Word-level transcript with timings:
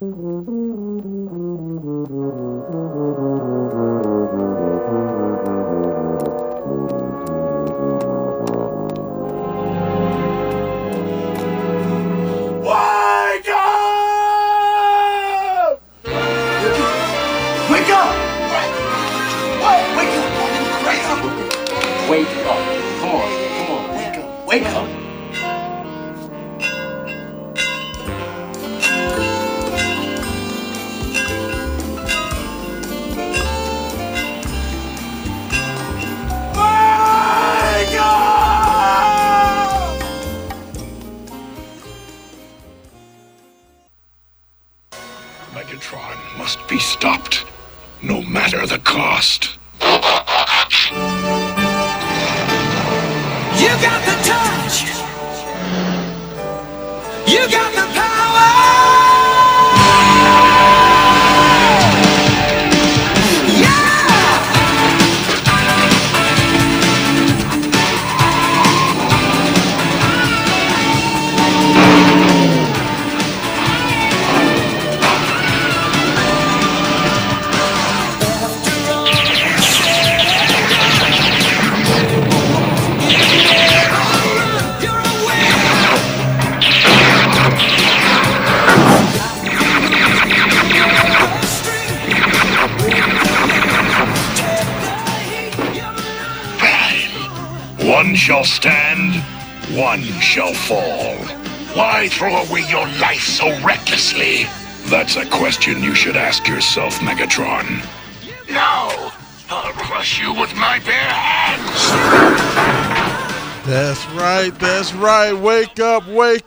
Wake 0.00 0.69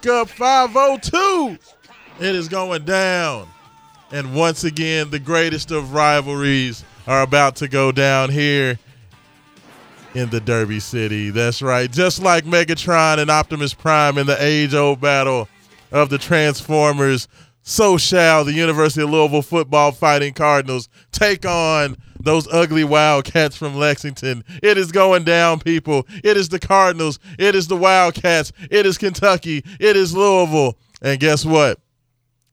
up, 0.08 0.28
wake 0.28 0.42
up. 0.42 0.70
502. 1.10 1.58
It 2.20 2.36
is 2.36 2.48
going 2.48 2.86
down. 2.86 3.48
And 4.12 4.36
once 4.36 4.64
again, 4.64 5.10
the 5.10 5.20
greatest 5.20 5.72
of 5.72 5.94
rivalries 5.94 6.84
are 7.08 7.24
about 7.24 7.56
to 7.58 7.68
go 7.68 7.92
down 7.92 8.30
here 8.30 8.78
in 10.14 10.30
the 10.30 10.40
Derby 10.40 10.80
City. 10.80 11.32
That's 11.32 11.62
right. 11.62 11.92
Just 11.92 12.22
like 12.22 12.46
Megatron 12.46 13.18
and 13.18 13.32
Optimus 13.32 13.74
Prime 13.74 14.18
in 14.18 14.28
the 14.28 14.38
age 14.40 14.76
old 14.76 15.02
battle 15.02 15.48
of 15.92 16.10
the 16.10 16.20
Transformers, 16.20 17.28
so 17.64 17.98
shall 17.98 18.46
the 18.46 18.54
University 18.54 19.02
of 19.02 19.10
Louisville 19.10 19.42
football 19.42 19.92
fighting 19.92 20.34
Cardinals 20.34 20.90
take 21.12 21.46
on 21.46 21.98
those 22.20 22.48
ugly 22.52 22.84
Wildcats 22.84 23.56
from 23.56 23.76
Lexington. 23.76 24.44
It 24.62 24.78
is 24.78 24.92
going 24.92 25.24
down, 25.24 25.60
people. 25.60 26.08
It 26.24 26.38
is 26.38 26.50
the 26.50 26.60
Cardinals. 26.60 27.20
It 27.38 27.56
is 27.56 27.68
the 27.68 27.76
Wildcats. 27.76 28.52
It 28.70 28.86
is 28.86 28.98
Kentucky. 28.98 29.64
It 29.80 29.96
is 29.96 30.16
Louisville. 30.16 30.78
And 31.02 31.20
guess 31.20 31.44
what? 31.46 31.80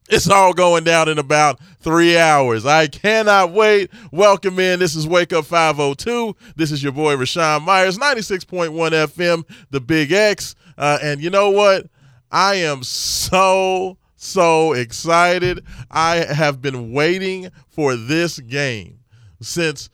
It's 0.09 0.29
all 0.29 0.53
going 0.53 0.83
down 0.83 1.07
in 1.07 1.17
about 1.17 1.61
three 1.79 2.17
hours. 2.17 2.65
I 2.65 2.87
cannot 2.87 3.51
wait. 3.53 3.89
Welcome 4.11 4.59
in. 4.59 4.79
This 4.79 4.93
is 4.93 5.07
Wake 5.07 5.31
Up 5.31 5.45
502. 5.45 6.35
This 6.57 6.69
is 6.73 6.83
your 6.83 6.91
boy 6.91 7.15
Raashaan 7.15 7.61
Myers, 7.61 7.97
96.1 7.97 8.71
FM, 8.71 9.45
the 9.69 9.79
Big 9.79 10.11
X. 10.11 10.55
Uh, 10.77 10.99
and 11.01 11.21
you 11.21 11.29
know 11.29 11.49
what? 11.51 11.87
I 12.29 12.55
am 12.55 12.83
so, 12.83 13.97
so 14.21 14.73
excited. 14.73 15.65
I 15.89 16.17
have 16.17 16.61
been 16.61 16.91
waiting 16.91 17.49
for 17.67 17.95
this 17.95 18.39
game 18.39 18.99
since 19.41 19.89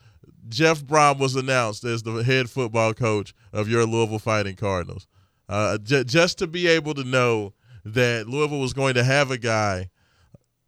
Jeff 0.50 0.84
Brohm 0.84 1.20
was 1.20 1.36
announced 1.36 1.84
as 1.84 2.04
the 2.04 2.24
head 2.24 2.50
football 2.50 2.94
coach 2.94 3.34
of 3.54 3.70
your 3.70 3.86
Louisville 3.86 4.20
Fighting 4.20 4.56
Cardinals. 4.56 5.08
Uh, 5.48 5.78
j- 5.78 6.04
just 6.04 6.38
to 6.40 6.48
be 6.48 6.68
able 6.68 6.94
to 6.94 7.04
know 7.04 7.54
that 7.86 8.28
Louisville 8.28 8.60
was 8.60 8.74
going 8.74 8.96
to 8.96 9.04
have 9.04 9.32
a 9.32 9.38
guy 9.38 9.90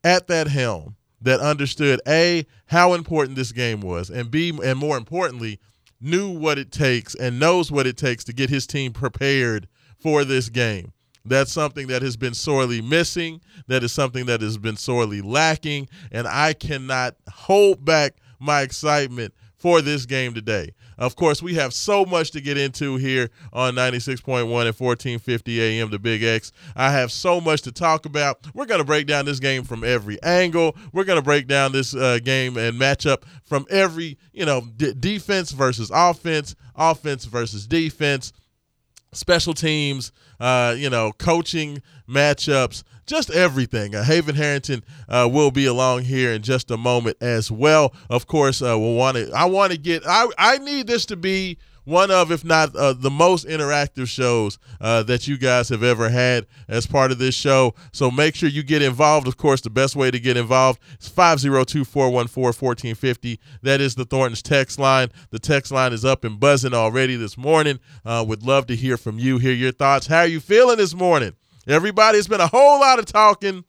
at 0.06 0.28
that 0.28 0.48
helm 0.48 0.96
that 1.22 1.42
understood 1.42 2.00
a 2.08 2.46
how 2.68 2.94
important 2.94 3.36
this 3.36 3.52
game 3.52 3.82
was 3.82 4.10
and 4.10 4.32
b 4.32 4.58
and 4.64 4.80
more 4.80 4.96
importantly 4.96 5.60
knew 6.00 6.30
what 6.30 6.58
it 6.58 6.72
takes 6.72 7.14
and 7.16 7.38
knows 7.38 7.70
what 7.70 7.86
it 7.86 7.98
takes 7.98 8.24
to 8.24 8.32
get 8.32 8.50
his 8.50 8.66
team 8.66 8.94
prepared 8.94 9.68
for 9.98 10.24
this 10.24 10.48
game 10.48 10.94
that's 11.30 11.52
something 11.52 11.88
that 11.88 12.02
has 12.02 12.18
been 12.18 12.34
sorely 12.34 12.82
missing 12.82 13.40
that 13.68 13.84
is 13.84 13.92
something 13.92 14.26
that 14.26 14.42
has 14.42 14.58
been 14.58 14.76
sorely 14.76 15.22
lacking 15.22 15.88
and 16.12 16.28
i 16.28 16.54
cannot 16.54 17.16
hold 17.32 17.84
back 17.84 18.16
my 18.40 18.62
excitement 18.62 19.34
for 19.58 19.82
this 19.82 20.06
game 20.06 20.34
today 20.34 20.74
of 21.00 21.16
course, 21.16 21.42
we 21.42 21.56
have 21.56 21.74
so 21.74 22.06
much 22.06 22.32
to 22.32 22.42
get 22.42 22.58
into 22.58 22.98
here 22.98 23.30
on 23.54 23.74
96.1 23.74 24.42
and 24.42 24.50
1450 24.50 25.62
AM, 25.62 25.90
the 25.90 25.98
Big 25.98 26.24
X. 26.24 26.52
I 26.76 26.92
have 26.92 27.10
so 27.10 27.40
much 27.40 27.62
to 27.62 27.72
talk 27.72 28.06
about. 28.06 28.46
We're 28.54 28.66
going 28.66 28.82
to 28.82 28.86
break 28.86 29.08
down 29.08 29.24
this 29.24 29.40
game 29.40 29.64
from 29.64 29.86
every 29.86 30.22
angle. 30.22 30.76
We're 30.92 31.06
going 31.06 31.18
to 31.18 31.24
break 31.24 31.48
down 31.48 31.72
this 31.72 31.96
uh, 31.96 32.20
game 32.22 32.58
and 32.58 32.80
matchup 32.80 33.24
from 33.46 33.66
every, 33.70 34.18
you 34.34 34.46
know, 34.46 34.62
d- 34.76 34.94
defense 34.94 35.52
versus 35.52 35.90
offense, 35.94 36.54
offense 36.76 37.24
versus 37.24 37.66
defense 37.66 38.34
special 39.12 39.54
teams, 39.54 40.12
uh, 40.40 40.76
you 40.78 40.90
know, 40.90 41.12
coaching 41.14 41.82
matchups, 42.08 42.84
just 43.06 43.32
everything. 43.32 43.96
Uh, 43.96 44.04
Haven 44.04 44.36
Harrington 44.36 44.84
uh, 45.08 45.28
will 45.32 45.52
be 45.52 45.66
along 45.66 46.04
here 46.04 46.32
in 46.32 46.42
just 46.42 46.70
a 46.72 46.78
moment 46.78 47.18
as 47.22 47.52
well. 47.52 47.94
Of 48.10 48.28
course, 48.28 48.62
uh, 48.62 48.78
we'll 48.78 48.94
want 48.94 49.18
to. 49.18 49.32
I 49.32 49.46
want 49.46 49.72
to 49.72 49.78
get. 49.78 50.04
I 50.06 50.28
I 50.38 50.58
need 50.60 50.88
this 50.88 51.06
to 51.08 51.16
be 51.16 51.58
one 51.90 52.12
of, 52.12 52.32
if 52.32 52.46
not 52.46 52.76
uh, 52.76 52.94
the 52.94 53.10
most 53.10 53.48
interactive 53.48 54.08
shows 54.08 54.60
uh, 54.80 55.04
that 55.04 55.28
you 55.28 55.38
guys 55.38 55.70
have 55.70 55.84
ever 55.84 56.10
had 56.10 56.46
as 56.68 56.86
part 56.86 57.12
of 57.12 57.18
this 57.18 57.36
show. 57.36 57.74
So 57.92 58.12
make 58.12 58.36
sure 58.36 58.48
you 58.48 58.64
get 58.64 58.82
involved. 58.82 59.28
Of 59.28 59.38
course, 59.38 59.62
the 59.62 59.70
best 59.70 59.96
way 59.96 60.12
to 60.12 60.20
get 60.20 60.38
involved 60.38 60.80
is 61.02 61.08
502 61.10 61.84
414 61.84 62.44
1450. 62.44 63.40
That 63.64 63.82
is 63.82 63.96
the 63.96 64.06
Thornton's 64.06 64.42
text 64.42 64.80
line. 64.80 65.10
The 65.32 65.40
text 65.40 65.72
line 65.72 65.92
is 65.92 66.06
up 66.06 66.24
and 66.24 66.40
buzzing 66.40 66.74
already 66.74 67.16
this 67.16 67.38
morning. 67.38 67.80
Uh, 68.06 68.24
would 68.28 68.44
love 68.44 68.68
to 68.68 68.76
hear 68.76 68.96
from 68.96 69.20
you, 69.20 69.40
hear 69.40 69.54
your 69.54 69.72
thoughts. 69.72 70.08
How 70.08 70.20
are 70.20 70.28
you 70.28 70.40
feeling 70.40 70.78
this 70.78 70.94
morning? 70.94 71.34
Everybody, 71.68 72.18
it's 72.18 72.28
been 72.28 72.42
a 72.42 72.48
whole 72.48 72.80
lot 72.80 73.00
of 73.00 73.06
talking. 73.06 73.66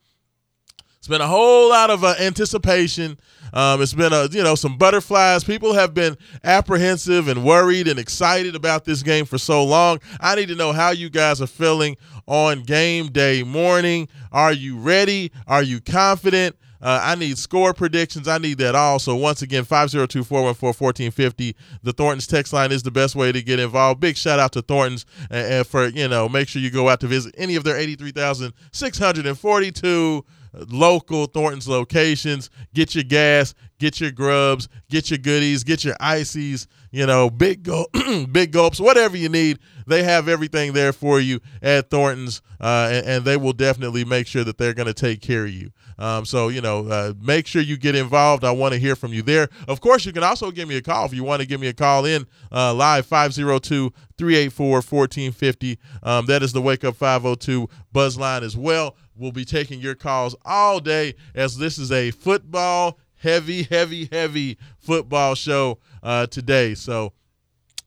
It's 1.01 1.09
been 1.09 1.21
a 1.23 1.27
whole 1.27 1.71
lot 1.71 1.89
of 1.89 2.05
uh, 2.05 2.15
anticipation. 2.21 3.19
Um, 3.55 3.81
it's 3.81 3.95
been 3.95 4.13
a 4.13 4.27
you 4.27 4.43
know 4.43 4.55
some 4.55 4.77
butterflies. 4.77 5.43
People 5.43 5.73
have 5.73 5.95
been 5.95 6.15
apprehensive 6.45 7.27
and 7.27 7.43
worried 7.43 7.89
and 7.89 7.99
excited 7.99 8.55
about 8.55 8.85
this 8.85 9.03
game 9.03 9.25
for 9.25 9.39
so 9.39 9.65
long. 9.65 10.01
I 10.21 10.35
need 10.35 10.49
to 10.49 10.55
know 10.55 10.73
how 10.73 10.91
you 10.91 11.09
guys 11.09 11.41
are 11.41 11.47
feeling 11.47 11.97
on 12.27 12.65
game 12.65 13.07
day 13.07 13.43
morning. 13.43 14.09
Are 14.31 14.53
you 14.53 14.77
ready? 14.77 15.33
Are 15.47 15.63
you 15.63 15.81
confident? 15.81 16.57
Uh, 16.83 17.01
I 17.03 17.15
need 17.15 17.39
score 17.39 17.73
predictions. 17.73 18.29
I 18.29 18.37
need 18.37 18.59
that 18.59 18.75
all. 18.75 18.99
So 18.99 19.17
once 19.17 19.41
again, 19.41 19.65
502-414-1450. 19.65 21.55
The 21.83 21.93
Thornton's 21.95 22.27
text 22.27 22.53
line 22.53 22.73
is 22.73 22.83
the 22.83 22.91
best 22.91 23.17
way 23.17 23.33
to 23.33 23.41
get 23.43 23.59
involved. 23.59 24.01
Big 24.01 24.19
shout 24.19 24.39
out 24.39 24.53
to 24.53 24.61
Thornton's 24.63 25.07
and, 25.31 25.53
and 25.53 25.67
for, 25.67 25.89
you 25.89 26.09
know, 26.09 26.29
make 26.29 26.49
sure 26.49 26.61
you 26.63 26.71
go 26.71 26.89
out 26.91 27.01
to 27.01 27.07
visit 27.07 27.35
any 27.37 27.57
of 27.57 27.65
their 27.65 27.77
83,642 27.77 30.25
local 30.53 31.27
Thornton's 31.27 31.69
locations. 31.69 32.51
Get 32.75 32.95
your 32.95 33.05
gas, 33.05 33.55
get 33.79 34.01
your 34.01 34.11
grubs, 34.11 34.69
get 34.89 35.11
your 35.11 35.19
goodies, 35.19 35.65
get 35.65 35.85
your 35.85 35.97
ices, 36.01 36.67
you 36.91 37.07
know, 37.07 37.31
big 37.31 37.69
big 38.33 38.53
gulps, 38.53 38.81
whatever 38.81 39.17
you 39.17 39.29
need. 39.29 39.59
They 39.87 40.03
have 40.05 40.29
everything 40.29 40.73
there 40.73 40.93
for 40.93 41.19
you 41.19 41.41
at 41.63 41.91
Thornton's, 41.91 42.43
uh, 42.61 42.91
and, 42.93 43.07
and, 43.07 43.25
they 43.25 43.37
will 43.37 43.53
definitely 43.53 44.05
make 44.05 44.27
sure 44.27 44.45
that 44.45 44.57
they're 44.57 44.75
going 44.75 44.87
to 44.87 44.95
take 44.95 45.21
care 45.21 45.45
of 45.45 45.51
you. 45.51 45.73
Um, 45.99 46.25
so, 46.25 46.49
you 46.49 46.61
know, 46.61 46.87
uh, 46.87 47.13
make 47.21 47.47
sure 47.47 47.61
you 47.61 47.77
get 47.77 47.97
involved. 47.97 48.45
I 48.45 48.53
want 48.53 48.73
to 48.73 48.79
hear 48.79 48.95
from 48.95 49.13
you 49.13 49.23
there. 49.23 49.49
Of 49.67 49.81
course, 49.81 50.07
you 50.07 50.13
can 50.13 50.23
also 50.23 50.51
give 50.51 50.69
me 50.69 50.77
a 50.77 50.83
call 50.83 51.07
if 51.07 51.13
you 51.13 51.25
want 51.25 51.43
to 51.43 51.47
give 51.47 51.61
me 51.61 51.67
a 51.67 51.73
call 51.73 52.05
in 52.05 52.27
uh, 52.53 52.73
live 52.73 53.05
502 53.07 53.93
384 54.17 54.67
1450. 54.67 55.79
Um, 56.03 56.27
that 56.27 56.43
is 56.43 56.53
the 56.53 56.63
Wake 56.63 56.85
Up 56.85 56.95
502 56.95 57.69
buzz 57.93 58.17
line 58.17 58.45
as 58.45 58.57
well. 58.57 58.97
We'll 59.17 59.33
be 59.33 59.45
taking 59.45 59.81
your 59.81 59.95
calls 59.95 60.37
all 60.45 60.81
day 60.81 61.15
as 61.35 61.59
this 61.59 61.79
is 61.79 61.93
a 61.93 62.11
football 62.13 62.99
heavy, 63.21 63.65
heavy, 63.65 64.09
heavy 64.11 64.59
football 64.79 65.35
show 65.35 65.79
uh, 66.03 66.27
today. 66.27 66.75
So, 66.75 67.13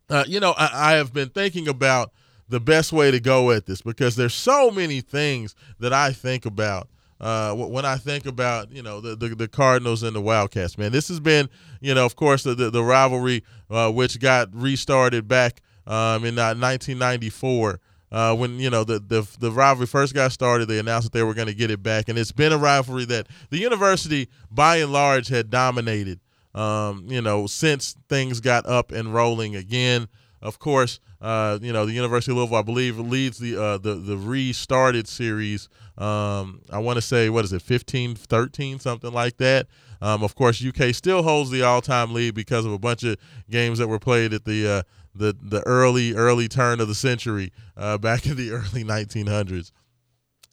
uh, 0.09 0.23
you 0.27 0.39
know, 0.39 0.51
I, 0.57 0.91
I, 0.91 0.91
have 0.93 1.13
been 1.13 1.29
thinking 1.29 1.67
about 1.67 2.11
the 2.49 2.59
best 2.59 2.91
way 2.91 3.11
to 3.11 3.19
go 3.19 3.51
at 3.51 3.65
this 3.65 3.81
because 3.81 4.15
there's 4.15 4.33
so 4.33 4.69
many 4.69 5.01
things 5.01 5.55
that 5.79 5.93
I 5.93 6.11
think 6.11 6.45
about. 6.45 6.87
Uh, 7.21 7.53
when 7.53 7.85
I 7.85 7.95
think 7.95 8.25
about 8.25 8.69
you 8.71 8.83
know 8.83 8.99
the, 8.99 9.15
the, 9.15 9.29
the 9.29 9.47
Cardinals 9.47 10.03
and 10.03 10.13
the 10.13 10.19
Wildcats, 10.19 10.77
man, 10.77 10.91
this 10.91 11.07
has 11.07 11.21
been 11.21 11.49
you 11.79 11.93
know 11.93 12.05
of 12.05 12.17
course 12.17 12.43
the 12.43 12.53
the, 12.53 12.69
the 12.69 12.83
rivalry 12.83 13.43
uh, 13.69 13.89
which 13.91 14.19
got 14.19 14.49
restarted 14.53 15.25
back 15.25 15.61
um, 15.87 16.25
in 16.25 16.35
1994 16.35 17.69
uh, 17.71 17.77
uh, 18.13 18.35
when 18.35 18.59
you 18.59 18.69
know 18.69 18.83
the, 18.83 18.99
the 18.99 19.27
the 19.39 19.51
rivalry 19.51 19.87
first 19.87 20.13
got 20.13 20.31
started, 20.31 20.67
they 20.67 20.77
announced 20.77 21.11
that 21.11 21.17
they 21.17 21.23
were 21.23 21.33
going 21.33 21.47
to 21.47 21.53
get 21.53 21.71
it 21.71 21.81
back, 21.81 22.07
and 22.07 22.19
it's 22.19 22.31
been 22.31 22.53
a 22.53 22.57
rivalry 22.57 23.05
that 23.05 23.27
the 23.49 23.57
university, 23.57 24.29
by 24.51 24.77
and 24.77 24.93
large, 24.93 25.29
had 25.29 25.49
dominated. 25.49 26.19
Um, 26.55 27.05
you 27.07 27.21
know, 27.21 27.47
since 27.47 27.95
things 28.09 28.39
got 28.39 28.65
up 28.65 28.91
and 28.91 29.13
rolling 29.13 29.55
again. 29.55 30.07
Of 30.41 30.59
course, 30.59 30.99
uh, 31.21 31.57
you 31.61 31.71
know 31.71 31.85
the 31.85 31.93
University 31.93 32.33
of 32.33 32.37
Louisville, 32.37 32.57
I 32.57 32.63
believe, 32.63 32.99
leads 32.99 33.37
the 33.37 33.55
uh, 33.55 33.77
the 33.77 33.95
the 33.95 34.17
restarted 34.17 35.07
series. 35.07 35.69
Um, 35.97 36.61
I 36.69 36.79
want 36.79 36.97
to 36.97 37.01
say 37.01 37.29
what 37.29 37.45
is 37.45 37.53
it, 37.53 37.61
15, 37.61 38.15
13, 38.15 38.79
something 38.79 39.13
like 39.13 39.37
that. 39.37 39.67
Um, 40.01 40.21
of 40.21 40.35
course, 40.35 40.61
UK 40.61 40.93
still 40.93 41.23
holds 41.23 41.49
the 41.49 41.61
all-time 41.63 42.13
lead 42.13 42.35
because 42.35 42.65
of 42.65 42.73
a 42.73 42.77
bunch 42.77 43.03
of 43.03 43.15
games 43.49 43.79
that 43.79 43.87
were 43.87 43.99
played 43.99 44.33
at 44.33 44.43
the 44.43 44.67
uh, 44.67 44.83
the 45.15 45.33
the 45.41 45.61
early 45.65 46.13
early 46.13 46.49
turn 46.49 46.81
of 46.81 46.89
the 46.89 46.95
century 46.95 47.53
uh, 47.77 47.97
back 47.99 48.25
in 48.25 48.35
the 48.35 48.51
early 48.51 48.83
1900s, 48.83 49.71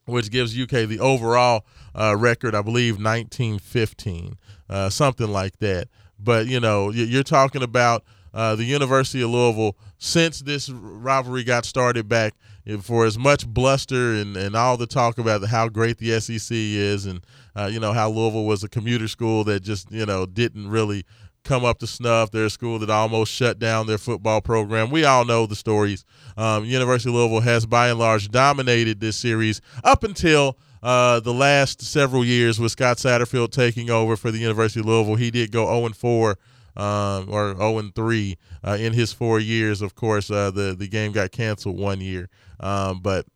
which 0.05 0.31
gives 0.31 0.58
UK 0.58 0.87
the 0.88 1.00
overall 1.00 1.64
uh, 1.97 2.14
record, 2.17 2.55
I 2.55 2.62
believe, 2.62 2.94
1915, 2.94 4.38
uh, 4.70 4.88
something 4.88 5.28
like 5.28 5.58
that. 5.58 5.88
But 6.19 6.46
you 6.46 6.61
know, 6.61 6.90
you're 6.90 7.22
talking 7.22 7.62
about 7.62 8.05
uh, 8.32 8.55
the 8.56 8.64
University 8.64 9.22
of 9.22 9.31
Louisville 9.31 9.76
since 9.99 10.40
this 10.40 10.70
rivalry 10.70 11.44
got 11.44 11.67
started 11.67 12.08
back. 12.08 12.34
For 12.82 13.05
as 13.05 13.19
much 13.19 13.49
bluster 13.49 14.12
and, 14.12 14.37
and 14.37 14.55
all 14.55 14.76
the 14.76 14.87
talk 14.87 15.19
about 15.19 15.44
how 15.46 15.69
great 15.69 15.99
the 15.99 16.20
SEC 16.20 16.55
is, 16.55 17.05
and 17.05 17.20
uh, 17.56 17.69
you 17.72 17.81
know 17.81 17.93
how 17.93 18.08
Louisville 18.11 18.44
was 18.44 18.62
a 18.62 18.69
commuter 18.69 19.08
school 19.08 19.43
that 19.44 19.61
just 19.61 19.90
you 19.90 20.06
know 20.06 20.25
didn't 20.25 20.69
really 20.69 21.05
come 21.43 21.64
up 21.64 21.78
to 21.81 21.87
snuff. 21.87 22.31
They're 22.31 22.44
a 22.44 22.50
school 22.50 22.78
that 22.78 22.90
almost 22.90 23.32
shut 23.32 23.58
down 23.58 23.87
their 23.87 23.99
football 23.99 24.40
program. 24.40 24.90
We 24.90 25.05
all 25.05 25.25
know 25.25 25.46
the 25.46 25.56
stories. 25.56 26.05
Um, 26.37 26.64
University 26.64 27.11
of 27.11 27.14
Louisville 27.14 27.40
has, 27.40 27.66
by 27.66 27.88
and 27.88 27.99
large, 27.99 28.31
dominated 28.31 29.00
this 29.00 29.16
series 29.16 29.61
up 29.82 30.05
until 30.05 30.56
uh, 30.82 31.21
the 31.21 31.35
last 31.35 31.82
several 31.82 32.25
years 32.25 32.59
with 32.59 32.73
Scott 32.73 32.97
Satterfield 32.97 33.53
taking 33.53 33.91
over 33.91 34.17
for 34.17 34.31
the 34.31 34.38
University 34.38 34.81
of 34.81 34.87
Louisville. 34.87 35.17
He 35.17 35.31
did 35.31 35.53
go 35.53 35.67
0 35.67 35.87
and 35.87 35.97
4 35.97 36.38
um, 36.77 37.29
or 37.29 37.55
0 37.56 37.79
and 37.79 37.94
3 37.94 38.38
uh, 38.65 38.77
in 38.81 38.93
his 38.93 39.12
four 39.12 39.41
years. 39.41 39.82
Of 39.82 39.94
course, 39.94 40.31
uh, 40.31 40.50
the 40.50 40.75
the 40.75 40.88
game 40.88 41.12
got 41.12 41.32
canceled 41.32 41.79
one 41.79 42.00
year, 42.00 42.29
um, 42.61 43.00
but. 43.00 43.27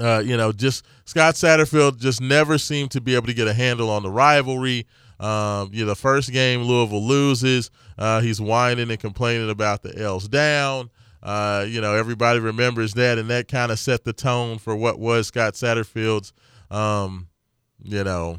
Uh, 0.00 0.22
you 0.24 0.38
know, 0.38 0.52
just 0.52 0.86
Scott 1.04 1.34
Satterfield 1.34 1.98
just 1.98 2.18
never 2.18 2.56
seemed 2.56 2.90
to 2.92 3.00
be 3.02 3.14
able 3.14 3.26
to 3.26 3.34
get 3.34 3.46
a 3.46 3.52
handle 3.52 3.90
on 3.90 4.02
the 4.02 4.10
rivalry. 4.10 4.86
Um, 5.20 5.68
you 5.70 5.84
know, 5.84 5.90
the 5.90 5.94
first 5.94 6.32
game 6.32 6.62
Louisville 6.62 7.06
loses. 7.06 7.70
Uh, 7.98 8.20
he's 8.20 8.40
whining 8.40 8.90
and 8.90 8.98
complaining 8.98 9.50
about 9.50 9.82
the 9.82 9.96
L's 9.96 10.28
down. 10.28 10.90
Uh, 11.22 11.64
you 11.68 11.80
know, 11.80 11.94
everybody 11.94 12.40
remembers 12.40 12.94
that, 12.94 13.18
and 13.18 13.30
that 13.30 13.46
kind 13.46 13.70
of 13.70 13.78
set 13.78 14.02
the 14.02 14.12
tone 14.12 14.58
for 14.58 14.74
what 14.74 14.98
was 14.98 15.28
Scott 15.28 15.54
Satterfield's, 15.54 16.32
um, 16.72 17.28
you 17.82 18.02
know, 18.02 18.38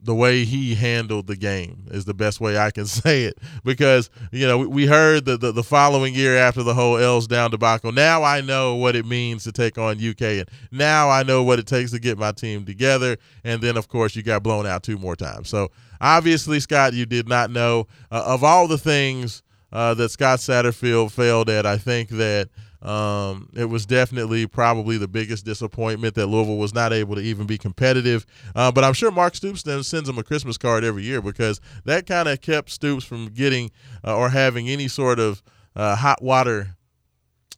the 0.00 0.14
way 0.14 0.44
he 0.44 0.74
handled 0.74 1.26
the 1.26 1.36
game 1.36 1.86
is 1.90 2.04
the 2.04 2.14
best 2.14 2.40
way 2.40 2.56
I 2.56 2.70
can 2.70 2.86
say 2.86 3.24
it 3.24 3.38
because 3.64 4.08
you 4.30 4.46
know 4.46 4.58
we 4.58 4.86
heard 4.86 5.24
the, 5.24 5.36
the, 5.36 5.52
the 5.52 5.62
following 5.62 6.14
year 6.14 6.36
after 6.36 6.62
the 6.62 6.74
whole 6.74 6.96
L's 6.96 7.26
down 7.26 7.50
debacle. 7.50 7.92
Now 7.92 8.22
I 8.22 8.40
know 8.40 8.76
what 8.76 8.94
it 8.94 9.04
means 9.04 9.44
to 9.44 9.52
take 9.52 9.76
on 9.76 9.96
UK, 9.96 10.22
and 10.22 10.48
now 10.70 11.10
I 11.10 11.22
know 11.22 11.42
what 11.42 11.58
it 11.58 11.66
takes 11.66 11.90
to 11.90 11.98
get 11.98 12.18
my 12.18 12.32
team 12.32 12.64
together. 12.64 13.16
And 13.44 13.60
then 13.60 13.76
of 13.76 13.88
course 13.88 14.14
you 14.14 14.22
got 14.22 14.42
blown 14.42 14.66
out 14.66 14.82
two 14.82 14.98
more 14.98 15.16
times. 15.16 15.48
So 15.48 15.70
obviously 16.00 16.60
Scott, 16.60 16.94
you 16.94 17.06
did 17.06 17.28
not 17.28 17.50
know 17.50 17.88
uh, 18.10 18.22
of 18.26 18.44
all 18.44 18.68
the 18.68 18.78
things 18.78 19.42
uh, 19.72 19.94
that 19.94 20.10
Scott 20.10 20.38
Satterfield 20.38 21.10
failed 21.10 21.50
at. 21.50 21.66
I 21.66 21.78
think 21.78 22.10
that 22.10 22.48
um, 22.86 23.48
it 23.54 23.64
was 23.64 23.84
definitely 23.84 24.46
probably 24.46 24.96
the 24.96 25.08
biggest 25.08 25.44
disappointment 25.44 26.14
that 26.14 26.28
Louisville 26.28 26.56
was 26.56 26.72
not 26.72 26.92
able 26.92 27.16
to 27.16 27.20
even 27.20 27.44
be 27.44 27.58
competitive. 27.58 28.24
Uh, 28.54 28.70
but 28.70 28.84
I'm 28.84 28.92
sure 28.92 29.10
Mark 29.10 29.34
Stoops 29.34 29.64
then 29.64 29.82
sends 29.82 30.06
them 30.06 30.18
a 30.18 30.22
Christmas 30.22 30.56
card 30.56 30.84
every 30.84 31.02
year 31.02 31.20
because 31.20 31.60
that 31.84 32.06
kind 32.06 32.28
of 32.28 32.40
kept 32.40 32.70
Stoops 32.70 33.04
from 33.04 33.26
getting 33.30 33.72
uh, 34.04 34.16
or 34.16 34.28
having 34.28 34.68
any 34.68 34.86
sort 34.86 35.18
of 35.18 35.42
uh, 35.74 35.96
hot 35.96 36.22
water 36.22 36.76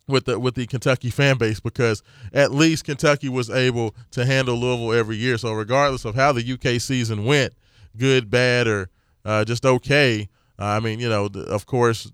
with 0.07 0.25
the 0.25 0.39
with 0.39 0.55
the 0.55 0.67
Kentucky 0.67 1.11
fan 1.11 1.37
base 1.37 1.61
because 1.61 2.03
at 2.33 2.51
least 2.51 2.85
Kentucky 2.85 3.29
was 3.29 3.51
able 3.51 3.95
to 4.13 4.25
handle 4.25 4.57
Louisville 4.57 4.95
every 4.95 5.17
year. 5.17 5.37
So 5.37 5.53
regardless 5.53 6.07
of 6.07 6.15
how 6.15 6.33
the 6.33 6.53
UK 6.53 6.81
season 6.81 7.27
went, 7.27 7.53
good, 7.99 8.31
bad, 8.31 8.67
or 8.67 8.89
uh, 9.27 9.45
just 9.45 9.67
okay. 9.67 10.31
I 10.59 10.81
mean, 10.81 11.01
you 11.01 11.09
know, 11.09 11.29
of 11.49 11.67
course, 11.67 12.11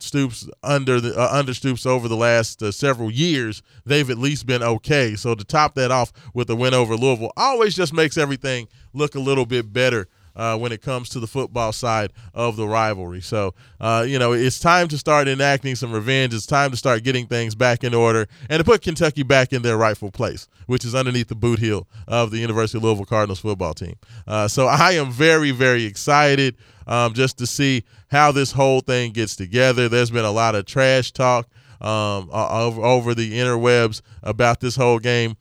Stoops 0.00 0.48
under 0.62 1.00
the 1.00 1.18
uh, 1.18 1.28
under 1.32 1.54
Stoops 1.54 1.86
over 1.86 2.08
the 2.08 2.16
last 2.16 2.62
uh, 2.62 2.70
several 2.70 3.10
years, 3.10 3.62
they've 3.84 4.08
at 4.10 4.18
least 4.18 4.46
been 4.46 4.62
okay. 4.62 5.16
So 5.16 5.34
to 5.34 5.44
top 5.44 5.74
that 5.74 5.90
off 5.90 6.12
with 6.34 6.48
a 6.50 6.56
win 6.56 6.74
over 6.74 6.96
Louisville 6.96 7.32
always 7.36 7.74
just 7.74 7.92
makes 7.92 8.16
everything 8.16 8.68
look 8.92 9.14
a 9.14 9.20
little 9.20 9.46
bit 9.46 9.72
better 9.72 10.08
uh, 10.38 10.56
when 10.56 10.72
it 10.72 10.80
comes 10.80 11.08
to 11.10 11.20
the 11.20 11.26
football 11.26 11.72
side 11.72 12.12
of 12.32 12.56
the 12.56 12.66
rivalry. 12.66 13.20
So, 13.20 13.54
uh, 13.80 14.06
you 14.08 14.18
know, 14.18 14.32
it's 14.32 14.60
time 14.60 14.88
to 14.88 14.96
start 14.96 15.28
enacting 15.28 15.74
some 15.74 15.92
revenge. 15.92 16.32
It's 16.32 16.46
time 16.46 16.70
to 16.70 16.76
start 16.76 17.02
getting 17.02 17.26
things 17.26 17.54
back 17.54 17.84
in 17.84 17.92
order 17.92 18.28
and 18.48 18.60
to 18.60 18.64
put 18.64 18.80
Kentucky 18.82 19.24
back 19.24 19.52
in 19.52 19.62
their 19.62 19.76
rightful 19.76 20.10
place, 20.10 20.48
which 20.66 20.84
is 20.84 20.94
underneath 20.94 21.28
the 21.28 21.34
boot 21.34 21.58
heel 21.58 21.88
of 22.06 22.30
the 22.30 22.38
University 22.38 22.78
of 22.78 22.84
Louisville 22.84 23.04
Cardinals 23.04 23.40
football 23.40 23.74
team. 23.74 23.96
Uh, 24.26 24.48
so 24.48 24.66
I 24.66 24.92
am 24.92 25.10
very, 25.10 25.50
very 25.50 25.84
excited 25.84 26.56
um, 26.86 27.12
just 27.12 27.36
to 27.38 27.46
see 27.46 27.84
how 28.10 28.32
this 28.32 28.52
whole 28.52 28.80
thing 28.80 29.12
gets 29.12 29.36
together. 29.36 29.88
There's 29.88 30.10
been 30.10 30.24
a 30.24 30.30
lot 30.30 30.54
of 30.54 30.64
trash 30.64 31.12
talk 31.12 31.48
um, 31.80 32.30
over, 32.32 32.80
over 32.82 33.14
the 33.14 33.32
interwebs 33.38 34.02
about 34.22 34.60
this 34.60 34.76
whole 34.76 34.98
game. 34.98 35.36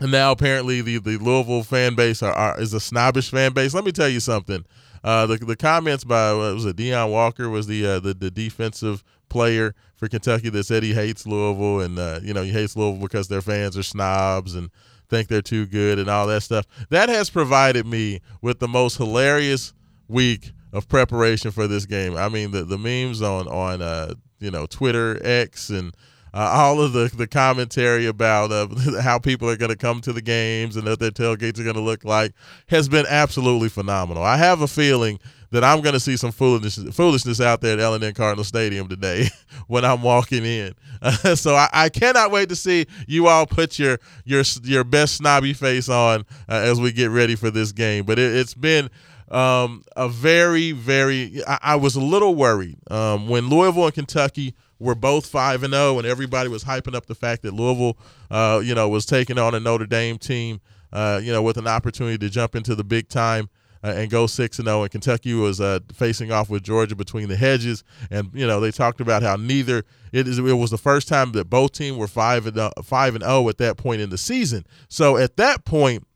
And 0.00 0.10
now 0.10 0.32
apparently 0.32 0.80
the, 0.80 0.98
the 0.98 1.18
Louisville 1.18 1.62
fan 1.62 1.94
base 1.94 2.22
are, 2.22 2.32
are, 2.32 2.60
is 2.60 2.72
a 2.72 2.80
snobbish 2.80 3.30
fan 3.30 3.52
base. 3.52 3.74
Let 3.74 3.84
me 3.84 3.92
tell 3.92 4.08
you 4.08 4.20
something. 4.20 4.64
Uh, 5.02 5.26
the 5.26 5.36
the 5.38 5.56
comments 5.56 6.04
by 6.04 6.32
what 6.32 6.54
was 6.54 6.66
it 6.66 6.76
Deone 6.76 7.10
Walker 7.10 7.48
was 7.48 7.66
the, 7.66 7.86
uh, 7.86 8.00
the 8.00 8.12
the 8.12 8.30
defensive 8.30 9.02
player 9.30 9.74
for 9.96 10.08
Kentucky 10.08 10.50
that 10.50 10.64
said 10.64 10.82
he 10.82 10.92
hates 10.92 11.26
Louisville 11.26 11.80
and 11.80 11.98
uh, 11.98 12.20
you 12.22 12.34
know 12.34 12.42
he 12.42 12.50
hates 12.50 12.76
Louisville 12.76 13.00
because 13.00 13.28
their 13.28 13.40
fans 13.40 13.78
are 13.78 13.82
snobs 13.82 14.54
and 14.54 14.70
think 15.08 15.28
they're 15.28 15.42
too 15.42 15.66
good 15.66 15.98
and 15.98 16.08
all 16.08 16.26
that 16.26 16.42
stuff. 16.42 16.66
That 16.90 17.08
has 17.08 17.30
provided 17.30 17.86
me 17.86 18.20
with 18.42 18.58
the 18.60 18.68
most 18.68 18.96
hilarious 18.96 19.72
week 20.06 20.52
of 20.72 20.88
preparation 20.88 21.50
for 21.50 21.66
this 21.66 21.86
game. 21.86 22.16
I 22.16 22.28
mean 22.28 22.50
the 22.50 22.64
the 22.64 22.78
memes 22.78 23.22
on 23.22 23.48
on 23.48 23.80
uh, 23.80 24.14
you 24.38 24.50
know 24.50 24.66
Twitter 24.66 25.18
X 25.24 25.70
and 25.70 25.94
uh, 26.32 26.38
all 26.38 26.80
of 26.80 26.92
the, 26.92 27.10
the 27.16 27.26
commentary 27.26 28.06
about 28.06 28.52
uh, 28.52 28.68
how 29.02 29.18
people 29.18 29.48
are 29.48 29.56
going 29.56 29.70
to 29.70 29.76
come 29.76 30.00
to 30.02 30.12
the 30.12 30.22
games 30.22 30.76
and 30.76 30.86
what 30.86 31.00
their 31.00 31.10
tailgates 31.10 31.58
are 31.58 31.64
going 31.64 31.76
to 31.76 31.80
look 31.80 32.04
like 32.04 32.32
has 32.68 32.88
been 32.88 33.06
absolutely 33.08 33.68
phenomenal. 33.68 34.22
I 34.22 34.36
have 34.36 34.60
a 34.60 34.68
feeling 34.68 35.18
that 35.50 35.64
I'm 35.64 35.80
going 35.80 35.94
to 35.94 36.00
see 36.00 36.16
some 36.16 36.32
foolishness, 36.32 36.94
foolishness 36.94 37.40
out 37.40 37.60
there 37.60 37.74
at 37.74 37.80
L&N 37.80 38.14
Cardinal 38.14 38.44
Stadium 38.44 38.88
today 38.88 39.28
when 39.66 39.84
I'm 39.84 40.02
walking 40.02 40.44
in. 40.44 40.74
Uh, 41.02 41.34
so 41.34 41.54
I, 41.54 41.68
I, 41.72 41.88
cannot 41.88 42.30
wait 42.30 42.48
to 42.50 42.56
see 42.56 42.86
you 43.06 43.26
all 43.26 43.46
put 43.46 43.78
your 43.78 43.98
your 44.24 44.44
your 44.62 44.84
best 44.84 45.16
snobby 45.16 45.52
face 45.52 45.88
on 45.88 46.24
uh, 46.48 46.54
as 46.54 46.80
we 46.80 46.92
get 46.92 47.10
ready 47.10 47.34
for 47.34 47.50
this 47.50 47.72
game. 47.72 48.04
But 48.04 48.18
it, 48.18 48.32
has 48.34 48.54
been 48.54 48.90
um, 49.30 49.82
a 49.96 50.08
very, 50.08 50.72
very. 50.72 51.42
I, 51.46 51.58
I, 51.62 51.76
was 51.76 51.96
a 51.96 52.00
little 52.00 52.34
worried 52.34 52.78
um, 52.90 53.28
when 53.28 53.48
Louisville 53.48 53.86
and 53.86 53.94
Kentucky 53.94 54.54
were 54.80 54.96
both 54.96 55.26
five 55.26 55.62
and 55.62 55.72
zero, 55.72 55.94
oh, 55.94 55.98
and 55.98 56.06
everybody 56.06 56.48
was 56.48 56.64
hyping 56.64 56.96
up 56.96 57.06
the 57.06 57.14
fact 57.14 57.42
that 57.42 57.54
Louisville, 57.54 57.96
uh, 58.30 58.60
you 58.64 58.74
know, 58.74 58.88
was 58.88 59.06
taking 59.06 59.38
on 59.38 59.54
a 59.54 59.60
Notre 59.60 59.86
Dame 59.86 60.18
team, 60.18 60.60
uh, 60.92 61.20
you 61.22 61.30
know, 61.32 61.42
with 61.42 61.56
an 61.58 61.68
opportunity 61.68 62.18
to 62.18 62.28
jump 62.28 62.56
into 62.56 62.74
the 62.74 62.82
big 62.82 63.08
time. 63.08 63.48
uh, 63.82 63.94
and 63.96 64.10
go 64.10 64.26
six 64.26 64.58
and 64.58 64.66
zero. 64.68 64.82
And 64.82 64.90
Kentucky 64.90 65.34
was 65.34 65.60
uh, 65.60 65.80
facing 65.92 66.32
off 66.32 66.50
with 66.50 66.62
Georgia 66.62 66.94
between 66.94 67.28
the 67.28 67.36
hedges, 67.36 67.84
and 68.10 68.30
you 68.34 68.46
know 68.46 68.60
they 68.60 68.70
talked 68.70 69.00
about 69.00 69.22
how 69.22 69.36
neither 69.36 69.84
it 70.12 70.28
is. 70.28 70.38
It 70.38 70.42
was 70.42 70.70
the 70.70 70.78
first 70.78 71.08
time 71.08 71.32
that 71.32 71.48
both 71.48 71.72
teams 71.72 71.96
were 71.96 72.08
five 72.08 72.46
and 72.46 72.58
uh, 72.58 72.70
five 72.82 73.14
and 73.14 73.24
zero 73.24 73.48
at 73.48 73.58
that 73.58 73.76
point 73.76 74.00
in 74.00 74.10
the 74.10 74.18
season. 74.18 74.66
So 74.88 75.16
at 75.16 75.36
that 75.36 75.64
point 75.64 76.06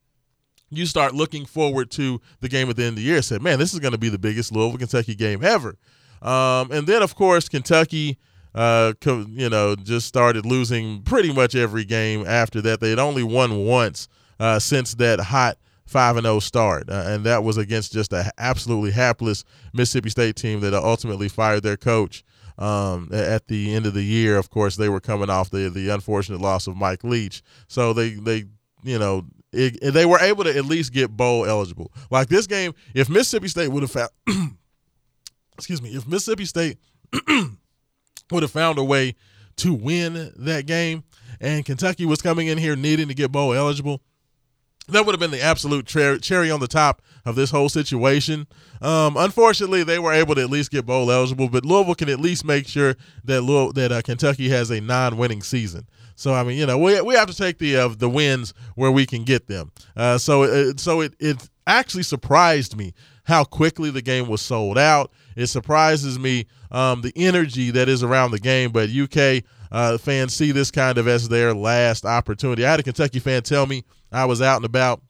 you 0.70 0.86
start 0.86 1.14
looking 1.14 1.46
forward 1.46 1.90
to 1.92 2.20
the 2.40 2.48
game 2.48 2.68
at 2.68 2.76
the 2.76 2.82
end 2.82 2.90
of 2.90 2.96
the 2.96 3.02
year. 3.02 3.22
Said, 3.22 3.40
man, 3.40 3.58
this 3.58 3.72
is 3.72 3.78
going 3.78 3.92
to 3.92 3.98
be 3.98 4.08
the 4.08 4.18
biggest 4.18 4.50
Louisville 4.50 4.78
Kentucky 4.78 5.14
game 5.14 5.44
ever. 5.44 5.76
Um, 6.20 6.72
and 6.72 6.86
then, 6.86 7.00
of 7.02 7.14
course, 7.14 7.48
Kentucky, 7.48 8.18
uh, 8.54 8.92
co- 9.00 9.26
you 9.28 9.48
know, 9.48 9.74
just 9.76 10.06
started 10.06 10.46
losing 10.46 11.02
pretty 11.02 11.32
much 11.32 11.54
every 11.54 11.84
game 11.84 12.24
after 12.26 12.60
that. 12.62 12.80
They 12.80 12.90
had 12.90 12.98
only 12.98 13.22
won 13.22 13.64
once 13.64 14.08
uh, 14.38 14.58
since 14.58 14.94
that 14.94 15.20
hot 15.20 15.58
five 15.86 16.16
and 16.16 16.24
zero 16.24 16.38
start, 16.40 16.88
uh, 16.88 17.04
and 17.06 17.24
that 17.24 17.44
was 17.44 17.56
against 17.56 17.92
just 17.92 18.12
an 18.12 18.26
absolutely 18.38 18.90
hapless 18.90 19.44
Mississippi 19.72 20.10
State 20.10 20.36
team 20.36 20.60
that 20.60 20.74
ultimately 20.74 21.28
fired 21.28 21.62
their 21.62 21.76
coach. 21.76 22.24
Um, 22.56 23.08
at 23.12 23.48
the 23.48 23.74
end 23.74 23.84
of 23.84 23.94
the 23.94 24.04
year, 24.04 24.38
of 24.38 24.48
course, 24.48 24.76
they 24.76 24.88
were 24.88 25.00
coming 25.00 25.28
off 25.28 25.50
the 25.50 25.68
the 25.68 25.88
unfortunate 25.88 26.40
loss 26.40 26.68
of 26.68 26.76
Mike 26.76 27.02
Leach, 27.02 27.42
so 27.66 27.92
they 27.92 28.10
they 28.10 28.44
you 28.84 28.98
know 28.98 29.26
it, 29.52 29.92
they 29.92 30.06
were 30.06 30.20
able 30.20 30.44
to 30.44 30.56
at 30.56 30.64
least 30.64 30.92
get 30.92 31.16
bowl 31.16 31.46
eligible. 31.46 31.92
Like 32.10 32.28
this 32.28 32.46
game, 32.46 32.72
if 32.94 33.08
Mississippi 33.08 33.48
State 33.48 33.68
would 33.68 33.82
have 33.82 33.90
found, 33.90 34.10
excuse 35.54 35.82
me, 35.82 35.90
if 35.90 36.06
Mississippi 36.06 36.44
State 36.44 36.78
would 38.30 38.42
have 38.42 38.52
found 38.52 38.78
a 38.78 38.84
way 38.84 39.14
to 39.56 39.72
win 39.72 40.32
that 40.36 40.66
game, 40.66 41.04
and 41.40 41.64
Kentucky 41.64 42.06
was 42.06 42.22
coming 42.22 42.48
in 42.48 42.58
here 42.58 42.76
needing 42.76 43.08
to 43.08 43.14
get 43.14 43.30
bowl 43.30 43.54
eligible, 43.54 44.00
that 44.88 45.06
would 45.06 45.12
have 45.12 45.20
been 45.20 45.30
the 45.30 45.42
absolute 45.42 45.88
cher- 45.88 46.18
cherry 46.18 46.50
on 46.50 46.60
the 46.60 46.66
top 46.66 47.00
of 47.24 47.36
this 47.36 47.50
whole 47.50 47.68
situation. 47.68 48.46
Um, 48.82 49.16
unfortunately, 49.16 49.82
they 49.82 49.98
were 49.98 50.12
able 50.12 50.34
to 50.34 50.42
at 50.42 50.50
least 50.50 50.70
get 50.70 50.84
bowl 50.84 51.10
eligible, 51.10 51.48
but 51.48 51.64
Louisville 51.64 51.94
can 51.94 52.10
at 52.10 52.20
least 52.20 52.44
make 52.44 52.68
sure 52.68 52.96
that 53.24 53.42
Louisville, 53.42 53.72
that 53.72 53.92
uh, 53.92 54.02
Kentucky 54.02 54.48
has 54.50 54.70
a 54.70 54.80
non-winning 54.80 55.42
season. 55.42 55.86
So 56.16 56.34
I 56.34 56.44
mean, 56.44 56.58
you 56.58 56.66
know, 56.66 56.78
we, 56.78 57.00
we 57.00 57.14
have 57.14 57.28
to 57.28 57.36
take 57.36 57.58
the 57.58 57.76
uh, 57.76 57.88
the 57.88 58.08
wins 58.08 58.54
where 58.74 58.90
we 58.90 59.06
can 59.06 59.24
get 59.24 59.46
them. 59.46 59.72
Uh, 59.96 60.18
so 60.18 60.44
it, 60.44 60.78
so 60.78 61.00
it 61.00 61.14
it 61.18 61.48
actually 61.66 62.02
surprised 62.04 62.76
me 62.76 62.92
how 63.24 63.44
quickly 63.44 63.90
the 63.90 64.02
game 64.02 64.28
was 64.28 64.40
sold 64.40 64.78
out. 64.78 65.10
It 65.36 65.46
surprises 65.46 66.18
me 66.18 66.46
um, 66.70 67.02
the 67.02 67.12
energy 67.16 67.70
that 67.72 67.88
is 67.88 68.02
around 68.02 68.30
the 68.30 68.38
game. 68.38 68.70
But 68.70 68.90
UK 68.90 69.44
uh, 69.72 69.98
fans 69.98 70.34
see 70.34 70.52
this 70.52 70.70
kind 70.70 70.98
of 70.98 71.08
as 71.08 71.28
their 71.28 71.54
last 71.54 72.04
opportunity. 72.04 72.64
I 72.64 72.70
had 72.70 72.80
a 72.80 72.84
Kentucky 72.84 73.18
fan 73.18 73.42
tell 73.42 73.66
me 73.66 73.84
I 74.12 74.24
was 74.26 74.40
out 74.40 74.56
and 74.56 74.64
about 74.64 75.02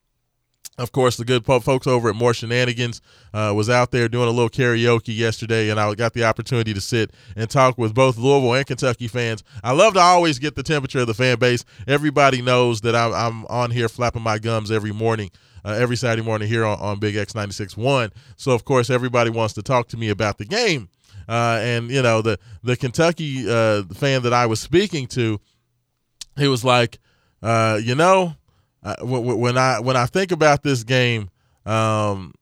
of 0.76 0.90
course, 0.90 1.16
the 1.16 1.24
good 1.24 1.44
folks 1.44 1.86
over 1.86 2.08
at 2.08 2.16
More 2.16 2.34
Shenanigans 2.34 3.00
uh, 3.32 3.52
was 3.54 3.70
out 3.70 3.92
there 3.92 4.08
doing 4.08 4.26
a 4.26 4.32
little 4.32 4.50
karaoke 4.50 5.16
yesterday, 5.16 5.70
and 5.70 5.78
I 5.78 5.94
got 5.94 6.14
the 6.14 6.24
opportunity 6.24 6.74
to 6.74 6.80
sit 6.80 7.12
and 7.36 7.48
talk 7.48 7.78
with 7.78 7.94
both 7.94 8.18
Louisville 8.18 8.54
and 8.54 8.66
Kentucky 8.66 9.06
fans. 9.06 9.44
I 9.62 9.70
love 9.70 9.94
to 9.94 10.00
always 10.00 10.40
get 10.40 10.56
the 10.56 10.64
temperature 10.64 11.00
of 11.00 11.06
the 11.06 11.14
fan 11.14 11.38
base. 11.38 11.64
Everybody 11.86 12.42
knows 12.42 12.80
that 12.80 12.96
I'm, 12.96 13.12
I'm 13.12 13.46
on 13.46 13.70
here 13.70 13.88
flapping 13.88 14.22
my 14.22 14.38
gums 14.38 14.72
every 14.72 14.92
morning. 14.92 15.30
Uh, 15.64 15.70
every 15.70 15.96
Saturday 15.96 16.22
morning 16.22 16.46
here 16.46 16.64
on, 16.64 16.78
on 16.78 16.98
Big 16.98 17.16
X 17.16 17.32
96.1. 17.32 18.10
So, 18.36 18.52
of 18.52 18.64
course, 18.64 18.90
everybody 18.90 19.30
wants 19.30 19.54
to 19.54 19.62
talk 19.62 19.88
to 19.88 19.96
me 19.96 20.10
about 20.10 20.38
the 20.38 20.44
game. 20.44 20.88
Uh, 21.26 21.58
and, 21.62 21.90
you 21.90 22.02
know, 22.02 22.20
the, 22.20 22.38
the 22.62 22.76
Kentucky 22.76 23.50
uh, 23.50 23.84
fan 23.94 24.22
that 24.22 24.34
I 24.34 24.44
was 24.44 24.60
speaking 24.60 25.06
to, 25.08 25.40
he 26.36 26.48
was 26.48 26.64
like, 26.64 26.98
uh, 27.42 27.78
you 27.82 27.94
know, 27.94 28.34
uh, 28.84 28.96
when 29.02 29.56
I 29.56 29.80
when 29.80 29.96
I 29.96 30.06
think 30.06 30.30
about 30.30 30.62
this 30.62 30.84
game, 30.84 31.30
um, 31.64 32.34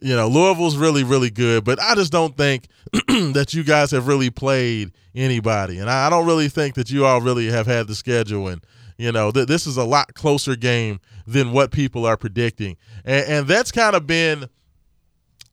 you 0.00 0.14
know, 0.14 0.28
Louisville's 0.28 0.76
really 0.76 1.04
really 1.04 1.30
good, 1.30 1.64
but 1.64 1.80
I 1.80 1.94
just 1.94 2.12
don't 2.12 2.36
think 2.36 2.68
that 3.08 3.54
you 3.54 3.64
guys 3.64 3.90
have 3.92 4.06
really 4.06 4.30
played 4.30 4.92
anybody, 5.14 5.78
and 5.78 5.88
I, 5.88 6.06
I, 6.06 6.10
don't 6.10 6.26
really 6.26 6.48
think 6.48 6.74
that 6.74 6.90
you 6.90 7.06
all 7.06 7.20
really 7.20 7.46
have 7.46 7.66
had 7.66 7.86
the 7.86 7.94
schedule, 7.94 8.48
and 8.48 8.62
you 8.98 9.12
know, 9.12 9.30
th- 9.30 9.46
this 9.46 9.66
is 9.66 9.76
a 9.76 9.84
lot 9.84 10.14
closer 10.14 10.56
game 10.56 11.00
than 11.26 11.52
what 11.52 11.70
people 11.70 12.06
are 12.06 12.16
predicting, 12.16 12.76
and, 13.04 13.26
and 13.26 13.46
that's 13.48 13.72
kind 13.72 13.96
of 13.96 14.06
been 14.06 14.48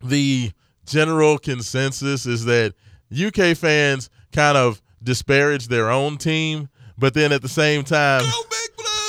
the 0.02 0.52
general 0.86 1.38
consensus 1.38 2.26
is 2.26 2.46
that 2.46 2.74
UK 3.14 3.56
fans 3.56 4.10
kind 4.32 4.58
of 4.58 4.82
disparage 5.02 5.68
their 5.68 5.90
own 5.90 6.18
team, 6.18 6.70
but 6.98 7.14
then 7.14 7.32
at 7.32 7.42
the 7.42 7.50
same 7.50 7.84
time. 7.84 8.24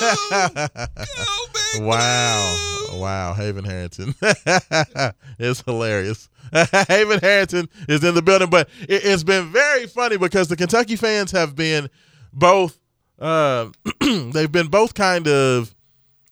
wow. 1.78 2.90
Wow. 2.94 3.34
Haven 3.34 3.64
Harrington. 3.64 4.14
it's 5.38 5.62
hilarious. 5.62 6.28
Haven 6.88 7.20
Harrington 7.20 7.68
is 7.88 8.04
in 8.04 8.14
the 8.14 8.22
building, 8.22 8.50
but 8.50 8.68
it, 8.88 9.02
has 9.02 9.24
been 9.24 9.50
very 9.50 9.86
funny 9.86 10.16
because 10.16 10.48
the 10.48 10.56
Kentucky 10.56 10.96
fans 10.96 11.30
have 11.32 11.56
been 11.56 11.88
both, 12.32 12.78
uh, 13.24 13.70
they've 14.32 14.52
been 14.52 14.68
both 14.68 14.92
kind 14.94 15.26
of 15.26 15.74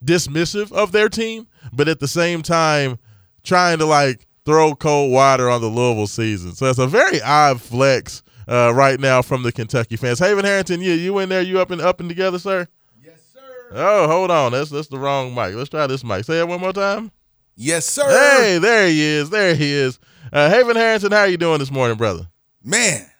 dismissive 0.05 0.71
of 0.73 0.93
their 0.93 1.09
team, 1.09 1.47
but 1.73 1.89
at 1.89 2.01
the 2.01 2.09
same 2.09 2.43
time 2.43 2.99
trying 3.43 3.79
to 3.79 3.87
like 3.87 4.27
throw 4.45 4.75
cold 4.75 5.11
water 5.11 5.49
on 5.49 5.63
the 5.63 5.69
Louisville 5.69 6.07
season. 6.07 6.55
So 6.55 6.67
it's 6.67 6.79
a 6.79 6.87
very 6.87 7.23
odd 7.23 7.63
flex 7.63 8.23
uh, 8.47 8.73
right 8.75 9.01
now 9.01 9.23
from 9.23 9.43
the 9.43 9.53
Kentucky 9.53 9.97
fans. 9.97 10.19
Haven 10.19 10.45
Harrington, 10.45 10.83
you 10.83 10.93
you 10.93 11.19
in 11.19 11.31
there? 11.31 11.41
You 11.41 11.61
up 11.61 11.71
and 11.71 11.81
up 11.81 12.01
and 12.01 12.09
together, 12.11 12.39
sir? 12.39 12.69
Yes, 13.03 13.21
sir. 13.33 13.69
Oh, 13.73 14.07
hold 14.07 14.31
on. 14.31 14.53
That's 14.53 14.69
that's 14.71 14.89
the 14.89 14.99
wrong 14.99 15.35
mic. 15.35 15.55
Let's 15.55 15.71
try 15.71 15.87
this 15.87 16.05
mic. 16.05 16.25
Say 16.25 16.41
it 16.41 16.49
one 16.49 16.61
more 16.61 16.75
time. 16.75 17.11
Yes, 17.57 17.87
sir. 17.87 18.05
Hey, 18.07 18.59
there 18.59 18.87
he 18.89 19.01
is. 19.01 19.31
There 19.31 19.55
he 19.55 19.73
is. 19.73 19.99
Uh, 20.31 20.51
Haven 20.51 20.77
Harrington, 20.77 21.13
how 21.13 21.21
are 21.21 21.29
you 21.29 21.37
doing 21.37 21.59
this 21.59 21.71
morning, 21.71 21.97
brother? 21.97 22.29
Man, 22.65 23.11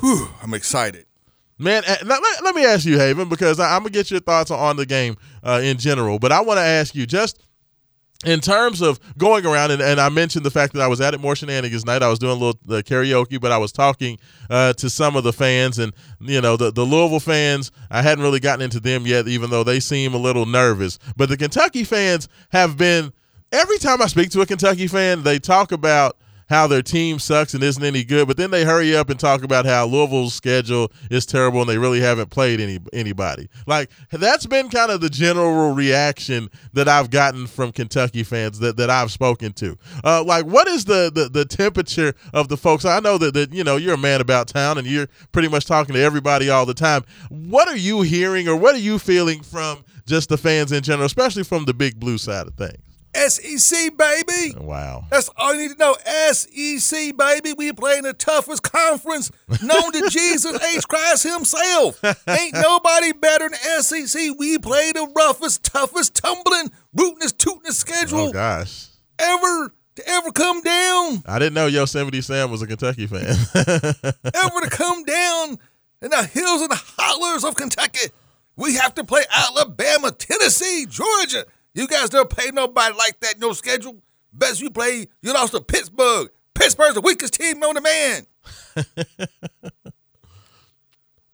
whew, 0.00 0.28
I'm 0.42 0.54
excited. 0.54 1.06
Man, 1.60 1.82
uh, 1.86 1.96
let, 2.06 2.22
let, 2.42 2.54
me 2.54 2.64
ask 2.64 2.86
you, 2.86 2.98
Haven, 2.98 3.28
because 3.28 3.60
I, 3.60 3.76
am 3.76 3.82
gonna 3.82 3.90
get 3.90 4.10
your 4.10 4.20
thoughts 4.20 4.50
on 4.50 4.76
the 4.76 4.86
game 4.86 5.16
uh, 5.44 5.60
in 5.62 5.76
general. 5.76 6.18
But 6.18 6.32
I 6.32 6.40
want 6.40 6.56
to 6.56 6.62
ask 6.62 6.94
you 6.94 7.04
just 7.04 7.38
in 8.24 8.40
terms 8.40 8.80
of 8.80 8.98
going 9.18 9.44
around, 9.44 9.70
and, 9.70 9.82
and, 9.82 10.00
I 10.00 10.08
mentioned 10.08 10.46
the 10.46 10.50
fact 10.50 10.72
that 10.72 10.80
I 10.80 10.86
was 10.86 11.02
at 11.02 11.12
it 11.12 11.20
more 11.20 11.36
shenanigans 11.36 11.84
night. 11.84 12.02
I 12.02 12.08
was 12.08 12.18
doing 12.18 12.32
a 12.32 12.34
little 12.34 12.58
uh, 12.66 12.80
karaoke, 12.80 13.38
but 13.38 13.52
I 13.52 13.58
was 13.58 13.72
talking 13.72 14.18
uh, 14.48 14.72
to 14.74 14.88
some 14.88 15.16
of 15.16 15.24
the 15.24 15.34
fans, 15.34 15.78
and 15.78 15.92
you 16.18 16.40
know 16.40 16.56
the 16.56 16.72
the 16.72 16.84
Louisville 16.84 17.20
fans. 17.20 17.70
I 17.90 18.00
hadn't 18.00 18.24
really 18.24 18.40
gotten 18.40 18.62
into 18.62 18.80
them 18.80 19.06
yet, 19.06 19.28
even 19.28 19.50
though 19.50 19.62
they 19.62 19.80
seem 19.80 20.14
a 20.14 20.18
little 20.18 20.46
nervous. 20.46 20.98
But 21.14 21.28
the 21.28 21.36
Kentucky 21.36 21.84
fans 21.84 22.26
have 22.52 22.78
been. 22.78 23.12
Every 23.52 23.78
time 23.78 24.00
I 24.00 24.06
speak 24.06 24.30
to 24.30 24.40
a 24.40 24.46
Kentucky 24.46 24.86
fan, 24.86 25.24
they 25.24 25.38
talk 25.38 25.72
about 25.72 26.16
how 26.50 26.66
their 26.66 26.82
team 26.82 27.20
sucks 27.20 27.54
and 27.54 27.62
isn't 27.62 27.82
any 27.82 28.02
good, 28.02 28.26
but 28.26 28.36
then 28.36 28.50
they 28.50 28.64
hurry 28.64 28.94
up 28.94 29.08
and 29.08 29.18
talk 29.18 29.44
about 29.44 29.64
how 29.64 29.86
Louisville's 29.86 30.34
schedule 30.34 30.90
is 31.08 31.24
terrible 31.24 31.60
and 31.60 31.70
they 31.70 31.78
really 31.78 32.00
haven't 32.00 32.30
played 32.30 32.60
any 32.60 32.80
anybody. 32.92 33.48
Like 33.68 33.88
that's 34.10 34.46
been 34.46 34.68
kind 34.68 34.90
of 34.90 35.00
the 35.00 35.08
general 35.08 35.72
reaction 35.72 36.50
that 36.72 36.88
I've 36.88 37.10
gotten 37.10 37.46
from 37.46 37.70
Kentucky 37.70 38.24
fans 38.24 38.58
that, 38.58 38.76
that 38.78 38.90
I've 38.90 39.12
spoken 39.12 39.52
to. 39.54 39.78
Uh, 40.02 40.24
like, 40.24 40.44
what 40.44 40.66
is 40.66 40.84
the, 40.84 41.12
the 41.14 41.28
the 41.28 41.44
temperature 41.44 42.14
of 42.34 42.48
the 42.48 42.56
folks? 42.56 42.84
I 42.84 42.98
know 42.98 43.16
that 43.18 43.32
that 43.34 43.54
you 43.54 43.62
know 43.62 43.76
you're 43.76 43.94
a 43.94 43.98
man 43.98 44.20
about 44.20 44.48
town 44.48 44.76
and 44.76 44.88
you're 44.88 45.08
pretty 45.30 45.48
much 45.48 45.66
talking 45.66 45.94
to 45.94 46.00
everybody 46.00 46.50
all 46.50 46.66
the 46.66 46.74
time. 46.74 47.04
What 47.28 47.68
are 47.68 47.76
you 47.76 48.02
hearing 48.02 48.48
or 48.48 48.56
what 48.56 48.74
are 48.74 48.78
you 48.78 48.98
feeling 48.98 49.42
from 49.42 49.84
just 50.04 50.28
the 50.28 50.36
fans 50.36 50.72
in 50.72 50.82
general, 50.82 51.06
especially 51.06 51.44
from 51.44 51.64
the 51.64 51.74
big 51.74 52.00
blue 52.00 52.18
side 52.18 52.48
of 52.48 52.54
things? 52.54 52.89
SEC, 53.14 53.96
baby. 53.96 54.54
Wow. 54.56 55.04
That's 55.10 55.30
all 55.36 55.54
you 55.54 55.68
need 55.68 55.72
to 55.72 55.78
know. 55.78 55.96
SEC, 56.32 57.16
baby. 57.16 57.52
We 57.56 57.72
play 57.72 57.98
in 57.98 58.04
the 58.04 58.12
toughest 58.12 58.62
conference 58.62 59.30
known 59.62 59.92
to 59.92 60.08
Jesus 60.10 60.62
H. 60.74 60.86
Christ 60.86 61.24
himself. 61.24 62.00
Ain't 62.28 62.54
nobody 62.54 63.12
better 63.12 63.48
than 63.48 63.82
SEC. 63.82 64.34
We 64.38 64.58
play 64.58 64.92
the 64.92 65.10
roughest, 65.16 65.64
toughest, 65.64 66.14
tumbling, 66.14 66.70
rootinest, 66.96 67.36
tootinest 67.36 67.74
schedule. 67.74 68.28
Oh, 68.28 68.32
gosh. 68.32 68.86
Ever 69.18 69.72
to 69.96 70.08
ever 70.08 70.32
come 70.32 70.62
down. 70.62 71.22
I 71.26 71.38
didn't 71.38 71.54
know 71.54 71.66
Yosemite 71.66 72.20
Sam 72.20 72.50
was 72.50 72.62
a 72.62 72.66
Kentucky 72.66 73.06
fan. 73.06 73.22
ever 73.54 74.60
to 74.60 74.70
come 74.70 75.04
down 75.04 75.58
in 76.02 76.10
the 76.10 76.22
hills 76.32 76.62
and 76.62 76.70
the 76.70 76.82
hollers 76.96 77.44
of 77.44 77.56
Kentucky. 77.56 78.08
We 78.56 78.74
have 78.76 78.94
to 78.94 79.04
play 79.04 79.22
Alabama, 79.30 80.12
Tennessee, 80.12 80.86
Georgia. 80.88 81.44
You 81.74 81.86
guys 81.86 82.10
don't 82.10 82.28
pay 82.28 82.50
nobody 82.50 82.94
like 82.96 83.20
that 83.20 83.38
no 83.38 83.52
schedule. 83.52 84.02
Best 84.32 84.60
you 84.60 84.70
play, 84.70 85.06
you 85.22 85.32
lost 85.32 85.52
to 85.52 85.60
Pittsburgh. 85.60 86.30
Pittsburgh's 86.54 86.94
the 86.94 87.00
weakest 87.00 87.34
team 87.34 87.62
on 87.62 87.74
the 87.74 87.80
man. 87.80 88.26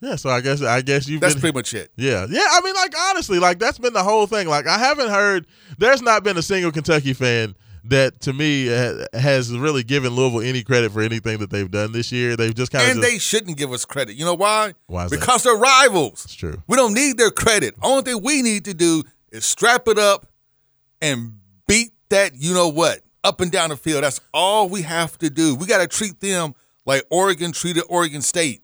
yeah, 0.00 0.16
so 0.16 0.31
I 0.31 0.40
guess 0.40 0.62
I 0.62 0.83
guess 0.83 1.09
you. 1.09 1.19
That's 1.19 1.35
been, 1.35 1.40
pretty 1.40 1.55
much 1.55 1.75
it. 1.75 1.90
Yeah, 1.97 2.26
yeah. 2.28 2.47
I 2.50 2.61
mean, 2.62 2.75
like 2.75 2.95
honestly, 3.11 3.38
like 3.38 3.59
that's 3.59 3.78
been 3.78 3.93
the 3.93 4.02
whole 4.02 4.26
thing. 4.26 4.49
Like 4.49 4.66
I 4.66 4.78
haven't 4.78 5.09
heard. 5.09 5.47
There's 5.78 6.02
not 6.02 6.23
been 6.23 6.37
a 6.37 6.43
single 6.43 6.73
Kentucky 6.73 7.12
fan 7.12 7.55
that 7.88 8.21
to 8.21 8.33
me 8.33 8.66
has 9.12 9.57
really 9.57 9.83
given 9.83 10.12
Louisville 10.12 10.40
any 10.40 10.62
credit 10.62 10.93
for 10.93 11.02
anything 11.02 11.38
that 11.38 11.50
they've 11.50 11.71
done 11.71 11.93
this 11.93 12.12
year. 12.12 12.37
They've 12.37 12.55
just 12.55 12.73
kind 12.73 12.85
of 12.85 12.90
and 12.97 13.02
they 13.02 13.19
shouldn't 13.19 13.57
give 13.57 13.73
us 13.73 13.85
credit. 13.85 14.16
You 14.16 14.25
know 14.25 14.35
why? 14.35 14.75
Why? 14.87 15.09
because 15.09 15.43
that? 15.43 15.50
they're 15.50 15.59
rivals. 15.59 16.25
It's 16.25 16.35
true. 16.35 16.62
We 16.66 16.76
don't 16.76 16.95
need 16.95 17.16
their 17.16 17.31
credit. 17.31 17.75
Only 17.83 18.02
thing 18.02 18.23
we 18.23 18.43
need 18.43 18.64
to 18.66 18.75
do 18.75 19.02
is 19.37 19.45
strap 19.45 19.87
it 19.87 19.99
up 19.99 20.26
and 21.00 21.35
beat 21.69 21.93
that 22.09 22.33
you 22.35 22.55
know 22.55 22.69
what 22.69 23.00
up 23.23 23.40
and 23.40 23.50
down 23.50 23.71
the 23.71 23.76
field. 23.76 24.02
That's 24.05 24.21
all 24.33 24.69
we 24.69 24.83
have 24.83 25.19
to 25.19 25.31
do. 25.31 25.55
We 25.55 25.66
got 25.66 25.78
to 25.78 25.87
treat 25.87 26.21
them 26.21 26.55
like 26.85 27.02
Oregon 27.11 27.52
treated 27.52 27.85
Oregon 27.88 28.23
State 28.23 28.62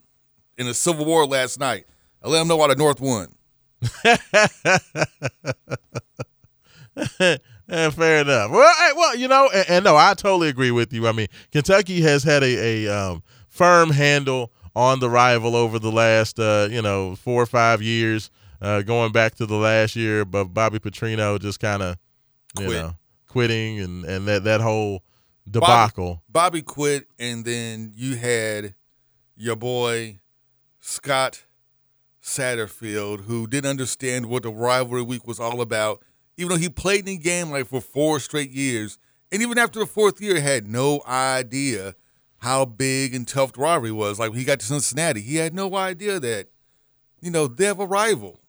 in 0.57 0.67
the 0.67 0.75
Civil 0.75 1.05
War 1.05 1.27
last 1.27 1.59
night. 1.61 1.85
I 2.23 2.29
let 2.29 2.39
them 2.39 2.49
know 2.49 2.57
why 2.57 2.69
the 2.69 2.77
North 2.77 3.01
won. 3.01 3.35
Eh, 7.69 7.91
fair 7.91 8.21
enough. 8.21 8.51
Well, 8.51 8.75
well, 8.97 9.17
you 9.17 9.27
know, 9.29 9.51
and, 9.53 9.69
and 9.69 9.85
no, 9.85 9.97
I 9.97 10.15
totally 10.15 10.49
agree 10.49 10.71
with 10.71 10.93
you. 10.93 11.09
I 11.09 11.13
mean, 11.13 11.29
Kentucky 11.51 12.01
has 12.03 12.23
had 12.23 12.43
a, 12.43 12.87
a 12.87 12.95
um, 12.95 13.23
firm 13.49 13.91
handle 13.91 14.53
on 14.77 15.01
the 15.01 15.11
rival 15.11 15.57
over 15.57 15.79
the 15.79 15.91
last, 15.91 16.39
uh, 16.39 16.69
you 16.71 16.81
know, 16.83 17.17
four 17.17 17.43
or 17.43 17.47
five 17.47 17.83
years, 17.83 18.31
uh, 18.63 18.81
going 18.83 19.13
back 19.13 19.35
to 19.35 19.47
the 19.47 19.57
last 19.57 19.97
year, 19.97 20.25
but 20.25 20.45
Bobby 20.47 20.79
Petrino 20.79 21.39
just 21.39 21.61
kind 21.61 21.83
of, 21.83 21.99
you 22.59 22.67
Quit. 22.67 22.83
know, 22.83 22.97
quitting 23.29 23.81
and, 23.81 24.05
and 24.05 24.27
that, 24.29 24.45
that 24.45 24.61
whole 24.61 25.03
debacle. 25.51 26.23
Bobby 26.29 26.63
quit, 26.63 27.07
and 27.19 27.45
then 27.45 27.93
you 27.95 28.17
had 28.17 28.75
your 29.37 29.57
boy 29.57 30.21
Scott 30.81 31.45
Satterfield, 32.23 33.25
who 33.25 33.47
didn't 33.47 33.71
understand 33.71 34.27
what 34.27 34.45
the 34.45 34.51
rivalry 34.53 35.03
week 35.03 35.27
was 35.27 35.41
all 35.41 35.61
about, 35.61 36.03
even 36.37 36.51
though 36.51 36.57
he 36.57 36.69
played 36.69 37.01
in 37.01 37.17
the 37.17 37.19
game 37.19 37.51
like 37.51 37.67
for 37.67 37.81
four 37.81 38.21
straight 38.21 38.51
years, 38.51 38.99
and 39.33 39.43
even 39.43 39.59
after 39.59 39.81
the 39.81 39.87
fourth 39.87 40.21
year, 40.21 40.41
had 40.41 40.69
no 40.69 41.03
idea 41.07 41.95
how 42.39 42.65
big 42.65 43.15
and 43.15 43.27
tough 43.27 43.53
the 43.53 43.61
rivalry 43.61 43.93
was. 43.93 44.19
Like 44.19 44.31
when 44.31 44.39
he 44.39 44.45
got 44.45 44.61
to 44.61 44.67
Cincinnati, 44.67 45.21
he 45.21 45.37
had 45.37 45.55
no 45.55 45.75
idea 45.75 46.21
that 46.21 46.49
you 47.21 47.31
know 47.31 47.47
they 47.49 47.65
have 47.65 47.81
a 47.81 47.87
rival. 47.87 48.41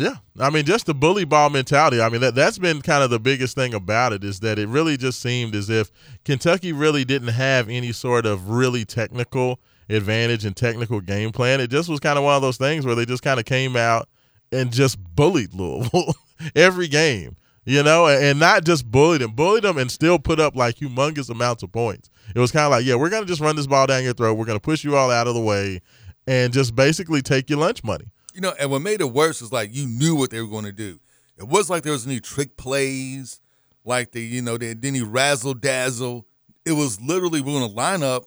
Yeah, 0.00 0.14
I 0.38 0.48
mean, 0.48 0.64
just 0.64 0.86
the 0.86 0.94
bully 0.94 1.26
ball 1.26 1.50
mentality. 1.50 2.00
I 2.00 2.08
mean, 2.08 2.22
that 2.22 2.34
that's 2.34 2.56
been 2.56 2.80
kind 2.80 3.04
of 3.04 3.10
the 3.10 3.20
biggest 3.20 3.54
thing 3.54 3.74
about 3.74 4.14
it 4.14 4.24
is 4.24 4.40
that 4.40 4.58
it 4.58 4.66
really 4.66 4.96
just 4.96 5.20
seemed 5.20 5.54
as 5.54 5.68
if 5.68 5.90
Kentucky 6.24 6.72
really 6.72 7.04
didn't 7.04 7.28
have 7.28 7.68
any 7.68 7.92
sort 7.92 8.24
of 8.24 8.48
really 8.48 8.86
technical 8.86 9.60
advantage 9.90 10.46
and 10.46 10.56
technical 10.56 11.02
game 11.02 11.32
plan. 11.32 11.60
It 11.60 11.68
just 11.68 11.90
was 11.90 12.00
kind 12.00 12.16
of 12.16 12.24
one 12.24 12.34
of 12.34 12.40
those 12.40 12.56
things 12.56 12.86
where 12.86 12.94
they 12.94 13.04
just 13.04 13.22
kind 13.22 13.38
of 13.38 13.44
came 13.44 13.76
out 13.76 14.08
and 14.50 14.72
just 14.72 14.98
bullied 15.14 15.52
Louisville 15.52 16.14
every 16.56 16.88
game, 16.88 17.36
you 17.66 17.82
know, 17.82 18.06
and 18.06 18.40
not 18.40 18.64
just 18.64 18.90
bullied 18.90 19.20
them, 19.20 19.32
bullied 19.32 19.64
them 19.64 19.76
and 19.76 19.90
still 19.90 20.18
put 20.18 20.40
up 20.40 20.56
like 20.56 20.76
humongous 20.76 21.28
amounts 21.28 21.62
of 21.62 21.72
points. 21.72 22.08
It 22.34 22.38
was 22.38 22.52
kind 22.52 22.64
of 22.64 22.70
like, 22.70 22.86
yeah, 22.86 22.94
we're 22.94 23.10
gonna 23.10 23.26
just 23.26 23.42
run 23.42 23.54
this 23.54 23.66
ball 23.66 23.86
down 23.86 24.02
your 24.02 24.14
throat. 24.14 24.38
We're 24.38 24.46
gonna 24.46 24.60
push 24.60 24.82
you 24.82 24.96
all 24.96 25.10
out 25.10 25.26
of 25.26 25.34
the 25.34 25.42
way, 25.42 25.82
and 26.26 26.54
just 26.54 26.74
basically 26.74 27.20
take 27.20 27.50
your 27.50 27.58
lunch 27.58 27.84
money. 27.84 28.06
You 28.34 28.40
know, 28.40 28.54
and 28.58 28.70
what 28.70 28.82
made 28.82 29.00
it 29.00 29.12
worse 29.12 29.42
is 29.42 29.52
like 29.52 29.74
you 29.74 29.86
knew 29.86 30.14
what 30.14 30.30
they 30.30 30.40
were 30.40 30.48
going 30.48 30.64
to 30.64 30.72
do. 30.72 31.00
It 31.36 31.48
wasn't 31.48 31.70
like 31.70 31.82
there 31.82 31.92
was 31.92 32.06
any 32.06 32.20
trick 32.20 32.56
plays, 32.56 33.40
like 33.84 34.12
they, 34.12 34.20
you 34.20 34.42
know, 34.42 34.58
they 34.58 34.74
didn't 34.74 34.84
any 34.84 35.02
razzle 35.02 35.54
dazzle. 35.54 36.26
It 36.64 36.72
was 36.72 37.00
literally 37.00 37.40
we're 37.40 37.58
going 37.58 37.68
to 37.68 37.74
line 37.74 38.02
up, 38.02 38.24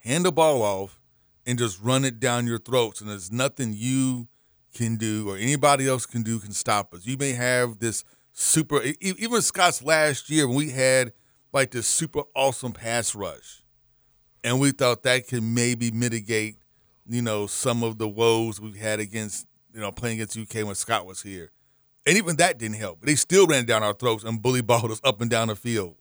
hand 0.00 0.24
the 0.24 0.32
ball 0.32 0.62
off, 0.62 0.98
and 1.46 1.58
just 1.58 1.80
run 1.80 2.04
it 2.04 2.18
down 2.18 2.46
your 2.46 2.58
throats. 2.58 3.00
And 3.00 3.10
there's 3.10 3.30
nothing 3.30 3.74
you 3.76 4.28
can 4.74 4.96
do 4.96 5.28
or 5.28 5.36
anybody 5.36 5.88
else 5.88 6.06
can 6.06 6.22
do 6.22 6.38
can 6.38 6.52
stop 6.52 6.94
us. 6.94 7.06
You 7.06 7.16
may 7.16 7.32
have 7.32 7.78
this 7.78 8.04
super, 8.32 8.82
even 9.00 9.42
Scott's 9.42 9.82
last 9.82 10.30
year 10.30 10.46
when 10.46 10.56
we 10.56 10.70
had 10.70 11.12
like 11.52 11.70
this 11.70 11.86
super 11.86 12.22
awesome 12.34 12.72
pass 12.72 13.14
rush, 13.14 13.62
and 14.44 14.60
we 14.60 14.70
thought 14.70 15.02
that 15.02 15.26
could 15.26 15.42
maybe 15.42 15.90
mitigate 15.90 16.56
you 17.08 17.22
know, 17.22 17.46
some 17.46 17.82
of 17.82 17.98
the 17.98 18.08
woes 18.08 18.60
we 18.60 18.76
had 18.78 19.00
against, 19.00 19.46
you 19.72 19.80
know, 19.80 19.90
playing 19.90 20.20
against 20.20 20.38
UK 20.38 20.66
when 20.66 20.74
Scott 20.74 21.06
was 21.06 21.22
here. 21.22 21.50
And 22.06 22.16
even 22.16 22.36
that 22.36 22.58
didn't 22.58 22.76
help. 22.76 23.02
They 23.02 23.14
still 23.14 23.46
ran 23.46 23.64
down 23.64 23.82
our 23.82 23.92
throats 23.92 24.24
and 24.24 24.40
bully 24.40 24.62
balled 24.62 24.90
us 24.90 25.00
up 25.04 25.20
and 25.20 25.30
down 25.30 25.48
the 25.48 25.56
field. 25.56 25.96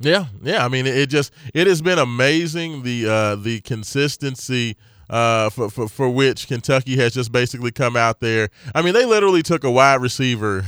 Yeah, 0.00 0.26
yeah. 0.42 0.64
I 0.64 0.68
mean, 0.68 0.86
it 0.86 1.08
just 1.08 1.32
it 1.54 1.66
has 1.66 1.80
been 1.80 1.98
amazing 1.98 2.82
the 2.82 3.08
uh, 3.08 3.36
the 3.36 3.60
consistency 3.60 4.76
uh, 5.08 5.50
for, 5.50 5.70
for 5.70 5.88
for 5.88 6.08
which 6.08 6.48
Kentucky 6.48 6.96
has 6.96 7.14
just 7.14 7.30
basically 7.30 7.70
come 7.70 7.96
out 7.96 8.18
there. 8.18 8.48
I 8.74 8.82
mean, 8.82 8.94
they 8.94 9.04
literally 9.04 9.42
took 9.42 9.62
a 9.62 9.70
wide 9.70 10.00
receiver 10.00 10.64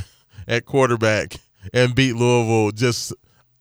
at 0.46 0.66
quarterback 0.66 1.34
and 1.72 1.94
beat 1.94 2.14
Louisville 2.14 2.70
just 2.70 3.12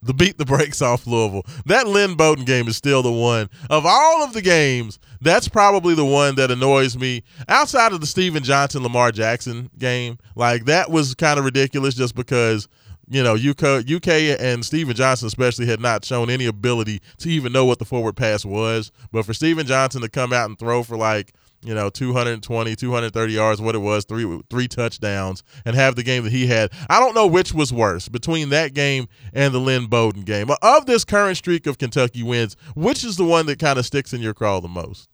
the 0.03 0.13
beat 0.13 0.37
the 0.37 0.45
brakes 0.45 0.81
off 0.81 1.07
Louisville. 1.07 1.45
That 1.65 1.87
Lynn 1.87 2.15
Bowden 2.15 2.45
game 2.45 2.67
is 2.67 2.77
still 2.77 3.01
the 3.01 3.11
one 3.11 3.49
of 3.69 3.85
all 3.85 4.23
of 4.23 4.33
the 4.33 4.41
games. 4.41 4.99
That's 5.23 5.47
probably 5.47 5.95
the 5.95 6.05
one 6.05 6.35
that 6.35 6.51
annoys 6.51 6.97
me 6.97 7.23
outside 7.47 7.93
of 7.93 8.01
the 8.01 8.07
Stephen 8.07 8.43
Johnson 8.43 8.83
Lamar 8.83 9.11
Jackson 9.11 9.69
game. 9.77 10.17
Like 10.35 10.65
that 10.65 10.91
was 10.91 11.15
kind 11.15 11.39
of 11.39 11.45
ridiculous 11.45 11.95
just 11.95 12.13
because 12.13 12.67
you 13.07 13.23
know 13.23 13.35
UK, 13.35 13.89
UK 13.89 14.39
and 14.39 14.65
Stephen 14.65 14.95
Johnson 14.95 15.27
especially 15.27 15.65
had 15.65 15.79
not 15.79 16.03
shown 16.03 16.29
any 16.29 16.45
ability 16.45 17.01
to 17.19 17.29
even 17.29 17.53
know 17.53 17.63
what 17.63 17.79
the 17.79 17.85
forward 17.85 18.17
pass 18.17 18.43
was. 18.43 18.91
But 19.13 19.25
for 19.25 19.33
Stephen 19.33 19.65
Johnson 19.65 20.01
to 20.01 20.09
come 20.09 20.33
out 20.33 20.49
and 20.49 20.59
throw 20.59 20.83
for 20.83 20.97
like 20.97 21.33
you 21.63 21.73
know 21.73 21.89
220 21.89 22.75
230 22.75 23.33
yards 23.33 23.61
what 23.61 23.75
it 23.75 23.79
was 23.79 24.03
three 24.05 24.41
three 24.49 24.67
touchdowns 24.67 25.43
and 25.65 25.75
have 25.75 25.95
the 25.95 26.03
game 26.03 26.23
that 26.23 26.31
he 26.31 26.45
had 26.45 26.71
i 26.89 26.99
don't 26.99 27.15
know 27.15 27.25
which 27.25 27.53
was 27.53 27.71
worse 27.71 28.09
between 28.09 28.49
that 28.49 28.73
game 28.73 29.07
and 29.33 29.53
the 29.53 29.59
lynn 29.59 29.85
bowden 29.85 30.23
game 30.23 30.49
of 30.61 30.85
this 30.85 31.05
current 31.05 31.37
streak 31.37 31.65
of 31.65 31.77
kentucky 31.77 32.21
wins 32.23 32.57
which 32.75 33.03
is 33.03 33.15
the 33.15 33.23
one 33.23 33.45
that 33.45 33.59
kind 33.59 33.79
of 33.79 33.85
sticks 33.85 34.13
in 34.13 34.21
your 34.21 34.33
craw 34.33 34.59
the 34.59 34.67
most 34.67 35.09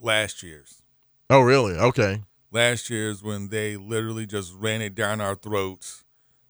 Last 0.00 0.42
year's. 0.42 0.82
oh 1.30 1.40
really 1.40 1.74
okay 1.74 2.22
Last 2.52 2.88
year's 2.90 3.22
when 3.22 3.48
they 3.48 3.76
literally 3.76 4.24
just 4.26 4.54
ran 4.54 4.80
it 4.80 4.94
down 4.94 5.20
our 5.20 5.34
throats. 5.34 6.04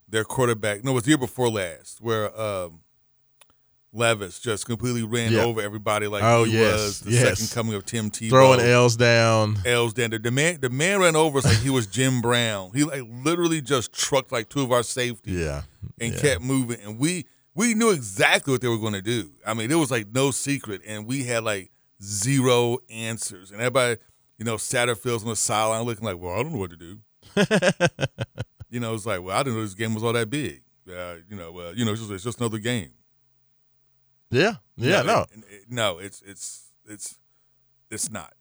Their 0.09 0.23
quarterback, 0.25 0.85
no, 0.85 0.93
it 0.93 0.95
was 0.95 1.03
the 1.05 1.11
year 1.11 1.19
before 1.19 1.49
last, 1.49 2.01
where 2.01 2.39
um, 2.41 2.81
Levis 3.93 4.39
just 4.39 4.67
completely 4.67 5.03
ran 5.03 5.33
Yeah. 5.33 5.43
over 5.45 5.61
everybody 5.61 6.07
like 6.07 6.23
Oh, 6.23 6.45
he 6.45 6.53
yes, 6.59 6.73
was 6.75 7.01
the 7.01 7.11
yes. 7.13 7.39
second 7.41 7.55
coming 7.55 7.75
of 7.75 7.85
Tim 7.87 8.11
Tebow. 8.11 8.29
throwing 8.29 8.61
l's 8.61 8.95
down 8.97 9.57
L's 9.65 9.95
down. 9.95 10.11
The 10.11 10.31
man, 10.31 10.59
the 10.61 10.71
man 10.71 11.01
ran 11.01 11.17
over 11.17 11.39
us 11.39 11.45
like 11.45 11.59
he 11.59 11.71
was 11.71 11.87
Jim 11.87 12.21
Brown. 12.21 12.71
He 12.75 12.85
like 12.85 13.03
literally 13.25 13.61
just 13.61 13.93
trucked 13.93 14.31
like 14.31 14.49
two 14.49 14.63
of 14.63 14.71
our 14.71 14.83
safeties. 14.83 15.41
yeah 15.41 15.63
and 15.99 16.13
yeah. 16.13 16.21
kept 16.21 16.43
moving. 16.43 16.79
And 16.85 16.99
we 16.99 17.25
we 17.55 17.73
knew 17.75 17.91
exactly 17.91 18.53
what 18.53 18.61
they 18.61 18.69
were 18.69 18.79
going 18.79 18.93
to 18.93 19.03
do. 19.03 19.31
I 19.47 19.55
mean, 19.55 19.71
it 19.71 19.77
was 19.77 19.91
like 19.91 20.09
no 20.13 20.31
secret, 20.31 20.83
and 20.87 21.07
we 21.07 21.25
had 21.25 21.43
like 21.43 21.71
zero 22.03 22.79
answers. 22.91 23.51
And 23.51 23.61
everybody, 23.61 23.97
you 24.39 24.45
know, 24.45 24.57
Satterfield's 24.57 25.23
on 25.23 25.29
the 25.31 25.37
sideline 25.37 25.83
looking 25.85 26.05
like, 26.05 26.19
well, 26.19 26.35
I 26.35 26.43
don't 26.43 26.53
know 26.53 26.59
what 26.59 26.71
to 26.71 26.77
do. 26.77 26.99
you 28.71 28.81
know, 28.81 28.95
it's 28.95 29.07
like, 29.07 29.23
well, 29.23 29.37
I 29.37 29.43
didn't 29.43 29.57
know 29.57 29.63
this 29.63 29.75
game 29.75 29.95
was 29.95 30.05
all 30.05 30.13
that 30.13 30.31
big. 30.31 30.63
Uh, 30.89 31.17
you 31.29 31.37
know, 31.37 31.51
well, 31.53 31.75
you 31.75 31.85
know, 31.85 31.93
it's 31.93 32.01
just, 32.01 32.13
it's 32.13 32.25
just 32.25 32.41
another 32.41 32.59
game. 32.59 32.91
yeah 34.31 34.55
yeah 34.77 35.03
no 35.03 35.21
it- 35.33 35.45
it- 35.51 35.65
no, 35.69 35.99
it's 35.99 36.23
it's 36.27 36.71
it's 36.89 37.19
it's 37.91 38.11
not. 38.11 38.33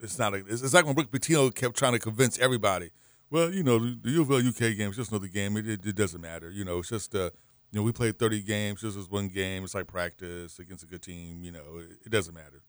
It's 0.00 0.18
not. 0.18 0.34
A, 0.34 0.38
it's, 0.38 0.62
it's 0.62 0.74
like 0.74 0.86
when 0.86 0.94
Rick 0.96 1.10
Pitino 1.10 1.54
kept 1.54 1.76
trying 1.76 1.92
to 1.92 1.98
convince 1.98 2.38
everybody. 2.38 2.90
Well, 3.30 3.50
you 3.52 3.62
know, 3.62 3.78
the, 3.78 3.98
the 4.02 4.10
U 4.10 4.22
of 4.22 4.30
L 4.30 4.38
UK 4.38 4.76
game 4.76 4.90
is 4.90 4.96
just 4.96 5.10
another 5.12 5.28
game. 5.28 5.56
It, 5.56 5.68
it, 5.68 5.86
it 5.86 5.94
doesn't 5.96 6.20
matter. 6.20 6.50
You 6.50 6.64
know, 6.64 6.78
it's 6.78 6.88
just 6.88 7.14
uh, 7.14 7.30
you 7.70 7.78
know, 7.78 7.82
we 7.82 7.92
played 7.92 8.18
thirty 8.18 8.40
games. 8.42 8.80
This 8.82 8.96
is 8.96 9.08
one 9.10 9.28
game. 9.28 9.62
It's 9.64 9.74
like 9.74 9.86
practice 9.86 10.58
against 10.58 10.84
a 10.84 10.86
good 10.86 11.02
team. 11.02 11.42
You 11.44 11.52
know, 11.52 11.78
it, 11.78 11.98
it 12.06 12.10
doesn't 12.10 12.34
matter. 12.34 12.62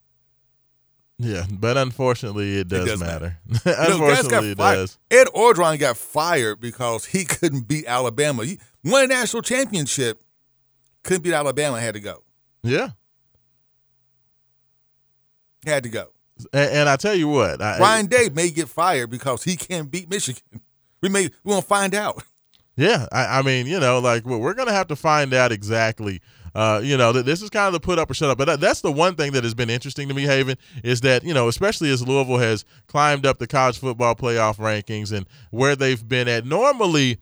Yeah 1.24 1.46
but 1.52 1.78
unfortunately 1.78 2.58
it 2.58 2.68
does, 2.68 2.86
does 2.86 3.00
matter, 3.00 3.38
You 3.66 3.72
know, 3.72 4.06
unfortunately 4.06 4.52
it 4.52 4.58
fired. 4.58 4.76
does 4.76 4.98
Ed 5.10 5.28
Orgeron 5.36 5.80
got 5.80 5.98
fired 5.98 6.60
because 6.60 7.06
he 7.06 7.26
couldn't 7.26 7.68
beat 7.68 7.86
Alabama. 7.86 8.44
He 8.46 8.60
won 8.84 9.04
a 9.04 9.08
national 9.08 9.44
championship, 9.44 10.22
couldn't 11.04 11.24
beat 11.24 11.34
Alabama. 11.34 11.80
Had 11.80 11.94
to 11.94 12.00
go. 12.00 12.24
yeah 12.64 12.90
Had 15.66 15.84
to 15.84 15.90
go. 15.90 16.08
and, 16.54 16.72
and 16.72 16.90
i 16.90 16.96
tell 16.96 17.14
you 17.16 17.28
what 17.28 17.62
I, 17.62 17.78
Ryan 17.80 18.08
Day 18.08 18.30
may 18.34 18.50
get 18.50 18.68
fired 18.68 19.10
because 19.10 19.44
he 19.44 19.56
can't 19.56 19.90
beat 19.92 20.10
Michigan. 20.10 20.42
We 21.04 21.10
may 21.10 21.24
we 21.44 21.52
won't 21.52 21.66
find 21.66 21.96
out. 21.96 22.24
Yeah, 22.78 23.08
I, 23.12 23.40
I 23.40 23.42
mean, 23.42 23.66
you 23.66 23.80
know, 23.80 23.98
like 23.98 24.24
well, 24.24 24.40
we're 24.40 24.54
gonna 24.54 24.72
have 24.72 24.88
to 24.90 24.96
find 24.96 25.34
out 25.34 25.52
exactly. 25.52 26.22
Uh, 26.54 26.82
you 26.84 26.98
know, 26.98 27.12
that 27.14 27.26
this 27.26 27.42
is 27.42 27.50
kind 27.50 27.68
of 27.68 27.74
the 27.74 27.80
put 27.80 27.98
up 27.98 28.12
or 28.12 28.14
shut 28.14 28.30
up. 28.30 28.38
But 28.38 28.46
that, 28.46 28.60
that's 28.60 28.82
the 28.82 28.92
one 28.92 29.16
thing 29.16 29.32
that 29.34 29.44
has 29.44 29.54
been 29.54 29.70
interesting 29.70 30.08
to 30.10 30.14
me, 30.14 30.24
Haven, 30.24 30.58
is 30.84 31.02
that 31.02 31.24
you 31.24 31.34
know, 31.34 31.48
especially 31.48 31.90
as 31.92 32.06
Louisville 32.06 32.38
has 32.38 32.66
climbed 32.88 33.26
up 33.26 33.40
the 33.40 33.48
college 33.48 33.80
football 33.80 34.16
playoff 34.16 34.58
rankings 34.58 35.12
and 35.12 35.26
where 35.52 35.76
they've 35.76 36.06
been 36.08 36.28
at. 36.28 36.46
Normally, 36.46 37.20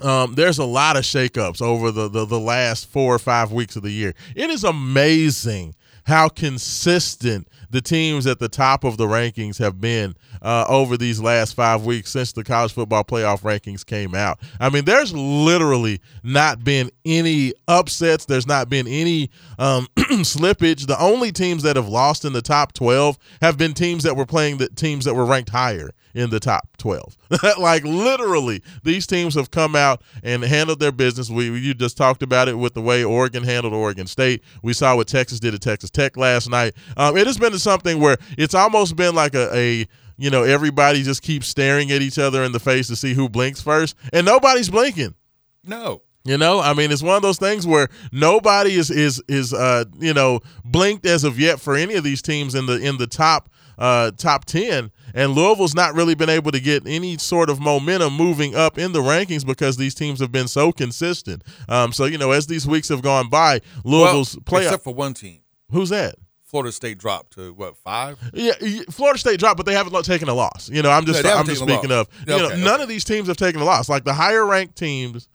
um, 0.00 0.34
there's 0.34 0.58
a 0.58 0.64
lot 0.64 0.96
of 0.96 1.02
shakeups 1.02 1.60
over 1.60 1.90
the, 1.90 2.08
the 2.08 2.24
the 2.24 2.38
last 2.40 2.88
four 2.88 3.14
or 3.14 3.18
five 3.18 3.52
weeks 3.52 3.76
of 3.76 3.82
the 3.82 3.90
year. 3.90 4.14
It 4.34 4.48
is 4.48 4.64
amazing 4.64 5.74
how 6.08 6.26
consistent 6.26 7.46
the 7.68 7.82
teams 7.82 8.26
at 8.26 8.38
the 8.38 8.48
top 8.48 8.82
of 8.82 8.96
the 8.96 9.04
rankings 9.04 9.58
have 9.58 9.78
been 9.78 10.16
uh, 10.40 10.64
over 10.66 10.96
these 10.96 11.20
last 11.20 11.52
five 11.54 11.84
weeks 11.84 12.10
since 12.10 12.32
the 12.32 12.42
college 12.42 12.72
football 12.72 13.04
playoff 13.04 13.42
rankings 13.42 13.84
came 13.84 14.14
out. 14.14 14.38
I 14.58 14.70
mean, 14.70 14.86
there's 14.86 15.12
literally 15.12 16.00
not 16.22 16.64
been 16.64 16.90
any 17.04 17.52
upsets. 17.68 18.24
There's 18.24 18.46
not 18.46 18.70
been 18.70 18.88
any 18.88 19.30
um, 19.58 19.86
slippage. 19.96 20.86
The 20.86 20.98
only 20.98 21.30
teams 21.30 21.62
that 21.64 21.76
have 21.76 21.88
lost 21.88 22.24
in 22.24 22.32
the 22.32 22.40
top 22.40 22.72
12 22.72 23.18
have 23.42 23.58
been 23.58 23.74
teams 23.74 24.02
that 24.04 24.16
were 24.16 24.26
playing 24.26 24.56
the 24.56 24.70
teams 24.70 25.04
that 25.04 25.14
were 25.14 25.26
ranked 25.26 25.50
higher 25.50 25.90
in 26.14 26.30
the 26.30 26.40
top 26.40 26.68
12. 26.78 27.16
like 27.58 27.84
literally, 27.84 28.62
these 28.82 29.06
teams 29.06 29.34
have 29.34 29.50
come 29.50 29.76
out 29.76 30.02
and 30.22 30.42
handled 30.42 30.80
their 30.80 30.92
business. 30.92 31.30
We 31.30 31.50
you 31.58 31.74
just 31.74 31.96
talked 31.96 32.22
about 32.22 32.48
it 32.48 32.58
with 32.58 32.74
the 32.74 32.80
way 32.80 33.04
Oregon 33.04 33.44
handled 33.44 33.74
Oregon 33.74 34.06
State. 34.06 34.42
We 34.62 34.72
saw 34.72 34.96
what 34.96 35.08
Texas 35.08 35.40
did 35.40 35.54
at 35.54 35.60
Texas 35.60 35.90
Tech 35.98 36.16
last 36.16 36.48
night. 36.48 36.74
Um, 36.96 37.16
it 37.16 37.26
has 37.26 37.38
been 37.38 37.58
something 37.58 37.98
where 37.98 38.18
it's 38.36 38.54
almost 38.54 38.94
been 38.94 39.16
like 39.16 39.34
a, 39.34 39.50
a 39.52 39.86
you 40.16 40.30
know 40.30 40.44
everybody 40.44 41.02
just 41.02 41.22
keeps 41.22 41.48
staring 41.48 41.90
at 41.90 42.02
each 42.02 42.20
other 42.20 42.44
in 42.44 42.52
the 42.52 42.60
face 42.60 42.86
to 42.86 42.94
see 42.94 43.14
who 43.14 43.28
blinks 43.28 43.60
first, 43.60 43.96
and 44.12 44.24
nobody's 44.24 44.70
blinking. 44.70 45.16
No. 45.64 46.02
You 46.24 46.38
know, 46.38 46.60
I 46.60 46.72
mean, 46.74 46.92
it's 46.92 47.02
one 47.02 47.16
of 47.16 47.22
those 47.22 47.38
things 47.38 47.66
where 47.66 47.88
nobody 48.12 48.74
is 48.74 48.92
is 48.92 49.20
is 49.26 49.52
uh 49.52 49.86
you 49.98 50.14
know 50.14 50.38
blinked 50.64 51.04
as 51.04 51.24
of 51.24 51.36
yet 51.36 51.58
for 51.58 51.74
any 51.74 51.94
of 51.94 52.04
these 52.04 52.22
teams 52.22 52.54
in 52.54 52.66
the 52.66 52.76
in 52.76 52.98
the 52.98 53.08
top 53.08 53.50
uh 53.76 54.12
top 54.12 54.44
ten, 54.44 54.92
and 55.14 55.32
Louisville's 55.32 55.74
not 55.74 55.94
really 55.94 56.14
been 56.14 56.28
able 56.28 56.52
to 56.52 56.60
get 56.60 56.86
any 56.86 57.18
sort 57.18 57.50
of 57.50 57.58
momentum 57.58 58.12
moving 58.12 58.54
up 58.54 58.78
in 58.78 58.92
the 58.92 59.00
rankings 59.00 59.44
because 59.44 59.78
these 59.78 59.96
teams 59.96 60.20
have 60.20 60.30
been 60.30 60.46
so 60.46 60.70
consistent. 60.70 61.42
Um, 61.68 61.92
so 61.92 62.04
you 62.04 62.18
know, 62.18 62.30
as 62.30 62.46
these 62.46 62.68
weeks 62.68 62.88
have 62.90 63.02
gone 63.02 63.28
by, 63.28 63.62
Louisville's 63.82 64.36
well, 64.36 64.42
playoff. 64.44 64.66
Except 64.66 64.84
for 64.84 64.94
one 64.94 65.14
team. 65.14 65.40
Who's 65.70 65.90
that? 65.90 66.16
Florida 66.44 66.72
State 66.72 66.96
dropped 66.96 67.34
to 67.34 67.52
what 67.52 67.76
five? 67.76 68.16
Yeah, 68.32 68.52
Florida 68.90 69.18
State 69.18 69.38
dropped, 69.38 69.58
but 69.58 69.66
they 69.66 69.74
haven't 69.74 70.02
taken 70.04 70.28
a 70.30 70.34
loss. 70.34 70.70
You 70.72 70.80
know, 70.82 70.90
I'm 70.90 71.04
just 71.04 71.22
they 71.22 71.30
I'm 71.30 71.44
just 71.44 71.60
speaking 71.60 71.92
of 71.92 72.08
you 72.26 72.38
know 72.38 72.46
okay, 72.46 72.64
none 72.64 72.80
of 72.80 72.88
these 72.88 73.04
teams 73.04 73.28
have 73.28 73.36
taken 73.36 73.60
a 73.60 73.64
loss. 73.64 73.88
Like 73.90 74.04
the 74.04 74.14
higher 74.14 74.46
ranked 74.46 74.74
teams, 74.74 75.28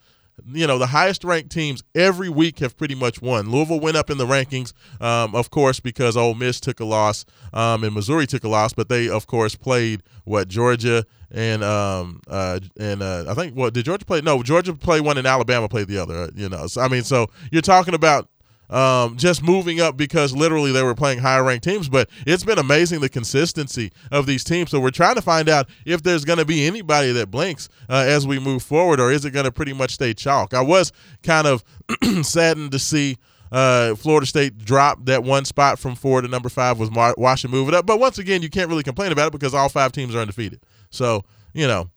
you 0.52 0.66
know, 0.66 0.80
the 0.80 0.88
highest 0.88 1.24
ranked 1.24 1.52
teams 1.52 1.84
every 1.94 2.30
week 2.30 2.58
have 2.60 2.76
pretty 2.76 2.96
much 2.96 3.22
won. 3.22 3.52
Louisville 3.52 3.80
went 3.80 3.96
up 3.96 4.10
in 4.10 4.18
the 4.18 4.26
rankings, 4.26 4.74
um, 5.00 5.36
of 5.36 5.52
course, 5.52 5.80
because 5.80 6.18
Ole 6.18 6.34
Miss 6.34 6.60
took 6.60 6.80
a 6.80 6.86
loss 6.86 7.26
um, 7.54 7.84
and 7.84 7.94
Missouri 7.94 8.26
took 8.26 8.44
a 8.44 8.50
loss, 8.50 8.74
but 8.74 8.90
they 8.90 9.08
of 9.08 9.28
course 9.28 9.54
played 9.54 10.02
what 10.26 10.48
Georgia 10.48 11.06
and 11.30 11.64
um 11.64 12.22
uh 12.28 12.60
and 12.80 13.02
uh 13.04 13.26
I 13.28 13.34
think 13.36 13.56
what 13.56 13.74
did 13.76 13.86
Georgia 13.86 14.06
play? 14.06 14.22
No, 14.22 14.42
Georgia 14.42 14.74
played 14.74 15.02
one 15.02 15.20
and 15.20 15.28
Alabama 15.28 15.70
played 15.70 15.88
the 15.88 16.00
other. 16.00 16.16
uh, 16.24 16.28
You 16.36 16.50
know, 16.50 16.66
so 16.66 16.82
I 16.82 16.88
mean, 16.88 17.04
so 17.04 17.28
you're 17.52 17.62
talking 17.62 17.94
about 17.94 18.30
um, 18.70 19.18
just 19.18 19.44
moving 19.44 19.80
up 19.80 19.98
because 19.98 20.36
literally 20.36 20.72
they 20.72 20.84
were 20.84 20.96
playing 20.96 21.20
higher 21.20 21.44
ranked 21.44 21.64
teams. 21.64 21.90
But 21.90 22.10
it's 22.26 22.44
been 22.44 22.60
amazing 22.60 23.02
the 23.02 23.10
consistency 23.10 23.92
of 24.12 24.26
these 24.26 24.44
teams. 24.44 24.72
So 24.72 24.80
we're 24.80 24.92
trying 24.92 25.16
to 25.16 25.22
find 25.22 25.50
out 25.50 25.70
if 25.86 26.04
there's 26.04 26.26
going 26.26 26.40
to 26.40 26.46
be 26.46 26.66
anybody 26.66 27.12
that 27.14 27.30
blinks 27.32 27.70
uh, 27.90 28.04
as 28.08 28.26
we 28.26 28.40
move 28.40 28.64
forward, 28.64 29.00
or 29.00 29.12
is 29.12 29.26
it 29.26 29.32
going 29.32 29.46
to 29.46 29.52
pretty 29.52 29.74
much 29.74 29.92
stay 29.92 30.14
chalk? 30.14 30.54
I 30.54 30.62
was 30.62 30.92
kind 31.22 31.48
of 31.48 31.64
saddened 32.22 32.72
to 32.72 32.80
see. 32.80 33.18
Uh, 33.52 33.94
Florida 33.94 34.26
State 34.26 34.58
drop 34.58 35.06
that 35.06 35.24
one 35.24 35.46
spot 35.46 35.78
from 35.78 35.94
four 35.94 36.22
to 36.22 36.28
number 36.28 36.50
five 36.50 36.80
was 36.80 36.90
Washington 36.90 37.56
move 37.56 37.68
it 37.68 37.76
up. 37.76 37.86
But 37.86 38.00
once 38.00 38.18
again, 38.18 38.42
you 38.42 38.50
can't 38.50 38.68
really 38.68 38.82
complain 38.82 39.12
about 39.12 39.28
it 39.28 39.32
because 39.32 39.54
all 39.54 39.70
five 39.70 39.92
teams 39.92 40.16
are 40.16 40.20
undefeated. 40.22 40.64
So, 40.90 41.24
you 41.54 41.68
know, 41.68 41.92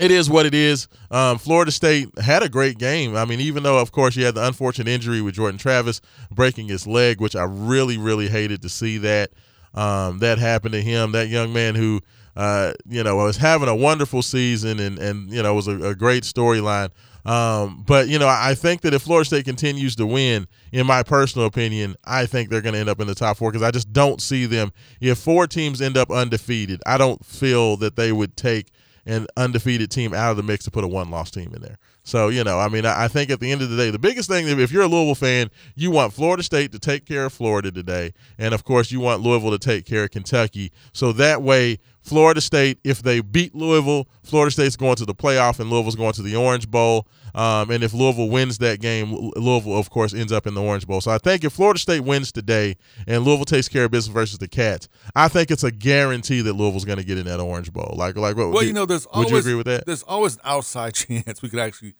it 0.00 0.10
is 0.10 0.30
what 0.30 0.46
it 0.46 0.54
is. 0.54 0.88
Um, 1.10 1.38
Florida 1.38 1.70
State 1.70 2.08
had 2.18 2.42
a 2.42 2.48
great 2.48 2.78
game. 2.78 3.14
I 3.14 3.24
mean, 3.26 3.38
even 3.40 3.62
though, 3.62 3.78
of 3.78 3.92
course, 3.92 4.16
you 4.16 4.24
had 4.24 4.34
the 4.34 4.46
unfortunate 4.46 4.88
injury 4.88 5.20
with 5.20 5.34
Jordan 5.34 5.58
Travis 5.58 6.00
breaking 6.30 6.68
his 6.68 6.86
leg, 6.86 7.20
which 7.20 7.36
I 7.36 7.44
really, 7.44 7.98
really 7.98 8.28
hated 8.28 8.62
to 8.62 8.68
see 8.68 8.98
that 8.98 9.30
um, 9.74 10.18
that 10.18 10.38
happen 10.38 10.72
to 10.72 10.80
him. 10.80 11.12
That 11.12 11.28
young 11.28 11.52
man 11.52 11.74
who, 11.74 12.00
uh, 12.34 12.72
you 12.88 13.04
know, 13.04 13.16
was 13.16 13.36
having 13.36 13.68
a 13.68 13.76
wonderful 13.76 14.22
season 14.22 14.80
and 14.80 14.98
and 14.98 15.30
you 15.30 15.42
know 15.42 15.54
was 15.54 15.68
a, 15.68 15.90
a 15.90 15.94
great 15.94 16.24
storyline. 16.24 16.90
Um, 17.26 17.84
but 17.86 18.08
you 18.08 18.18
know, 18.18 18.28
I 18.28 18.54
think 18.54 18.80
that 18.80 18.94
if 18.94 19.02
Florida 19.02 19.26
State 19.26 19.44
continues 19.44 19.94
to 19.96 20.06
win, 20.06 20.48
in 20.72 20.86
my 20.86 21.02
personal 21.02 21.46
opinion, 21.46 21.96
I 22.04 22.24
think 22.24 22.48
they're 22.48 22.62
going 22.62 22.72
to 22.72 22.80
end 22.80 22.88
up 22.88 23.00
in 23.00 23.06
the 23.06 23.14
top 23.14 23.36
four 23.36 23.52
because 23.52 23.66
I 23.66 23.70
just 23.70 23.92
don't 23.92 24.22
see 24.22 24.46
them. 24.46 24.72
If 25.00 25.18
four 25.18 25.46
teams 25.46 25.82
end 25.82 25.98
up 25.98 26.10
undefeated, 26.10 26.80
I 26.86 26.96
don't 26.96 27.22
feel 27.24 27.76
that 27.78 27.96
they 27.96 28.12
would 28.12 28.36
take 28.36 28.68
an 29.06 29.26
undefeated 29.36 29.90
team 29.90 30.14
out 30.14 30.30
of 30.30 30.36
the 30.36 30.42
mix 30.42 30.64
to 30.64 30.70
put 30.70 30.84
a 30.84 30.88
one 30.88 31.10
loss 31.10 31.30
team 31.30 31.52
in 31.54 31.62
there. 31.62 31.78
So, 32.02 32.28
you 32.28 32.42
know, 32.44 32.58
I 32.58 32.68
mean, 32.68 32.86
I 32.86 33.04
I 33.04 33.08
think 33.08 33.30
at 33.30 33.40
the 33.40 33.50
end 33.52 33.62
of 33.62 33.70
the 33.70 33.76
day, 33.76 33.90
the 33.90 33.98
biggest 33.98 34.28
thing, 34.28 34.46
if 34.46 34.72
you're 34.72 34.82
a 34.82 34.88
Louisville 34.88 35.14
fan, 35.14 35.50
you 35.74 35.90
want 35.90 36.12
Florida 36.12 36.42
State 36.42 36.72
to 36.72 36.78
take 36.78 37.06
care 37.06 37.26
of 37.26 37.32
Florida 37.32 37.70
today. 37.70 38.12
And 38.38 38.54
of 38.54 38.64
course, 38.64 38.90
you 38.90 39.00
want 39.00 39.22
Louisville 39.22 39.50
to 39.50 39.58
take 39.58 39.86
care 39.86 40.04
of 40.04 40.10
Kentucky. 40.10 40.72
So 40.92 41.12
that 41.12 41.42
way, 41.42 41.78
Florida 42.10 42.40
State, 42.40 42.80
if 42.82 43.02
they 43.02 43.20
beat 43.20 43.54
Louisville, 43.54 44.08
Florida 44.24 44.50
State's 44.50 44.74
going 44.74 44.96
to 44.96 45.04
the 45.04 45.14
playoff 45.14 45.60
and 45.60 45.70
Louisville's 45.70 45.94
going 45.94 46.12
to 46.14 46.22
the 46.22 46.34
Orange 46.34 46.68
Bowl. 46.68 47.06
Um, 47.36 47.70
and 47.70 47.84
if 47.84 47.94
Louisville 47.94 48.28
wins 48.28 48.58
that 48.58 48.80
game, 48.80 49.14
Louisville, 49.36 49.78
of 49.78 49.90
course, 49.90 50.12
ends 50.12 50.32
up 50.32 50.44
in 50.48 50.54
the 50.54 50.60
Orange 50.60 50.88
Bowl. 50.88 51.00
So 51.00 51.12
I 51.12 51.18
think 51.18 51.44
if 51.44 51.52
Florida 51.52 51.78
State 51.78 52.00
wins 52.00 52.32
today 52.32 52.76
and 53.06 53.22
Louisville 53.22 53.44
takes 53.44 53.68
care 53.68 53.84
of 53.84 53.92
business 53.92 54.12
versus 54.12 54.38
the 54.38 54.48
Cats, 54.48 54.88
I 55.14 55.28
think 55.28 55.52
it's 55.52 55.62
a 55.62 55.70
guarantee 55.70 56.40
that 56.40 56.54
Louisville's 56.54 56.84
going 56.84 56.98
to 56.98 57.04
get 57.04 57.16
in 57.16 57.26
that 57.26 57.38
Orange 57.38 57.72
Bowl. 57.72 57.94
Like, 57.96 58.16
like, 58.16 58.36
what, 58.36 58.50
Well, 58.50 58.64
you 58.64 58.72
know, 58.72 58.86
there's 58.86 59.06
would 59.06 59.14
always 59.14 59.30
you 59.30 59.36
agree 59.36 59.54
with 59.54 59.66
that? 59.66 59.86
There's 59.86 60.02
always 60.02 60.34
an 60.34 60.40
outside 60.42 60.94
chance 60.94 61.42
we 61.42 61.48
could 61.48 61.60
actually 61.60 61.94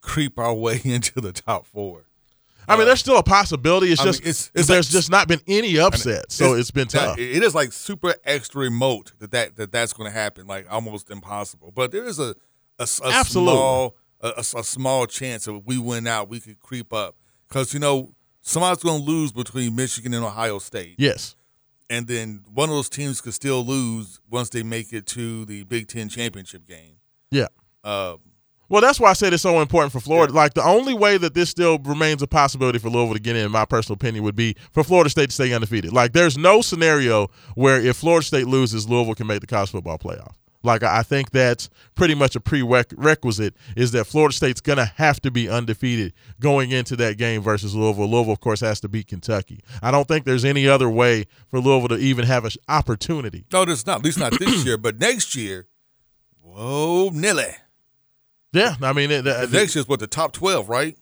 creep 0.00 0.38
our 0.38 0.54
way 0.54 0.80
into 0.84 1.20
the 1.20 1.32
top 1.32 1.66
four. 1.66 2.04
I 2.70 2.76
mean, 2.76 2.86
there's 2.86 3.00
still 3.00 3.18
a 3.18 3.22
possibility. 3.22 3.92
It's 3.92 4.00
I 4.00 4.04
mean, 4.04 4.12
just 4.12 4.20
it's- 4.22 4.50
it's 4.54 4.68
there's 4.68 4.88
like- 4.88 4.92
just 4.92 5.10
not 5.10 5.28
been 5.28 5.40
any 5.46 5.78
upsets, 5.78 6.34
so 6.34 6.54
it's 6.54 6.70
been 6.70 6.88
that- 6.88 6.98
tough. 7.06 7.18
it 7.18 7.42
is 7.42 7.54
like 7.54 7.72
super 7.72 8.14
extra 8.24 8.62
remote 8.62 9.12
that, 9.18 9.30
that, 9.32 9.56
that 9.56 9.72
that's 9.72 9.92
going 9.92 10.10
to 10.10 10.16
happen, 10.16 10.46
like 10.46 10.66
almost 10.70 11.10
impossible. 11.10 11.72
But 11.74 11.90
there 11.92 12.04
is 12.04 12.18
a 12.18 12.34
Absolutely. 12.78 13.24
small 13.54 13.96
a, 14.22 14.28
a 14.36 14.40
a 14.60 14.64
small 14.64 15.06
chance 15.06 15.44
that 15.46 15.54
if 15.54 15.64
we 15.64 15.78
win 15.78 16.06
out, 16.06 16.28
we 16.28 16.40
could 16.40 16.60
creep 16.60 16.92
up 16.92 17.16
because 17.48 17.72
you 17.74 17.80
know 17.80 18.14
somebody's 18.42 18.82
going 18.82 19.00
to 19.00 19.06
lose 19.10 19.32
between 19.32 19.74
Michigan 19.74 20.14
and 20.14 20.24
Ohio 20.24 20.58
State, 20.58 20.94
yes, 20.98 21.36
and 21.88 22.06
then 22.06 22.42
one 22.52 22.68
of 22.68 22.74
those 22.74 22.88
teams 22.88 23.20
could 23.20 23.34
still 23.34 23.64
lose 23.64 24.20
once 24.30 24.48
they 24.50 24.62
make 24.62 24.92
it 24.92 25.06
to 25.06 25.44
the 25.46 25.64
Big 25.64 25.88
Ten 25.88 26.08
championship 26.08 26.66
game. 26.66 26.96
yeah. 27.30 27.46
Uh, 27.82 28.16
Well, 28.70 28.80
that's 28.80 29.00
why 29.00 29.10
I 29.10 29.14
said 29.14 29.34
it's 29.34 29.42
so 29.42 29.60
important 29.60 29.92
for 29.92 29.98
Florida. 29.98 30.32
Like 30.32 30.54
the 30.54 30.64
only 30.64 30.94
way 30.94 31.18
that 31.18 31.34
this 31.34 31.50
still 31.50 31.78
remains 31.80 32.22
a 32.22 32.26
possibility 32.28 32.78
for 32.78 32.88
Louisville 32.88 33.14
to 33.14 33.20
get 33.20 33.34
in, 33.36 33.44
in 33.46 33.52
my 33.52 33.64
personal 33.64 33.94
opinion, 33.96 34.22
would 34.24 34.36
be 34.36 34.54
for 34.72 34.84
Florida 34.84 35.10
State 35.10 35.30
to 35.30 35.34
stay 35.34 35.52
undefeated. 35.52 35.92
Like 35.92 36.12
there's 36.12 36.38
no 36.38 36.62
scenario 36.62 37.26
where 37.56 37.80
if 37.80 37.96
Florida 37.96 38.24
State 38.24 38.46
loses, 38.46 38.88
Louisville 38.88 39.16
can 39.16 39.26
make 39.26 39.40
the 39.40 39.48
college 39.48 39.70
football 39.72 39.98
playoff. 39.98 40.34
Like 40.62 40.82
I 40.84 40.98
I 40.98 41.02
think 41.02 41.30
that's 41.30 41.68
pretty 41.94 42.14
much 42.14 42.36
a 42.36 42.40
prerequisite 42.40 43.56
is 43.76 43.92
that 43.92 44.04
Florida 44.04 44.34
State's 44.34 44.60
gonna 44.60 44.84
have 44.84 45.18
to 45.22 45.30
be 45.32 45.48
undefeated 45.48 46.12
going 46.38 46.70
into 46.70 46.94
that 46.96 47.16
game 47.16 47.42
versus 47.42 47.74
Louisville. 47.74 48.08
Louisville, 48.08 48.34
of 48.34 48.40
course, 48.40 48.60
has 48.60 48.78
to 48.80 48.88
beat 48.88 49.08
Kentucky. 49.08 49.60
I 49.82 49.90
don't 49.90 50.06
think 50.06 50.26
there's 50.26 50.44
any 50.44 50.68
other 50.68 50.88
way 50.88 51.24
for 51.48 51.60
Louisville 51.60 51.88
to 51.88 51.96
even 51.96 52.24
have 52.26 52.44
an 52.44 52.52
opportunity. 52.68 53.46
no, 53.52 53.64
there's 53.64 53.86
not. 53.86 53.98
At 53.98 54.04
least 54.04 54.18
not 54.18 54.38
this 54.38 54.64
year, 54.66 54.76
but 54.76 55.00
next 55.00 55.34
year. 55.34 55.66
Whoa, 56.40 57.10
Nilly. 57.12 57.54
Yeah, 58.52 58.74
I 58.82 58.92
mean, 58.92 59.10
it, 59.10 59.24
Next 59.52 59.74
year's 59.74 59.86
what 59.88 60.00
the 60.00 60.06
top 60.06 60.32
twelve, 60.32 60.68
right? 60.68 60.96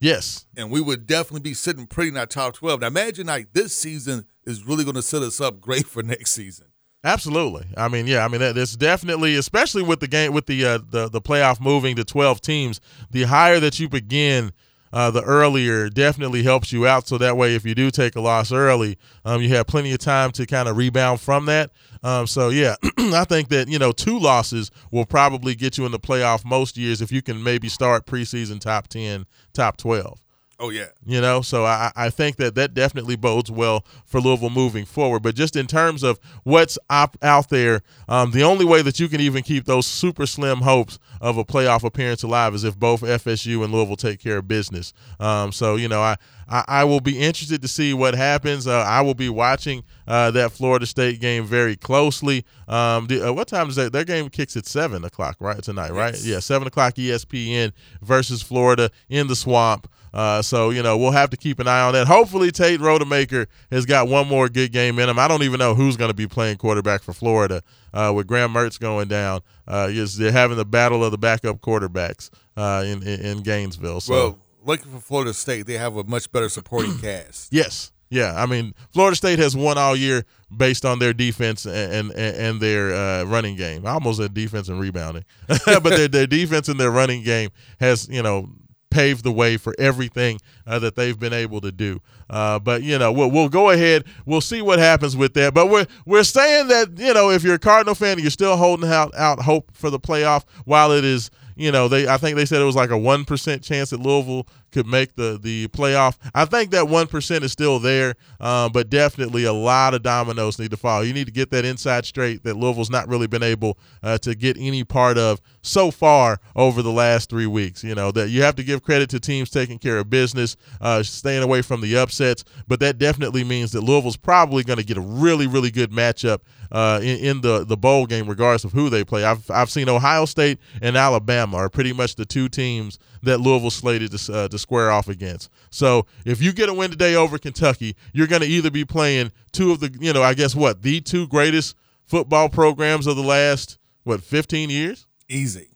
yes, 0.00 0.46
and 0.56 0.70
we 0.70 0.80
would 0.80 1.06
definitely 1.06 1.40
be 1.40 1.54
sitting 1.54 1.86
pretty 1.86 2.08
in 2.08 2.14
that 2.14 2.28
top 2.30 2.54
12. 2.54 2.80
Now, 2.80 2.88
imagine 2.88 3.26
like 3.28 3.52
this 3.52 3.76
season 3.76 4.26
is 4.44 4.64
really 4.64 4.82
going 4.84 4.96
to 4.96 5.02
set 5.02 5.22
us 5.22 5.40
up 5.40 5.60
great 5.60 5.86
for 5.86 6.02
next 6.02 6.32
season. 6.32 6.66
Absolutely. 7.04 7.66
I 7.76 7.88
mean, 7.88 8.06
yeah. 8.06 8.24
I 8.24 8.28
mean, 8.28 8.40
that- 8.40 8.56
it's 8.56 8.76
definitely, 8.76 9.34
especially 9.36 9.82
with 9.82 10.00
the 10.00 10.06
game, 10.08 10.32
with 10.32 10.46
the 10.46 10.64
uh, 10.64 10.78
the 10.90 11.08
the 11.08 11.20
playoff 11.20 11.60
moving 11.60 11.96
to 11.96 12.04
twelve 12.04 12.40
teams. 12.40 12.80
The 13.10 13.24
higher 13.24 13.58
that 13.60 13.78
you 13.80 13.88
begin, 13.88 14.52
uh, 14.92 15.10
the 15.10 15.22
earlier 15.22 15.88
definitely 15.88 16.42
helps 16.42 16.72
you 16.72 16.86
out. 16.86 17.08
So 17.08 17.18
that 17.18 17.36
way, 17.36 17.54
if 17.54 17.64
you 17.64 17.74
do 17.74 17.90
take 17.90 18.16
a 18.16 18.20
loss 18.20 18.52
early, 18.52 18.98
um, 19.24 19.42
you 19.42 19.48
have 19.50 19.66
plenty 19.66 19.92
of 19.92 19.98
time 19.98 20.30
to 20.32 20.46
kind 20.46 20.68
of 20.68 20.76
rebound 20.76 21.20
from 21.20 21.46
that. 21.46 21.70
Um, 22.02 22.26
so 22.26 22.48
yeah, 22.50 22.76
I 22.98 23.24
think 23.24 23.48
that 23.48 23.68
you 23.68 23.78
know 23.78 23.92
two 23.92 24.18
losses 24.18 24.70
will 24.90 25.06
probably 25.06 25.54
get 25.54 25.78
you 25.78 25.86
in 25.86 25.92
the 25.92 26.00
playoff 26.00 26.44
most 26.44 26.76
years 26.76 27.00
if 27.00 27.12
you 27.12 27.22
can 27.22 27.42
maybe 27.42 27.68
start 27.68 28.06
preseason 28.06 28.60
top 28.60 28.88
ten, 28.88 29.26
top 29.52 29.76
twelve. 29.76 30.21
Oh 30.64 30.70
yeah, 30.70 30.86
You 31.04 31.20
know, 31.20 31.42
so 31.42 31.64
I, 31.64 31.90
I 31.96 32.08
think 32.08 32.36
that 32.36 32.54
that 32.54 32.72
definitely 32.72 33.16
bodes 33.16 33.50
well 33.50 33.84
for 34.06 34.20
Louisville 34.20 34.48
moving 34.48 34.84
forward. 34.84 35.20
But 35.20 35.34
just 35.34 35.56
in 35.56 35.66
terms 35.66 36.04
of 36.04 36.20
what's 36.44 36.78
op- 36.88 37.16
out 37.20 37.48
there, 37.48 37.82
um, 38.08 38.30
the 38.30 38.44
only 38.44 38.64
way 38.64 38.80
that 38.82 39.00
you 39.00 39.08
can 39.08 39.20
even 39.20 39.42
keep 39.42 39.64
those 39.64 39.88
super 39.88 40.24
slim 40.24 40.58
hopes 40.58 41.00
of 41.20 41.36
a 41.36 41.44
playoff 41.44 41.82
appearance 41.82 42.22
alive 42.22 42.54
is 42.54 42.62
if 42.62 42.78
both 42.78 43.00
FSU 43.00 43.64
and 43.64 43.72
Louisville 43.72 43.96
take 43.96 44.20
care 44.20 44.38
of 44.38 44.46
business. 44.46 44.92
Um, 45.18 45.50
so 45.50 45.74
you 45.74 45.88
know, 45.88 46.00
I, 46.00 46.16
I 46.48 46.64
I 46.68 46.84
will 46.84 47.00
be 47.00 47.18
interested 47.18 47.60
to 47.62 47.68
see 47.68 47.92
what 47.92 48.14
happens. 48.14 48.68
Uh, 48.68 48.84
I 48.86 49.00
will 49.00 49.14
be 49.14 49.28
watching 49.28 49.82
uh, 50.06 50.30
that 50.30 50.52
Florida 50.52 50.86
State 50.86 51.20
game 51.20 51.44
very 51.44 51.74
closely. 51.74 52.44
Um, 52.68 53.08
the, 53.08 53.28
uh, 53.30 53.32
what 53.32 53.48
time 53.48 53.68
is 53.68 53.74
that? 53.76 53.92
Their 53.92 54.04
game 54.04 54.28
kicks 54.28 54.56
at 54.56 54.66
seven 54.66 55.04
o'clock, 55.04 55.38
right 55.40 55.60
tonight, 55.60 55.90
right? 55.90 56.14
Yes. 56.14 56.24
Yeah, 56.24 56.38
seven 56.38 56.68
o'clock 56.68 56.94
ESPN 56.94 57.72
versus 58.00 58.42
Florida 58.42 58.92
in 59.08 59.26
the 59.26 59.34
swamp. 59.34 59.88
Uh, 60.14 60.42
so 60.42 60.70
you 60.70 60.82
know 60.82 60.98
we'll 60.98 61.10
have 61.10 61.30
to 61.30 61.36
keep 61.36 61.58
an 61.58 61.66
eye 61.66 61.80
on 61.80 61.94
that. 61.94 62.06
Hopefully 62.06 62.50
Tate 62.50 62.80
Rodemaker 62.80 63.46
has 63.70 63.86
got 63.86 64.08
one 64.08 64.28
more 64.28 64.48
good 64.48 64.72
game 64.72 64.98
in 64.98 65.08
him. 65.08 65.18
I 65.18 65.26
don't 65.26 65.42
even 65.42 65.58
know 65.58 65.74
who's 65.74 65.96
going 65.96 66.10
to 66.10 66.14
be 66.14 66.26
playing 66.26 66.58
quarterback 66.58 67.02
for 67.02 67.12
Florida 67.12 67.62
uh, 67.94 68.12
with 68.14 68.26
Graham 68.26 68.52
Mertz 68.52 68.78
going 68.78 69.08
down. 69.08 69.40
Uh, 69.66 69.90
yes, 69.92 70.14
they're 70.14 70.32
having 70.32 70.56
the 70.56 70.64
battle 70.64 71.02
of 71.04 71.12
the 71.12 71.18
backup 71.18 71.60
quarterbacks 71.60 72.30
uh, 72.56 72.84
in, 72.86 73.02
in 73.02 73.20
in 73.20 73.42
Gainesville. 73.42 74.00
So 74.00 74.12
Well, 74.12 74.38
lucky 74.64 74.88
for 74.88 75.00
Florida 75.00 75.32
State, 75.32 75.66
they 75.66 75.74
have 75.78 75.96
a 75.96 76.04
much 76.04 76.30
better 76.30 76.48
supporting 76.48 76.98
cast. 77.00 77.52
yes, 77.52 77.90
yeah. 78.10 78.34
I 78.36 78.44
mean 78.46 78.74
Florida 78.92 79.16
State 79.16 79.38
has 79.38 79.56
won 79.56 79.78
all 79.78 79.96
year 79.96 80.24
based 80.54 80.84
on 80.84 80.98
their 80.98 81.14
defense 81.14 81.64
and 81.64 82.10
and, 82.10 82.36
and 82.36 82.60
their 82.60 82.92
uh, 82.94 83.24
running 83.24 83.56
game. 83.56 83.86
I 83.86 83.92
almost 83.92 84.18
said 84.18 84.34
defense 84.34 84.68
and 84.68 84.78
rebounding, 84.78 85.24
but 85.48 85.82
their 85.84 86.08
their 86.08 86.26
defense 86.26 86.68
and 86.68 86.78
their 86.78 86.90
running 86.90 87.22
game 87.22 87.48
has 87.80 88.08
you 88.10 88.22
know 88.22 88.50
paved 88.92 89.24
the 89.24 89.32
way 89.32 89.56
for 89.56 89.74
everything 89.78 90.38
uh, 90.66 90.78
that 90.78 90.94
they've 90.94 91.18
been 91.18 91.32
able 91.32 91.60
to 91.62 91.72
do. 91.72 92.00
Uh, 92.30 92.58
but 92.58 92.82
you 92.82 92.98
know, 92.98 93.10
we'll, 93.10 93.30
we'll 93.30 93.48
go 93.48 93.70
ahead. 93.70 94.04
We'll 94.26 94.40
see 94.40 94.62
what 94.62 94.78
happens 94.78 95.16
with 95.16 95.34
that. 95.34 95.54
But 95.54 95.68
we're 95.68 95.86
we're 96.06 96.24
saying 96.24 96.68
that 96.68 96.98
you 96.98 97.14
know, 97.14 97.30
if 97.30 97.42
you're 97.42 97.54
a 97.54 97.58
Cardinal 97.58 97.94
fan, 97.94 98.18
you're 98.18 98.30
still 98.30 98.56
holding 98.56 98.90
out 98.90 99.14
out 99.14 99.40
hope 99.40 99.70
for 99.74 99.90
the 99.90 99.98
playoff. 99.98 100.44
While 100.64 100.92
it 100.92 101.04
is, 101.04 101.30
you 101.56 101.72
know, 101.72 101.88
they 101.88 102.06
I 102.06 102.18
think 102.18 102.36
they 102.36 102.44
said 102.44 102.60
it 102.60 102.66
was 102.66 102.76
like 102.76 102.90
a 102.90 102.98
one 102.98 103.24
percent 103.24 103.62
chance 103.62 103.90
that 103.90 104.00
Louisville 104.00 104.46
could 104.72 104.86
make 104.86 105.14
the 105.14 105.38
the 105.40 105.68
playoff. 105.68 106.16
I 106.34 106.44
think 106.44 106.70
that 106.70 106.88
one 106.88 107.06
percent 107.06 107.44
is 107.44 107.52
still 107.52 107.78
there, 107.78 108.14
um, 108.40 108.72
but 108.72 108.90
definitely 108.90 109.44
a 109.44 109.52
lot 109.52 109.94
of 109.94 110.02
dominoes 110.02 110.58
need 110.58 110.70
to 110.72 110.76
fall. 110.76 111.04
You 111.04 111.12
need 111.12 111.26
to 111.26 111.32
get 111.32 111.50
that 111.50 111.64
inside 111.64 112.04
straight 112.04 112.42
that 112.44 112.56
Louisville's 112.56 112.90
not 112.90 113.08
really 113.08 113.26
been 113.26 113.42
able 113.42 113.78
uh, 114.02 114.18
to 114.18 114.34
get 114.34 114.56
any 114.58 114.82
part 114.82 115.18
of 115.18 115.40
so 115.62 115.90
far 115.90 116.40
over 116.56 116.82
the 116.82 116.90
last 116.90 117.30
three 117.30 117.46
weeks. 117.46 117.84
You 117.84 117.94
know 117.94 118.10
that 118.12 118.30
you 118.30 118.42
have 118.42 118.56
to 118.56 118.64
give 118.64 118.82
credit 118.82 119.10
to 119.10 119.20
teams 119.20 119.50
taking 119.50 119.78
care 119.78 119.98
of 119.98 120.10
business, 120.10 120.56
uh, 120.80 121.02
staying 121.02 121.42
away 121.42 121.62
from 121.62 121.80
the 121.80 121.96
upsets, 121.96 122.44
but 122.66 122.80
that 122.80 122.98
definitely 122.98 123.44
means 123.44 123.72
that 123.72 123.82
Louisville's 123.82 124.16
probably 124.16 124.64
going 124.64 124.78
to 124.78 124.84
get 124.84 124.96
a 124.96 125.00
really 125.02 125.46
really 125.46 125.70
good 125.70 125.90
matchup 125.92 126.40
uh, 126.72 126.98
in, 127.02 127.18
in 127.18 127.40
the 127.42 127.64
the 127.64 127.76
bowl 127.76 128.06
game, 128.06 128.26
regardless 128.26 128.64
of 128.64 128.72
who 128.72 128.88
they 128.88 129.04
play. 129.04 129.24
I've 129.24 129.48
I've 129.50 129.70
seen 129.70 129.88
Ohio 129.88 130.24
State 130.24 130.58
and 130.80 130.96
Alabama 130.96 131.58
are 131.58 131.68
pretty 131.68 131.92
much 131.92 132.16
the 132.16 132.24
two 132.24 132.48
teams 132.48 132.98
that 133.22 133.40
Louisville 133.40 133.70
slated 133.70 134.10
to, 134.12 134.32
uh, 134.34 134.48
to 134.48 134.58
square 134.58 134.90
off 134.90 135.08
against. 135.08 135.48
So 135.70 136.06
if 136.24 136.42
you 136.42 136.52
get 136.52 136.68
a 136.68 136.74
win 136.74 136.90
today 136.90 137.14
over 137.14 137.38
Kentucky, 137.38 137.96
you're 138.12 138.26
going 138.26 138.42
to 138.42 138.48
either 138.48 138.70
be 138.70 138.84
playing 138.84 139.32
two 139.52 139.70
of 139.72 139.80
the, 139.80 139.96
you 140.00 140.12
know, 140.12 140.22
I 140.22 140.34
guess 140.34 140.54
what 140.54 140.82
the 140.82 141.00
two 141.00 141.26
greatest 141.28 141.76
football 142.06 142.48
programs 142.48 143.06
of 143.06 143.16
the 143.16 143.22
last 143.22 143.78
what 144.04 144.22
15 144.22 144.70
years. 144.70 145.06
Easy. 145.28 145.68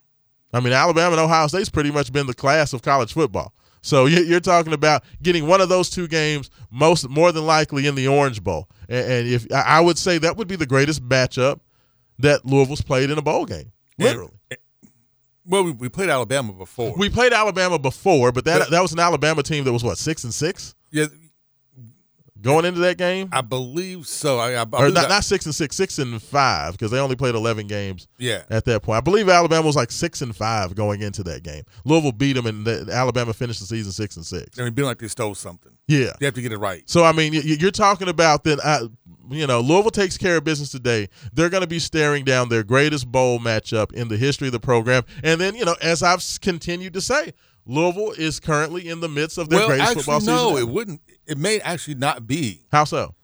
I 0.52 0.60
mean, 0.60 0.72
Alabama 0.72 1.12
and 1.12 1.20
Ohio 1.20 1.46
State's 1.46 1.68
pretty 1.68 1.90
much 1.90 2.12
been 2.12 2.26
the 2.26 2.34
class 2.34 2.72
of 2.72 2.82
college 2.82 3.12
football. 3.12 3.52
So 3.82 4.06
you- 4.06 4.24
you're 4.24 4.40
talking 4.40 4.72
about 4.72 5.04
getting 5.22 5.46
one 5.46 5.60
of 5.60 5.68
those 5.68 5.88
two 5.88 6.08
games, 6.08 6.50
most 6.72 7.08
more 7.08 7.30
than 7.30 7.46
likely 7.46 7.86
in 7.86 7.94
the 7.94 8.08
Orange 8.08 8.42
Bowl. 8.42 8.68
And, 8.88 9.06
and 9.10 9.28
if 9.28 9.46
I 9.52 9.60
I 9.78 9.80
would 9.80 9.98
say 9.98 10.18
that 10.18 10.36
would 10.36 10.48
be 10.48 10.56
the 10.56 10.66
greatest 10.66 11.08
matchup 11.08 11.60
that 12.18 12.44
Louisville's 12.44 12.80
played 12.82 13.10
in 13.10 13.18
a 13.18 13.22
bowl 13.22 13.44
game, 13.44 13.70
literally. 13.98 14.32
Well, 15.48 15.64
we, 15.64 15.72
we 15.72 15.88
played 15.88 16.10
Alabama 16.10 16.52
before. 16.52 16.94
We 16.96 17.08
played 17.08 17.32
Alabama 17.32 17.78
before, 17.78 18.32
but 18.32 18.44
that 18.44 18.58
But- 18.60 18.70
that 18.70 18.82
was 18.82 18.92
an 18.92 18.98
Alabama 18.98 19.42
team 19.42 19.64
that 19.64 19.72
was 19.72 19.84
what 19.84 19.98
six 19.98 20.24
and 20.24 20.34
six 20.34 20.74
yeah, 20.90 21.06
going 22.40 22.64
into 22.64 22.80
that 22.80 22.96
game, 22.96 23.28
I 23.32 23.40
believe 23.40 24.06
so. 24.06 24.38
I, 24.38 24.52
I, 24.52 24.60
I 24.60 24.62
or 24.72 24.90
not, 24.90 24.94
that- 24.94 25.08
not 25.08 25.24
six 25.24 25.46
and 25.46 25.54
six, 25.54 25.76
six 25.76 25.98
and 25.98 26.20
five 26.22 26.72
because 26.72 26.90
they 26.90 26.98
only 26.98 27.16
played 27.16 27.34
eleven 27.34 27.66
games 27.66 28.08
yeah. 28.18 28.42
at 28.50 28.64
that 28.66 28.82
point. 28.82 28.98
I 28.98 29.00
believe 29.00 29.28
Alabama 29.28 29.66
was 29.66 29.76
like 29.76 29.90
six 29.90 30.22
and 30.22 30.34
five 30.34 30.74
going 30.74 31.02
into 31.02 31.22
that 31.24 31.42
game. 31.42 31.62
Louisville 31.84 32.12
beat 32.12 32.34
them, 32.34 32.46
and 32.46 32.64
the, 32.64 32.88
Alabama 32.92 33.32
finished 33.32 33.60
the 33.60 33.66
season 33.66 33.92
six 33.92 34.16
and 34.16 34.24
six. 34.24 34.58
I 34.58 34.64
mean, 34.64 34.74
being 34.74 34.86
like 34.86 34.98
they 34.98 35.08
stole 35.08 35.34
something. 35.34 35.72
Yeah. 35.88 36.12
You 36.20 36.24
have 36.26 36.34
to 36.34 36.42
get 36.42 36.52
it 36.52 36.58
right. 36.58 36.82
So 36.86 37.04
I 37.04 37.12
mean, 37.12 37.32
you're 37.32 37.70
talking 37.70 38.08
about 38.08 38.44
that. 38.44 38.90
You 39.28 39.46
know, 39.46 39.60
Louisville 39.60 39.90
takes 39.90 40.16
care 40.16 40.36
of 40.36 40.44
business 40.44 40.70
today. 40.70 41.08
They're 41.32 41.48
going 41.50 41.62
to 41.62 41.66
be 41.66 41.78
staring 41.78 42.24
down 42.24 42.48
their 42.48 42.62
greatest 42.62 43.10
bowl 43.10 43.38
matchup 43.38 43.92
in 43.92 44.08
the 44.08 44.16
history 44.16 44.48
of 44.48 44.52
the 44.52 44.60
program. 44.60 45.02
And 45.24 45.40
then, 45.40 45.54
you 45.56 45.64
know, 45.64 45.76
as 45.82 46.02
I've 46.02 46.22
continued 46.40 46.94
to 46.94 47.00
say, 47.00 47.32
Louisville 47.66 48.12
is 48.12 48.38
currently 48.38 48.88
in 48.88 49.00
the 49.00 49.08
midst 49.08 49.38
of 49.38 49.48
their 49.48 49.60
well, 49.60 49.68
greatest 49.68 49.88
actually, 49.90 50.02
football 50.04 50.20
season. 50.20 50.34
no, 50.34 50.50
ever. 50.50 50.60
it 50.60 50.68
wouldn't. 50.68 51.00
It 51.26 51.38
may 51.38 51.60
actually 51.60 51.96
not 51.96 52.26
be. 52.26 52.62
How 52.70 52.84
so? 52.84 53.14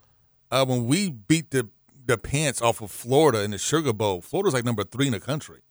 Uh, 0.51 0.65
when 0.65 0.85
we 0.85 1.09
beat 1.09 1.51
the 1.51 1.69
the 2.05 2.17
pants 2.17 2.61
off 2.61 2.81
of 2.81 2.91
Florida 2.91 3.41
in 3.43 3.51
the 3.51 3.57
Sugar 3.57 3.93
Bowl, 3.93 4.19
Florida's 4.21 4.53
like 4.53 4.65
number 4.65 4.83
three 4.83 5.05
in 5.07 5.13
the 5.13 5.19
country. 5.21 5.61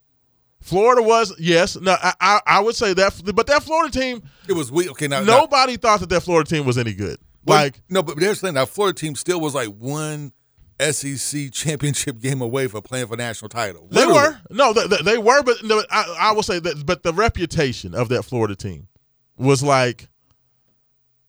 Florida 0.63 1.03
was 1.03 1.35
yes. 1.39 1.77
No, 1.79 1.97
I, 2.03 2.15
I 2.21 2.41
I 2.47 2.61
would 2.61 2.75
say 2.75 2.95
that, 2.95 3.21
but 3.35 3.47
that 3.49 3.63
Florida 3.63 3.93
team, 3.93 4.23
It 4.49 4.55
was 4.55 4.73
weak. 4.73 4.91
Okay, 4.93 5.09
now 5.09 5.21
now- 5.21 5.41
nobody 5.41 5.77
thought 5.77 6.01
that 6.01 6.09
that 6.09 6.23
Florida 6.23 6.49
team 6.49 6.65
was 6.65 6.79
any 6.79 6.95
good. 6.95 7.19
Like 7.45 7.81
no, 7.89 8.03
but 8.03 8.19
there's 8.19 8.41
the 8.41 8.49
thing. 8.49 8.55
That 8.55 8.69
Florida 8.69 8.99
team 8.99 9.15
still 9.17 9.41
was 9.41 9.55
like 9.55 9.69
one 9.69 10.33
SEC 10.81 11.53
championship 11.53 12.19
game 12.21 12.41
away 12.41 12.67
from 12.67 12.83
playing 12.83 13.07
for 13.09 13.17
national 13.17 13.49
title. 13.49 13.87
they 13.91 14.05
Literally. 14.07 14.21
were 14.31 14.41
no, 14.51 14.73
they, 14.73 14.97
they- 15.03 15.19
were, 15.19 15.43
but 15.43 15.57
no, 15.65 15.83
I, 15.91 16.17
I 16.21 16.33
will 16.33 16.43
say 16.43 16.59
that. 16.61 16.85
But 16.87 17.03
the 17.03 17.13
reputation 17.13 17.95
of 17.95 18.09
that 18.11 18.23
Florida 18.25 18.55
team 18.57 18.89
was 19.37 19.63
like, 19.63 20.09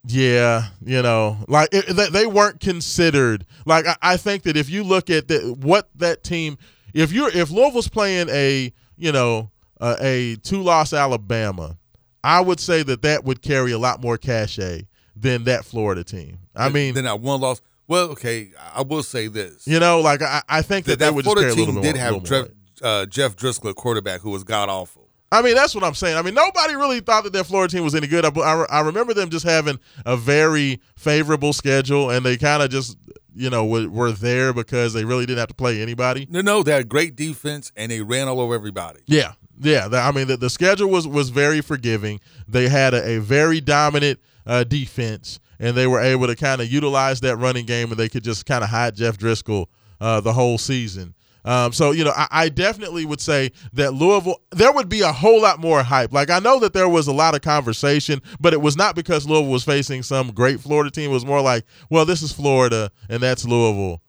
yeah, 0.06 0.68
you 0.84 1.02
know, 1.02 1.38
like 1.48 1.70
it, 1.72 1.88
they, 1.96 2.10
they 2.10 2.26
weren't 2.26 2.60
considered. 2.60 3.46
Like 3.66 3.86
I, 3.88 3.96
I 4.02 4.18
think 4.18 4.44
that 4.44 4.58
if 4.58 4.70
you 4.70 4.84
look 4.84 5.10
at 5.10 5.28
the, 5.30 5.56
what 5.62 5.90
that 5.96 6.24
team, 6.24 6.58
if 6.94 7.12
you're 7.12 7.30
if 7.30 7.50
Louisville's 7.52 7.90
playing 7.90 8.28
a 8.30 8.74
you 8.98 9.12
know 9.12 9.50
uh, 9.80 9.96
a 10.02 10.36
two 10.38 10.62
loss 10.62 10.94
Alabama, 10.94 11.78
I 12.24 12.42
would 12.42 12.60
say 12.60 12.84
that 12.84 13.02
that 13.04 13.24
would 13.24 13.42
carry 13.42 13.72
a 13.72 13.80
lot 13.80 14.02
more 14.02 14.18
cachet 14.18 14.88
than 15.16 15.44
that 15.46 15.66
Florida 15.66 16.04
team. 16.04 16.40
I 16.56 16.70
mean, 16.70 16.94
then 16.94 17.06
that 17.06 17.20
one 17.20 17.42
loss. 17.42 17.62
Well, 17.88 18.12
okay, 18.12 18.52
I 18.74 18.82
will 18.82 19.04
say 19.04 19.28
this. 19.28 19.68
you 19.68 19.80
know, 19.80 20.00
like 20.00 20.22
I, 20.22 20.42
I 20.48 20.62
think 20.62 20.86
that 20.86 21.00
that, 21.00 21.00
that, 21.00 21.06
that 21.06 21.16
would 21.16 21.26
just 21.26 21.36
Florida 21.36 21.54
a 21.54 21.58
little 21.58 21.74
team 21.74 21.84
did 21.84 21.96
more. 21.96 22.04
have 22.04 22.24
Jeff, 22.24 22.48
uh, 22.82 23.06
Jeff 23.06 23.36
Driskel, 23.36 23.76
quarterback, 23.76 24.22
who 24.22 24.32
was 24.32 24.44
god 24.44 24.70
awful. 24.70 25.04
I 25.34 25.42
mean, 25.42 25.56
that's 25.56 25.74
what 25.74 25.84
I'm 25.84 25.96
saying. 25.96 26.16
I 26.16 26.22
mean, 26.22 26.36
nobody 26.36 26.76
really 26.76 27.00
thought 27.00 27.24
that 27.24 27.34
that 27.34 27.46
Florida 27.46 27.74
team 27.76 27.84
was 27.84 27.96
any 27.96 28.06
good. 28.06 28.24
I, 28.24 28.30
I, 28.40 28.66
I 28.70 28.80
remember 28.82 29.16
them 29.16 29.32
just 29.32 29.46
having 29.46 29.80
a 30.06 30.16
very 30.16 30.80
favorable 30.96 31.54
schedule, 31.54 32.12
and 32.12 32.24
they 32.24 32.38
kind 32.38 32.62
of 32.62 32.70
just, 32.70 32.96
you 33.36 33.50
know, 33.50 33.66
were, 33.66 33.90
were 33.90 34.12
there 34.12 34.54
because 34.54 34.94
they 34.94 35.06
really 35.06 35.26
didn't 35.26 35.40
have 35.40 35.48
to 35.48 35.56
play 35.56 35.82
anybody. 35.82 36.28
No, 36.30 36.42
no, 36.42 36.62
they 36.62 36.72
had 36.74 36.88
great 36.88 37.16
defense 37.16 37.72
and 37.76 37.92
they 37.92 38.02
ran 38.02 38.28
all 38.28 38.40
over 38.40 38.54
everybody. 38.54 39.00
Yeah, 39.08 39.32
yeah. 39.60 39.88
the- 39.88 40.00
I 40.00 40.12
mean, 40.12 40.28
the, 40.28 40.38
the 40.38 40.50
schedule 40.50 40.90
was 40.90 41.08
was 41.08 41.30
very 41.30 41.62
forgiving. 41.62 42.20
They 42.48 42.68
had 42.70 42.94
a, 42.94 43.18
a 43.18 43.20
very 43.20 43.62
dominant 43.62 44.20
uh, 44.46 44.64
defense, 44.64 45.40
and 45.60 45.76
they 45.76 45.88
were 45.88 46.02
able 46.02 46.28
to 46.28 46.36
kind 46.36 46.62
of 46.62 46.72
utilize 46.72 47.22
that 47.22 47.38
running 47.38 47.66
game, 47.66 47.90
and 47.92 48.00
they 48.00 48.10
could 48.10 48.24
just 48.24 48.46
kind 48.46 48.64
of 48.64 48.70
hide 48.70 48.96
Jeff 48.96 49.18
Driskel 49.18 49.68
uh, 50.02 50.20
the 50.22 50.34
whole 50.34 50.58
season. 50.58 51.16
Um, 51.46 51.74
so 51.74 51.92
you 51.92 52.06
know, 52.06 52.14
I, 52.16 52.28
I 52.32 52.50
definitely 52.50 53.06
would 53.06 53.20
say 53.20 53.52
that 53.74 53.94
Louisville. 53.94 54.42
There 54.52 54.72
would 54.72 54.88
be 54.88 55.02
a 55.02 55.12
whole 55.12 55.42
lot 55.42 55.60
more 55.60 55.84
hype. 55.84 56.14
Like 56.14 56.30
I 56.30 56.40
know 56.40 56.60
that 56.60 56.74
there 56.74 56.88
was 56.88 57.08
a 57.08 57.14
lot 57.14 57.36
of 57.36 57.42
conversation, 57.42 58.22
but 58.40 58.54
it 58.54 58.62
was 58.62 58.78
not 58.78 58.96
because 58.96 59.28
Louisville 59.28 59.52
was 59.52 59.64
facing 59.66 60.04
some 60.04 60.32
great 60.32 60.62
Florida 60.62 60.90
team. 60.92 61.10
It 61.12 61.14
was 61.14 61.26
more 61.26 61.42
like, 61.42 61.66
well, 61.90 62.06
this 62.06 62.22
is 62.22 62.32
Florida, 62.32 62.92
and 63.10 63.22
that's 63.22 63.44
Louisville 63.46 64.02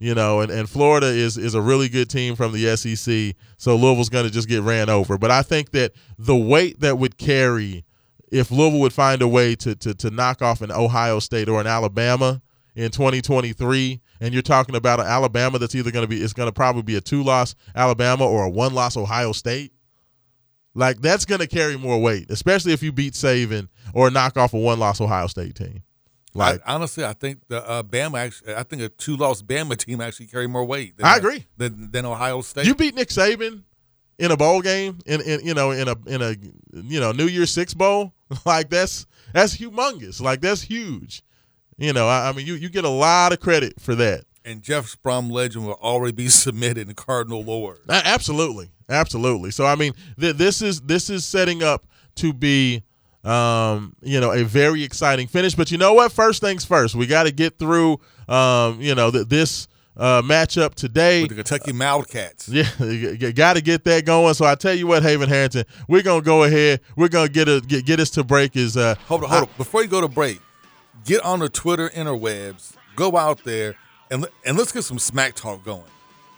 you 0.00 0.14
know, 0.14 0.40
and, 0.40 0.50
and 0.50 0.68
Florida 0.68 1.06
is 1.06 1.36
is 1.36 1.54
a 1.54 1.60
really 1.60 1.88
good 1.88 2.08
team 2.08 2.34
from 2.34 2.52
the 2.52 2.74
SEC, 2.76 3.36
so 3.58 3.76
Louisville's 3.76 4.08
going 4.08 4.24
to 4.24 4.30
just 4.30 4.48
get 4.48 4.62
ran 4.62 4.88
over. 4.88 5.18
But 5.18 5.30
I 5.30 5.42
think 5.42 5.70
that 5.72 5.92
the 6.18 6.34
weight 6.34 6.80
that 6.80 6.98
would 6.98 7.18
carry 7.18 7.84
if 8.32 8.50
Louisville 8.50 8.80
would 8.80 8.94
find 8.94 9.20
a 9.20 9.28
way 9.28 9.54
to 9.56 9.76
to 9.76 9.94
to 9.94 10.10
knock 10.10 10.40
off 10.40 10.62
an 10.62 10.72
Ohio 10.72 11.18
State 11.18 11.50
or 11.50 11.60
an 11.60 11.66
Alabama 11.66 12.40
in 12.74 12.90
2023, 12.90 14.00
and 14.22 14.32
you're 14.32 14.42
talking 14.42 14.74
about 14.74 15.00
an 15.00 15.06
Alabama 15.06 15.58
that's 15.58 15.74
either 15.74 15.90
going 15.90 16.04
to 16.04 16.08
be 16.08 16.22
it's 16.22 16.32
going 16.32 16.48
to 16.48 16.52
probably 16.52 16.82
be 16.82 16.96
a 16.96 17.00
two 17.02 17.22
loss 17.22 17.54
Alabama 17.76 18.26
or 18.26 18.44
a 18.44 18.50
one 18.50 18.72
loss 18.72 18.96
Ohio 18.96 19.32
State. 19.32 19.70
Like 20.74 21.02
that's 21.02 21.26
going 21.26 21.42
to 21.42 21.46
carry 21.46 21.76
more 21.76 22.00
weight, 22.00 22.30
especially 22.30 22.72
if 22.72 22.82
you 22.82 22.90
beat 22.90 23.12
Saban 23.12 23.68
or 23.92 24.10
knock 24.10 24.38
off 24.38 24.54
a 24.54 24.58
one 24.58 24.78
loss 24.78 24.98
Ohio 24.98 25.26
State 25.26 25.56
team. 25.56 25.82
Like 26.34 26.60
I, 26.66 26.74
honestly, 26.74 27.04
I 27.04 27.12
think 27.12 27.40
the 27.48 27.68
uh, 27.68 27.82
Bama 27.82 28.18
actually, 28.18 28.54
I 28.54 28.62
think 28.62 28.82
a 28.82 28.88
two 28.88 29.16
loss 29.16 29.42
Bama 29.42 29.76
team 29.76 30.00
actually 30.00 30.26
carry 30.26 30.46
more 30.46 30.64
weight. 30.64 30.96
Than, 30.96 31.06
I 31.06 31.16
agree. 31.16 31.46
Than, 31.56 31.90
than 31.90 32.06
Ohio 32.06 32.40
State. 32.42 32.66
You 32.66 32.74
beat 32.74 32.94
Nick 32.94 33.08
Saban 33.08 33.62
in 34.18 34.30
a 34.30 34.36
bowl 34.36 34.60
game 34.60 34.98
in, 35.06 35.20
in 35.22 35.40
you 35.44 35.54
know 35.54 35.70
in 35.72 35.88
a 35.88 35.96
in 36.06 36.22
a 36.22 36.34
you 36.72 37.00
know 37.00 37.10
New 37.12 37.26
Year's 37.26 37.50
Six 37.50 37.74
bowl 37.74 38.12
like 38.46 38.70
that's 38.70 39.06
that's 39.32 39.56
humongous 39.56 40.20
like 40.20 40.40
that's 40.40 40.62
huge. 40.62 41.22
You 41.78 41.92
know 41.92 42.06
I, 42.06 42.28
I 42.28 42.32
mean 42.32 42.46
you 42.46 42.54
you 42.54 42.68
get 42.68 42.84
a 42.84 42.88
lot 42.90 43.32
of 43.32 43.40
credit 43.40 43.80
for 43.80 43.94
that. 43.96 44.24
and 44.44 44.62
Jeff 44.62 44.86
Sprom 44.94 45.30
legend 45.32 45.66
will 45.66 45.74
already 45.74 46.12
be 46.12 46.28
submitted 46.44 46.88
in 46.88 46.94
Cardinal 46.94 47.42
lore. 47.42 47.78
A- 47.88 48.06
absolutely, 48.06 48.70
absolutely. 48.88 49.50
So 49.50 49.66
I 49.66 49.74
mean 49.74 49.94
th- 50.18 50.36
this 50.36 50.62
is 50.62 50.82
this 50.82 51.10
is 51.10 51.24
setting 51.24 51.62
up 51.62 51.86
to 52.16 52.32
be 52.32 52.82
um 53.24 53.94
you 54.00 54.18
know 54.20 54.32
a 54.32 54.44
very 54.44 54.82
exciting 54.82 55.26
finish. 55.26 55.54
But 55.54 55.70
you 55.70 55.78
know 55.78 55.94
what? 55.94 56.12
First 56.12 56.40
things 56.40 56.64
first, 56.64 56.94
we 56.94 57.06
got 57.06 57.24
to 57.24 57.32
get 57.32 57.58
through 57.58 58.00
um 58.28 58.80
you 58.80 58.94
know 58.94 59.10
th- 59.10 59.28
this 59.28 59.68
uh, 59.96 60.22
matchup 60.22 60.74
today. 60.74 61.22
With 61.22 61.30
the 61.30 61.36
Kentucky 61.36 61.72
Wildcats. 61.72 62.48
Yeah, 62.48 62.66
you, 62.82 63.32
got 63.32 63.54
to 63.54 63.60
get 63.60 63.84
that 63.84 64.06
going. 64.06 64.32
So 64.34 64.46
I 64.46 64.54
tell 64.54 64.74
you 64.74 64.86
what, 64.86 65.02
Haven 65.02 65.28
Harrington, 65.28 65.64
we're 65.88 66.02
gonna 66.02 66.22
go 66.22 66.44
ahead. 66.44 66.80
We're 66.96 67.08
gonna 67.08 67.28
get 67.28 67.48
a 67.48 67.60
get, 67.60 67.84
get 67.84 68.00
us 68.00 68.10
to 68.10 68.24
break. 68.24 68.56
Is 68.56 68.76
uh, 68.76 68.94
Hold 69.06 69.24
on, 69.24 69.30
hold 69.30 69.42
on. 69.42 69.48
Before 69.58 69.82
you 69.82 69.88
go 69.88 70.00
to 70.00 70.08
break, 70.08 70.40
get 71.04 71.22
on 71.22 71.40
the 71.40 71.48
Twitter 71.48 71.90
interwebs. 71.90 72.74
Go 72.96 73.16
out 73.16 73.44
there 73.44 73.76
and 74.10 74.26
and 74.44 74.56
let's 74.56 74.72
get 74.72 74.82
some 74.82 74.98
smack 74.98 75.34
talk 75.34 75.64
going. 75.64 75.84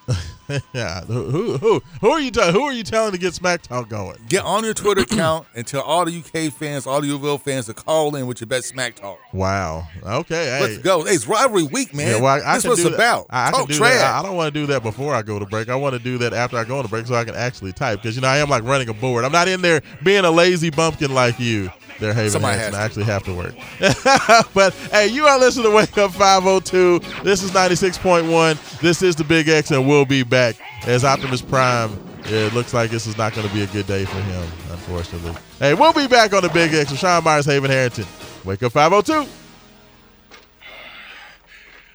yeah. 0.75 1.03
Who 1.05 1.57
who 1.57 1.83
who 2.01 2.11
are 2.11 2.21
you 2.21 2.31
t- 2.31 2.51
who 2.51 2.63
are 2.63 2.73
you 2.73 2.83
telling 2.83 3.13
to 3.13 3.19
get 3.19 3.35
smack 3.35 3.63
talk 3.63 3.89
going? 3.89 4.19
Get 4.29 4.45
on 4.45 4.65
your 4.65 4.75
Twitter 4.75 5.03
account 5.03 5.47
and 5.55 5.67
tell 5.67 5.83
all 5.83 6.05
the 6.05 6.19
UK 6.19 6.53
fans, 6.53 6.87
all 6.87 7.01
the 7.01 7.09
UVille 7.09 7.41
fans 7.41 7.67
to 7.67 7.75
call 7.75 8.15
in 8.17 8.27
with 8.27 8.41
your 8.41 8.49
best 8.49 8.69
smack 8.69 8.97
talk. 8.97 9.19
Wow. 9.33 9.87
Okay. 10.03 10.47
Hey. 10.47 10.61
Let's 10.61 10.79
go. 10.79 11.05
Hey, 11.05 11.13
it's 11.13 11.27
rivalry 11.27 11.63
week, 11.65 11.95
man. 11.95 12.09
Yeah, 12.17 12.21
well, 12.21 12.27
I, 12.27 12.37
I 12.37 12.41
That's 12.41 12.63
can 12.63 12.71
what 12.71 12.79
it's 12.81 12.89
that. 12.89 12.95
about. 12.95 13.27
I, 13.31 13.49
I 13.49 13.51
Talk 13.53 13.69
do 13.69 13.75
trash. 13.75 13.95
that. 13.95 14.15
I, 14.15 14.19
I 14.19 14.23
don't 14.23 14.37
want 14.37 14.53
to 14.53 14.61
do 14.61 14.67
that 14.67 14.83
before 14.83 15.15
I 15.15 15.23
go 15.23 15.39
to 15.39 15.47
break. 15.47 15.69
I 15.69 15.77
want 15.77 15.95
to 15.95 15.99
do 16.01 16.19
that 16.19 16.33
after 16.33 16.57
I 16.57 16.65
go 16.65 16.77
on 16.79 16.83
the 16.83 16.89
break 16.89 17.07
so 17.07 17.15
I 17.15 17.25
can 17.25 17.35
actually 17.35 17.73
type 17.73 18.03
because 18.03 18.17
you 18.17 18.23
know 18.23 18.29
I 18.29 18.39
am 18.39 18.49
like 18.51 18.65
running 18.65 18.89
a 18.89 18.95
board. 18.95 19.25
I'm 19.25 19.33
not 19.33 19.49
in 19.49 19.63
there 19.63 19.83
being 20.03 20.25
a 20.25 20.31
lazy 20.31 20.71
bumpkin 20.71 21.15
like 21.15 21.39
you. 21.39 21.71
There, 22.01 22.13
Haven 22.13 22.31
Somebody 22.31 22.59
Hanson. 22.59 22.75
has 22.75 22.81
I 22.81 22.85
actually 22.85 23.05
have 23.05 23.23
to 23.25 23.35
work. 23.35 23.55
but 24.55 24.75
hey, 24.91 25.07
you 25.09 25.27
are 25.27 25.39
listening 25.39 25.67
to 25.71 25.77
Wake 25.77 25.97
Up 25.99 26.13
502. 26.13 26.99
This 27.23 27.43
is 27.43 27.51
96.1. 27.53 28.81
This 28.81 29.03
is 29.03 29.15
the 29.17 29.25
Big 29.25 29.49
X, 29.49 29.71
and 29.71 29.87
we'll 29.87 30.05
be 30.05 30.23
back 30.23 30.57
as 30.87 31.05
Optimus 31.05 31.43
Prime. 31.43 31.97
It 32.25 32.53
looks 32.55 32.73
like 32.73 32.91
this 32.91 33.07
is 33.07 33.17
not 33.19 33.35
going 33.35 33.47
to 33.49 33.55
be 33.55 33.63
a 33.63 33.67
good 33.69 33.87
day 33.87 34.05
for 34.05 34.17
him, 34.21 34.43
unfortunately. 34.71 35.35
Hey, 35.59 35.75
we'll 35.75 35.93
be 35.93 36.07
back 36.07 36.33
on 36.33 36.43
the 36.43 36.49
Big 36.51 36.73
X 36.73 36.91
with 36.91 37.01
Sean 37.01 37.25
Myers, 37.25 37.47
Haven 37.47 37.71
Harrington. 37.71 38.07
Wake 38.45 38.63
Up 38.63 38.73
502. 38.73 39.29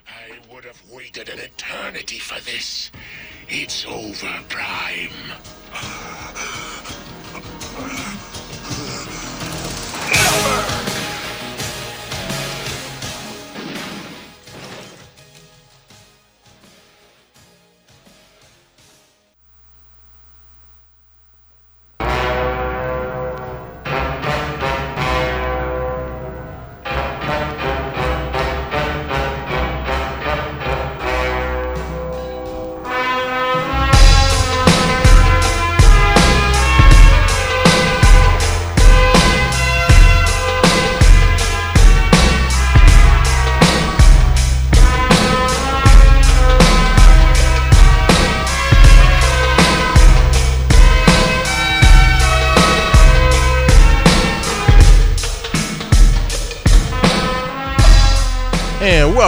I 0.06 0.52
would 0.52 0.64
have 0.64 0.80
waited 0.90 1.28
an 1.28 1.38
eternity 1.38 2.18
for 2.18 2.40
this. 2.44 2.90
It's 3.48 3.86
over, 3.86 4.30
Prime. 4.48 5.08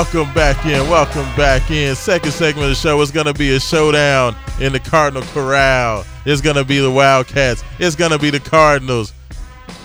welcome 0.00 0.32
back 0.32 0.64
in. 0.64 0.88
Welcome 0.88 1.26
back 1.36 1.70
in. 1.70 1.94
Second 1.94 2.32
segment 2.32 2.64
of 2.64 2.70
the 2.70 2.74
show 2.74 2.98
is 3.02 3.10
going 3.10 3.26
to 3.26 3.34
be 3.34 3.54
a 3.54 3.60
showdown 3.60 4.34
in 4.58 4.72
the 4.72 4.80
Cardinal 4.80 5.22
Corral. 5.24 6.06
It's 6.24 6.40
going 6.40 6.56
to 6.56 6.64
be 6.64 6.78
the 6.78 6.90
Wildcats. 6.90 7.62
It's 7.78 7.96
going 7.96 8.10
to 8.10 8.18
be 8.18 8.30
the 8.30 8.40
Cardinals. 8.40 9.12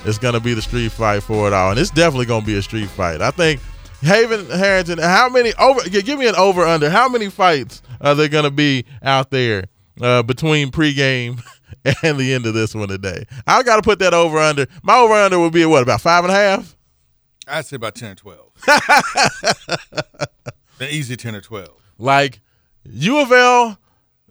It's 0.06 0.18
going 0.18 0.34
to 0.34 0.40
be 0.40 0.54
the 0.54 0.62
street 0.62 0.94
fight 0.94 1.22
for 1.22 1.48
it 1.48 1.54
all. 1.54 1.72
And 1.72 1.78
it's 1.78 1.90
definitely 1.90 2.28
going 2.28 2.44
to 2.44 2.48
be 2.48 2.56
a 2.56 2.62
street 2.62 2.88
fight. 2.88 3.20
I 3.20 3.30
think 3.32 3.60
Haven 4.00 4.46
Harrington, 4.46 5.00
how 5.00 5.28
many 5.28 5.52
over 5.56 5.82
give 5.90 6.18
me 6.18 6.30
an 6.30 6.36
over 6.36 6.64
under. 6.66 6.90
How 6.90 7.10
many 7.10 7.30
fights 7.30 7.82
are 8.00 8.16
there 8.16 8.30
going 8.30 8.46
to 8.46 8.52
be 8.52 8.86
out 9.04 9.32
there 9.32 9.66
uh, 10.00 10.24
between 10.24 10.72
pregame 10.72 11.44
and 12.04 12.18
the 12.18 12.34
end 12.34 12.46
of 12.46 12.54
this 12.54 12.74
one 12.74 12.88
today? 12.88 13.26
I 13.46 13.64
got 13.64 13.76
to 13.76 13.82
put 13.82 14.00
that 14.00 14.14
over 14.14 14.38
under. 14.38 14.66
My 14.82 14.96
over 14.96 15.14
under 15.14 15.40
would 15.40 15.52
be 15.52 15.66
what 15.66 15.84
about 15.84 16.00
five 16.00 16.24
and 16.24 16.32
a 16.32 16.38
half? 16.38 16.78
I'd 17.50 17.66
say 17.66 17.76
about 17.76 17.96
10 17.96 18.14
or 18.14 18.16
12. 18.16 18.45
An 20.80 20.88
easy 20.90 21.16
10 21.16 21.36
or 21.36 21.42
12. 21.42 21.70
like 21.98 22.42
U 22.84 23.20
of 23.20 23.32
L 23.32 23.78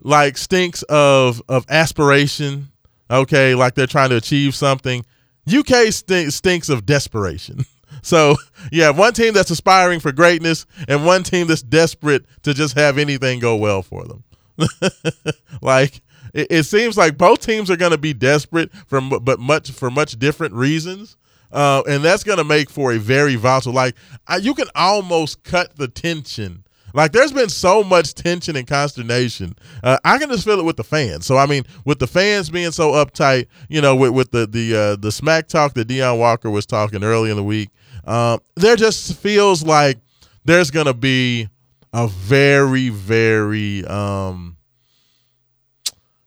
like 0.03 0.37
stinks 0.37 0.83
of 0.85 1.43
of 1.49 1.65
aspiration. 1.69 2.69
Okay, 3.11 3.55
like 3.55 3.75
they're 3.75 3.87
trying 3.87 4.11
to 4.11 4.17
achieve 4.17 4.55
something. 4.55 5.05
UK 5.53 5.93
stink, 5.93 6.31
stinks 6.33 6.69
of 6.69 6.87
desperation. 6.87 7.65
So 8.03 8.37
you 8.73 8.83
have 8.83 8.99
one 8.99 9.15
team 9.15 9.33
that's 9.35 9.51
aspiring 9.51 10.01
for 10.01 10.11
greatness 10.13 10.67
and 10.89 11.07
one 11.07 11.23
team 11.23 11.47
that's 11.47 11.63
desperate 11.63 12.27
to 12.43 12.53
just 12.53 12.75
have 12.77 12.99
anything 12.99 13.39
go 13.39 13.57
well 13.57 13.83
for 13.83 14.05
them. 14.05 14.25
like 15.63 16.03
it, 16.35 16.49
it 16.51 16.63
seems 16.65 16.99
like 16.99 17.17
both 17.17 17.41
teams 17.41 17.71
are 17.71 17.77
going 17.77 17.93
to 17.93 17.99
be 17.99 18.13
desperate 18.13 18.75
for 18.89 19.01
but 19.01 19.39
much 19.39 19.71
for 19.71 19.91
much 19.91 20.19
different 20.19 20.55
reasons. 20.55 21.17
Uh, 21.52 21.83
and 21.88 22.02
that's 22.02 22.24
going 22.24 22.38
to 22.38 22.44
make 22.44 22.68
for 22.70 22.92
a 22.92 22.98
very 22.98 23.37
volatile. 23.37 23.72
Like 23.72 23.94
I, 24.26 24.37
you 24.38 24.54
can 24.54 24.68
almost 24.74 25.42
cut 25.44 25.76
the 25.76 25.88
tension. 25.88 26.64
Like 26.94 27.11
there's 27.11 27.33
been 27.33 27.48
so 27.48 27.83
much 27.83 28.14
tension 28.14 28.54
and 28.54 28.66
consternation. 28.66 29.57
Uh, 29.83 29.98
I 30.04 30.18
can 30.18 30.30
just 30.30 30.44
feel 30.44 30.61
it 30.61 30.64
with 30.64 30.76
the 30.76 30.85
fans. 30.85 31.26
So 31.26 31.37
I 31.37 31.46
mean, 31.46 31.64
with 31.85 31.98
the 31.98 32.07
fans 32.07 32.50
being 32.50 32.70
so 32.70 32.92
uptight, 32.92 33.48
you 33.68 33.80
know, 33.80 33.96
with 33.96 34.12
with 34.12 34.30
the 34.30 34.46
the 34.46 34.76
uh, 34.76 34.96
the 34.96 35.11
smack 35.11 35.48
talk 35.48 35.74
that 35.74 35.88
Deone 35.88 36.18
Walker 36.18 36.50
was 36.50 36.66
talking 36.66 37.02
early 37.02 37.30
in 37.30 37.37
the 37.37 37.42
week, 37.42 37.70
um, 38.04 38.38
there 38.54 38.76
just 38.76 39.16
feels 39.16 39.64
like 39.64 39.98
there's 40.44 40.70
going 40.70 40.87
to 40.87 40.94
be 40.94 41.48
a 41.92 42.07
very 42.07 42.90
very 42.90 43.85
um, 43.87 44.54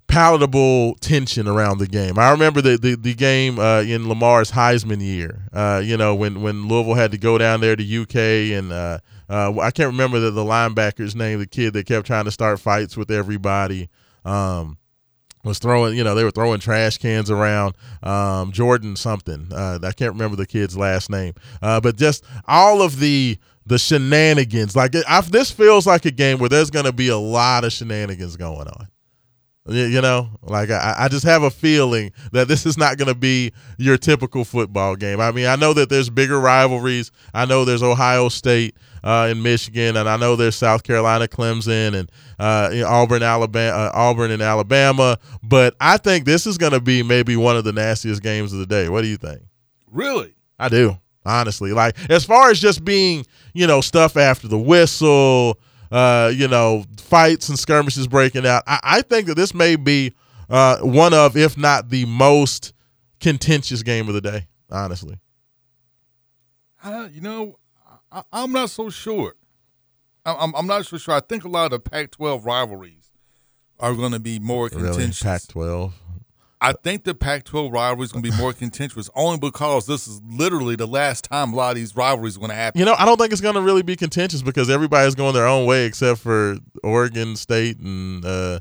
palatable 0.08 0.96
tension 0.96 1.48
around 1.48 1.80
the 1.80 1.88
game. 1.88 2.18
I 2.18 2.32
remember 2.32 2.62
the 2.62 2.78
the, 2.78 2.96
the 2.96 3.14
game 3.14 3.60
uh, 3.60 3.82
in 3.82 4.08
Lamar's 4.08 4.52
Heisman 4.52 5.02
year. 5.02 5.42
Uh, 5.54 5.82
you 5.84 5.98
know 5.98 6.16
when 6.16 6.42
when 6.42 6.68
Louisville 6.68 6.96
had 6.96 7.12
to 7.12 7.18
go 7.18 7.38
down 7.38 7.62
there 7.62 7.76
to 7.76 8.02
UK 8.02 8.16
and 8.58 8.72
uh, 8.72 9.00
uh, 9.30 9.60
I 9.60 9.72
can't 9.72 9.92
remember 9.92 10.20
the, 10.20 10.32
the 10.32 10.44
linebacker's 10.44 11.16
name, 11.16 11.40
the 11.40 11.48
kid 11.48 11.74
that 11.74 11.86
kept 11.86 12.08
trying 12.08 12.26
to 12.26 12.32
start 12.32 12.60
fights 12.60 12.96
with 12.96 13.12
everybody. 13.12 13.90
Um, 14.24 14.78
was 15.44 15.60
throwing, 15.60 15.96
you 15.96 16.04
know, 16.04 16.16
they 16.16 16.24
were 16.24 16.32
throwing 16.32 16.60
trash 16.60 16.98
cans 16.98 17.32
around. 17.32 17.76
Um, 18.04 18.52
Jordan 18.52 18.96
something. 18.96 19.48
Uh, 19.52 19.80
I 19.84 19.92
can't 19.92 20.14
remember 20.14 20.36
the 20.36 20.46
kid's 20.46 20.78
last 20.78 21.10
name. 21.10 21.34
Uh, 21.62 21.80
but 21.80 21.96
just 21.96 22.24
all 22.48 22.82
of 22.82 23.00
the 23.00 23.38
the 23.66 23.78
shenanigans. 23.78 24.76
Like 24.76 24.96
I, 25.08 25.22
this 25.22 25.52
feels 25.52 25.86
like 25.86 26.06
a 26.06 26.12
game 26.12 26.40
where 26.40 26.50
there's 26.50 26.70
going 26.70 26.86
to 26.86 26.94
be 26.94 27.10
a 27.10 27.18
lot 27.18 27.64
of 27.64 27.74
shenanigans 27.74 28.38
going 28.38 28.68
on. 28.68 28.88
You, 29.70 30.02
know, 30.02 30.30
like 30.44 30.70
I, 30.70 30.96
I 30.98 31.08
just 31.10 31.26
have 31.26 31.44
a 31.44 31.52
feeling 31.52 32.14
that 32.32 32.48
this 32.48 32.66
is 32.66 32.78
not 32.78 32.98
going 32.98 33.10
to 33.10 33.16
be 33.16 33.52
your 33.78 33.98
typical 33.98 34.46
football 34.46 34.96
game. 34.96 35.20
I 35.20 35.32
mean, 35.32 35.46
I 35.48 35.58
know 35.58 35.74
that 35.74 35.90
there's 35.90 36.10
bigger 36.10 36.40
rivalries. 36.40 37.12
I 37.34 37.46
know 37.46 37.66
there's 37.66 37.84
Ohio 37.84 38.30
State 38.30 38.78
uh, 39.04 39.28
in 39.30 39.44
Michigan, 39.44 39.98
and 39.98 40.08
I 40.08 40.16
know 40.16 40.38
there's 40.38 40.56
South 40.56 40.84
Carolina, 40.84 41.28
Clemson, 41.28 41.96
and 41.96 42.12
uh, 42.40 42.72
Auburn, 42.86 43.24
Alabama, 43.24 43.78
uh, 43.78 43.92
Auburn 43.94 44.32
and 44.32 44.42
Alabama. 44.42 45.18
But 45.44 45.76
I 45.82 45.98
think 45.98 46.26
this 46.26 46.48
is 46.48 46.58
going 46.58 46.74
to 46.74 46.82
be 46.82 47.04
maybe 47.04 47.36
one 47.36 47.58
of 47.58 47.64
the 47.64 47.74
nastiest 47.74 48.24
games 48.24 48.54
of 48.54 48.60
the 48.60 48.66
day. 48.66 48.88
What 48.88 49.02
do 49.02 49.08
you 49.08 49.18
think? 49.18 49.42
Really? 49.92 50.36
I 50.60 50.70
do, 50.70 50.98
honestly. 51.26 51.74
Like 51.74 51.98
as 52.10 52.26
far 52.26 52.50
as 52.52 52.60
just 52.60 52.86
being, 52.86 53.26
you 53.54 53.68
know, 53.68 53.82
stuff 53.82 54.16
after 54.16 54.48
the 54.48 54.58
whistle, 54.58 55.60
uh, 55.92 56.32
you 56.34 56.48
know, 56.48 56.84
fights 56.98 57.50
and 57.50 57.58
skirmishes 57.58 58.08
breaking 58.08 58.46
out. 58.46 58.64
I, 58.68 58.80
I 58.84 59.02
think 59.02 59.28
that 59.28 59.36
this 59.36 59.54
may 59.54 59.76
be 59.76 60.14
uh, 60.50 60.78
one 60.80 61.14
of, 61.14 61.36
if 61.38 61.58
not 61.58 61.90
the 61.90 62.06
most 62.06 62.74
contentious 63.20 63.84
game 63.84 64.08
of 64.08 64.14
the 64.14 64.22
day. 64.22 64.48
Honestly, 64.72 65.18
Uh, 66.84 67.08
you 67.12 67.22
know, 67.22 67.58
I, 68.12 68.24
I'm 68.32 68.52
not 68.52 68.70
so 68.70 68.90
sure. 68.90 69.36
I- 70.26 70.36
I'm, 70.36 70.54
I'm 70.56 70.68
not 70.68 70.86
so 70.86 70.98
sure. 70.98 71.16
I 71.16 71.20
think 71.22 71.44
a 71.44 71.48
lot 71.50 71.66
of 71.66 71.72
the 71.72 71.80
Pac-12 71.80 72.46
rivalries 72.46 73.10
are 73.80 73.94
going 73.94 74.12
to 74.12 74.20
be 74.20 74.40
more 74.40 74.70
really, 74.72 74.90
contentious. 74.90 75.24
Pac-12. 75.24 75.94
I 76.60 76.74
think 76.74 77.04
the 77.04 77.14
Pac-12 77.14 77.72
rivalry 77.72 78.06
is 78.06 78.12
going 78.12 78.24
to 78.24 78.32
be 78.32 78.36
more 78.36 78.52
contentious 78.52 79.10
only 79.16 79.38
because 79.38 79.86
this 79.86 80.08
is 80.08 80.22
literally 80.28 80.76
the 80.76 80.88
last 80.88 81.24
time 81.24 81.54
a 81.54 81.56
lot 81.56 81.70
of 81.72 81.76
these 81.76 81.96
rivalries 81.96 82.36
are 82.36 82.40
going 82.40 82.50
to 82.50 82.56
happen. 82.56 82.80
You 82.80 82.86
know, 82.86 82.96
I 82.98 83.06
don't 83.06 83.18
think 83.18 83.32
it's 83.32 83.42
going 83.42 83.56
to 83.56 83.62
really 83.62 83.84
be 83.84 83.96
contentious 83.96 84.42
because 84.42 84.70
everybody's 84.70 85.14
going 85.14 85.36
their 85.36 85.46
own 85.46 85.68
way 85.68 85.86
except 85.86 86.20
for 86.20 86.58
Oregon 86.84 87.36
State 87.36 87.78
and 87.78 88.26
uh, 88.26 88.60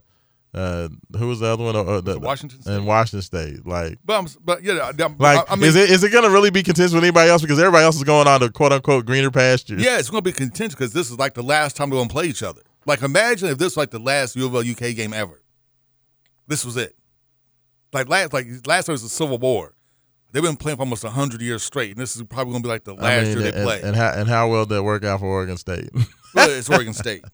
uh, 0.56 0.88
who 1.18 1.28
was 1.28 1.40
the 1.40 1.46
other 1.46 1.64
one? 1.64 1.76
Uh, 1.76 2.00
the, 2.00 2.18
Washington 2.18 2.62
State? 2.62 2.72
and 2.72 2.87
Washington 2.87 3.22
State. 3.22 3.66
Like, 3.66 3.98
But, 4.04 4.18
I'm, 4.18 4.26
but 4.42 4.62
yeah, 4.62 4.90
I'm, 4.99 5.18
like 5.18 5.38
I, 5.51 5.53
I 5.53 5.57
mean, 5.57 5.68
is 5.68 5.76
it 5.76 5.90
is 5.90 6.03
it 6.03 6.11
going 6.11 6.24
to 6.24 6.30
really 6.30 6.51
be 6.51 6.62
contentious 6.62 6.94
with 6.94 7.05
anybody 7.05 7.30
else 7.30 7.42
because 7.42 7.59
everybody 7.59 7.84
else 7.84 7.97
is 7.97 8.05
going 8.05 8.26
on 8.26 8.40
to 8.40 8.51
quote 8.51 8.72
unquote 8.72 9.05
greener 9.05 9.30
pastures? 9.30 9.82
yeah, 9.82 9.99
it's 9.99 10.09
going 10.09 10.22
to 10.22 10.30
be 10.30 10.32
contentious 10.32 10.74
because 10.74 10.94
this 10.94 11.11
is 11.11 11.18
like 11.18 11.34
the 11.34 11.42
last 11.42 11.76
time 11.76 11.90
they're 11.90 11.99
going 11.99 12.09
to 12.09 12.12
play 12.12 12.26
each 12.26 12.42
other. 12.42 12.62
Like, 12.86 13.03
imagine 13.03 13.49
if 13.49 13.59
this 13.59 13.72
was 13.72 13.76
like 13.76 13.90
the 13.90 13.99
last 13.99 14.34
U 14.36 14.47
of 14.47 14.55
L 14.55 14.61
UK 14.61 14.94
game 14.97 15.12
ever. 15.12 15.42
This 16.47 16.64
was 16.64 16.76
it. 16.76 16.97
Like 17.93 18.09
last, 18.09 18.32
like 18.32 18.47
last 18.66 18.87
time 18.87 18.93
was 18.95 19.03
the 19.03 19.09
Civil 19.09 19.39
War. 19.39 19.74
They've 20.32 20.43
been 20.43 20.57
playing 20.57 20.76
for 20.76 20.82
almost 20.82 21.05
hundred 21.05 21.41
years 21.41 21.62
straight, 21.62 21.93
and 21.93 22.01
this 22.01 22.16
is 22.16 22.22
probably 22.24 22.53
going 22.53 22.62
to 22.62 22.66
be 22.66 22.72
like 22.72 22.84
the 22.84 22.95
last 22.95 23.05
I 23.05 23.22
mean, 23.22 23.39
year 23.39 23.51
they 23.51 23.57
and, 23.59 23.64
play. 23.64 23.80
and 23.82 23.97
how 23.97 24.11
and 24.11 24.28
how 24.28 24.49
well 24.51 24.66
did 24.66 24.74
that 24.74 24.82
work 24.82 25.05
out 25.05 25.20
for 25.20 25.26
Oregon 25.26 25.57
State? 25.57 25.91
Well, 26.34 26.51
it's 26.51 26.68
Oregon 26.68 26.93
State. 26.93 27.24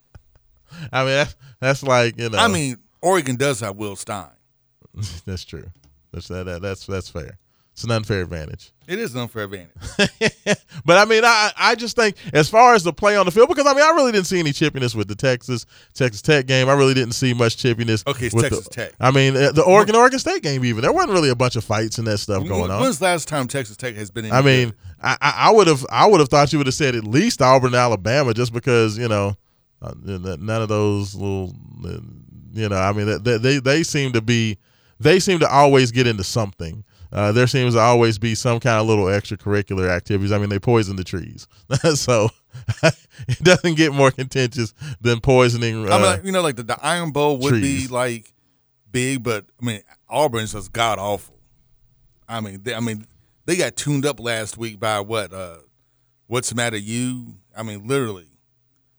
I 0.92 1.00
mean, 1.00 1.08
that's 1.14 1.34
that's 1.58 1.82
like 1.82 2.16
you 2.20 2.28
know. 2.28 2.38
I 2.38 2.46
mean, 2.46 2.76
Oregon 3.00 3.34
does 3.34 3.58
have 3.58 3.76
Will 3.76 3.96
Stein. 3.96 4.30
that's 5.26 5.44
true. 5.44 5.68
That's 6.12 6.28
that, 6.28 6.44
that 6.44 6.62
that's 6.62 6.86
that's 6.86 7.08
fair. 7.08 7.38
It's 7.72 7.84
an 7.84 7.90
unfair 7.90 8.20
advantage. 8.20 8.70
It 8.86 8.98
is 8.98 9.14
an 9.14 9.22
unfair 9.22 9.44
advantage. 9.44 9.70
but 10.84 10.98
I 10.98 11.06
mean, 11.06 11.24
I 11.24 11.52
I 11.56 11.74
just 11.74 11.96
think 11.96 12.16
as 12.34 12.48
far 12.48 12.74
as 12.74 12.82
the 12.82 12.92
play 12.92 13.16
on 13.16 13.24
the 13.24 13.32
field, 13.32 13.48
because 13.48 13.66
I 13.66 13.72
mean, 13.72 13.82
I 13.82 13.90
really 13.90 14.12
didn't 14.12 14.26
see 14.26 14.38
any 14.38 14.50
chippiness 14.50 14.94
with 14.94 15.08
the 15.08 15.14
Texas 15.14 15.64
Texas 15.94 16.20
Tech 16.20 16.46
game. 16.46 16.68
I 16.68 16.74
really 16.74 16.92
didn't 16.92 17.14
see 17.14 17.32
much 17.32 17.56
chippiness. 17.56 18.06
Okay, 18.06 18.26
it's 18.26 18.34
Texas 18.34 18.64
the, 18.64 18.70
Tech. 18.70 18.92
I 19.00 19.10
mean, 19.10 19.36
uh, 19.36 19.52
the 19.52 19.62
Oregon 19.62 19.96
Oregon 19.96 20.18
State 20.18 20.42
game 20.42 20.64
even 20.66 20.82
there 20.82 20.92
wasn't 20.92 21.12
really 21.12 21.30
a 21.30 21.34
bunch 21.34 21.56
of 21.56 21.64
fights 21.64 21.96
and 21.96 22.06
that 22.08 22.18
stuff 22.18 22.46
going 22.46 22.70
on. 22.70 22.82
When's 22.82 22.98
the 22.98 23.06
last 23.06 23.26
time 23.26 23.48
Texas 23.48 23.78
Tech 23.78 23.94
has 23.94 24.10
been 24.10 24.26
in? 24.26 24.32
I 24.32 24.42
mean, 24.42 24.74
I 25.02 25.16
I 25.20 25.50
would 25.50 25.66
have 25.66 25.86
I 25.90 26.06
would 26.06 26.20
have 26.20 26.28
thought 26.28 26.52
you 26.52 26.58
would 26.58 26.66
have 26.66 26.74
said 26.74 26.94
at 26.94 27.04
least 27.04 27.40
Auburn, 27.40 27.74
Alabama, 27.74 28.34
just 28.34 28.52
because 28.52 28.98
you 28.98 29.08
know 29.08 29.34
uh, 29.80 29.94
none 30.04 30.60
of 30.60 30.68
those 30.68 31.14
little 31.14 31.54
you 32.52 32.68
know. 32.68 32.76
I 32.76 32.92
mean, 32.92 33.22
they 33.22 33.38
they, 33.38 33.58
they 33.60 33.82
seem 33.82 34.12
to 34.12 34.20
be 34.20 34.58
they 35.00 35.20
seem 35.20 35.38
to 35.38 35.48
always 35.48 35.90
get 35.90 36.06
into 36.06 36.24
something. 36.24 36.84
Uh, 37.12 37.30
there 37.32 37.46
seems 37.46 37.74
to 37.74 37.80
always 37.80 38.18
be 38.18 38.34
some 38.34 38.58
kind 38.58 38.80
of 38.80 38.86
little 38.86 39.04
extracurricular 39.04 39.88
activities. 39.88 40.32
I 40.32 40.38
mean, 40.38 40.48
they 40.48 40.58
poison 40.58 40.96
the 40.96 41.04
trees, 41.04 41.46
so 41.94 42.30
it 42.82 43.38
doesn't 43.42 43.74
get 43.74 43.92
more 43.92 44.10
contentious 44.10 44.72
than 45.00 45.20
poisoning. 45.20 45.88
Uh, 45.88 45.94
I 45.94 45.96
mean, 45.98 46.06
like, 46.06 46.24
you 46.24 46.32
know, 46.32 46.42
like 46.42 46.56
the, 46.56 46.62
the 46.62 46.78
Iron 46.84 47.10
Bowl 47.10 47.36
would 47.38 47.50
trees. 47.50 47.88
be 47.88 47.92
like 47.92 48.32
big, 48.90 49.22
but 49.22 49.44
I 49.60 49.64
mean, 49.64 49.82
Auburn's 50.08 50.52
just 50.52 50.72
god 50.72 50.98
awful. 50.98 51.36
I 52.28 52.40
mean, 52.40 52.60
they, 52.62 52.74
I 52.74 52.80
mean, 52.80 53.06
they 53.44 53.56
got 53.56 53.76
tuned 53.76 54.06
up 54.06 54.18
last 54.18 54.56
week 54.56 54.80
by 54.80 55.00
what? 55.00 55.32
Uh, 55.32 55.56
What's 56.32 56.48
the 56.48 56.54
matter, 56.54 56.78
you? 56.78 57.34
I 57.54 57.62
mean, 57.62 57.86
literally. 57.86 58.26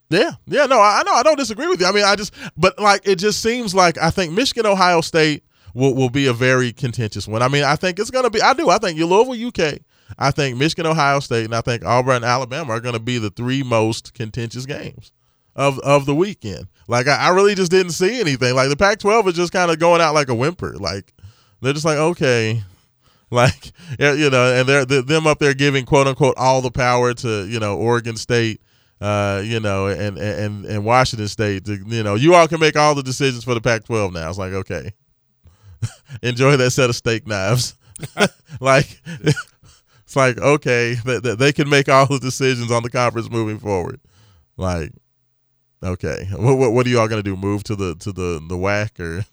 Yeah, 0.08 0.30
yeah, 0.46 0.66
no, 0.66 0.78
I 0.78 1.00
I 1.00 1.02
know, 1.02 1.14
I 1.14 1.24
don't 1.24 1.36
disagree 1.36 1.66
with 1.66 1.80
you. 1.80 1.86
I 1.86 1.90
mean, 1.90 2.04
I 2.04 2.14
just, 2.14 2.32
but 2.56 2.78
like, 2.78 3.08
it 3.08 3.16
just 3.16 3.42
seems 3.42 3.74
like 3.74 3.98
I 3.98 4.10
think 4.10 4.32
Michigan, 4.32 4.66
Ohio 4.66 5.00
State 5.00 5.42
will 5.74 5.94
will 5.94 6.10
be 6.10 6.26
a 6.26 6.32
very 6.32 6.72
contentious 6.72 7.28
one. 7.28 7.42
I 7.42 7.48
mean, 7.48 7.64
I 7.64 7.76
think 7.76 7.98
it's 7.98 8.10
going 8.10 8.24
to 8.24 8.30
be. 8.30 8.40
I 8.40 8.54
do. 8.54 8.70
I 8.70 8.78
think 8.78 8.98
Louisville, 8.98 9.48
UK. 9.48 9.80
I 10.18 10.30
think 10.30 10.56
Michigan, 10.56 10.86
Ohio 10.86 11.20
State, 11.20 11.44
and 11.44 11.54
I 11.54 11.60
think 11.60 11.84
Auburn, 11.84 12.24
Alabama 12.24 12.72
are 12.72 12.80
going 12.80 12.94
to 12.94 13.00
be 13.00 13.18
the 13.18 13.30
three 13.30 13.62
most 13.62 14.14
contentious 14.14 14.66
games 14.66 15.12
of 15.56 15.78
of 15.80 16.06
the 16.06 16.14
weekend. 16.14 16.68
Like, 16.86 17.08
I, 17.08 17.16
I 17.16 17.28
really 17.30 17.54
just 17.54 17.70
didn't 17.70 17.92
see 17.92 18.20
anything. 18.20 18.54
Like 18.54 18.68
the 18.68 18.76
Pac-12 18.76 19.28
is 19.28 19.34
just 19.34 19.52
kind 19.52 19.70
of 19.70 19.78
going 19.78 20.00
out 20.00 20.14
like 20.14 20.28
a 20.28 20.34
whimper. 20.34 20.76
Like 20.76 21.12
they're 21.60 21.72
just 21.72 21.84
like, 21.84 21.98
okay, 21.98 22.62
like 23.30 23.72
you 23.98 24.30
know, 24.30 24.54
and 24.54 24.68
they're, 24.68 24.84
they're 24.84 25.02
them 25.02 25.26
up 25.26 25.38
there 25.38 25.54
giving 25.54 25.84
quote 25.84 26.06
unquote 26.06 26.34
all 26.36 26.60
the 26.60 26.70
power 26.70 27.14
to 27.14 27.46
you 27.46 27.58
know 27.58 27.76
Oregon 27.76 28.16
State, 28.16 28.60
uh, 29.00 29.42
you 29.44 29.58
know, 29.60 29.86
and 29.86 30.18
and 30.18 30.64
and 30.66 30.84
Washington 30.84 31.28
State. 31.28 31.66
You 31.66 32.02
know, 32.02 32.14
you 32.14 32.34
all 32.34 32.46
can 32.46 32.60
make 32.60 32.76
all 32.76 32.94
the 32.94 33.02
decisions 33.02 33.42
for 33.44 33.54
the 33.54 33.60
Pac-12 33.60 34.12
now. 34.12 34.28
It's 34.28 34.38
like 34.38 34.52
okay, 34.52 34.92
enjoy 36.22 36.56
that 36.56 36.70
set 36.70 36.90
of 36.90 36.96
steak 36.96 37.26
knives. 37.26 37.74
like 38.60 39.00
it's 39.24 40.16
like 40.16 40.38
okay, 40.38 40.94
that 41.04 41.22
they, 41.22 41.34
they 41.34 41.52
can 41.52 41.68
make 41.68 41.88
all 41.88 42.06
the 42.06 42.18
decisions 42.18 42.70
on 42.70 42.82
the 42.82 42.90
conference 42.90 43.30
moving 43.30 43.58
forward. 43.58 44.00
Like 44.56 44.92
okay, 45.82 46.28
what 46.32 46.56
what, 46.56 46.72
what 46.72 46.86
are 46.86 46.88
you 46.88 47.00
all 47.00 47.08
gonna 47.08 47.22
do? 47.22 47.36
Move 47.36 47.64
to 47.64 47.76
the 47.76 47.94
to 47.96 48.12
the 48.12 48.40
the 48.48 48.56
WAC 48.56 49.00
or 49.00 49.24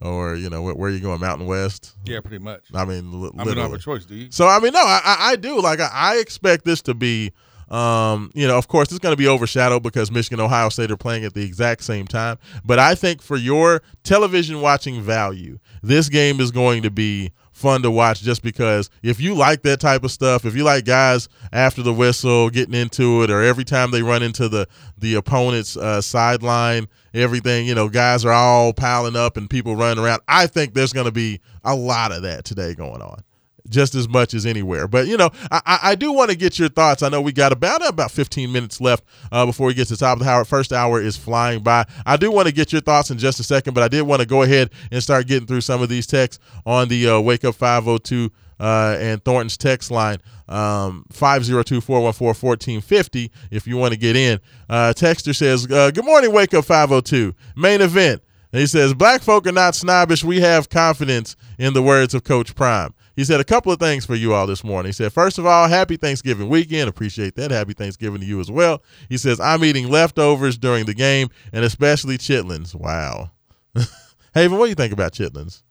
or 0.00 0.34
you 0.34 0.50
know 0.50 0.62
where, 0.62 0.74
where 0.74 0.90
are 0.90 0.92
you 0.92 1.00
going? 1.00 1.20
Mountain 1.20 1.46
West? 1.46 1.94
Yeah, 2.04 2.20
pretty 2.20 2.42
much. 2.42 2.64
I 2.74 2.84
mean, 2.84 3.22
li- 3.22 3.30
I 3.38 3.44
mean, 3.44 3.54
don't 3.54 3.70
have 3.70 3.72
a 3.72 3.78
choice, 3.78 4.04
do 4.04 4.16
you? 4.16 4.28
So 4.30 4.46
I 4.46 4.58
mean, 4.58 4.72
no, 4.72 4.80
I 4.80 5.00
I, 5.04 5.16
I 5.30 5.36
do 5.36 5.60
like 5.60 5.80
I, 5.80 5.88
I 5.92 6.16
expect 6.16 6.64
this 6.64 6.82
to 6.82 6.94
be, 6.94 7.32
um, 7.72 8.30
you 8.34 8.46
know, 8.46 8.58
of 8.58 8.68
course 8.68 8.90
it's 8.90 8.98
going 8.98 9.14
to 9.14 9.16
be 9.16 9.26
overshadowed 9.26 9.82
because 9.82 10.10
Michigan, 10.10 10.40
Ohio 10.40 10.68
State 10.68 10.90
are 10.90 10.96
playing 10.96 11.24
at 11.24 11.32
the 11.32 11.42
exact 11.42 11.82
same 11.82 12.06
time. 12.06 12.38
But 12.64 12.78
I 12.78 12.94
think 12.94 13.22
for 13.22 13.36
your 13.36 13.82
television 14.04 14.60
watching 14.60 15.00
value, 15.00 15.58
this 15.82 16.10
game 16.10 16.38
is 16.38 16.50
going 16.50 16.82
to 16.82 16.90
be 16.90 17.32
fun 17.50 17.80
to 17.82 17.90
watch 17.90 18.20
just 18.20 18.42
because 18.42 18.90
if 19.02 19.20
you 19.20 19.34
like 19.34 19.62
that 19.62 19.80
type 19.80 20.04
of 20.04 20.10
stuff, 20.10 20.44
if 20.44 20.54
you 20.54 20.64
like 20.64 20.84
guys 20.84 21.30
after 21.50 21.82
the 21.82 21.94
whistle 21.94 22.50
getting 22.50 22.74
into 22.74 23.22
it, 23.22 23.30
or 23.30 23.40
every 23.40 23.64
time 23.64 23.90
they 23.90 24.02
run 24.02 24.22
into 24.22 24.50
the 24.50 24.68
the 24.98 25.14
opponent's 25.14 25.74
uh, 25.74 26.02
sideline, 26.02 26.88
everything, 27.14 27.66
you 27.66 27.74
know, 27.74 27.88
guys 27.88 28.22
are 28.26 28.32
all 28.32 28.74
piling 28.74 29.16
up 29.16 29.38
and 29.38 29.48
people 29.48 29.76
running 29.76 30.04
around. 30.04 30.20
I 30.28 30.46
think 30.46 30.74
there's 30.74 30.92
going 30.92 31.06
to 31.06 31.12
be 31.12 31.40
a 31.64 31.74
lot 31.74 32.12
of 32.12 32.20
that 32.22 32.44
today 32.44 32.74
going 32.74 33.00
on 33.00 33.22
just 33.68 33.94
as 33.94 34.08
much 34.08 34.34
as 34.34 34.44
anywhere. 34.46 34.88
But 34.88 35.06
you 35.06 35.16
know, 35.16 35.30
I, 35.50 35.78
I- 35.82 35.94
do 35.94 36.12
want 36.12 36.30
to 36.30 36.36
get 36.36 36.58
your 36.58 36.68
thoughts. 36.68 37.02
I 37.02 37.08
know 37.10 37.20
we 37.20 37.32
got 37.32 37.52
about 37.52 37.86
about 37.86 38.10
15 38.10 38.50
minutes 38.50 38.80
left 38.80 39.04
uh, 39.30 39.46
before 39.46 39.66
we 39.68 39.74
get 39.74 39.86
to 39.88 39.94
the 39.94 39.98
top 39.98 40.18
of 40.18 40.24
the 40.24 40.30
hour. 40.30 40.44
First 40.44 40.72
hour 40.72 41.00
is 41.00 41.16
flying 41.16 41.62
by. 41.62 41.84
I 42.06 42.16
do 42.16 42.30
want 42.32 42.48
to 42.48 42.54
get 42.54 42.72
your 42.72 42.80
thoughts 42.80 43.10
in 43.10 43.18
just 43.18 43.38
a 43.40 43.44
second, 43.44 43.74
but 43.74 43.82
I 43.82 43.88
did 43.88 44.02
want 44.02 44.20
to 44.20 44.26
go 44.26 44.42
ahead 44.42 44.70
and 44.90 45.02
start 45.02 45.26
getting 45.26 45.46
through 45.46 45.60
some 45.60 45.82
of 45.82 45.88
these 45.88 46.06
texts 46.06 46.42
on 46.66 46.88
the 46.88 47.08
uh, 47.08 47.20
Wake 47.20 47.44
Up 47.44 47.54
502 47.54 48.30
uh, 48.58 48.96
and 48.98 49.22
Thornton's 49.24 49.56
text 49.56 49.90
line. 49.90 50.18
Um, 50.48 51.04
502-414-1450 51.12 53.30
if 53.50 53.66
you 53.66 53.76
want 53.76 53.92
to 53.92 53.98
get 53.98 54.16
in. 54.16 54.40
Uh, 54.68 54.92
Texter 54.96 55.34
says, 55.34 55.70
uh, 55.70 55.90
good 55.90 56.04
morning, 56.04 56.32
Wake 56.32 56.54
Up 56.54 56.64
502. 56.64 57.34
Main 57.56 57.80
event. 57.80 58.22
And 58.52 58.60
he 58.60 58.66
says, 58.66 58.92
Black 58.92 59.22
folk 59.22 59.46
are 59.46 59.52
not 59.52 59.74
snobbish. 59.74 60.24
We 60.24 60.40
have 60.40 60.68
confidence 60.68 61.36
in 61.58 61.72
the 61.72 61.82
words 61.82 62.12
of 62.12 62.24
Coach 62.24 62.54
Prime. 62.54 62.92
He 63.16 63.24
said 63.24 63.40
a 63.40 63.44
couple 63.44 63.72
of 63.72 63.78
things 63.78 64.06
for 64.06 64.14
you 64.14 64.34
all 64.34 64.46
this 64.46 64.64
morning. 64.64 64.88
He 64.88 64.92
said, 64.92 65.12
first 65.12 65.38
of 65.38 65.46
all, 65.46 65.68
happy 65.68 65.96
Thanksgiving 65.96 66.48
weekend. 66.48 66.88
Appreciate 66.88 67.34
that. 67.36 67.50
Happy 67.50 67.74
Thanksgiving 67.74 68.20
to 68.20 68.26
you 68.26 68.40
as 68.40 68.50
well. 68.50 68.82
He 69.08 69.18
says, 69.18 69.40
I'm 69.40 69.64
eating 69.64 69.88
leftovers 69.88 70.56
during 70.56 70.86
the 70.86 70.94
game 70.94 71.28
and 71.52 71.64
especially 71.64 72.18
chitlins. 72.18 72.74
Wow. 72.74 73.30
Haven, 74.34 74.58
what 74.58 74.66
do 74.66 74.70
you 74.70 74.74
think 74.74 74.92
about 74.92 75.12
chitlins? 75.12 75.62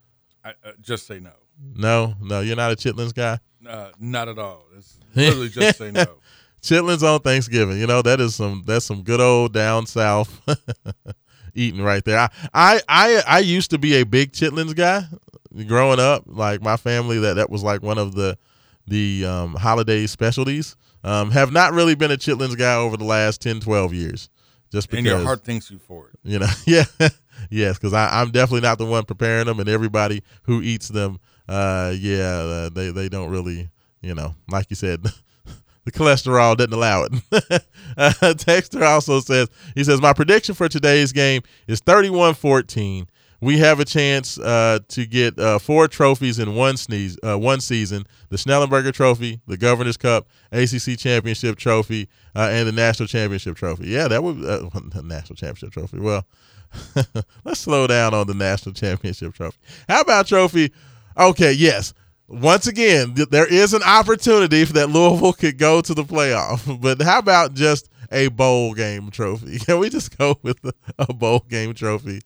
I, 0.44 0.50
uh, 0.50 0.72
just 0.80 1.06
say 1.06 1.20
no. 1.20 1.32
No, 1.74 2.14
no, 2.20 2.40
you're 2.40 2.56
not 2.56 2.72
a 2.72 2.76
chitlins 2.76 3.14
guy. 3.14 3.38
Uh, 3.66 3.90
not 4.00 4.28
at 4.28 4.38
all. 4.38 4.64
It's 4.76 4.98
literally 5.14 5.48
just 5.48 5.78
say 5.78 5.90
no. 5.90 6.04
Chitlins 6.62 7.02
on 7.02 7.20
Thanksgiving. 7.20 7.78
You 7.78 7.86
know 7.88 8.02
that 8.02 8.20
is 8.20 8.36
some 8.36 8.62
that's 8.66 8.84
some 8.86 9.02
good 9.02 9.20
old 9.20 9.52
down 9.52 9.86
south 9.86 10.40
eating 11.54 11.82
right 11.82 12.04
there. 12.04 12.18
I, 12.18 12.28
I 12.54 12.80
I 12.88 13.22
I 13.26 13.38
used 13.40 13.70
to 13.70 13.78
be 13.78 13.94
a 13.94 14.04
big 14.04 14.32
chitlins 14.32 14.74
guy 14.74 15.04
growing 15.66 16.00
up. 16.00 16.24
Like 16.26 16.62
my 16.62 16.76
family, 16.76 17.18
that 17.20 17.34
that 17.34 17.50
was 17.50 17.62
like 17.62 17.82
one 17.82 17.98
of 17.98 18.14
the 18.14 18.36
the 18.86 19.24
um, 19.26 19.54
holiday 19.54 20.06
specialties. 20.06 20.76
Um, 21.04 21.32
have 21.32 21.50
not 21.52 21.72
really 21.72 21.96
been 21.96 22.12
a 22.12 22.16
chitlins 22.16 22.56
guy 22.56 22.76
over 22.76 22.96
the 22.96 23.02
last 23.04 23.40
10, 23.42 23.58
12 23.58 23.92
years. 23.92 24.30
Just 24.70 24.88
because 24.88 24.98
And 24.98 25.06
your 25.06 25.18
heart 25.18 25.44
thanks 25.44 25.68
you 25.68 25.78
for 25.78 26.08
it. 26.08 26.18
you 26.22 26.38
know, 26.38 26.46
yeah, 26.66 26.84
yes, 27.50 27.76
because 27.76 27.92
I'm 27.92 28.30
definitely 28.30 28.60
not 28.60 28.78
the 28.78 28.86
one 28.86 29.04
preparing 29.04 29.46
them, 29.46 29.58
and 29.60 29.68
everybody 29.68 30.22
who 30.44 30.62
eats 30.62 30.88
them, 30.88 31.18
uh, 31.48 31.92
yeah, 31.98 32.22
uh, 32.38 32.68
they 32.68 32.90
they 32.90 33.08
don't 33.08 33.30
really, 33.30 33.68
you 34.00 34.14
know, 34.14 34.34
like 34.48 34.70
you 34.70 34.76
said, 34.76 35.02
the 35.84 35.92
cholesterol 35.92 36.56
doesn't 36.56 36.72
allow 36.72 37.02
it. 37.02 37.12
uh, 37.98 38.12
Texter 38.34 38.82
also 38.86 39.20
says 39.20 39.48
he 39.74 39.84
says 39.84 40.00
my 40.00 40.12
prediction 40.14 40.54
for 40.54 40.68
today's 40.68 41.12
game 41.12 41.42
is 41.66 41.82
31-14. 41.82 43.08
We 43.42 43.58
have 43.58 43.80
a 43.80 43.84
chance 43.84 44.38
uh, 44.38 44.78
to 44.86 45.04
get 45.04 45.36
uh, 45.36 45.58
four 45.58 45.88
trophies 45.88 46.38
in 46.38 46.54
one 46.54 46.76
sneeze, 46.76 47.18
uh, 47.24 47.36
one 47.36 47.60
season: 47.60 48.06
the 48.28 48.36
Schnellenberger 48.36 48.94
Trophy, 48.94 49.40
the 49.48 49.56
Governor's 49.56 49.96
Cup, 49.96 50.28
ACC 50.52 50.96
Championship 50.96 51.56
Trophy, 51.58 52.08
uh, 52.36 52.48
and 52.52 52.68
the 52.68 52.72
National 52.72 53.08
Championship 53.08 53.56
Trophy. 53.56 53.88
Yeah, 53.88 54.06
that 54.06 54.22
would 54.22 54.44
uh, 54.44 54.58
the 54.94 55.02
National 55.02 55.34
Championship 55.34 55.72
Trophy. 55.72 55.98
Well, 55.98 56.24
let's 57.44 57.58
slow 57.58 57.88
down 57.88 58.14
on 58.14 58.28
the 58.28 58.34
National 58.34 58.74
Championship 58.74 59.34
Trophy. 59.34 59.58
How 59.88 60.02
about 60.02 60.28
trophy? 60.28 60.72
Okay, 61.18 61.52
yes. 61.52 61.94
Once 62.28 62.68
again, 62.68 63.12
th- 63.14 63.28
there 63.30 63.52
is 63.52 63.74
an 63.74 63.82
opportunity 63.82 64.64
for 64.64 64.72
that 64.74 64.88
Louisville 64.88 65.32
could 65.32 65.58
go 65.58 65.80
to 65.80 65.94
the 65.94 66.04
playoff. 66.04 66.80
But 66.80 67.02
how 67.02 67.18
about 67.18 67.54
just 67.54 67.90
a 68.12 68.28
bowl 68.28 68.72
game 68.74 69.10
trophy? 69.10 69.58
Can 69.58 69.80
we 69.80 69.90
just 69.90 70.16
go 70.16 70.38
with 70.42 70.58
a 70.96 71.12
bowl 71.12 71.44
game 71.48 71.74
trophy? 71.74 72.20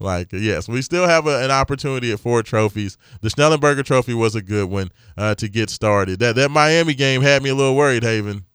Like, 0.00 0.32
yes, 0.32 0.66
we 0.66 0.80
still 0.80 1.06
have 1.06 1.26
a, 1.26 1.44
an 1.44 1.50
opportunity 1.50 2.10
at 2.10 2.20
four 2.20 2.42
trophies. 2.42 2.96
The 3.20 3.28
Schnellenberger 3.28 3.84
Trophy 3.84 4.14
was 4.14 4.34
a 4.34 4.40
good 4.40 4.70
one 4.70 4.90
uh, 5.18 5.34
to 5.36 5.48
get 5.48 5.68
started. 5.68 6.18
That 6.20 6.36
that 6.36 6.50
Miami 6.50 6.94
game 6.94 7.20
had 7.20 7.42
me 7.42 7.50
a 7.50 7.54
little 7.54 7.76
worried, 7.76 8.02
Haven. 8.02 8.46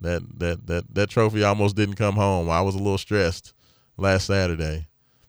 That 0.00 0.22
that 0.40 0.66
that 0.66 0.94
that 0.94 1.10
trophy 1.10 1.44
almost 1.44 1.76
didn't 1.76 1.94
come 1.94 2.16
home. 2.16 2.50
I 2.50 2.60
was 2.62 2.74
a 2.74 2.78
little 2.78 2.98
stressed 2.98 3.54
last 3.96 4.26
Saturday. 4.26 4.88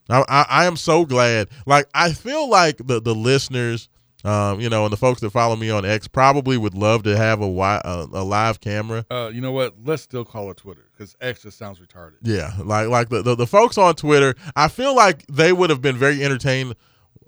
I, 0.10 0.26
I, 0.28 0.46
I 0.50 0.66
am 0.66 0.76
so 0.76 1.06
glad. 1.06 1.50
Like 1.68 1.88
I 1.94 2.14
feel 2.14 2.50
like 2.50 2.78
the 2.78 3.00
the 3.00 3.14
listeners 3.14 3.90
Um, 4.24 4.62
you 4.62 4.70
know, 4.70 4.86
and 4.86 4.94
the 4.94 4.98
folks 4.98 5.20
that 5.22 5.32
follow 5.32 5.56
me 5.58 5.70
on 5.70 5.84
X 5.84 6.08
probably 6.08 6.58
would 6.58 6.74
love 6.74 7.04
to 7.04 7.18
have 7.18 7.40
a, 7.40 7.46
wi- 7.46 7.82
a, 7.84 8.08
a 8.14 8.24
live 8.24 8.62
camera. 8.62 9.06
Uh, 9.12 9.30
you 9.34 9.42
know 9.42 9.52
what? 9.52 9.76
Let's 9.84 10.02
still 10.02 10.24
call 10.24 10.50
it 10.50 10.58
Twitter 10.58 10.86
because 10.96 11.16
X 11.20 11.42
just 11.42 11.58
sounds 11.58 11.80
retarded. 11.80 12.16
Yeah, 12.22 12.54
like 12.64 12.88
like 12.88 13.10
the, 13.10 13.22
the 13.22 13.36
the 13.36 13.48
folks 13.48 13.78
on 13.78 13.96
Twitter, 13.96 14.36
I 14.56 14.70
feel 14.70 14.96
like 14.96 15.26
they 15.28 15.52
would 15.52 15.70
have 15.70 15.82
been 15.82 15.98
very 15.98 16.24
entertained 16.24 16.76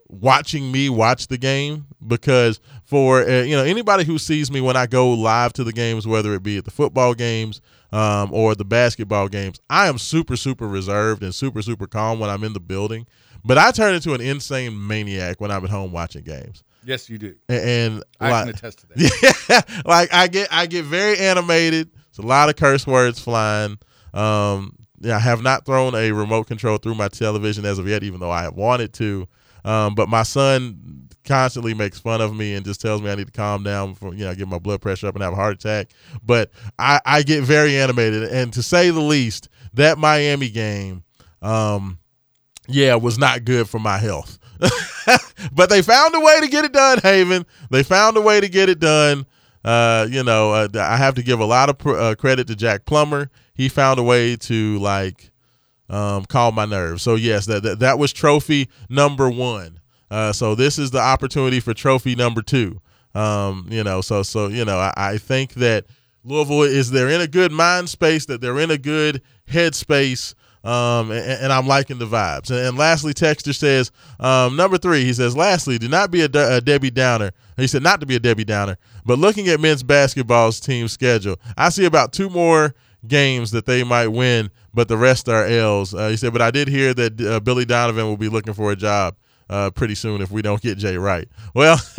watching 0.08 0.72
me 0.72 0.88
watch 0.90 1.28
the 1.28 1.38
game 1.38 1.88
because 2.06 2.60
for 2.86 3.22
uh, 3.24 3.42
you 3.42 3.56
know 3.56 3.64
anybody 3.64 4.04
who 4.04 4.18
sees 4.18 4.52
me 4.52 4.62
when 4.62 4.78
I 4.78 4.86
go 4.86 5.12
live 5.14 5.54
to 5.54 5.64
the 5.64 5.74
games, 5.74 6.08
whether 6.08 6.34
it 6.34 6.44
be 6.44 6.58
at 6.58 6.66
the 6.66 6.72
football 6.72 7.14
games 7.14 7.60
um, 7.92 8.32
or 8.34 8.56
the 8.56 8.66
basketball 8.66 9.28
games, 9.28 9.60
I 9.70 9.88
am 9.88 9.98
super 9.98 10.38
super 10.38 10.68
reserved 10.68 11.24
and 11.24 11.34
super 11.36 11.62
super 11.62 11.88
calm 11.88 12.20
when 12.20 12.30
I'm 12.30 12.44
in 12.44 12.54
the 12.54 12.60
building. 12.60 13.06
But 13.44 13.58
I 13.58 13.72
turn 13.72 13.94
into 13.94 14.14
an 14.14 14.22
insane 14.22 14.88
maniac 14.88 15.40
when 15.40 15.52
I'm 15.52 15.64
at 15.64 15.70
home 15.70 15.92
watching 15.92 16.24
games. 16.24 16.64
Yes, 16.86 17.10
you 17.10 17.18
do. 17.18 17.36
And, 17.50 17.70
and 17.70 18.04
I 18.20 18.32
like, 18.32 18.46
can 18.46 18.56
attest 18.56 18.80
to 18.80 18.88
that. 18.88 19.38
yeah, 19.50 19.82
like 19.86 20.14
I 20.14 20.28
get 20.28 20.48
I 20.52 20.66
get 20.68 20.86
very 20.86 21.18
animated. 21.18 21.90
It's 22.10 22.20
a 22.20 22.22
lot 22.22 22.50
of 22.50 22.56
curse 22.56 22.86
words 22.88 23.20
flying. 23.20 23.78
Um, 24.14 24.76
yeah, 25.02 25.18
I 25.18 25.20
have 25.20 25.42
not 25.42 25.66
thrown 25.66 25.96
a 25.96 26.12
remote 26.12 26.48
control 26.48 26.78
through 26.78 26.96
my 26.96 27.08
television 27.08 27.66
as 27.66 27.80
of 27.80 27.88
yet, 27.88 28.04
even 28.04 28.20
though 28.20 28.32
I 28.32 28.44
have 28.44 28.56
wanted 28.56 28.94
to. 28.94 29.28
Um, 29.66 29.96
but 29.96 30.08
my 30.08 30.24
son 30.24 31.10
constantly 31.26 31.74
makes 31.74 32.00
fun 32.00 32.22
of 32.22 32.36
me 32.36 32.54
and 32.54 32.64
just 32.64 32.80
tells 32.80 33.02
me 33.02 33.10
I 33.10 33.16
need 33.16 33.28
to 33.28 33.34
calm 33.34 33.64
down 33.64 33.94
before 33.94 34.14
you 34.14 34.24
know 34.24 34.36
get 34.36 34.48
my 34.48 34.60
blood 34.60 34.82
pressure 34.82 35.08
up 35.08 35.16
and 35.16 35.24
have 35.24 35.34
a 35.34 35.36
heart 35.36 35.56
attack. 35.56 35.92
But 36.24 36.52
I, 36.80 37.02
I 37.06 37.24
get 37.24 37.44
very 37.44 37.78
animated, 37.78 38.24
and 38.32 38.54
to 38.54 38.64
say 38.64 38.92
the 38.92 39.02
least, 39.02 39.50
that 39.74 39.98
Miami 39.98 40.50
game, 40.50 41.04
um, 41.42 42.00
yeah, 42.68 42.96
was 42.96 43.18
not 43.18 43.44
good 43.44 43.68
for 43.68 43.80
my 43.80 43.98
health. 43.98 44.40
but 45.54 45.70
they 45.70 45.82
found 45.82 46.16
a 46.16 46.20
way 46.20 46.40
to 46.42 46.48
get 46.48 46.66
it 46.66 46.74
done, 46.74 47.00
Haven. 47.02 47.46
They 47.70 47.84
found 47.84 48.18
a 48.18 48.22
way 48.22 48.42
to 48.42 48.48
get 48.48 48.70
it 48.70 48.80
done. 48.80 49.26
Uh, 49.64 50.08
you 50.10 50.24
know, 50.24 50.52
uh, 50.52 50.68
I 50.76 50.98
have 50.98 51.16
to 51.16 51.24
give 51.24 51.40
a 51.40 51.46
lot 51.46 51.70
of 51.70 51.78
pr- 51.78 51.98
uh, 51.98 52.16
credit 52.16 52.48
to 52.48 52.56
Jack 52.56 52.86
Plummer. 52.86 53.30
He 53.56 53.68
found 53.70 54.00
a 54.00 54.04
way 54.04 54.36
to 54.36 54.78
like 54.80 55.32
um, 55.90 56.26
calm 56.26 56.56
my 56.56 56.66
nerves. 56.66 57.02
So 57.02 57.16
yes, 57.16 57.46
that 57.48 57.64
that, 57.64 57.80
that 57.80 58.00
was 58.00 58.14
trophy 58.14 58.70
number 58.90 59.30
one. 59.30 59.80
Uh, 60.12 60.32
so 60.32 60.56
this 60.56 60.78
is 60.78 60.92
the 60.92 61.00
opportunity 61.00 61.60
for 61.60 61.74
trophy 61.74 62.16
number 62.16 62.42
two. 62.42 62.80
Um, 63.16 63.68
you 63.70 63.84
know, 63.84 64.02
so 64.02 64.24
so 64.24 64.48
you 64.48 64.66
know, 64.66 64.78
I, 64.78 64.94
I 64.96 65.18
think 65.18 65.54
that 65.56 65.86
Louisville 66.24 66.64
is 66.64 66.92
they're 66.92 67.10
in 67.10 67.22
a 67.22 67.28
good 67.28 67.52
mind 67.52 67.90
space, 67.90 68.26
that 68.26 68.42
they're 68.42 68.60
in 68.60 68.72
a 68.72 68.78
good 68.78 69.22
head 69.48 69.76
space. 69.76 70.36
Um, 70.66 71.12
and, 71.12 71.44
and 71.44 71.54
I'm 71.54 71.68
liking 71.68 72.00
the 72.00 72.08
vibes. 72.08 72.50
And, 72.50 72.60
and 72.60 72.78
lastly, 72.78 73.14
Texter 73.14 73.54
says, 73.54 73.92
um, 74.20 74.56
number 74.56 74.80
three, 74.80 75.04
he 75.04 75.14
says, 75.14 75.38
lastly, 75.38 75.78
do 75.78 75.88
not 75.88 76.10
be 76.10 76.22
a, 76.22 76.28
De- 76.28 76.58
a 76.58 76.60
Debbie 76.60 76.90
Downer. 76.90 77.32
He 77.56 77.68
said, 77.68 77.84
not 77.84 78.00
to 78.00 78.08
be 78.08 78.16
a 78.16 78.20
Debbie 78.20 78.46
Downer, 78.46 78.78
but 79.06 79.20
looking 79.20 79.48
at 79.48 79.60
men's 79.60 79.84
basketball's 79.84 80.60
team 80.60 80.88
schedule, 80.88 81.40
I 81.56 81.70
see 81.70 81.86
about 81.86 82.14
two 82.14 82.30
more 82.32 82.74
games 83.08 83.52
that 83.52 83.68
they 83.68 83.84
might 83.84 84.08
win, 84.08 84.50
but 84.74 84.88
the 84.88 84.98
rest 84.98 85.30
are 85.30 85.46
L's. 85.46 85.94
Uh, 85.94 86.10
he 86.10 86.18
said, 86.18 86.34
but 86.34 86.42
I 86.42 86.50
did 86.50 86.68
hear 86.68 86.94
that 86.96 87.22
uh, 87.22 87.40
Billy 87.40 87.66
Donovan 87.66 88.06
will 88.06 88.18
be 88.18 88.30
looking 88.30 88.56
for 88.56 88.72
a 88.72 88.76
job 88.76 89.16
uh, 89.50 89.70
pretty 89.70 89.96
soon 89.96 90.22
if 90.22 90.32
we 90.32 90.42
don't 90.42 90.62
get 90.62 90.78
Jay 90.78 90.98
right. 90.98 91.28
Well, 91.54 91.80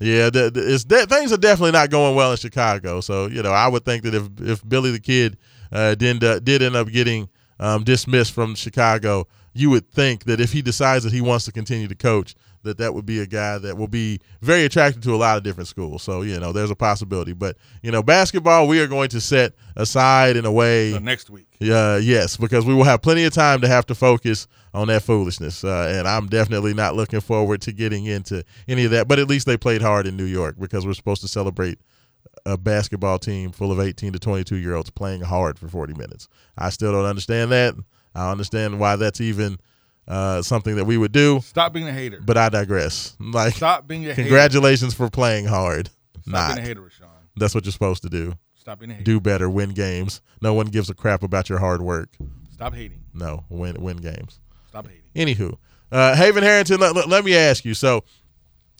yeah, 0.00 0.30
the, 0.30 0.50
the, 0.52 0.74
it's 0.74 0.84
de- 0.84 1.06
things 1.06 1.32
are 1.32 1.38
definitely 1.38 1.72
not 1.72 1.90
going 1.90 2.16
well 2.16 2.32
in 2.32 2.36
Chicago. 2.36 3.00
So 3.00 3.26
you 3.26 3.42
know, 3.42 3.52
I 3.52 3.68
would 3.68 3.84
think 3.84 4.02
that 4.04 4.14
if 4.14 4.28
if 4.40 4.68
Billy 4.68 4.90
the 4.90 5.00
Kid 5.00 5.36
uh, 5.72 5.94
did 5.94 6.22
uh, 6.24 6.40
did 6.40 6.62
end 6.62 6.76
up 6.76 6.88
getting 6.88 7.28
um, 7.60 7.84
dismissed 7.84 8.32
from 8.32 8.54
Chicago, 8.54 9.26
you 9.52 9.70
would 9.70 9.88
think 9.90 10.24
that 10.24 10.40
if 10.40 10.52
he 10.52 10.62
decides 10.62 11.04
that 11.04 11.12
he 11.12 11.20
wants 11.20 11.44
to 11.44 11.52
continue 11.52 11.88
to 11.88 11.94
coach, 11.94 12.34
that 12.64 12.78
that 12.78 12.94
would 12.94 13.06
be 13.06 13.20
a 13.20 13.26
guy 13.26 13.58
that 13.58 13.76
will 13.76 13.88
be 13.88 14.18
very 14.40 14.64
attractive 14.64 15.02
to 15.02 15.14
a 15.14 15.16
lot 15.16 15.36
of 15.36 15.42
different 15.42 15.68
schools. 15.68 16.02
So 16.02 16.22
you 16.22 16.40
know, 16.40 16.52
there's 16.52 16.70
a 16.70 16.74
possibility. 16.74 17.32
But 17.32 17.56
you 17.82 17.92
know, 17.92 18.02
basketball 18.02 18.66
we 18.66 18.80
are 18.80 18.86
going 18.86 19.10
to 19.10 19.20
set 19.20 19.52
aside 19.76 20.36
in 20.36 20.44
a 20.44 20.52
way. 20.52 20.92
So 20.92 20.98
next 20.98 21.30
week. 21.30 21.46
Uh, 21.62 22.00
yes, 22.02 22.36
because 22.36 22.66
we 22.66 22.74
will 22.74 22.84
have 22.84 23.00
plenty 23.00 23.24
of 23.24 23.32
time 23.32 23.60
to 23.60 23.68
have 23.68 23.86
to 23.86 23.94
focus 23.94 24.48
on 24.72 24.88
that 24.88 25.02
foolishness. 25.02 25.62
Uh, 25.62 25.92
and 25.94 26.08
I'm 26.08 26.26
definitely 26.26 26.74
not 26.74 26.96
looking 26.96 27.20
forward 27.20 27.60
to 27.62 27.72
getting 27.72 28.06
into 28.06 28.44
any 28.66 28.84
of 28.86 28.90
that. 28.90 29.06
But 29.06 29.18
at 29.18 29.28
least 29.28 29.46
they 29.46 29.56
played 29.56 29.80
hard 29.80 30.06
in 30.06 30.16
New 30.16 30.24
York 30.24 30.56
because 30.58 30.84
we're 30.84 30.94
supposed 30.94 31.22
to 31.22 31.28
celebrate 31.28 31.78
a 32.46 32.56
basketball 32.58 33.18
team 33.18 33.52
full 33.52 33.72
of 33.72 33.80
18 33.80 34.12
to 34.12 34.18
22 34.18 34.56
year 34.56 34.74
olds 34.74 34.90
playing 34.90 35.22
hard 35.22 35.58
for 35.58 35.68
40 35.68 35.94
minutes. 35.94 36.28
I 36.58 36.70
still 36.70 36.92
don't 36.92 37.06
understand 37.06 37.52
that. 37.52 37.74
I 38.14 38.30
understand 38.30 38.78
why 38.78 38.96
that's 38.96 39.20
even 39.20 39.58
uh, 40.06 40.42
something 40.42 40.76
that 40.76 40.84
we 40.84 40.96
would 40.98 41.12
do, 41.12 41.40
Stop 41.40 41.72
being 41.72 41.88
a 41.88 41.92
hater. 41.92 42.20
but 42.24 42.36
I 42.36 42.48
digress. 42.50 43.16
Like, 43.20 43.54
Stop 43.54 43.86
being 43.88 44.04
a 44.04 44.08
hater. 44.10 44.22
congratulations 44.22 44.92
for 44.94 45.08
playing 45.08 45.46
hard. 45.46 45.88
Stop 46.22 46.26
Not. 46.26 46.54
being 46.56 46.64
a 46.64 46.68
hater, 46.68 46.80
Raashaan. 46.82 47.08
That's 47.36 47.54
what 47.54 47.64
you're 47.64 47.72
supposed 47.72 48.02
to 48.02 48.10
do. 48.10 48.34
Stop 48.54 48.80
being 48.80 48.90
a 48.90 48.94
hater. 48.94 49.04
Do 49.04 49.20
better, 49.20 49.48
win 49.48 49.70
games. 49.70 50.20
No 50.42 50.52
one 50.54 50.66
gives 50.66 50.90
a 50.90 50.94
crap 50.94 51.22
about 51.22 51.48
your 51.48 51.58
hard 51.58 51.80
work. 51.82 52.10
Stop 52.52 52.74
hating. 52.74 53.00
No, 53.14 53.44
win 53.48 53.76
win 53.80 53.96
games. 53.96 54.40
Stop 54.68 54.86
hating. 54.88 55.34
Anywho, 55.36 55.56
uh, 55.90 56.14
Haven 56.14 56.42
Harrington, 56.42 56.78
let, 56.80 56.94
let, 56.94 57.08
let 57.08 57.24
me 57.24 57.34
ask 57.34 57.64
you. 57.64 57.72
So, 57.74 58.04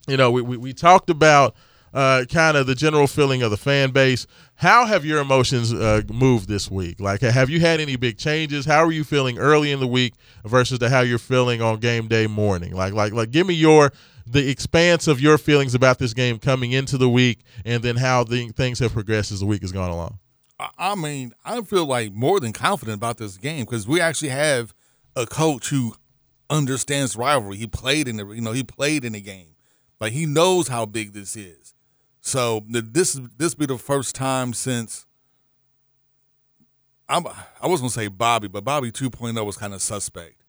you 0.07 0.17
know, 0.17 0.31
we, 0.31 0.43
we, 0.43 0.57
we 0.59 0.73
talked 0.75 1.09
about 1.11 1.57
uh, 1.95 2.25
kind 2.31 2.57
of 2.57 2.67
the 2.67 2.75
general 2.75 3.07
feeling 3.07 3.41
of 3.43 3.51
the 3.51 3.57
fan 3.57 3.91
base. 3.93 4.27
How 4.57 4.85
have 4.85 5.05
your 5.05 5.21
emotions 5.21 5.73
uh, 5.73 6.03
moved 6.13 6.49
this 6.49 6.71
week? 6.71 7.01
Like, 7.01 7.21
have 7.23 7.49
you 7.49 7.61
had 7.61 7.81
any 7.81 7.97
big 7.97 8.19
changes? 8.19 8.67
How 8.67 8.85
are 8.85 8.93
you 8.93 9.05
feeling 9.05 9.39
early 9.39 9.73
in 9.73 9.81
the 9.81 9.87
week 9.87 10.15
versus 10.45 10.79
to 10.81 10.91
how 10.91 11.01
you're 11.01 11.19
feeling 11.19 11.63
on 11.63 11.79
game 11.81 12.09
day 12.09 12.27
morning? 12.27 12.75
Like, 12.75 12.93
like, 12.93 13.13
like, 13.13 13.31
give 13.31 13.47
me 13.47 13.55
your 13.55 13.93
the 14.27 14.49
expanse 14.51 15.07
of 15.07 15.21
your 15.21 15.37
feelings 15.39 15.75
about 15.75 15.99
this 15.99 16.15
game 16.15 16.39
coming 16.39 16.73
into 16.73 16.97
the 16.99 17.09
week, 17.09 17.41
and 17.65 17.83
then 17.83 17.97
how 17.97 18.25
the 18.25 18.49
things 18.49 18.79
have 18.81 18.93
progressed 18.93 19.31
as 19.33 19.41
the 19.41 19.47
week 19.47 19.61
has 19.63 19.71
gone 19.73 19.91
along. 19.91 20.19
I- 20.59 20.71
I 20.79 20.95
mean, 20.95 21.33
I 21.45 21.61
feel 21.63 21.85
like 21.87 22.13
more 22.13 22.41
than 22.41 22.53
confident 22.53 22.97
about 22.97 23.19
this 23.19 23.37
game 23.37 23.65
because 23.65 23.87
we 23.87 24.01
actually 24.01 24.31
have 24.31 24.73
a 25.15 25.27
coach 25.27 25.69
who 25.69 25.95
understands 26.49 27.17
rivalry. 27.17 27.57
He 27.57 27.67
played 27.67 28.09
in 28.09 28.17
the, 28.17 28.27
you 28.29 28.41
know, 28.41 28.53
he 28.53 28.63
played 28.63 29.05
in 29.05 29.13
the 29.13 29.21
game, 29.21 29.57
like 30.01 30.13
he 30.13 30.27
knows 30.27 30.69
how 30.69 30.87
big 30.87 31.13
this 31.13 31.37
is. 31.37 31.74
So 32.27 32.65
this 32.67 33.21
this 33.37 33.55
be 33.55 33.67
the 33.67 33.77
first 33.77 34.15
time 34.15 34.55
since 34.55 35.05
I'm, 37.07 37.27
I 37.61 37.67
was 37.67 37.83
gonna 37.83 37.91
say 37.91 38.09
Bobby, 38.09 38.49
but 38.49 38.65
Bobby 38.65 38.91
2.0 38.91 39.45
was 39.45 39.59
kind 39.59 39.75
of 39.75 39.83
suspect. 39.83 40.43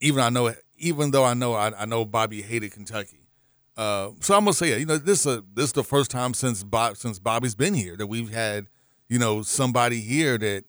Even 0.00 0.24
I 0.24 0.28
know, 0.28 0.52
even 0.76 1.12
though 1.12 1.22
I 1.24 1.34
know, 1.34 1.54
I, 1.54 1.70
I 1.82 1.84
know 1.84 2.04
Bobby 2.04 2.42
hated 2.42 2.72
Kentucky. 2.72 3.28
Uh, 3.76 4.10
so 4.18 4.34
I'm 4.34 4.40
gonna 4.40 4.54
say, 4.54 4.76
you 4.76 4.86
know, 4.86 4.98
this 4.98 5.24
is 5.24 5.40
this 5.54 5.66
is 5.66 5.72
the 5.72 5.84
first 5.84 6.10
time 6.10 6.34
since 6.34 6.64
Bob 6.64 6.96
since 6.96 7.20
Bobby's 7.20 7.54
been 7.54 7.74
here 7.74 7.96
that 7.96 8.08
we've 8.08 8.32
had, 8.32 8.66
you 9.08 9.20
know, 9.20 9.42
somebody 9.42 10.00
here 10.00 10.36
that 10.36 10.64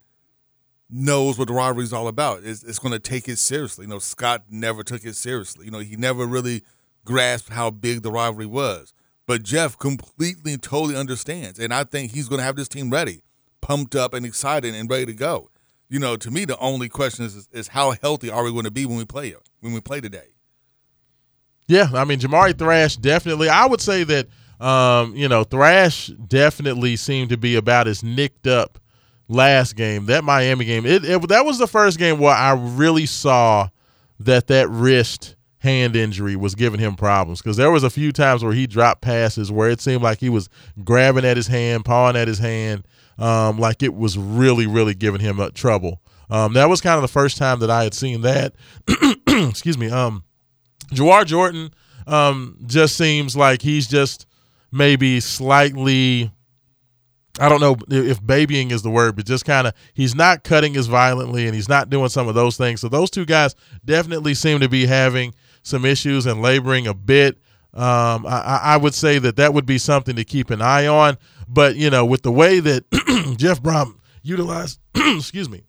knows 0.91 1.39
what 1.39 1.47
the 1.47 1.55
rivalry 1.55 1.85
is 1.85 1.91
all 1.91 2.07
about. 2.07 2.43
It's, 2.43 2.61
it's 2.61 2.77
going 2.77 2.91
to 2.91 2.99
take 2.99 3.27
it 3.27 3.39
seriously. 3.39 3.85
You 3.85 3.89
know, 3.89 3.97
Scott 3.97 4.43
never 4.51 4.83
took 4.83 5.03
it 5.05 5.15
seriously. 5.15 5.65
You 5.65 5.71
know, 5.71 5.79
he 5.79 5.95
never 5.95 6.27
really 6.27 6.61
grasped 7.03 7.49
how 7.49 7.71
big 7.71 8.03
the 8.03 8.11
rivalry 8.11 8.45
was. 8.45 8.93
But 9.27 9.43
Jeff 9.43 9.77
completely 9.77 10.53
and 10.53 10.61
totally 10.61 10.95
understands, 10.95 11.59
and 11.59 11.73
I 11.73 11.83
think 11.83 12.11
he's 12.11 12.29
going 12.29 12.39
to 12.39 12.45
have 12.45 12.55
this 12.55 12.67
team 12.67 12.91
ready, 12.91 13.21
pumped 13.61 13.95
up 13.95 14.13
and 14.13 14.25
excited 14.25 14.75
and 14.75 14.89
ready 14.89 15.07
to 15.07 15.13
go. 15.13 15.49
You 15.89 15.99
know, 15.99 16.15
to 16.17 16.31
me, 16.31 16.45
the 16.45 16.57
only 16.59 16.89
question 16.89 17.25
is 17.25 17.47
is 17.51 17.69
how 17.69 17.91
healthy 17.91 18.29
are 18.29 18.43
we 18.43 18.51
going 18.51 18.65
to 18.65 18.71
be 18.71 18.85
when 18.85 18.97
we 18.97 19.05
play 19.05 19.35
when 19.61 19.73
we 19.73 19.81
play 19.81 20.01
today. 20.01 20.35
Yeah, 21.67 21.89
I 21.93 22.05
mean 22.05 22.19
Jamari 22.19 22.57
Thrash 22.57 22.95
definitely. 22.97 23.49
I 23.49 23.65
would 23.65 23.81
say 23.81 24.03
that 24.03 24.27
um, 24.59 25.15
you 25.15 25.27
know 25.27 25.43
Thrash 25.43 26.07
definitely 26.07 26.95
seemed 26.95 27.29
to 27.29 27.37
be 27.37 27.55
about 27.55 27.87
as 27.87 28.03
nicked 28.03 28.47
up 28.47 28.79
last 29.27 29.75
game. 29.75 30.05
That 30.05 30.23
Miami 30.23 30.65
game, 30.65 30.85
it, 30.85 31.03
it 31.03 31.27
that 31.29 31.45
was 31.45 31.57
the 31.57 31.67
first 31.67 31.97
game 31.97 32.19
where 32.19 32.35
I 32.35 32.53
really 32.53 33.05
saw 33.05 33.69
that 34.19 34.47
that 34.47 34.69
wrist 34.69 35.35
hand 35.65 35.95
injury 35.95 36.37
was 36.37 36.55
giving 36.55 36.79
him 36.79 36.95
problems 36.95 37.41
because 37.41 37.57
there 37.57 37.71
was 37.71 37.83
a 37.83 37.89
few 37.89 38.13
times 38.13 38.43
where 38.43 38.53
he 38.53 38.67
dropped 38.67 39.01
passes 39.01 39.51
where 39.51 39.69
it 39.69 39.81
seemed 39.81 40.01
like 40.01 40.19
he 40.19 40.29
was 40.29 40.47
grabbing 40.83 41.25
at 41.25 41.35
his 41.35 41.47
hand, 41.47 41.83
pawing 41.83 42.15
at 42.15 42.27
his 42.29 42.39
hand, 42.39 42.87
um, 43.17 43.59
like 43.59 43.83
it 43.83 43.93
was 43.93 44.17
really, 44.17 44.67
really 44.67 44.93
giving 44.93 45.19
him 45.19 45.39
uh, 45.39 45.49
trouble. 45.53 46.01
Um, 46.29 46.53
that 46.53 46.69
was 46.69 46.81
kind 46.81 46.95
of 46.95 47.01
the 47.01 47.07
first 47.07 47.37
time 47.37 47.59
that 47.59 47.69
I 47.69 47.83
had 47.83 47.93
seen 47.93 48.21
that. 48.21 48.53
Excuse 49.27 49.77
me. 49.77 49.89
Um, 49.89 50.23
Jawhar 50.91 51.25
Jordan 51.25 51.71
um, 52.07 52.57
just 52.65 52.97
seems 52.97 53.35
like 53.35 53.61
he's 53.61 53.87
just 53.87 54.25
maybe 54.71 55.19
slightly. 55.19 56.31
I 57.37 57.49
don't 57.49 57.59
know 57.59 57.75
if 57.89 58.25
babying 58.25 58.71
is 58.71 58.81
the 58.81 58.89
word, 58.89 59.17
but 59.17 59.25
just 59.25 59.43
kind 59.43 59.67
of 59.67 59.73
he's 59.93 60.15
not 60.15 60.45
cutting 60.45 60.77
as 60.77 60.87
violently 60.87 61.45
and 61.47 61.53
he's 61.53 61.67
not 61.67 61.89
doing 61.89 62.07
some 62.07 62.29
of 62.29 62.35
those 62.35 62.55
things. 62.55 62.79
So 62.79 62.87
those 62.87 63.09
two 63.09 63.25
guys 63.25 63.55
definitely 63.83 64.35
seem 64.35 64.61
to 64.61 64.69
be 64.69 64.85
having 64.85 65.33
some 65.65 65.83
issues 65.83 66.25
and 66.25 66.41
laboring 66.41 66.87
a 66.87 66.93
bit. 66.93 67.37
Um, 67.73 68.25
I, 68.25 68.61
I 68.63 68.77
would 68.77 68.93
say 68.93 69.19
that 69.19 69.35
that 69.35 69.53
would 69.53 69.65
be 69.65 69.77
something 69.77 70.15
to 70.15 70.23
keep 70.23 70.49
an 70.49 70.61
eye 70.61 70.87
on. 70.87 71.17
But 71.47 71.75
you 71.75 71.89
know, 71.89 72.05
with 72.05 72.21
the 72.21 72.31
way 72.31 72.59
that 72.61 72.89
Jeff 73.37 73.61
Brohm 73.61 73.97
utilized, 74.21 74.79
excuse 74.95 75.49
me, 75.49 75.63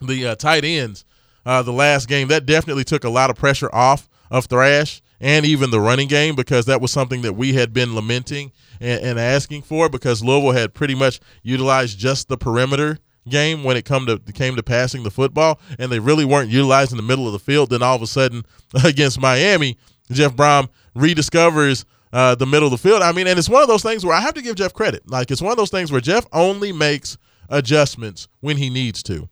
the 0.00 0.26
uh, 0.28 0.34
tight 0.34 0.64
ends 0.64 1.04
uh, 1.46 1.62
the 1.62 1.72
last 1.72 2.08
game, 2.08 2.28
that 2.28 2.44
definitely 2.44 2.84
took 2.84 3.04
a 3.04 3.08
lot 3.08 3.30
of 3.30 3.36
pressure 3.36 3.72
off 3.74 4.08
of 4.30 4.46
Thrash. 4.46 5.02
and 5.20 5.46
even 5.46 5.70
the 5.70 5.80
running 5.80 6.08
game 6.08 6.34
because 6.34 6.66
that 6.66 6.80
was 6.80 6.90
something 6.90 7.22
that 7.22 7.34
we 7.34 7.52
had 7.52 7.72
been 7.72 7.94
lamenting 7.94 8.50
and, 8.80 9.02
and 9.02 9.18
asking 9.18 9.62
for 9.62 9.88
because 9.88 10.22
Louisville 10.22 10.52
had 10.52 10.74
pretty 10.74 10.94
much 10.94 11.20
utilized 11.42 11.98
just 11.98 12.28
the 12.28 12.36
perimeter 12.36 12.98
game 13.28 13.64
when 13.64 13.76
it 13.76 13.84
come 13.84 14.06
to 14.06 14.18
came 14.32 14.56
to 14.56 14.62
passing 14.62 15.02
the 15.02 15.10
football, 15.10 15.60
and 15.78 15.90
they 15.90 15.98
really 15.98 16.24
weren't 16.24 16.50
utilizing 16.50 16.96
the 16.96 17.02
middle 17.02 17.26
of 17.26 17.32
the 17.32 17.38
field. 17.38 17.70
Then 17.70 17.82
all 17.82 17.96
of 17.96 18.02
a 18.02 18.06
sudden, 18.06 18.44
against 18.84 19.20
Miami, 19.20 19.78
Jeff 20.10 20.34
Brohm 20.34 20.68
rediscovers 20.96 21.84
uh, 22.12 22.34
the 22.34 22.46
middle 22.46 22.66
of 22.66 22.72
the 22.72 22.78
field. 22.78 23.02
I 23.02 23.12
mean, 23.12 23.26
and 23.26 23.38
it's 23.38 23.48
one 23.48 23.62
of 23.62 23.68
those 23.68 23.82
things 23.82 24.04
where 24.04 24.14
I 24.14 24.20
have 24.20 24.34
to 24.34 24.42
give 24.42 24.56
Jeff 24.56 24.74
credit. 24.74 25.08
Like 25.08 25.30
it's 25.30 25.42
one 25.42 25.52
of 25.52 25.56
those 25.56 25.70
things 25.70 25.90
where 25.90 26.00
Jeff 26.00 26.26
only 26.32 26.72
makes 26.72 27.16
adjustments 27.48 28.28
when 28.40 28.56
he 28.56 28.70
needs 28.70 29.02
to, 29.04 29.28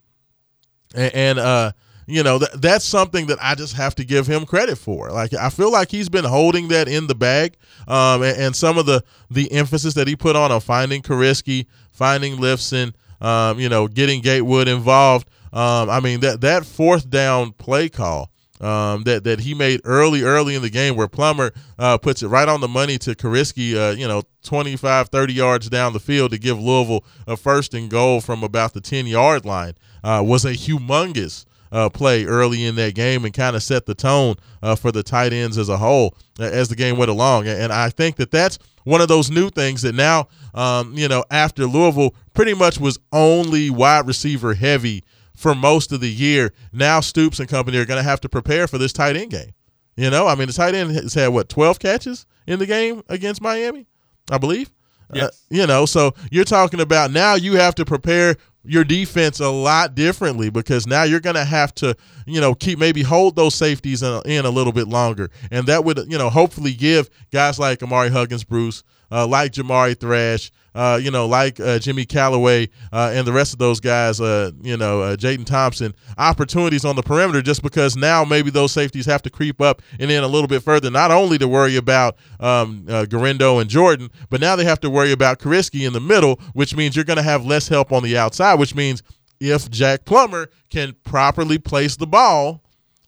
and, 0.94 1.14
and 1.14 1.38
uh, 1.38 1.72
you 2.06 2.22
know 2.22 2.38
th- 2.38 2.52
that's 2.54 2.84
something 2.84 3.26
that 3.26 3.38
I 3.40 3.54
just 3.54 3.74
have 3.74 3.94
to 3.96 4.04
give 4.04 4.26
him 4.26 4.46
credit 4.46 4.78
for. 4.78 5.10
Like 5.10 5.34
I 5.34 5.50
feel 5.50 5.70
like 5.70 5.90
he's 5.90 6.08
been 6.08 6.24
holding 6.24 6.68
that 6.68 6.88
in 6.88 7.06
the 7.06 7.14
bag, 7.14 7.56
um, 7.88 8.22
and, 8.22 8.36
and 8.38 8.56
some 8.56 8.78
of 8.78 8.86
the 8.86 9.04
the 9.30 9.50
emphasis 9.52 9.94
that 9.94 10.08
he 10.08 10.16
put 10.16 10.36
on 10.36 10.50
on 10.52 10.60
finding 10.60 11.02
Kariski, 11.02 11.66
finding 11.92 12.36
Lifson, 12.36 12.94
um, 13.20 13.58
you 13.60 13.68
know, 13.68 13.88
getting 13.88 14.20
Gatewood 14.20 14.68
involved. 14.68 15.28
Um, 15.52 15.90
I 15.90 16.00
mean 16.00 16.20
that 16.20 16.40
that 16.42 16.64
fourth 16.64 17.10
down 17.10 17.52
play 17.52 17.88
call 17.88 18.30
um, 18.60 19.04
that 19.04 19.24
that 19.24 19.40
he 19.40 19.54
made 19.54 19.80
early, 19.84 20.22
early 20.22 20.54
in 20.54 20.62
the 20.62 20.70
game, 20.70 20.94
where 20.96 21.08
Plummer 21.08 21.52
uh, 21.78 21.98
puts 21.98 22.22
it 22.22 22.28
right 22.28 22.48
on 22.48 22.60
the 22.60 22.68
money 22.68 22.98
to 22.98 23.14
Kariski, 23.14 23.74
uh, 23.74 23.96
you 23.96 24.06
know, 24.06 24.22
25, 24.44 25.08
30 25.08 25.32
yards 25.32 25.68
down 25.68 25.92
the 25.92 26.00
field 26.00 26.30
to 26.32 26.38
give 26.38 26.60
Louisville 26.60 27.04
a 27.26 27.36
first 27.36 27.74
and 27.74 27.90
goal 27.90 28.20
from 28.20 28.42
about 28.42 28.74
the 28.74 28.80
10 28.80 29.06
yard 29.06 29.44
line, 29.44 29.74
uh, 30.04 30.22
was 30.24 30.44
a 30.44 30.52
humongous 30.52 31.46
uh, 31.72 31.88
play 31.88 32.24
early 32.24 32.64
in 32.64 32.74
that 32.76 32.94
game 32.94 33.24
and 33.24 33.34
kind 33.34 33.56
of 33.56 33.62
set 33.62 33.86
the 33.86 33.94
tone 33.94 34.34
uh, 34.62 34.74
for 34.74 34.92
the 34.92 35.02
tight 35.02 35.32
ends 35.32 35.58
as 35.58 35.68
a 35.68 35.76
whole 35.76 36.16
uh, 36.38 36.44
as 36.44 36.68
the 36.68 36.76
game 36.76 36.96
went 36.96 37.10
along. 37.10 37.46
And 37.46 37.72
I 37.72 37.90
think 37.90 38.16
that 38.16 38.30
that's 38.30 38.58
one 38.84 39.00
of 39.00 39.08
those 39.08 39.30
new 39.30 39.50
things 39.50 39.82
that 39.82 39.94
now, 39.94 40.28
um, 40.54 40.94
you 40.96 41.08
know, 41.08 41.24
after 41.30 41.66
Louisville 41.66 42.14
pretty 42.34 42.54
much 42.54 42.80
was 42.80 42.98
only 43.12 43.70
wide 43.70 44.06
receiver 44.06 44.54
heavy 44.54 45.04
for 45.36 45.54
most 45.54 45.92
of 45.92 46.00
the 46.00 46.10
year. 46.10 46.52
Now 46.72 47.00
Stoops 47.00 47.40
and 47.40 47.48
company 47.48 47.78
are 47.78 47.86
going 47.86 48.02
to 48.02 48.08
have 48.08 48.20
to 48.22 48.28
prepare 48.28 48.66
for 48.66 48.78
this 48.78 48.92
tight 48.92 49.16
end 49.16 49.30
game. 49.30 49.52
You 49.96 50.10
know, 50.10 50.26
I 50.26 50.34
mean, 50.34 50.46
the 50.46 50.52
tight 50.52 50.74
end 50.74 50.92
has 50.92 51.14
had 51.14 51.28
what 51.28 51.48
twelve 51.48 51.78
catches 51.78 52.24
in 52.46 52.58
the 52.58 52.66
game 52.66 53.02
against 53.08 53.42
Miami, 53.42 53.86
I 54.30 54.38
believe. 54.38 54.70
Yes. 55.12 55.24
Uh, 55.24 55.30
you 55.54 55.66
know, 55.66 55.86
so 55.86 56.14
you're 56.30 56.44
talking 56.44 56.80
about 56.80 57.10
now 57.10 57.34
you 57.34 57.54
have 57.54 57.74
to 57.76 57.84
prepare 57.84 58.36
your 58.64 58.84
defense 58.84 59.40
a 59.40 59.48
lot 59.48 59.94
differently 59.94 60.50
because 60.50 60.86
now 60.86 61.02
you're 61.02 61.20
going 61.20 61.36
to 61.36 61.44
have 61.44 61.74
to, 61.76 61.96
you 62.26 62.40
know, 62.40 62.54
keep 62.54 62.78
maybe 62.78 63.02
hold 63.02 63.34
those 63.36 63.54
safeties 63.54 64.02
in, 64.02 64.20
in, 64.26 64.44
a 64.44 64.50
little 64.50 64.72
bit 64.72 64.86
longer, 64.86 65.30
and 65.50 65.66
that 65.66 65.84
would, 65.84 65.98
you 66.10 66.18
know, 66.18 66.28
hopefully 66.28 66.74
give 66.74 67.08
guys 67.32 67.58
like 67.58 67.80
Ahmari 67.80 68.10
Huggins, 68.10 68.44
Bruce, 68.44 68.82
uh, 69.10 69.26
like 69.26 69.52
Jamari 69.52 69.98
Thrash, 69.98 70.50
uh, 70.74 70.98
you 71.02 71.10
know, 71.10 71.26
like 71.26 71.58
uh, 71.60 71.78
Jimmy 71.78 72.04
Calloway 72.04 72.68
uh, 72.92 73.12
and 73.14 73.26
the 73.26 73.32
rest 73.32 73.52
of 73.52 73.58
those 73.58 73.80
guys, 73.80 74.20
uh, 74.20 74.50
you 74.62 74.76
know, 74.76 75.00
uh, 75.02 75.16
Jaden 75.16 75.46
Thompson, 75.46 75.94
opportunities 76.18 76.84
on 76.84 76.96
the 76.96 77.02
perimeter 77.02 77.42
just 77.42 77.62
because 77.62 77.96
now 77.96 78.24
maybe 78.24 78.50
those 78.50 78.72
safeties 78.72 79.06
have 79.06 79.22
to 79.22 79.30
creep 79.30 79.60
up 79.60 79.82
and 79.98 80.10
then 80.10 80.22
a 80.22 80.28
little 80.28 80.48
bit 80.48 80.62
further, 80.62 80.90
not 80.90 81.10
only 81.10 81.38
to 81.38 81.48
worry 81.48 81.76
about 81.76 82.16
um, 82.38 82.84
Guerendo 83.08 83.58
and 83.58 83.68
Jordan, 83.68 84.10
but 84.28 84.40
now 84.40 84.56
they 84.56 84.64
have 84.64 84.80
to 84.80 84.90
worry 84.90 85.12
about 85.12 85.38
Kariski 85.38 85.86
in 85.86 85.92
the 85.92 86.00
middle, 86.00 86.36
which 86.52 86.76
means 86.76 86.94
you're 86.94 87.04
going 87.04 87.16
to 87.16 87.22
have 87.22 87.44
less 87.44 87.68
help 87.68 87.92
on 87.92 88.02
the 88.02 88.16
outside, 88.16 88.58
which 88.58 88.74
means 88.74 89.02
if 89.40 89.70
Jack 89.70 90.04
Plummer 90.04 90.50
can 90.68 90.94
properly 91.04 91.58
place 91.58 91.96
the 91.96 92.06
ball, 92.06 92.62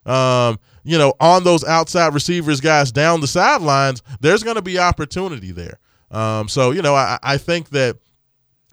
um, 0.07 0.59
you 0.85 0.99
know, 0.99 1.15
on 1.21 1.45
those 1.45 1.63
outside 1.65 2.15
receivers, 2.15 2.61
guys 2.61 2.91
down 2.91 3.21
the 3.21 3.27
sidelines, 3.27 4.03
there's 4.21 4.43
going 4.43 4.57
to 4.57 4.63
be 4.63 4.79
opportunity 4.79 5.53
there. 5.53 5.79
Um, 6.13 6.49
so 6.49 6.71
you 6.71 6.83
know, 6.83 6.95
I, 6.95 7.19
I 7.23 7.39
think 7.39 7.71
that 7.71 7.99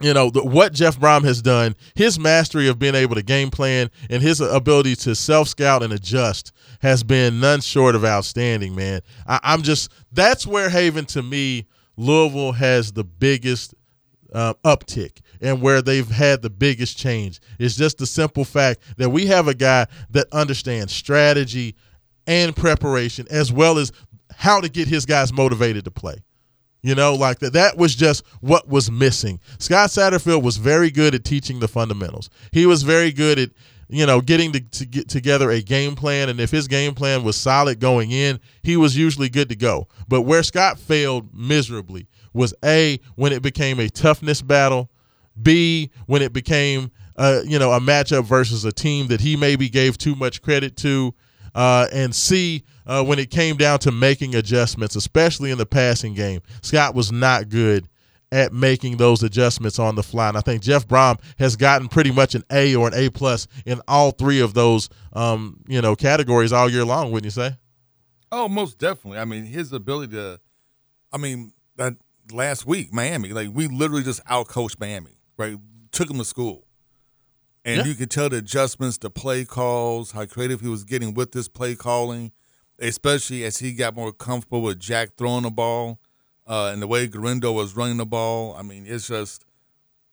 you 0.01 0.13
know 0.13 0.29
the, 0.29 0.43
what 0.43 0.73
Jeff 0.73 0.99
Brohm 0.99 1.23
has 1.23 1.41
done, 1.41 1.75
his 1.95 2.19
mastery 2.19 2.67
of 2.67 2.77
being 2.77 2.95
able 2.95 3.15
to 3.15 3.23
game 3.23 3.49
plan 3.49 3.89
and 4.09 4.21
his 4.21 4.41
ability 4.41 4.95
to 4.97 5.15
self 5.15 5.47
scout 5.47 5.81
and 5.81 5.93
adjust 5.93 6.51
has 6.81 7.03
been 7.03 7.39
none 7.39 7.61
short 7.61 7.95
of 7.95 8.05
outstanding. 8.05 8.75
Man, 8.75 9.01
I, 9.25 9.39
I'm 9.43 9.61
just 9.61 9.91
that's 10.11 10.45
where 10.45 10.69
Haven 10.69 11.05
to 11.05 11.23
me, 11.23 11.65
Louisville 11.97 12.51
has 12.51 12.91
the 12.91 13.03
biggest 13.03 13.73
uh, 14.33 14.53
uptick 14.65 15.21
and 15.41 15.61
where 15.61 15.81
they've 15.81 16.09
had 16.09 16.41
the 16.41 16.49
biggest 16.49 16.97
change. 16.97 17.39
It's 17.57 17.75
just 17.75 17.97
the 17.97 18.05
simple 18.05 18.45
fact 18.45 18.81
that 18.97 19.09
we 19.09 19.25
have 19.27 19.47
a 19.47 19.53
guy 19.53 19.87
that 20.11 20.27
understands 20.31 20.93
strategy 20.93 21.75
and 22.27 22.55
preparation 22.55 23.25
as 23.31 23.51
well 23.51 23.77
as 23.77 23.91
how 24.35 24.61
to 24.61 24.69
get 24.69 24.87
his 24.87 25.05
guys 25.05 25.33
motivated 25.33 25.85
to 25.85 25.91
play. 25.91 26.23
You 26.81 26.95
know, 26.95 27.13
like 27.13 27.39
that 27.39 27.53
that 27.53 27.77
was 27.77 27.93
just 27.93 28.25
what 28.39 28.67
was 28.69 28.89
missing. 28.89 29.39
Scott 29.57 29.89
Satterfield 29.89 30.43
was 30.43 30.57
very 30.57 30.89
good 30.89 31.13
at 31.13 31.25
teaching 31.25 31.59
the 31.59 31.67
fundamentals. 31.67 32.29
He 32.53 32.65
was 32.65 32.83
very 32.83 33.11
good 33.11 33.37
at, 33.37 33.49
you 33.89 34.05
know, 34.05 34.21
getting 34.21 34.53
to, 34.53 34.61
to 34.61 34.85
get 34.85 35.09
together 35.09 35.51
a 35.51 35.61
game 35.61 35.95
plan. 35.95 36.29
And 36.29 36.39
if 36.39 36.51
his 36.51 36.69
game 36.69 36.95
plan 36.95 37.23
was 37.23 37.35
solid 37.35 37.81
going 37.81 38.11
in, 38.11 38.39
he 38.63 38.77
was 38.77 38.95
usually 38.95 39.27
good 39.27 39.49
to 39.49 39.57
go. 39.57 39.87
But 40.07 40.21
where 40.21 40.41
Scott 40.41 40.79
failed 40.79 41.33
miserably 41.33 42.07
was 42.33 42.53
A, 42.63 42.99
when 43.15 43.33
it 43.33 43.41
became 43.41 43.79
a 43.81 43.89
toughness 43.89 44.41
battle, 44.41 44.89
B, 45.41 45.91
when 46.05 46.21
it 46.21 46.31
became 46.31 46.91
uh, 47.19 47.41
you 47.45 47.59
know, 47.59 47.73
a 47.73 47.81
matchup 47.81 48.23
versus 48.23 48.63
a 48.63 48.71
team 48.71 49.07
that 49.07 49.19
he 49.19 49.35
maybe 49.35 49.67
gave 49.67 49.97
too 49.97 50.15
much 50.15 50.41
credit 50.41 50.77
to, 50.77 51.13
uh, 51.55 51.87
and 51.91 52.13
C, 52.13 52.63
uh, 52.85 53.03
when 53.03 53.19
it 53.19 53.29
came 53.29 53.57
down 53.57 53.79
to 53.79 53.91
making 53.91 54.35
adjustments, 54.35 54.95
especially 54.95 55.51
in 55.51 55.57
the 55.57 55.65
passing 55.65 56.13
game, 56.13 56.41
Scott 56.61 56.95
was 56.95 57.11
not 57.11 57.49
good 57.49 57.87
at 58.31 58.53
making 58.53 58.97
those 58.97 59.23
adjustments 59.23 59.79
on 59.79 59.95
the 59.95 60.03
fly. 60.03 60.29
And 60.29 60.37
I 60.37 60.41
think 60.41 60.61
Jeff 60.61 60.87
Brohm 60.87 61.19
has 61.39 61.55
gotten 61.55 61.87
pretty 61.87 62.11
much 62.11 62.35
an 62.35 62.43
A 62.51 62.75
or 62.75 62.87
an 62.87 62.93
A 62.93 63.09
plus 63.09 63.47
in 63.65 63.81
all 63.87 64.11
three 64.11 64.39
of 64.39 64.53
those, 64.53 64.89
um, 65.13 65.59
you 65.67 65.81
know, 65.81 65.95
categories 65.95 66.53
all 66.53 66.69
year 66.69 66.85
long. 66.85 67.11
Wouldn't 67.11 67.25
you 67.25 67.31
say? 67.31 67.57
Oh, 68.31 68.47
most 68.47 68.77
definitely. 68.77 69.19
I 69.19 69.25
mean, 69.25 69.45
his 69.45 69.73
ability 69.73 70.13
to, 70.13 70.39
I 71.11 71.17
mean, 71.17 71.53
that 71.77 71.95
last 72.31 72.67
week 72.67 72.93
Miami, 72.93 73.33
like 73.33 73.49
we 73.51 73.67
literally 73.67 74.03
just 74.03 74.23
outcoached 74.25 74.79
Miami, 74.79 75.17
right? 75.37 75.57
Took 75.91 76.11
him 76.11 76.17
to 76.19 76.25
school. 76.25 76.67
And 77.65 77.77
Yeah. 77.79 77.85
you 77.85 77.95
could 77.95 78.09
tell 78.09 78.29
the 78.29 78.37
adjustments, 78.37 78.97
the 78.97 79.09
play 79.09 79.43
calls, 79.45 80.11
how 80.11 80.25
creative 80.25 80.61
he 80.61 80.67
was 80.67 80.83
getting 80.85 81.13
with 81.13 81.31
this 81.33 81.47
play 81.47 81.75
calling, 81.75 82.31
especially 82.79 83.43
as 83.43 83.57
he 83.59 83.73
got 83.73 83.95
more 83.95 84.11
comfortable 84.13 84.61
with 84.61 84.79
Jack 84.79 85.11
throwing 85.17 85.43
the 85.43 85.51
ball 85.51 85.99
uh, 86.47 86.69
and 86.73 86.81
the 86.81 86.87
way 86.87 87.07
Guerendo 87.07 87.51
was 87.51 87.75
running 87.75 87.97
the 87.97 88.05
ball. 88.05 88.55
I 88.55 88.61
mean, 88.61 88.85
it's 88.87 89.07
just 89.07 89.43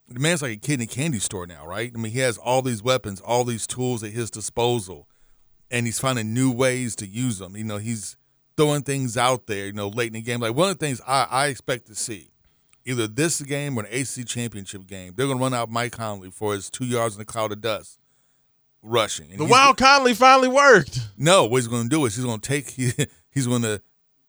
the 0.08 0.18
man's 0.20 0.42
like 0.42 0.52
a 0.52 0.56
kid 0.56 0.74
in 0.74 0.82
a 0.82 0.86
candy 0.86 1.18
store 1.18 1.46
now, 1.46 1.66
right? 1.66 1.90
I 1.94 1.98
mean, 1.98 2.12
he 2.12 2.18
has 2.20 2.36
all 2.38 2.62
these 2.62 2.82
weapons, 2.82 3.20
all 3.20 3.44
these 3.44 3.66
tools 3.66 4.02
at 4.02 4.10
his 4.10 4.30
disposal, 4.30 5.08
and 5.70 5.86
he's 5.86 5.98
finding 5.98 6.34
new 6.34 6.50
ways 6.50 6.94
to 6.96 7.06
use 7.06 7.38
them. 7.38 7.56
You 7.56 7.64
know, 7.64 7.78
he's 7.78 8.16
throwing 8.56 8.82
things 8.82 9.16
out 9.16 9.46
there, 9.46 9.66
you 9.66 9.72
know, 9.72 9.88
late 9.88 10.08
in 10.08 10.12
the 10.14 10.20
game. 10.22 10.40
Like 10.40 10.54
one 10.54 10.70
of 10.70 10.78
the 10.78 10.84
things 10.84 11.00
I, 11.06 11.26
I 11.30 11.46
expect 11.46 11.86
to 11.86 11.94
see 11.94 12.30
either 12.86 13.06
this 13.06 13.42
game 13.42 13.76
or 13.76 13.82
an 13.82 13.88
AC 13.90 14.24
championship 14.24 14.86
game, 14.86 15.12
they're 15.16 15.26
going 15.26 15.38
to 15.38 15.42
run 15.42 15.52
out 15.52 15.70
Mike 15.70 15.92
Conley 15.92 16.30
for 16.30 16.54
his 16.54 16.70
two 16.70 16.86
yards 16.86 17.16
in 17.16 17.20
a 17.20 17.24
cloud 17.24 17.52
of 17.52 17.60
dust 17.60 17.98
rushing. 18.80 19.30
And 19.30 19.40
The 19.40 19.44
Wild 19.44 19.76
Conley 19.76 20.14
finally 20.14 20.48
worked. 20.48 21.00
no, 21.18 21.44
what 21.44 21.58
he's 21.58 21.68
going 21.68 21.84
to 21.84 21.88
do 21.88 22.04
is 22.06 22.14
he's 22.14 22.24
going 22.24 22.40
to 22.40 22.48
take 22.48 22.70
he, 22.70 22.92
he's 23.30 23.46
going 23.46 23.62
to 23.62 23.82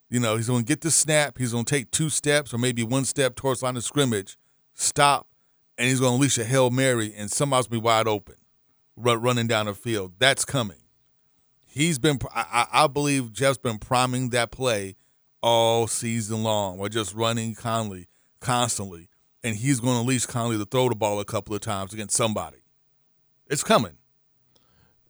you 0.10 0.20
know 0.20 0.36
he's 0.36 0.48
going 0.48 0.64
to 0.64 0.68
get 0.68 0.82
the 0.82 0.92
snap. 0.92 1.38
He's 1.38 1.54
going 1.54 1.66
to 1.66 1.74
take 1.74 1.92
two 1.92 2.10
steps 2.10 2.54
or 2.54 2.58
maybe 2.58 2.84
one 2.84 3.06
step 3.06 3.36
towards 3.36 3.62
line 3.62 3.78
of 3.78 3.84
scrimmage, 3.84 4.38
stop, 4.74 5.28
and 5.78 5.88
he's 5.88 6.00
going 6.00 6.12
to 6.12 6.16
unleash 6.16 6.38
a 6.38 6.44
hail 6.44 6.70
mary, 6.70 7.14
and 7.16 7.30
somebody's 7.32 7.68
be 7.68 7.78
wide 7.78 8.08
open, 8.08 8.36
run, 8.96 9.22
running 9.22 9.48
down 9.48 9.68
the 9.68 9.76
field. 9.76 10.14
That's 10.18 10.44
coming. 10.44 10.78
He's 11.68 12.00
been 12.00 12.18
I, 12.34 12.66
I 12.74 12.84
I 12.84 12.88
believe 12.88 13.32
Jeff's 13.32 13.60
been 13.60 13.78
priming 13.78 14.30
that 14.30 14.50
play 14.50 14.96
all 15.44 15.86
season 15.86 16.42
long. 16.42 16.78
We're 16.80 16.90
just 16.90 17.14
running 17.14 17.54
Conley 17.54 18.08
constantly, 18.48 19.10
and 19.44 19.58
he's 19.58 19.82
going 19.82 19.96
to 19.96 20.00
unleash 20.00 20.26
Conley 20.26 20.58
to 20.58 20.64
throw 20.64 20.88
the 20.88 20.96
ball 20.96 21.20
a 21.20 21.26
couple 21.26 21.54
of 21.54 21.60
times 21.60 21.94
against 21.94 22.16
somebody. 22.16 22.60
It's 23.48 23.62
coming. 23.62 23.98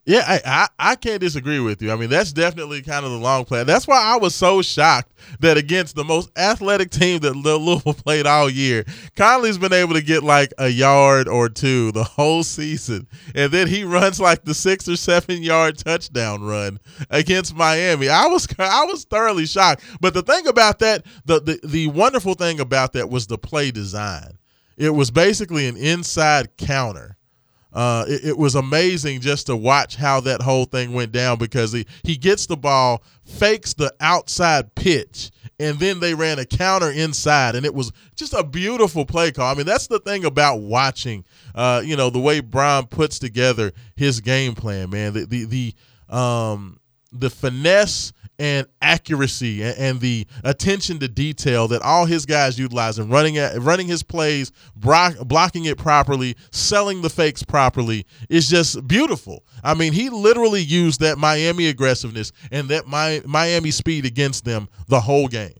Yeah, 0.07 0.23
I, 0.25 0.39
I 0.45 0.91
I 0.91 0.95
can't 0.95 1.19
disagree 1.19 1.59
with 1.59 1.81
you. 1.81 1.91
I 1.91 1.97
mean, 1.97 2.09
that's 2.09 2.31
definitely 2.31 2.81
kind 2.81 3.03
of 3.05 3.11
the 3.11 3.17
long 3.17 3.43
play. 3.43 3.65
That's 3.65 3.85
why 3.85 4.01
I 4.01 4.15
was 4.15 4.33
so 4.33 4.61
shocked 4.61 5.11
that 5.41 5.57
against 5.57 5.97
the 5.97 6.05
most 6.05 6.29
athletic 6.37 6.91
team 6.91 7.19
that 7.19 7.33
Louisville 7.33 7.93
played 8.05 8.25
all 8.25 8.49
year, 8.49 8.85
Conley's 9.17 9.57
been 9.57 9.73
able 9.73 9.95
to 9.95 10.01
get 10.01 10.23
like 10.23 10.53
a 10.59 10.69
yard 10.69 11.27
or 11.27 11.49
two 11.49 11.91
the 11.91 12.05
whole 12.05 12.43
season, 12.43 13.05
and 13.35 13.51
then 13.51 13.67
he 13.67 13.83
runs 13.83 14.17
like 14.21 14.45
the 14.45 14.53
six 14.53 14.87
or 14.87 14.95
seven 14.95 15.43
yard 15.43 15.77
touchdown 15.77 16.41
run 16.41 16.79
against 17.09 17.53
Miami. 17.53 18.07
I 18.07 18.27
was 18.27 18.47
I 18.57 18.85
was 18.85 19.03
thoroughly 19.03 19.45
shocked. 19.45 19.83
But 19.99 20.13
the 20.13 20.23
thing 20.23 20.47
about 20.47 20.79
that, 20.79 21.05
the 21.25 21.41
the, 21.41 21.59
the 21.67 21.87
wonderful 21.87 22.33
thing 22.33 22.61
about 22.61 22.93
that 22.93 23.09
was 23.09 23.27
the 23.27 23.37
play 23.37 23.71
design. 23.71 24.37
It 24.77 24.91
was 24.91 25.11
basically 25.11 25.67
an 25.67 25.75
inside 25.75 26.55
counter 26.55 27.16
uh, 27.77 28.05
it, 28.07 28.29
it 28.29 28.37
was 28.39 28.55
amazing 28.55 29.21
just 29.21 29.45
to 29.45 29.55
watch 29.55 29.97
how 29.97 30.19
that 30.19 30.41
whole 30.41 30.65
thing 30.65 30.93
went 30.93 31.11
down 31.11 31.37
because 31.37 31.71
he, 31.71 31.85
he 32.01 32.17
gets 32.17 32.47
the 32.47 32.57
ball, 32.57 33.03
fakes 33.23 33.75
the 33.75 33.93
outside 33.99 34.73
pitch, 34.73 35.29
and 35.59 35.77
then 35.77 35.99
they 35.99 36.15
ran 36.15 36.39
a 36.39 36.45
counter 36.45 36.89
inside, 36.89 37.53
and 37.53 37.67
it 37.67 37.75
was 37.75 37.91
just 38.15 38.33
a 38.33 38.43
beautiful 38.43 39.05
play 39.05 39.31
call. 39.31 39.51
I 39.51 39.53
mean, 39.53 39.67
that's 39.67 39.85
the 39.85 39.99
thing 39.99 40.25
about 40.25 40.59
watching, 40.59 41.23
uh, 41.53 41.83
you 41.85 41.95
know, 41.95 42.09
the 42.09 42.17
way 42.17 42.39
Brown 42.39 42.87
puts 42.87 43.19
together 43.19 43.71
his 43.95 44.21
game 44.21 44.55
plan, 44.55 44.89
man. 44.89 45.13
The 45.13 45.25
the 45.27 45.45
the 45.45 46.15
um 46.17 46.79
the 47.11 47.29
finesse 47.29 48.11
and 48.39 48.67
accuracy 48.81 49.63
and, 49.63 49.99
the 49.99 50.27
attention 50.43 50.99
to 50.99 51.07
detail 51.07 51.67
that 51.67 51.81
all 51.81 52.05
his 52.05 52.25
guys 52.25 52.59
utilize 52.59 52.99
and 52.99 53.09
running 53.09 53.37
at, 53.37 53.59
running 53.59 53.87
his 53.87 54.03
plays, 54.03 54.51
block, 54.75 55.15
blocking 55.25 55.65
it 55.65 55.77
properly, 55.77 56.35
selling 56.51 57.01
the 57.01 57.09
fakes 57.09 57.41
properly 57.41 58.05
is 58.29 58.47
just 58.47 58.87
beautiful. 58.87 59.43
I 59.63 59.73
mean, 59.73 59.93
he 59.93 60.09
literally 60.09 60.61
used 60.61 60.99
that 60.99 61.17
Miami 61.17 61.67
aggressiveness 61.67 62.31
and 62.51 62.69
that 62.69 62.85
Miami 62.87 63.71
speed 63.71 64.05
against 64.05 64.45
them 64.45 64.69
the 64.87 64.99
whole 64.99 65.27
game. 65.27 65.55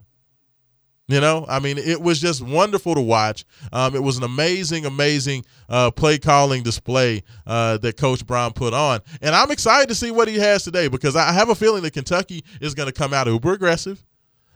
You 1.09 1.21
know, 1.21 1.45
I 1.47 1.59
mean, 1.59 1.77
it 1.77 2.01
was 2.01 2.19
just 2.19 2.41
wonderful 2.41 2.93
to 2.93 3.01
watch. 3.01 3.45
Um, 3.71 3.95
it 3.95 4.03
was 4.03 4.17
an 4.17 4.23
amazing, 4.23 4.85
amazing 4.85 5.45
uh, 5.69 5.89
play 5.89 6.17
calling 6.17 6.63
display 6.63 7.23
uh, 7.45 7.77
that 7.77 7.95
Coach 7.95 8.25
Brown 8.25 8.51
put 8.51 8.73
on, 8.73 8.99
and 9.21 9.33
I'm 9.33 9.49
excited 9.49 9.87
to 9.87 9.95
see 9.95 10.11
what 10.11 10.27
he 10.27 10.35
has 10.35 10.65
today 10.65 10.89
because 10.89 11.15
I 11.15 11.31
have 11.31 11.47
a 11.47 11.55
feeling 11.55 11.83
that 11.83 11.93
Kentucky 11.93 12.43
is 12.59 12.73
going 12.73 12.87
to 12.87 12.93
come 12.93 13.13
out 13.13 13.27
uber 13.27 13.53
aggressive. 13.53 14.03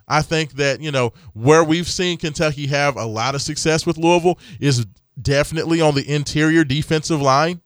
I 0.09 0.21
think 0.21 0.53
that 0.53 0.81
you 0.81 0.91
know 0.91 1.13
where 1.33 1.63
we've 1.63 1.87
seen 1.87 2.17
Kentucky 2.17 2.67
have 2.67 2.97
a 2.97 3.05
lot 3.05 3.33
of 3.33 3.41
success 3.41 3.85
with 3.85 3.97
Louisville 3.97 4.37
is 4.59 4.85
definitely 5.21 5.79
on 5.79 5.95
the 5.95 6.13
interior 6.13 6.65
defensive 6.65 7.21
line. 7.21 7.61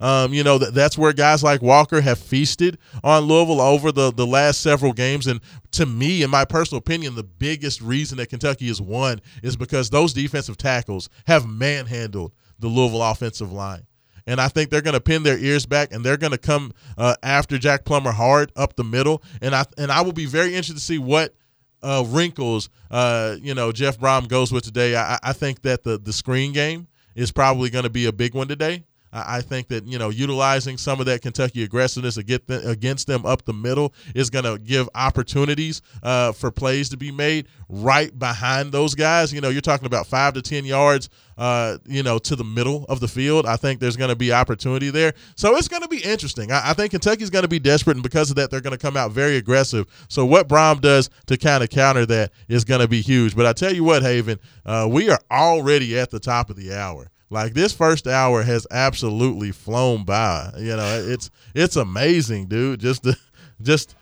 Um, 0.00 0.32
you 0.32 0.42
know, 0.42 0.58
that, 0.58 0.74
that's 0.74 0.96
where 0.96 1.12
guys 1.12 1.42
like 1.42 1.60
Walker 1.60 2.00
have 2.00 2.18
feasted 2.18 2.78
on 3.04 3.24
Louisville 3.24 3.60
over 3.60 3.92
the, 3.92 4.10
the 4.12 4.26
last 4.26 4.60
several 4.60 4.92
games. 4.92 5.26
And 5.26 5.40
to 5.72 5.86
me, 5.86 6.22
in 6.22 6.30
my 6.30 6.44
personal 6.44 6.78
opinion, 6.78 7.14
the 7.14 7.22
biggest 7.22 7.80
reason 7.80 8.18
that 8.18 8.30
Kentucky 8.30 8.68
has 8.68 8.80
won 8.80 9.20
is 9.42 9.56
because 9.56 9.90
those 9.90 10.12
defensive 10.12 10.56
tackles 10.56 11.08
have 11.26 11.46
manhandled 11.46 12.32
the 12.58 12.68
Louisville 12.68 13.02
offensive 13.02 13.52
line. 13.52 13.86
And 14.26 14.40
I 14.40 14.48
think 14.48 14.70
they're 14.70 14.82
going 14.82 14.94
to 14.94 15.00
pin 15.00 15.22
their 15.22 15.38
ears 15.38 15.66
back 15.66 15.92
and 15.92 16.04
they're 16.04 16.16
going 16.16 16.32
to 16.32 16.38
come 16.38 16.72
uh, 16.96 17.16
after 17.22 17.58
Jack 17.58 17.84
Plummer 17.84 18.12
hard 18.12 18.52
up 18.54 18.76
the 18.76 18.84
middle. 18.84 19.22
And 19.40 19.54
I 19.54 19.64
and 19.76 19.90
I 19.90 20.02
will 20.02 20.12
be 20.12 20.26
very 20.26 20.48
interested 20.48 20.74
to 20.74 20.80
see 20.80 20.98
what 20.98 21.34
uh, 21.82 22.04
wrinkles 22.06 22.68
uh, 22.90 23.36
you 23.40 23.54
know 23.54 23.72
Jeff 23.72 23.98
Brohm 23.98 24.28
goes 24.28 24.52
with 24.52 24.62
today. 24.62 24.94
I, 24.94 25.18
I 25.22 25.32
think 25.32 25.62
that 25.62 25.82
the 25.82 25.98
the 25.98 26.12
screen 26.12 26.52
game 26.52 26.86
is 27.14 27.32
probably 27.32 27.70
going 27.70 27.84
to 27.84 27.90
be 27.90 28.06
a 28.06 28.12
big 28.12 28.34
one 28.34 28.46
today. 28.46 28.84
I 29.12 29.40
think 29.40 29.68
that 29.68 29.86
you 29.86 29.98
know 29.98 30.10
utilizing 30.10 30.78
some 30.78 31.00
of 31.00 31.06
that 31.06 31.22
Kentucky 31.22 31.64
aggressiveness 31.64 32.16
against 32.16 33.06
them 33.06 33.26
up 33.26 33.44
the 33.44 33.52
middle 33.52 33.92
is 34.14 34.30
going 34.30 34.44
to 34.44 34.58
give 34.58 34.88
opportunities 34.94 35.82
uh, 36.02 36.32
for 36.32 36.50
plays 36.50 36.88
to 36.90 36.96
be 36.96 37.10
made 37.10 37.46
right 37.68 38.16
behind 38.16 38.72
those 38.72 38.94
guys. 38.94 39.32
You 39.32 39.40
know, 39.40 39.48
you're 39.48 39.60
talking 39.60 39.86
about 39.86 40.06
five 40.06 40.34
to 40.34 40.42
ten 40.42 40.64
yards, 40.64 41.08
uh, 41.38 41.78
you 41.86 42.02
know, 42.02 42.18
to 42.18 42.36
the 42.36 42.44
middle 42.44 42.84
of 42.88 43.00
the 43.00 43.08
field. 43.08 43.46
I 43.46 43.56
think 43.56 43.80
there's 43.80 43.96
going 43.96 44.10
to 44.10 44.16
be 44.16 44.32
opportunity 44.32 44.90
there, 44.90 45.14
so 45.34 45.56
it's 45.56 45.68
going 45.68 45.82
to 45.82 45.88
be 45.88 45.98
interesting. 45.98 46.52
I, 46.52 46.70
I 46.70 46.74
think 46.74 46.92
Kentucky's 46.92 47.30
going 47.30 47.42
to 47.42 47.48
be 47.48 47.58
desperate, 47.58 47.96
and 47.96 48.02
because 48.02 48.30
of 48.30 48.36
that, 48.36 48.50
they're 48.50 48.60
going 48.60 48.76
to 48.76 48.78
come 48.78 48.96
out 48.96 49.10
very 49.12 49.36
aggressive. 49.36 49.86
So 50.08 50.24
what 50.24 50.48
Brohm 50.48 50.80
does 50.80 51.10
to 51.26 51.36
kind 51.36 51.64
of 51.64 51.70
counter 51.70 52.06
that 52.06 52.30
is 52.48 52.64
going 52.64 52.80
to 52.80 52.88
be 52.88 53.00
huge. 53.00 53.34
But 53.34 53.46
I 53.46 53.52
tell 53.52 53.74
you 53.74 53.84
what, 53.84 54.02
Haven, 54.02 54.38
uh, 54.64 54.88
we 54.90 55.10
are 55.10 55.18
already 55.30 55.98
at 55.98 56.10
the 56.10 56.20
top 56.20 56.50
of 56.50 56.56
the 56.56 56.74
hour. 56.74 57.10
Like 57.30 57.54
this 57.54 57.72
first 57.72 58.08
hour 58.08 58.42
has 58.42 58.66
absolutely 58.72 59.52
flown 59.52 60.04
by. 60.04 60.50
You 60.58 60.76
know, 60.76 61.04
it's 61.06 61.30
it's 61.54 61.76
amazing, 61.76 62.46
dude. 62.46 62.80
Just 62.80 63.04
the 63.04 63.16
just 63.62 63.94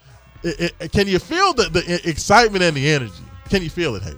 it, 0.43 0.73
it, 0.81 0.93
can 0.93 1.07
you 1.07 1.19
feel 1.19 1.53
the, 1.53 1.69
the 1.69 2.09
excitement 2.09 2.65
and 2.65 2.75
the 2.77 2.89
energy? 2.89 3.13
Can 3.51 3.63
you 3.63 3.71
feel 3.71 3.97
it, 3.97 4.03
Hey? 4.03 4.15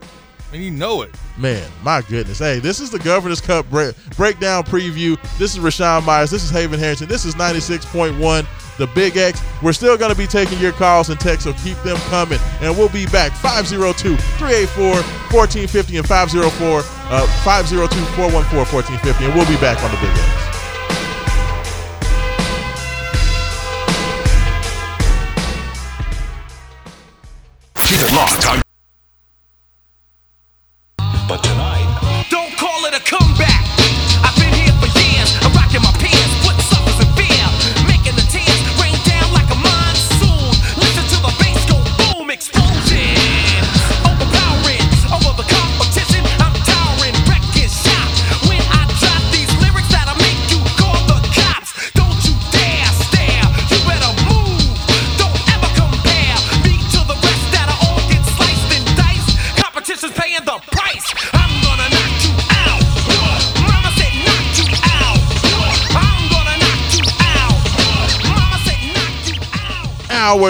And 0.53 0.63
you 0.63 0.71
know 0.71 1.03
it. 1.03 1.11
Man, 1.39 1.69
my 1.83 2.03
goodness. 2.03 2.39
Hey, 2.39 2.59
this 2.59 2.81
is 2.81 2.91
the 2.91 2.99
Governor's 2.99 3.41
Cup 3.41 3.69
break, 3.71 3.95
breakdown 4.17 4.65
preview. 4.65 5.17
This 5.39 5.57
is 5.57 5.63
Raashaan 5.63 6.05
Myers. 6.05 6.31
This 6.31 6.43
is 6.43 6.51
Haven 6.51 6.79
Harrington. 6.79 7.09
This 7.09 7.25
is 7.25 7.37
96.1 7.37 8.47
the 8.81 8.89
Big 8.89 9.17
X. 9.17 9.41
We're 9.63 9.75
still 9.75 9.97
going 9.97 10.11
to 10.11 10.19
be 10.19 10.27
taking 10.27 10.59
your 10.59 10.73
calls 10.73 11.11
and 11.11 11.21
texts, 11.21 11.45
so 11.45 11.53
keep 11.63 11.77
them 11.83 11.99
coming. 12.09 12.41
And 12.61 12.77
we'll 12.77 12.89
be 12.89 13.07
back 13.07 13.33
502 13.33 14.17
384 14.17 15.05
1450 15.31 15.99
and 15.99 16.09
504 16.09 16.81
uh, 16.81 17.27
502 17.45 17.95
414 18.17 18.59
1450. 18.59 19.25
And 19.25 19.35
we'll 19.35 19.47
be 19.47 19.61
back 19.61 19.79
on 19.85 19.91
the 19.93 20.01
Big 20.01 20.11
X. 20.11 20.51
Keep 27.87 28.01
it 28.01 28.15
locked 28.15 28.49
on. 28.49 28.70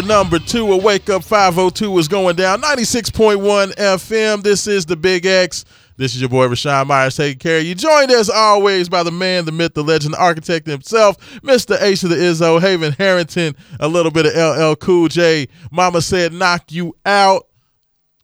Number 0.03 0.39
two 0.39 0.73
of 0.73 0.83
Wake 0.83 1.11
Up 1.11 1.23
502 1.23 1.99
is 1.99 2.09
going 2.09 2.37
down 2.37 2.63
96.1 2.63 3.75
FM. 3.75 4.43
This 4.43 4.67
is 4.67 4.87
the 4.87 4.97
Big 4.97 5.27
X. 5.27 5.65
This 5.97 6.15
is 6.15 6.21
your 6.21 6.31
boy 6.31 6.49
Raashaan 6.49 6.87
Myers 6.87 7.17
taking 7.17 7.39
care 7.39 7.59
of 7.59 7.65
you. 7.65 7.75
Joined 7.75 8.11
as 8.11 8.31
always 8.31 8.89
by 8.89 9.03
the 9.03 9.11
man, 9.11 9.45
the 9.45 9.53
myth, 9.53 9.75
the 9.75 9.85
legend, 9.85 10.15
the 10.15 10.19
architect 10.19 10.67
himself, 10.67 11.19
Mr. 11.43 11.81
Ace 11.83 12.03
of 12.03 12.11
the 12.11 12.17
Izzo, 12.17 12.61
Haven 12.61 12.93
Harrington, 12.93 13.55
a 13.79 13.89
little 13.89 14.11
bit 14.11 14.27
of 14.27 14.33
LL 14.35 14.77
Cool 14.77 15.09
J. 15.09 15.49
Mama 15.71 16.01
said 16.01 16.33
knock 16.33 16.73
you 16.73 16.97
out 17.05 17.49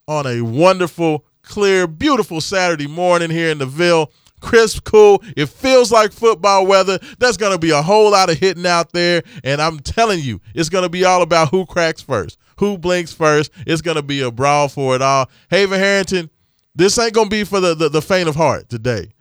on 0.09 0.27
a 0.27 0.41
wonderful, 0.41 1.27
clear, 1.43 1.87
beautiful 1.87 2.41
Saturday 2.41 2.87
morning 2.87 3.31
here 3.31 3.51
in 3.51 3.59
the 3.59 3.67
Ville. 3.67 4.11
Crisp, 4.41 4.85
cool. 4.85 5.23
It 5.37 5.47
feels 5.47 5.91
like 5.91 6.13
football 6.13 6.67
weather. 6.67 6.99
There's 7.19 7.37
going 7.37 7.53
to 7.53 7.59
be 7.59 7.71
a 7.71 7.83
whole 7.83 8.11
lot 8.11 8.31
of 8.31 8.39
hitting 8.39 8.67
out 8.67 8.93
there. 8.93 9.23
And 9.45 9.61
I'm 9.61 9.81
telling 9.81 10.21
you, 10.21 10.41
it's 10.55 10.69
going 10.69 10.85
to 10.85 10.89
be 10.89 11.05
all 11.05 11.23
about 11.23 11.51
who 11.51 11.67
cracks 11.67 12.03
first, 12.03 12.39
who 12.59 12.79
blinks 12.79 13.13
first. 13.13 13.51
It's 13.67 13.83
going 13.83 13.97
to 13.97 14.03
be 14.03 14.21
a 14.23 14.31
brawl 14.31 14.69
for 14.69 14.95
it 14.95 15.03
all. 15.03 15.31
Haven 15.51 15.79
Harrington, 15.79 16.31
this 16.75 16.99
ain't 16.99 17.15
going 17.15 17.31
to 17.31 17.37
be 17.37 17.45
for 17.45 17.61
the, 17.61 17.75
the, 17.75 17.89
the 17.89 18.03
faint 18.03 18.29
of 18.29 18.37
heart 18.37 18.69
today. 18.69 19.13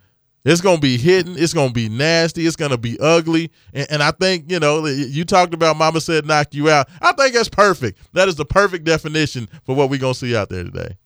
It's 0.44 0.60
going 0.60 0.76
to 0.76 0.80
be 0.80 0.96
hitting. 0.96 1.34
It's 1.36 1.52
going 1.52 1.68
to 1.68 1.74
be 1.74 1.88
nasty. 1.88 2.46
It's 2.46 2.54
going 2.54 2.70
to 2.70 2.78
be 2.78 2.96
ugly. 3.00 3.50
And, 3.74 3.86
and 3.90 4.02
I 4.02 4.12
think, 4.12 4.48
you 4.48 4.60
know, 4.60 4.86
you 4.86 5.24
talked 5.24 5.54
about 5.54 5.76
Mama 5.76 6.00
said 6.00 6.24
knock 6.24 6.54
you 6.54 6.70
out. 6.70 6.88
I 7.00 7.12
think 7.14 7.34
that's 7.34 7.48
perfect. 7.48 7.98
That 8.12 8.28
is 8.28 8.36
the 8.36 8.44
perfect 8.44 8.84
definition 8.84 9.48
for 9.64 9.74
what 9.74 9.90
we're 9.90 9.98
going 9.98 10.12
to 10.12 10.18
see 10.18 10.36
out 10.36 10.48
there 10.48 10.62
today. 10.62 10.96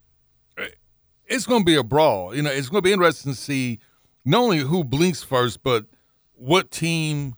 It's 1.26 1.46
going 1.46 1.62
to 1.62 1.64
be 1.64 1.76
a 1.76 1.82
brawl. 1.82 2.34
You 2.34 2.42
know, 2.42 2.50
it's 2.50 2.68
going 2.68 2.82
to 2.82 2.86
be 2.86 2.92
interesting 2.92 3.32
to 3.32 3.38
see 3.38 3.78
not 4.30 4.42
only 4.42 4.58
who 4.58 4.84
blinks 4.84 5.22
first, 5.22 5.62
but 5.62 5.86
what 6.34 6.70
team 6.70 7.34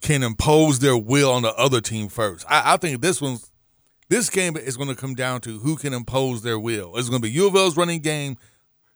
can 0.00 0.22
impose 0.22 0.78
their 0.78 0.96
will 0.96 1.30
on 1.30 1.42
the 1.42 1.54
other 1.54 1.80
team 1.80 2.08
first. 2.08 2.46
I, 2.48 2.74
I 2.74 2.76
think 2.76 3.00
this 3.02 3.20
one's 3.20 3.50
this 4.08 4.28
game 4.28 4.56
is 4.56 4.76
going 4.76 4.88
to 4.88 4.96
come 4.96 5.14
down 5.14 5.40
to 5.42 5.58
who 5.60 5.76
can 5.76 5.92
impose 5.92 6.42
their 6.42 6.58
will. 6.58 6.96
It's 6.96 7.08
going 7.08 7.22
to 7.22 7.28
be 7.28 7.32
U 7.32 7.46
of 7.46 7.54
L's 7.54 7.76
running 7.76 8.00
game 8.00 8.36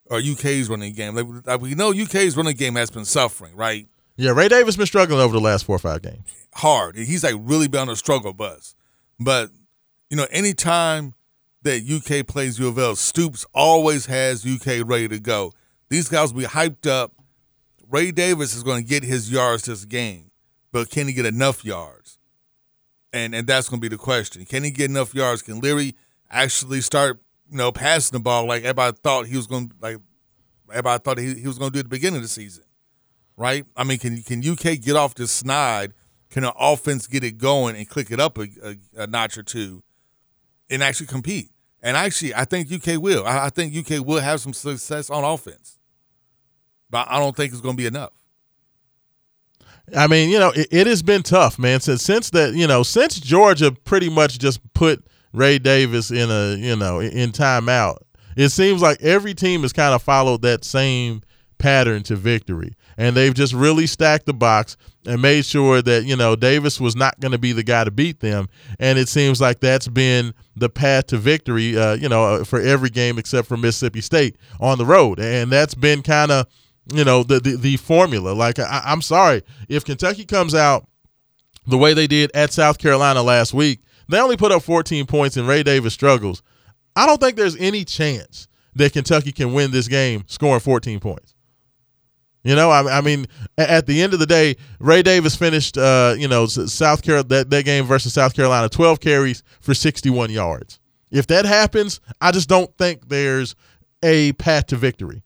or 0.07 0.19
UK's 0.19 0.69
running 0.69 0.93
game. 0.93 1.15
Like, 1.15 1.47
like 1.47 1.61
we 1.61 1.75
know, 1.75 1.93
UK's 1.93 2.37
running 2.37 2.57
game 2.57 2.75
has 2.75 2.91
been 2.91 3.05
suffering, 3.05 3.55
right? 3.55 3.87
Yeah, 4.17 4.33
Ray 4.33 4.49
Davis 4.49 4.77
been 4.77 4.87
struggling 4.87 5.21
over 5.21 5.33
the 5.33 5.41
last 5.41 5.65
four 5.65 5.77
or 5.77 5.81
five 5.81 6.03
games. 6.03 6.25
hard. 6.55 6.97
He's 6.97 7.25
like 7.25 7.37
really 7.39 7.69
been 7.69 7.83
on 7.83 7.89
a 7.91 7.97
struggle 7.97 8.33
bus. 8.33 8.75
But 9.21 9.51
you 10.11 10.17
know, 10.17 10.27
anytime 10.31 11.15
that 11.63 11.83
UK 11.83 12.27
plays 12.27 12.59
U 12.59 12.69
of 12.69 12.79
L, 12.79 12.95
Stoops 12.97 13.47
always 13.55 14.07
has 14.07 14.45
UK 14.47 14.87
ready 14.87 15.09
to 15.09 15.19
go. 15.19 15.53
These 15.89 16.09
guys 16.09 16.33
will 16.33 16.41
be 16.43 16.47
hyped 16.47 16.89
up. 16.89 17.13
Ray 17.91 18.11
Davis 18.11 18.55
is 18.55 18.63
going 18.63 18.83
to 18.83 18.89
get 18.89 19.03
his 19.03 19.31
yards 19.31 19.65
this 19.65 19.85
game, 19.85 20.31
but 20.73 20.91
can 20.91 21.07
he 21.07 21.13
get 21.13 21.27
enough 21.27 21.65
yards? 21.65 22.19
And 23.13 23.35
and 23.35 23.47
that's 23.47 23.69
going 23.69 23.81
to 23.81 23.89
be 23.89 23.95
the 23.95 24.01
question. 24.01 24.45
Can 24.45 24.65
he 24.65 24.71
get 24.71 24.91
enough 24.91 25.15
yards? 25.15 25.43
Can 25.43 25.61
Leary 25.61 25.95
actually 26.31 26.81
start, 26.81 27.21
you 27.51 27.57
know, 27.57 27.71
passing 27.71 28.17
the 28.17 28.23
ball 28.23 28.47
like 28.47 28.63
everybody 28.63 28.97
thought 29.03 29.27
he 29.27 29.37
was 29.37 29.47
going 29.47 29.73
like 29.81 29.99
everybody 30.71 31.03
thought 31.03 31.19
he, 31.19 31.35
he 31.35 31.47
was 31.47 31.59
going 31.59 31.71
to 31.71 31.75
do 31.75 31.79
at 31.81 31.85
the 31.85 31.91
beginning 31.91 32.17
of 32.17 32.23
the 32.23 32.29
season? 32.29 32.65
right? 33.37 33.65
I 33.77 33.85
mean, 33.85 33.99
can 33.99 34.23
can 34.23 34.47
UK 34.47 34.81
get 34.81 34.97
off 34.97 35.15
this 35.15 35.31
snide? 35.31 35.93
Can 36.31 36.45
an 36.45 36.53
offense 36.59 37.07
get 37.07 37.23
it 37.23 37.39
going 37.39 37.77
and 37.77 37.89
click 37.89 38.11
it 38.11 38.19
up 38.19 38.39
a, 38.39 38.49
a, 38.63 39.03
a 39.03 39.07
notch 39.07 39.39
or 39.39 39.43
two, 39.43 39.83
and 40.71 40.83
actually 40.83 41.07
compete? 41.07 41.51
And 41.83 41.97
actually, 41.97 42.35
I 42.35 42.45
think 42.45 42.73
UK 42.73 43.01
will. 43.01 43.27
I, 43.27 43.47
I 43.47 43.51
think 43.51 43.77
UK 43.77 44.05
will 44.05 44.21
have 44.21 44.41
some 44.41 44.53
success 44.53 45.11
on 45.11 45.23
offense, 45.23 45.74
but 46.95 47.09
I 47.11 47.19
don't 47.19 47.35
think 47.35 47.51
it's 47.51 47.61
going 47.61 47.77
to 47.77 47.77
be 47.77 47.89
enough. 47.89 48.13
I 49.97 50.07
mean, 50.07 50.31
you 50.31 50.39
know, 50.39 50.51
it, 50.51 50.69
it, 50.71 50.87
has 50.87 51.03
been 51.03 51.25
tough, 51.25 51.59
man. 51.59 51.81
Since 51.81 52.03
since 52.03 52.31
that, 52.31 52.55
you 52.55 52.69
know, 52.69 52.85
since 52.85 53.19
Georgia 53.19 53.73
pretty 53.73 54.09
much 54.09 54.39
just 54.39 54.61
put 54.75 55.05
Ray 55.33 55.59
Davis 55.59 56.13
in 56.13 56.31
a, 56.31 56.55
you 56.55 56.77
know, 56.77 57.01
in 57.01 57.33
timeout. 57.33 57.97
It 58.37 58.51
seems 58.51 58.81
like 58.81 59.03
every 59.03 59.35
team 59.35 59.63
has 59.63 59.73
kind 59.73 59.93
of 59.93 60.03
followed 60.03 60.43
that 60.43 60.65
same 60.65 61.23
pattern 61.59 62.05
to 62.05 62.15
victory, 62.15 62.75
and 62.97 63.17
they've 63.17 63.35
just 63.35 63.55
really 63.55 63.89
stacked 63.89 64.27
the 64.27 64.35
box 64.35 64.77
and 65.07 65.21
made 65.21 65.45
sure 65.45 65.83
that 65.83 66.05
you 66.05 66.17
know 66.17 66.37
Davis 66.37 66.81
was 66.81 66.95
not 66.95 67.19
going 67.19 67.33
to 67.33 67.39
be 67.39 67.53
the 67.53 67.63
guy 67.65 67.83
to 67.83 67.91
beat 67.91 68.21
them. 68.21 68.49
And 68.79 68.99
it 68.99 69.09
seems 69.09 69.41
like 69.41 69.61
that's 69.61 69.89
been 69.89 70.33
the 70.57 70.69
path 70.69 71.09
to 71.09 71.17
victory, 71.17 71.77
uh, 71.77 71.95
you 71.95 72.09
know, 72.09 72.25
uh, 72.25 72.45
for 72.45 72.61
every 72.61 72.91
game 72.91 73.19
except 73.19 73.49
for 73.49 73.57
Mississippi 73.57 74.01
State 74.01 74.37
on 74.61 74.79
the 74.79 74.87
road, 74.87 75.19
and 75.19 75.51
that's 75.51 75.75
been 75.75 76.03
kind 76.03 76.31
of 76.31 76.47
you 76.93 77.05
know 77.05 77.23
the, 77.23 77.41
the, 77.41 77.57
the 77.57 77.77
formula. 77.77 78.31
Like 78.31 78.59
I, 78.59 78.83
I'm 78.85 79.03
sorry 79.03 79.43
if 79.69 79.85
Kentucky 79.85 80.25
comes 80.25 80.55
out 80.55 80.87
the 81.67 81.79
way 81.79 81.95
they 81.95 82.07
did 82.07 82.31
at 82.35 82.53
South 82.53 82.79
Carolina 82.79 83.23
last 83.23 83.55
week, 83.55 83.81
they 84.09 84.21
only 84.21 84.37
put 84.37 84.53
up 84.53 84.63
14 84.63 85.07
points 85.07 85.37
and 85.37 85.49
Ray 85.49 85.63
Davis 85.63 85.95
struggles. 85.95 86.43
I 86.97 87.07
don't 87.07 87.21
think 87.21 87.37
there's 87.37 87.57
any 87.57 87.85
chance 87.85 88.49
that 88.75 88.93
Kentucky 88.93 89.33
can 89.33 89.53
win 89.53 89.71
this 89.71 89.89
game 89.89 90.25
scoring 90.27 90.61
14 90.61 91.01
points. 91.01 91.35
You 92.43 92.55
know, 92.55 92.71
I, 92.71 92.99
I 92.99 93.01
mean, 93.01 93.27
at 93.57 93.87
the 93.87 94.03
end 94.03 94.13
of 94.13 94.19
the 94.19 94.27
day, 94.27 94.57
Ray 94.79 95.03
Davis 95.03 95.35
finished, 95.35 95.79
uh, 95.79 96.15
you 96.19 96.29
know, 96.29 96.45
South 96.45 97.03
Carolina 97.03 97.29
that, 97.29 97.51
that 97.51 97.65
game 97.65 97.87
versus 97.87 98.13
South 98.13 98.35
Carolina, 98.35 98.69
12 98.69 99.01
carries 99.01 99.43
for 99.61 99.73
61 99.73 100.31
yards. 100.31 100.79
If 101.11 101.27
that 101.29 101.47
happens, 101.47 102.01
I 102.21 102.33
just 102.33 102.49
don't 102.49 102.77
think 102.77 103.09
there's 103.09 103.55
a 104.03 104.33
path 104.35 104.67
to 104.67 104.77
victory. 104.77 105.23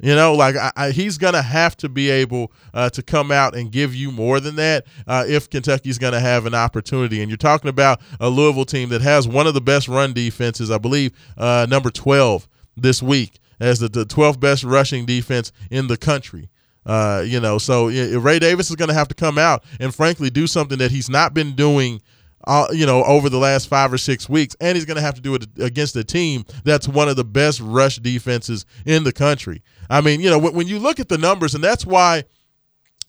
You 0.00 0.14
know, 0.16 0.34
like 0.34 0.56
I, 0.56 0.72
I, 0.76 0.90
he's 0.90 1.18
going 1.18 1.34
to 1.34 1.42
have 1.42 1.76
to 1.78 1.88
be 1.88 2.10
able 2.10 2.52
uh, 2.72 2.90
to 2.90 3.02
come 3.02 3.30
out 3.30 3.56
and 3.56 3.70
give 3.70 3.94
you 3.94 4.10
more 4.10 4.40
than 4.40 4.56
that 4.56 4.86
uh, 5.06 5.24
if 5.26 5.48
Kentucky's 5.48 5.98
going 5.98 6.12
to 6.12 6.20
have 6.20 6.46
an 6.46 6.54
opportunity. 6.54 7.20
And 7.20 7.30
you're 7.30 7.36
talking 7.36 7.68
about 7.70 8.00
a 8.18 8.28
Louisville 8.28 8.64
team 8.64 8.88
that 8.88 9.02
has 9.02 9.28
one 9.28 9.46
of 9.46 9.54
the 9.54 9.60
best 9.60 9.86
run 9.86 10.12
defenses, 10.12 10.70
I 10.70 10.78
believe, 10.78 11.12
uh, 11.38 11.66
number 11.70 11.90
12 11.90 12.48
this 12.76 13.02
week, 13.02 13.38
as 13.60 13.78
the, 13.78 13.88
the 13.88 14.04
12th 14.04 14.40
best 14.40 14.64
rushing 14.64 15.06
defense 15.06 15.52
in 15.70 15.86
the 15.86 15.96
country. 15.96 16.50
Uh, 16.84 17.22
you 17.24 17.40
know, 17.40 17.56
so 17.56 17.86
Ray 17.86 18.40
Davis 18.40 18.68
is 18.68 18.76
going 18.76 18.88
to 18.88 18.94
have 18.94 19.08
to 19.08 19.14
come 19.14 19.38
out 19.38 19.64
and, 19.78 19.94
frankly, 19.94 20.28
do 20.28 20.46
something 20.46 20.78
that 20.78 20.90
he's 20.90 21.08
not 21.08 21.34
been 21.34 21.54
doing– 21.54 22.02
uh, 22.46 22.66
you 22.72 22.86
know, 22.86 23.02
over 23.04 23.28
the 23.28 23.38
last 23.38 23.68
five 23.68 23.92
or 23.92 23.98
six 23.98 24.28
weeks, 24.28 24.54
and 24.60 24.76
he's 24.76 24.84
going 24.84 24.96
to 24.96 25.02
have 25.02 25.14
to 25.14 25.20
do 25.20 25.34
it 25.34 25.46
against 25.58 25.96
a 25.96 26.04
team 26.04 26.44
that's 26.64 26.86
one 26.86 27.08
of 27.08 27.16
the 27.16 27.24
best 27.24 27.60
rush 27.60 27.96
defenses 27.96 28.66
in 28.84 29.04
the 29.04 29.12
country. 29.12 29.62
I 29.90 30.00
mean, 30.00 30.20
you 30.20 30.30
know, 30.30 30.38
when, 30.38 30.54
when 30.54 30.68
you 30.68 30.78
look 30.78 31.00
at 31.00 31.08
the 31.08 31.18
numbers, 31.18 31.54
and 31.54 31.62
that's 31.62 31.84
why 31.86 32.24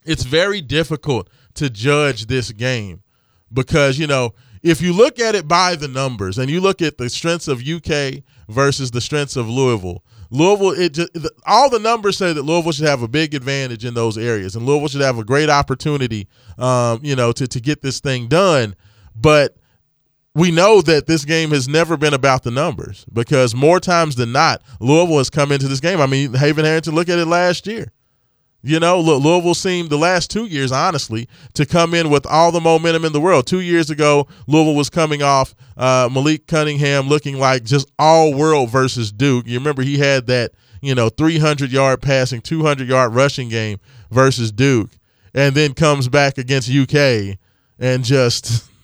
it's 0.05 0.23
very 0.23 0.61
difficult 0.61 1.29
to 1.55 1.69
judge 1.69 2.27
this 2.27 2.51
game 2.51 3.01
because 3.51 3.97
you 3.97 4.07
know 4.07 4.33
if 4.61 4.81
you 4.81 4.93
look 4.93 5.19
at 5.19 5.35
it 5.35 5.47
by 5.47 5.75
the 5.75 5.87
numbers 5.87 6.37
and 6.37 6.49
you 6.49 6.59
look 6.59 6.81
at 6.81 6.97
the 6.97 7.09
strengths 7.09 7.47
of 7.47 7.61
UK 7.61 8.23
versus 8.49 8.89
the 8.89 8.99
strengths 8.99 9.35
of 9.35 9.47
Louisville, 9.47 10.03
Louisville, 10.31 10.71
it 10.71 10.93
just 10.93 11.11
all 11.45 11.69
the 11.69 11.79
numbers 11.79 12.17
say 12.17 12.33
that 12.33 12.41
Louisville 12.41 12.71
should 12.71 12.87
have 12.87 13.03
a 13.03 13.07
big 13.07 13.35
advantage 13.35 13.85
in 13.85 13.93
those 13.93 14.17
areas, 14.17 14.55
and 14.55 14.65
Louisville 14.65 14.87
should 14.87 15.01
have 15.01 15.19
a 15.19 15.23
great 15.23 15.49
opportunity, 15.49 16.27
um, 16.57 16.99
you 17.03 17.15
know, 17.15 17.31
to 17.31 17.47
to 17.47 17.59
get 17.59 17.81
this 17.81 17.99
thing 17.99 18.27
done. 18.27 18.75
But 19.15 19.55
we 20.35 20.51
know 20.51 20.81
that 20.81 21.07
this 21.07 21.23
game 21.23 21.51
has 21.51 21.67
never 21.67 21.95
been 21.95 22.13
about 22.13 22.43
the 22.43 22.51
numbers 22.51 23.05
because 23.11 23.55
more 23.55 23.79
times 23.79 24.17
than 24.17 24.33
not, 24.33 24.61
Louisville 24.81 25.17
has 25.17 25.29
come 25.29 25.51
into 25.51 25.69
this 25.69 25.79
game. 25.79 26.01
I 26.01 26.07
mean, 26.07 26.33
Haven 26.33 26.65
Harrington, 26.65 26.93
look 26.93 27.07
at 27.07 27.17
it 27.17 27.25
last 27.25 27.65
year. 27.65 27.91
You 28.61 28.79
know, 28.79 28.99
Louisville 28.99 29.53
seemed 29.53 29.91
the 29.91 29.97
last 29.97 30.31
two 30.31 30.45
years, 30.45 30.71
honestly, 30.71 31.29
to 31.53 31.65
come 31.67 31.93
in 31.93 32.09
with 32.09 32.25
all 32.25 32.51
the 32.51 32.59
momentum 32.59 33.05
in 33.05 33.13
the 33.13 33.21
world. 33.21 33.45
Two 33.45 33.61
years 33.61 33.91
ago, 33.91 34.27
Louisville 34.47 34.75
was 34.75 34.89
coming 34.89 35.21
off 35.21 35.55
uh, 35.77 36.09
Malik 36.11 36.47
Cunningham 36.47 37.07
looking 37.07 37.37
like 37.37 37.63
just 37.63 37.89
all 37.99 38.33
world 38.33 38.71
versus 38.71 39.11
Duke. 39.11 39.45
You 39.45 39.59
remember 39.59 39.83
he 39.83 39.99
had 39.99 40.25
that, 40.27 40.51
you 40.81 40.95
know, 40.95 41.09
300 41.09 41.71
yard 41.71 42.01
passing, 42.01 42.41
200 42.41 42.87
yard 42.89 43.13
rushing 43.13 43.49
game 43.49 43.79
versus 44.09 44.51
Duke, 44.51 44.89
and 45.33 45.53
then 45.53 45.75
comes 45.75 46.09
back 46.09 46.39
against 46.39 46.69
UK 46.69 47.37
and 47.77 48.03
just 48.03 48.67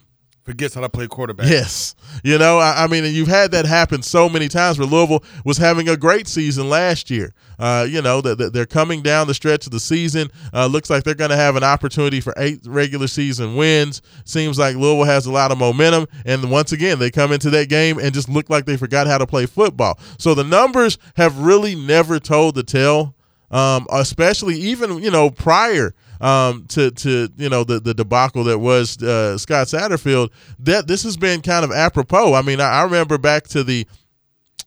forgets 0.44 0.74
how 0.74 0.82
to 0.82 0.89
play 0.89 1.08
quarterback. 1.08 1.48
Yes. 1.48 1.96
You 2.24 2.38
know, 2.38 2.58
I, 2.58 2.84
I, 2.84 2.88
mean, 2.88 3.06
you've 3.14 3.28
had 3.28 3.52
that 3.52 3.66
happen 3.66 4.02
so 4.02 4.28
many 4.28 4.48
times 4.48 4.80
where 4.80 4.88
Louisville 4.88 5.24
was 5.46 5.58
having 5.58 5.88
a 5.88 5.96
great 5.96 6.28
season 6.28 6.70
last 6.70 7.10
year. 7.10 7.34
Uh, 7.60 7.86
you 7.88 8.02
know, 8.02 8.22
that 8.22 8.54
they're 8.54 8.66
coming 8.66 9.04
down 9.04 9.28
the 9.28 9.34
stretch 9.36 9.68
of 9.68 9.72
the 9.72 9.80
season. 9.80 10.30
Uh, 10.52 10.66
looks 10.66 10.89
like 10.89 11.04
they're 11.04 11.14
going 11.14 11.30
to 11.30 11.36
have 11.36 11.56
an 11.56 11.64
opportunity 11.64 12.20
for 12.20 12.34
eight 12.38 12.60
regular 12.66 13.08
season 13.08 13.56
wins. 13.56 14.02
Seems 14.26 14.58
like 14.58 14.76
Louisville 14.76 15.06
has 15.06 15.28
a 15.28 15.32
lot 15.32 15.52
of 15.52 15.60
momentum. 15.60 16.08
And 16.26 16.50
once 16.50 16.72
again, 16.72 16.98
they 16.98 17.12
come 17.12 17.32
into 17.32 17.52
that 17.52 17.70
game 17.70 18.00
and 18.00 18.14
just 18.14 18.30
look 18.30 18.50
like 18.50 18.66
they 18.66 18.78
forgot 18.78 19.06
how 19.06 19.20
to 19.20 19.28
play 19.28 19.46
football. 19.46 20.00
So 20.18 20.34
the 20.34 20.44
numbers 20.44 20.98
have 21.18 21.38
really 21.38 21.76
never 21.76 22.20
told 22.20 22.56
the 22.56 22.64
tale, 22.64 23.14
um, 23.52 23.86
especially 23.92 24.56
even, 24.56 24.98
you 25.04 25.12
know, 25.12 25.30
prior 25.30 25.94
um, 26.22 26.65
to 26.69 26.91
to 26.91 27.30
you 27.36 27.49
know 27.49 27.63
the 27.63 27.80
the 27.80 27.93
debacle 27.93 28.43
that 28.45 28.59
was 28.59 29.01
uh, 29.03 29.38
Scott 29.38 29.67
Satterfield. 29.67 30.30
That 30.59 30.88
this 30.88 31.03
has 31.03 31.17
been 31.17 31.41
kind 31.41 31.65
of 31.65 31.72
apropos. 31.72 32.34
I 32.34 32.41
mean, 32.41 32.61
I, 32.61 32.80
I 32.80 32.84
remember 32.84 33.17
back 33.17 33.47
to 33.49 33.63
the 33.63 33.86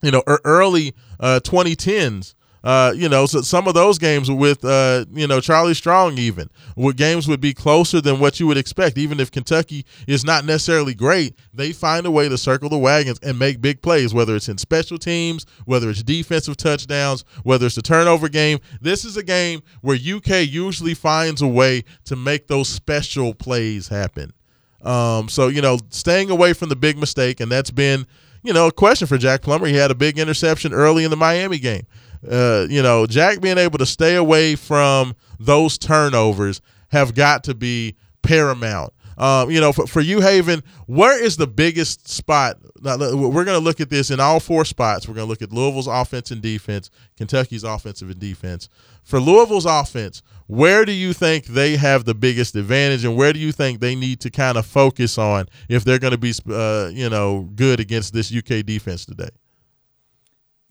you 0.02 0.11
know 0.11 0.22
early 0.26 0.94
uh, 1.20 1.40
2010s 1.42 2.34
uh, 2.65 2.95
you 2.97 3.11
know, 3.11 3.27
so 3.27 3.43
some 3.43 3.69
of 3.69 3.75
those 3.75 3.99
games 3.99 4.31
with, 4.31 4.65
uh, 4.65 5.05
you 5.12 5.27
know, 5.27 5.39
Charlie 5.39 5.75
Strong, 5.75 6.17
even 6.17 6.49
where 6.77 6.95
games 6.95 7.29
would 7.29 7.41
be 7.41 7.53
closer 7.53 8.01
than 8.01 8.19
what 8.19 8.41
you 8.41 8.47
would 8.47 8.57
expect. 8.57 8.97
Even 8.97 9.21
if 9.21 9.31
Kentucky 9.31 9.85
is 10.07 10.25
not 10.25 10.47
necessarily 10.47 10.95
great, 10.95 11.37
they 11.53 11.73
find 11.73 12.07
a 12.07 12.11
way 12.11 12.27
to 12.27 12.39
circle 12.39 12.71
the 12.71 12.79
wagons 12.79 13.19
and 13.23 13.39
make 13.39 13.61
big 13.61 13.83
plays, 13.83 14.15
whether 14.15 14.35
it's 14.35 14.49
in 14.49 14.57
special 14.57 14.97
teams, 14.97 15.45
whether 15.67 15.91
it's 15.91 16.03
defensive 16.03 16.57
touchdowns, 16.57 17.23
whether 17.43 17.67
it's 17.67 17.77
a 17.77 17.83
turnover 17.83 18.31
game. 18.31 18.59
This 18.81 19.05
is 19.05 19.19
a 19.19 19.23
game 19.23 19.62
where 19.83 19.97
UK 19.97 20.49
usually 20.49 20.95
finds 20.95 21.43
a 21.43 21.49
way 21.49 21.85
to 22.07 22.17
make 22.17 22.47
those 22.47 22.71
special 22.71 23.35
plays 23.35 23.89
happen. 23.89 24.33
Um, 24.81 25.29
so, 25.29 25.49
you 25.49 25.61
know, 25.61 25.79
staying 25.91 26.31
away 26.31 26.55
from 26.55 26.71
the 26.71 26.77
big 26.77 26.97
mistake, 26.97 27.41
and 27.41 27.53
that's 27.53 27.71
been, 27.71 28.07
you 28.43 28.55
know, 28.55 28.69
a 28.69 28.73
question 28.73 29.07
for 29.07 29.19
Jack 29.19 29.43
Plummer. 29.43 29.67
He 29.67 29.75
had 29.75 29.91
a 29.91 29.95
big 29.95 30.19
interception 30.19 30.73
early 30.73 31.05
in 31.05 31.11
the 31.11 31.17
Miami 31.17 31.59
game. 31.59 31.87
Uh, 32.29 32.66
you 32.68 32.83
know, 32.83 33.07
Jack 33.07 33.41
being 33.41 33.59
able 33.59 33.79
to 33.79 33.87
stay 33.87 34.16
away 34.16 34.57
from 34.57 35.14
those 35.39 35.79
turnovers 35.79 36.61
have 36.89 37.14
got 37.14 37.45
to 37.45 37.55
be 37.55 37.97
paramount. 38.22 38.93
Um, 39.16 39.51
you 39.51 39.61
know, 39.61 39.72
for, 39.72 39.87
for 39.87 40.01
you, 40.01 40.20
Haven, 40.20 40.62
where 40.87 41.22
is 41.22 41.37
the 41.37 41.47
biggest 41.47 42.09
spot? 42.09 42.59
Now, 42.83 42.97
we're 42.97 43.45
going 43.45 43.59
to 43.59 43.64
look 43.64 43.81
at 43.81 43.89
this 43.89 44.11
in 44.11 44.20
all 44.20 44.41
four 44.41 44.64
spots. 44.64 45.07
We're 45.07 45.14
going 45.14 45.27
to 45.27 45.29
look 45.29 45.43
at 45.43 45.53
Louisville's 45.53 45.87
offense 45.87 46.31
and 46.31 46.43
defense, 46.43 46.91
Kentucky's 47.16 47.64
offensive 47.64 48.11
and 48.11 48.18
defense. 48.18 48.68
For 49.05 49.20
Louisville's 49.20 49.66
offense, 49.66 50.22
where 50.47 50.85
do 50.85 50.93
you 50.93 51.12
think 51.12 51.47
they 51.47 51.77
have 51.77 52.05
the 52.05 52.14
biggest 52.14 52.57
advantage, 52.57 53.05
and 53.05 53.16
where 53.16 53.33
do 53.33 53.39
you 53.39 53.53
think 53.53 53.81
they 53.81 53.95
need 53.95 54.20
to 54.20 54.31
kind 54.31 54.59
of 54.59 54.66
focus 54.66 55.16
on 55.16 55.47
if 55.68 55.85
they're 55.85 55.99
going 55.99 56.11
to 56.11 56.18
be, 56.18 56.33
uh, 56.51 56.91
you 56.93 57.09
know, 57.09 57.49
good 57.55 57.81
against 57.81 58.12
this 58.12 58.35
UK 58.35 58.66
defense 58.66 59.07
today? 59.07 59.31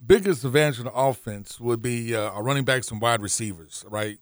Biggest 0.06 0.44
advantage 0.44 0.80
of 0.80 0.86
the 0.86 0.94
offense 0.94 1.60
would 1.60 1.82
be 1.82 2.16
uh, 2.16 2.30
our 2.32 2.44
running 2.44 2.66
backs 2.66 2.92
and 2.92 3.02
wide 3.02 3.22
receivers, 3.22 3.86
right? 3.90 4.18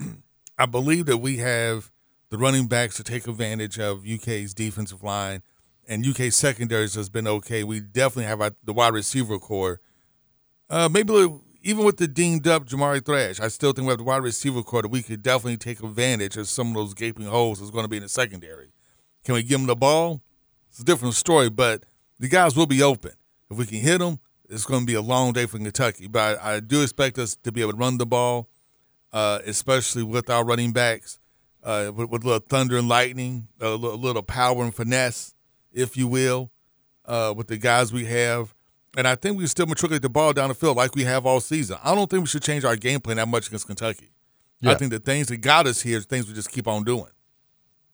I 0.58 0.66
believe 0.66 1.06
that 1.06 1.18
we 1.18 1.38
have 1.38 1.90
the 2.30 2.38
running 2.38 2.66
backs 2.66 2.96
to 2.96 3.04
take 3.04 3.26
advantage 3.26 3.78
of 3.78 4.06
UK's 4.06 4.54
defensive 4.54 5.02
line, 5.02 5.42
and 5.86 6.06
UK 6.06 6.32
secondaries 6.32 6.94
has 6.94 7.08
been 7.08 7.26
okay. 7.26 7.64
We 7.64 7.80
definitely 7.80 8.24
have 8.24 8.40
our, 8.40 8.52
the 8.64 8.72
wide 8.72 8.94
receiver 8.94 9.38
core. 9.38 9.80
Uh, 10.70 10.88
maybe 10.90 11.12
even 11.62 11.84
with 11.84 11.98
the 11.98 12.08
dinged 12.08 12.48
up 12.48 12.66
Jamari 12.66 13.04
Thrash, 13.04 13.40
I 13.40 13.48
still 13.48 13.72
think 13.72 13.86
we 13.86 13.90
have 13.90 13.98
the 13.98 14.04
wide 14.04 14.22
receiver 14.22 14.62
core 14.62 14.82
that 14.82 14.88
we 14.88 15.02
could 15.02 15.22
definitely 15.22 15.58
take 15.58 15.82
advantage 15.82 16.36
of 16.36 16.48
some 16.48 16.68
of 16.68 16.74
those 16.74 16.94
gaping 16.94 17.26
holes 17.26 17.58
that's 17.58 17.70
going 17.70 17.84
to 17.84 17.88
be 17.88 17.98
in 17.98 18.02
the 18.02 18.08
secondary. 18.08 18.72
Can 19.24 19.34
we 19.34 19.42
give 19.42 19.58
them 19.58 19.66
the 19.66 19.76
ball? 19.76 20.22
It's 20.70 20.80
a 20.80 20.84
different 20.84 21.14
story, 21.14 21.50
but 21.50 21.84
the 22.18 22.28
guys 22.28 22.56
will 22.56 22.66
be 22.66 22.82
open. 22.82 23.12
If 23.50 23.58
we 23.58 23.66
can 23.66 23.78
hit 23.78 23.98
them, 23.98 24.18
it's 24.52 24.64
going 24.64 24.80
to 24.80 24.86
be 24.86 24.94
a 24.94 25.02
long 25.02 25.32
day 25.32 25.46
for 25.46 25.58
Kentucky, 25.58 26.06
but 26.06 26.38
I, 26.42 26.56
I 26.56 26.60
do 26.60 26.82
expect 26.82 27.18
us 27.18 27.36
to 27.42 27.50
be 27.50 27.62
able 27.62 27.72
to 27.72 27.78
run 27.78 27.98
the 27.98 28.06
ball, 28.06 28.48
uh, 29.12 29.40
especially 29.46 30.02
with 30.02 30.28
our 30.28 30.44
running 30.44 30.72
backs, 30.72 31.18
uh, 31.62 31.90
with, 31.94 32.10
with, 32.10 32.24
a 32.24 32.26
little 32.26 32.46
thunder 32.46 32.76
and 32.76 32.88
lightning, 32.88 33.48
a 33.60 33.70
little, 33.70 33.94
a 33.94 33.96
little, 33.96 34.22
power 34.22 34.62
and 34.62 34.74
finesse, 34.74 35.34
if 35.72 35.96
you 35.96 36.06
will, 36.06 36.50
uh, 37.06 37.32
with 37.36 37.48
the 37.48 37.56
guys 37.56 37.92
we 37.92 38.04
have. 38.04 38.54
And 38.96 39.08
I 39.08 39.14
think 39.14 39.38
we 39.38 39.46
still 39.46 39.66
matriculate 39.66 40.02
the 40.02 40.10
ball 40.10 40.34
down 40.34 40.48
the 40.48 40.54
field 40.54 40.76
like 40.76 40.94
we 40.94 41.04
have 41.04 41.24
all 41.24 41.40
season. 41.40 41.78
I 41.82 41.94
don't 41.94 42.10
think 42.10 42.22
we 42.22 42.26
should 42.26 42.42
change 42.42 42.64
our 42.64 42.76
game 42.76 43.00
plan 43.00 43.16
that 43.16 43.28
much 43.28 43.46
against 43.46 43.66
Kentucky. 43.66 44.12
Yeah. 44.60 44.72
I 44.72 44.74
think 44.74 44.90
the 44.90 44.98
things 44.98 45.28
that 45.28 45.38
got 45.38 45.66
us 45.66 45.80
here 45.80 45.96
is 45.96 46.04
things 46.04 46.28
we 46.28 46.34
just 46.34 46.50
keep 46.52 46.68
on 46.68 46.84
doing. 46.84 47.10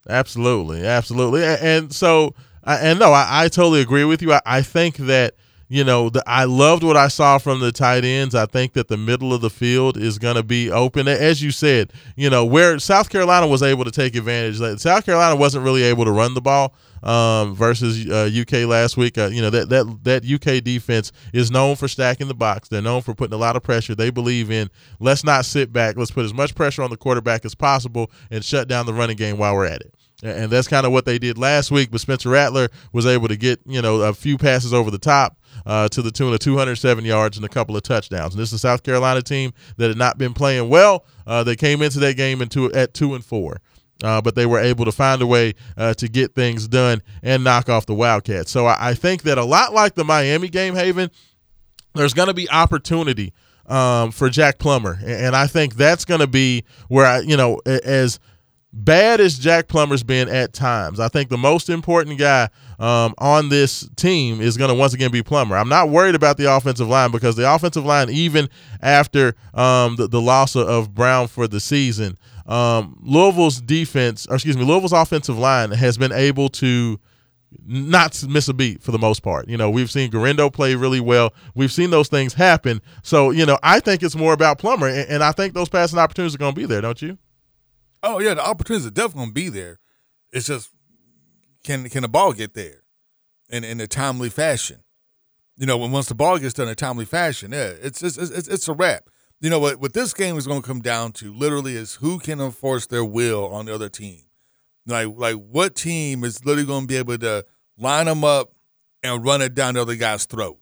Absolutely, 0.09 0.85
absolutely, 0.87 1.45
and, 1.45 1.61
and 1.61 1.93
so 1.93 2.35
and 2.65 2.99
no, 2.99 3.13
I, 3.13 3.45
I 3.45 3.49
totally 3.49 3.81
agree 3.81 4.05
with 4.05 4.23
you. 4.23 4.33
I, 4.33 4.41
I 4.45 4.63
think 4.63 4.97
that 4.97 5.35
you 5.69 5.85
know 5.85 6.09
the, 6.09 6.23
I 6.27 6.45
loved 6.45 6.83
what 6.83 6.97
I 6.97 7.09
saw 7.09 7.39
from 7.39 7.61
the 7.61 7.73
tight 7.73 8.05
ends. 8.05 8.35
I 8.35 8.47
think 8.47 8.73
that 8.73 8.89
the 8.89 8.97
middle 8.97 9.35
of 9.35 9.41
the 9.41 9.51
field 9.51 9.97
is 9.97 10.19
going 10.19 10.37
to 10.37 10.43
be 10.43 10.71
open, 10.71 11.09
as 11.09 11.43
you 11.43 11.51
said. 11.51 11.93
You 12.17 12.31
know 12.31 12.45
where 12.45 12.79
South 12.79 13.11
Carolina 13.11 13.47
was 13.47 13.63
able 13.63 13.85
to 13.85 13.91
take 13.91 14.17
advantage. 14.17 14.61
Like, 14.61 14.79
South 14.79 15.05
Carolina 15.05 15.37
wasn't 15.37 15.65
really 15.65 15.83
able 15.83 16.05
to 16.05 16.11
run 16.11 16.35
the 16.35 16.41
ball 16.41 16.75
um, 17.03 17.55
versus 17.55 18.09
uh, 18.09 18.31
UK 18.33 18.67
last 18.67 18.97
week. 18.97 19.19
Uh, 19.19 19.27
you 19.27 19.43
know 19.43 19.51
that 19.51 19.69
that 19.69 20.05
that 20.05 20.25
UK 20.25 20.63
defense 20.65 21.13
is 21.33 21.51
known 21.51 21.77
for 21.77 21.89
stacking 21.89 22.29
the 22.29 22.35
box. 22.35 22.69
They're 22.69 22.83
known 22.83 23.03
for 23.03 23.15
putting 23.15 23.35
a 23.35 23.39
lot 23.39 23.57
of 23.57 23.63
pressure. 23.63 23.95
They 23.95 24.11
believe 24.11 24.51
in 24.51 24.71
let's 25.01 25.25
not 25.25 25.45
sit 25.45 25.73
back. 25.73 25.97
Let's 25.97 26.11
put 26.11 26.25
as 26.25 26.35
much 26.35 26.55
pressure 26.55 26.83
on 26.83 26.91
the 26.91 26.97
quarterback 26.97 27.45
as 27.45 27.55
possible 27.55 28.11
and 28.31 28.45
shut 28.45 28.69
down 28.69 28.87
the 28.87 28.95
running 28.95 29.17
game 29.17 29.39
while 29.39 29.55
we're 29.55 29.67
at 29.67 29.83
it. 29.83 29.95
And 30.23 30.51
that's 30.51 30.67
kind 30.67 30.85
of 30.85 30.91
what 30.91 31.05
they 31.05 31.19
did 31.19 31.39
last 31.39 31.71
week. 31.71 31.91
But 31.93 32.01
Spencer 32.01 32.31
Rattler 32.31 32.69
was 32.93 33.07
able 33.07 33.29
to 33.29 33.37
get 33.37 33.61
you 33.67 33.81
know 33.81 34.03
a 34.03 34.13
few 34.13 34.37
passes 34.37 34.75
over 34.75 34.91
the 34.91 34.99
top 34.99 35.39
uh, 35.65 35.89
to 35.91 36.03
the 36.03 36.11
tune 36.11 36.33
of 36.33 36.41
207 36.41 37.05
yards 37.05 37.37
and 37.37 37.47
a 37.47 37.49
couple 37.49 37.77
of 37.77 37.83
touchdowns. 37.83 38.35
And 38.35 38.43
this 38.43 38.49
is 38.49 38.55
a 38.55 38.59
South 38.59 38.83
Carolina 38.83 39.23
team 39.23 39.53
that 39.77 39.89
had 39.89 39.97
not 39.97 40.19
been 40.19 40.35
playing 40.35 40.69
well. 40.69 41.05
Uh, 41.27 41.45
they 41.45 41.55
came 41.57 41.83
into 41.83 42.01
that 42.01 42.17
game 42.17 42.43
into 42.43 42.73
at 42.73 42.95
two 42.95 43.15
and 43.15 43.25
four. 43.25 43.61
Uh, 44.03 44.21
but 44.21 44.37
they 44.37 44.47
were 44.47 44.61
able 44.61 44.85
to 44.85 44.93
find 44.93 45.21
a 45.23 45.27
way 45.27 45.53
uh, 45.77 45.93
to 45.93 46.07
get 46.07 46.33
things 46.33 46.69
done 46.69 47.03
and 47.21 47.43
knock 47.43 47.69
off 47.69 47.85
the 47.85 47.95
Wildcats. 47.95 48.49
So 48.49 48.65
I, 48.67 48.91
I 48.91 48.95
think 48.95 49.23
that 49.23 49.39
a 49.39 49.45
lot 49.45 49.73
like 49.73 49.97
the 49.97 50.05
Miami 50.05 50.49
game, 50.49 50.77
Haven, 50.77 51.11
there's 51.95 52.15
going 52.15 52.29
to 52.29 52.35
be 52.35 52.49
opportunity 52.49 53.33
um, 53.67 54.13
for 54.13 54.31
Jack 54.31 54.59
Plummer, 54.59 54.99
and, 55.01 55.27
and 55.27 55.37
I 55.37 55.49
think 55.49 55.75
that's 55.75 56.05
going 56.05 56.21
to 56.21 56.29
be 56.29 56.65
where 56.89 57.07
I, 57.07 57.21
you 57.21 57.37
know, 57.37 57.61
as 57.67 58.21
bad 58.73 59.21
as 59.21 59.39
Jack 59.39 59.69
Plummer's 59.69 60.03
been 60.03 60.29
at 60.29 60.53
times, 60.53 61.01
I 61.01 61.09
think 61.09 61.31
the 61.31 61.39
most 61.39 61.69
important 61.71 62.19
guy 62.19 62.49
um, 62.79 63.15
on 63.19 63.49
this 63.49 63.89
team 63.97 64.41
is 64.41 64.57
going 64.57 64.69
to 64.69 64.75
once 64.75 64.95
again 64.95 65.11
be 65.11 65.23
Plummer. 65.23 65.57
I'm 65.57 65.69
not 65.69 65.89
worried 65.89 66.15
about 66.15 66.37
the 66.37 66.55
offensive 66.55 66.89
line 66.89 67.11
because 67.11 67.37
the 67.37 67.53
offensive 67.53 67.85
line, 67.85 68.11
even 68.11 68.49
after 68.83 69.35
um, 69.55 69.97
the, 69.97 70.09
the 70.09 70.21
loss 70.21 70.55
of, 70.55 70.95
Brown 70.95 71.29
for 71.29 71.49
the 71.49 71.61
season, 71.61 72.17
um, 72.47 72.99
Louisville's 73.03 73.61
defense, 73.61 74.27
or 74.29 74.37
excuse 74.37 74.57
me, 74.57 74.65
Louisville's 74.65 74.93
offensive 74.93 75.39
line 75.39 75.71
has 75.71 75.99
been 75.99 76.13
able 76.13 76.49
to 76.51 76.99
not 77.67 78.23
miss 78.29 78.49
a 78.49 78.55
beat 78.55 78.83
for 78.83 78.93
the 78.93 78.99
most 78.99 79.23
part. 79.23 79.49
You 79.49 79.57
know, 79.57 79.71
we've 79.71 79.91
seen 79.91 80.11
Guerendo 80.11 80.51
play 80.51 80.75
really 80.75 81.01
well. 81.01 81.33
We've 81.55 81.73
seen 81.73 81.91
those 81.91 82.09
things 82.09 82.35
happen. 82.35 82.81
So, 83.03 83.31
you 83.31 83.47
know, 83.47 83.59
I 83.63 83.81
think 83.81 84.03
it's 84.03 84.17
more 84.17 84.33
about 84.33 84.59
Plummer, 84.59 84.89
and, 84.89 85.09
and 85.09 85.25
I 85.25 85.33
think 85.33 85.55
those 85.55 85.69
passing 85.69 85.99
opportunities 85.99 86.35
are 86.35 86.39
going 86.39 86.55
to 86.55 86.61
be 86.61 86.67
there, 86.67 86.81
don't 86.81 87.01
you? 87.01 87.19
Oh 88.03 88.19
yeah, 88.19 88.35
the 88.35 88.47
opportunities 88.47 88.87
are 88.87 88.91
definitely 88.91 89.27
to 89.27 89.33
be 89.33 89.49
there. 89.49 89.79
It's 90.33 90.47
just 90.47 90.71
can 91.65 91.89
can 91.89 92.03
the 92.03 92.09
ball 92.09 92.33
get 92.33 92.55
there 92.55 92.83
in 93.49 93.65
in 93.65 93.81
a 93.81 93.87
timely 93.87 94.29
fashion? 94.29 94.83
You 95.57 95.67
know, 95.67 95.77
when 95.77 95.91
once 95.91 96.07
the 96.07 96.15
ball 96.15 96.39
gets 96.39 96.55
done 96.55 96.69
in 96.69 96.73
a 96.73 96.77
timely 96.77 97.05
fashion, 97.05 97.53
yeah, 97.53 97.73
it's 97.83 98.03
it's 98.03 98.17
it's, 98.17 98.49
it's 98.49 98.69
a 98.69 98.75
wrap. 98.75 99.11
You 99.41 99.51
know 99.51 99.59
what? 99.59 99.81
What 99.81 99.93
this 99.93 100.15
game 100.15 100.37
is 100.37 100.47
going 100.47 100.63
to 100.63 100.67
come 100.67 100.81
down 100.81 101.13
to 101.13 101.33
literally 101.33 101.75
is 101.75 101.97
who 101.97 102.19
can 102.19 102.41
enforce 102.41 102.87
their 102.87 103.05
will 103.05 103.47
on 103.47 103.67
the 103.67 103.75
other 103.75 103.89
team. 103.89 104.23
Like 104.87 105.09
like 105.17 105.37
what 105.37 105.75
team 105.75 106.25
is 106.25 106.45
literally 106.45 106.67
going 106.67 106.83
to 106.83 106.87
be 106.87 106.97
able 106.97 107.19
to 107.19 107.45
line 107.77 108.07
them 108.07 108.25
up 108.25 108.53
and 109.03 109.25
run 109.25 109.43
it 109.43 109.55
down 109.55 109.75
the 109.75 109.83
other 109.83 109.97
guy's 109.97 110.27
throat. 110.27 110.59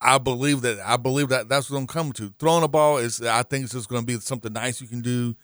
I 0.00 0.18
believe 0.18 0.60
that 0.62 0.80
I 0.84 0.96
believe 0.96 1.28
that 1.28 1.48
that's 1.48 1.70
what 1.70 1.78
I'm 1.78 1.86
coming 1.86 2.12
to. 2.14 2.32
Throwing 2.38 2.62
a 2.62 2.68
ball 2.68 2.98
is 2.98 3.22
I 3.22 3.42
think 3.42 3.64
it's 3.64 3.72
just 3.72 3.88
going 3.88 4.02
to 4.02 4.06
be 4.06 4.18
something 4.20 4.52
nice 4.52 4.80
you 4.80 4.86
can 4.86 5.00
do. 5.00 5.34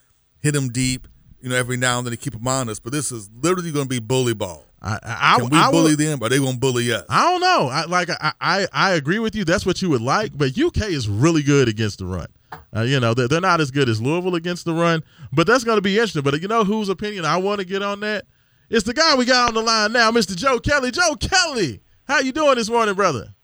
Hit 0.41 0.53
them 0.53 0.68
deep, 0.70 1.07
you 1.41 1.49
know, 1.49 1.57
every 1.57 1.76
now 1.76 1.99
and 1.99 2.07
then 2.07 2.12
to 2.12 2.16
keep 2.16 2.32
them 2.32 2.47
honest. 2.49 2.82
But 2.82 2.93
this 2.93 3.12
is 3.12 3.30
literally 3.43 3.72
going 3.72 3.86
to 3.86 3.88
be 3.88 3.99
bully 3.99 4.34
ball. 4.34 4.64
I, 4.82 4.99
I, 5.03 5.36
Can 5.38 5.51
we 5.51 5.59
I, 5.59 5.70
bully 5.70 5.95
them, 5.95 6.20
or 6.22 6.30
they 6.30 6.38
going 6.38 6.55
to 6.55 6.59
bully 6.59 6.91
us? 6.93 7.05
I 7.11 7.30
don't 7.30 7.41
know. 7.41 7.68
I 7.68 7.84
like 7.84 8.09
I, 8.09 8.32
I 8.41 8.66
I 8.72 8.93
agree 8.93 9.18
with 9.18 9.34
you. 9.34 9.45
That's 9.45 9.66
what 9.66 9.82
you 9.82 9.91
would 9.91 10.01
like, 10.01 10.32
but 10.36 10.57
UK 10.59 10.84
is 10.88 11.07
really 11.07 11.43
good 11.43 11.68
against 11.68 11.99
the 11.99 12.07
run. 12.07 12.28
Uh, 12.74 12.82
you 12.82 12.99
know, 12.99 13.12
they're, 13.12 13.28
they're 13.28 13.41
not 13.41 13.61
as 13.61 13.70
good 13.70 13.88
as 13.88 14.01
Louisville 14.01 14.34
against 14.36 14.64
the 14.64 14.72
run, 14.72 15.03
but 15.32 15.47
that's 15.47 15.64
going 15.64 15.76
to 15.76 15.82
be 15.82 15.95
interesting. 15.97 16.22
But 16.22 16.41
you 16.41 16.49
know 16.49 16.64
whose 16.64 16.88
opinion 16.88 17.24
I 17.26 17.36
want 17.36 17.61
to 17.61 17.66
get 17.66 17.82
on 17.82 18.01
that? 18.01 18.24
It's 18.70 18.84
the 18.84 18.95
guy 18.95 19.16
we 19.16 19.24
got 19.26 19.49
on 19.49 19.55
the 19.55 19.62
line 19.62 19.93
now, 19.93 20.11
Mr. 20.11 20.34
Joe 20.34 20.59
Kelly. 20.61 20.91
Joe 20.93 21.14
Kelly, 21.16 21.80
how 22.05 22.20
you 22.20 22.32
doing 22.32 22.55
this 22.55 22.70
morning, 22.70 22.95
brother? 22.95 23.34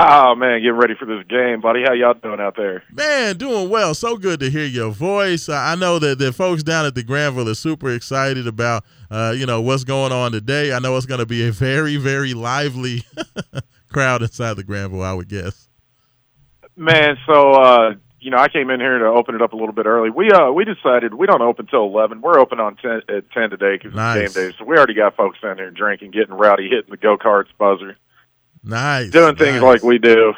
Oh 0.00 0.36
man, 0.36 0.60
getting 0.60 0.76
ready 0.76 0.94
for 0.94 1.06
this 1.06 1.24
game, 1.28 1.60
buddy. 1.60 1.82
How 1.84 1.92
y'all 1.92 2.14
doing 2.14 2.38
out 2.38 2.54
there? 2.56 2.84
Man, 2.92 3.36
doing 3.36 3.68
well. 3.68 3.94
So 3.94 4.16
good 4.16 4.38
to 4.40 4.48
hear 4.48 4.64
your 4.64 4.90
voice. 4.90 5.48
I 5.48 5.74
know 5.74 5.98
that 5.98 6.20
the 6.20 6.32
folks 6.32 6.62
down 6.62 6.86
at 6.86 6.94
the 6.94 7.02
Granville 7.02 7.48
are 7.48 7.54
super 7.54 7.90
excited 7.92 8.46
about, 8.46 8.84
uh, 9.10 9.34
you 9.36 9.44
know, 9.44 9.60
what's 9.60 9.82
going 9.82 10.12
on 10.12 10.30
today. 10.30 10.72
I 10.72 10.78
know 10.78 10.96
it's 10.96 11.06
going 11.06 11.18
to 11.18 11.26
be 11.26 11.48
a 11.48 11.50
very, 11.50 11.96
very 11.96 12.32
lively 12.32 13.02
crowd 13.92 14.22
inside 14.22 14.54
the 14.54 14.62
Granville. 14.62 15.02
I 15.02 15.14
would 15.14 15.28
guess. 15.28 15.68
Man, 16.76 17.16
so 17.26 17.54
uh, 17.54 17.94
you 18.20 18.30
know, 18.30 18.36
I 18.38 18.46
came 18.46 18.70
in 18.70 18.78
here 18.78 18.98
to 19.00 19.06
open 19.06 19.34
it 19.34 19.42
up 19.42 19.52
a 19.52 19.56
little 19.56 19.72
bit 19.74 19.86
early. 19.86 20.10
We 20.10 20.30
uh 20.30 20.52
we 20.52 20.64
decided 20.64 21.14
we 21.14 21.26
don't 21.26 21.42
open 21.42 21.66
till 21.66 21.82
eleven. 21.82 22.20
We're 22.20 22.38
open 22.38 22.60
on 22.60 22.76
ten 22.76 23.02
at 23.08 23.28
ten 23.32 23.50
today 23.50 23.76
because 23.76 23.96
Nice. 23.96 24.26
it's 24.26 24.34
game 24.36 24.50
day. 24.50 24.56
So 24.56 24.64
we 24.64 24.76
already 24.76 24.94
got 24.94 25.16
folks 25.16 25.40
down 25.40 25.56
there 25.56 25.72
drinking, 25.72 26.12
getting 26.12 26.34
rowdy, 26.34 26.68
hitting 26.68 26.90
the 26.90 26.96
go 26.96 27.16
karts 27.18 27.48
buzzer, 27.58 27.96
Nice. 28.62 29.10
doing 29.10 29.36
things 29.36 29.60
nice. 29.60 29.62
like 29.62 29.82
we 29.82 29.98
do. 29.98 30.34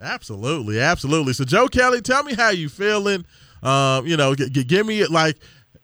Absolutely, 0.00 0.80
absolutely. 0.80 1.32
So, 1.32 1.44
Joe 1.44 1.68
Kelly, 1.68 2.00
tell 2.00 2.24
me 2.24 2.34
how 2.34 2.50
you 2.50 2.68
feeling. 2.68 3.24
Um, 3.62 4.06
you 4.06 4.16
know, 4.16 4.34
g- 4.34 4.50
g- 4.50 4.64
give 4.64 4.84
me 4.86 5.06
like, 5.06 5.38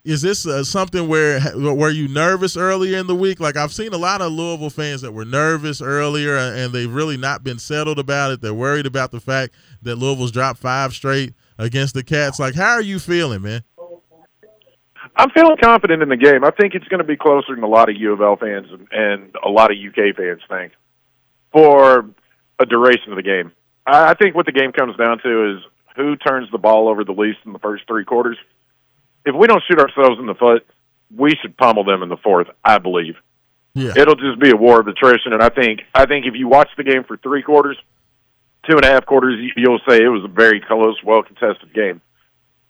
is 0.05 0.23
this 0.23 0.47
uh, 0.47 0.65
something 0.65 1.07
where 1.07 1.41
were 1.55 1.91
you 1.91 2.09
nervous 2.09 2.57
earlier 2.57 2.99
in 2.99 3.07
the 3.07 3.15
week? 3.15 3.39
Like 3.41 3.57
I've 3.57 3.73
seen 3.73 3.93
a 3.93 3.99
lot 3.99 4.21
of 4.21 4.33
Louisville 4.33 4.71
fans 4.71 5.03
that 5.03 5.13
were 5.13 5.25
nervous 5.25 5.81
earlier, 5.81 6.37
uh, 6.37 6.53
and 6.53 6.73
they've 6.73 6.93
really 6.93 7.17
not 7.17 7.45
been 7.45 7.59
settled 7.59 7.99
about 7.99 8.33
it. 8.33 8.41
They're 8.41 8.55
worried 8.55 8.87
about 8.87 9.13
the 9.13 9.21
fact 9.21 9.55
that 9.83 9.97
Louisville's 9.97 10.33
dropped 10.33 10.59
five 10.59 10.93
straight 10.93 11.35
against 11.59 11.95
the 11.95 12.03
Cats. 12.03 12.41
Like, 12.41 12.55
how 12.55 12.73
are 12.73 12.83
you 12.83 12.99
feeling, 12.99 13.43
man? 13.43 13.63
I'm 15.17 15.31
feeling 15.31 15.57
confident 15.63 16.03
in 16.03 16.09
the 16.09 16.17
game. 16.17 16.45
I 16.45 16.51
think 16.51 16.75
it's 16.75 16.87
going 16.89 16.99
to 16.99 17.05
be 17.05 17.17
closer 17.17 17.55
than 17.55 17.65
a 17.65 17.69
lot 17.69 17.89
of 17.89 17.97
U 17.97 18.13
of 18.13 18.21
L 18.21 18.37
fans 18.37 18.67
and, 18.71 18.89
and 18.91 19.35
a 19.45 19.49
lot 19.49 19.71
of 19.71 19.77
UK 19.77 20.17
fans 20.17 20.41
think 20.49 20.73
for 21.53 22.09
a 22.59 22.67
duration 22.67 23.11
of 23.13 23.17
the 23.17 23.23
game. 23.23 23.53
I, 23.87 24.11
I 24.11 24.15
think 24.15 24.35
what 24.35 24.47
the 24.47 24.53
game 24.53 24.73
comes 24.73 24.97
down 24.97 25.19
to 25.21 25.57
is 25.57 25.63
who 25.97 26.17
turns 26.17 26.51
the 26.51 26.59
ball 26.59 26.89
over 26.89 27.05
the 27.05 27.13
least 27.13 27.39
in 27.45 27.53
the 27.53 27.59
first 27.59 27.85
three 27.87 28.05
quarters. 28.05 28.37
If 29.25 29.35
we 29.35 29.47
don't 29.47 29.63
shoot 29.69 29.79
ourselves 29.81 30.19
in 30.19 30.27
the 30.27 30.35
foot, 30.35 30.67
we 31.15 31.35
should 31.41 31.57
pummel 31.57 31.85
them 31.85 32.03
in 32.03 32.09
the 32.09 32.17
fourth. 32.17 32.49
I 32.65 32.79
believe 32.79 33.17
Yeah, 33.75 33.93
it'll 33.97 34.15
just 34.15 34.39
be 34.41 34.51
a 34.51 34.57
war 34.57 34.81
of 34.81 34.87
attrition. 34.89 35.33
And 35.33 35.43
I 35.43 35.49
think 35.49 35.81
I 35.95 36.07
think 36.07 36.27
if 36.27 36.35
you 36.35 36.49
watch 36.49 36.69
the 36.77 36.85
game 36.85 37.05
for 37.05 37.17
three 37.17 37.43
quarters, 37.43 37.77
two 38.69 38.77
and 38.77 38.85
a 38.85 38.89
half 38.89 39.07
quarters, 39.07 39.39
you- 39.39 39.53
you'll 39.57 39.81
say 39.89 40.03
it 40.03 40.09
was 40.09 40.25
a 40.25 40.29
very 40.29 40.61
close, 40.61 41.03
well 41.03 41.23
contested 41.23 41.73
game. 41.73 42.01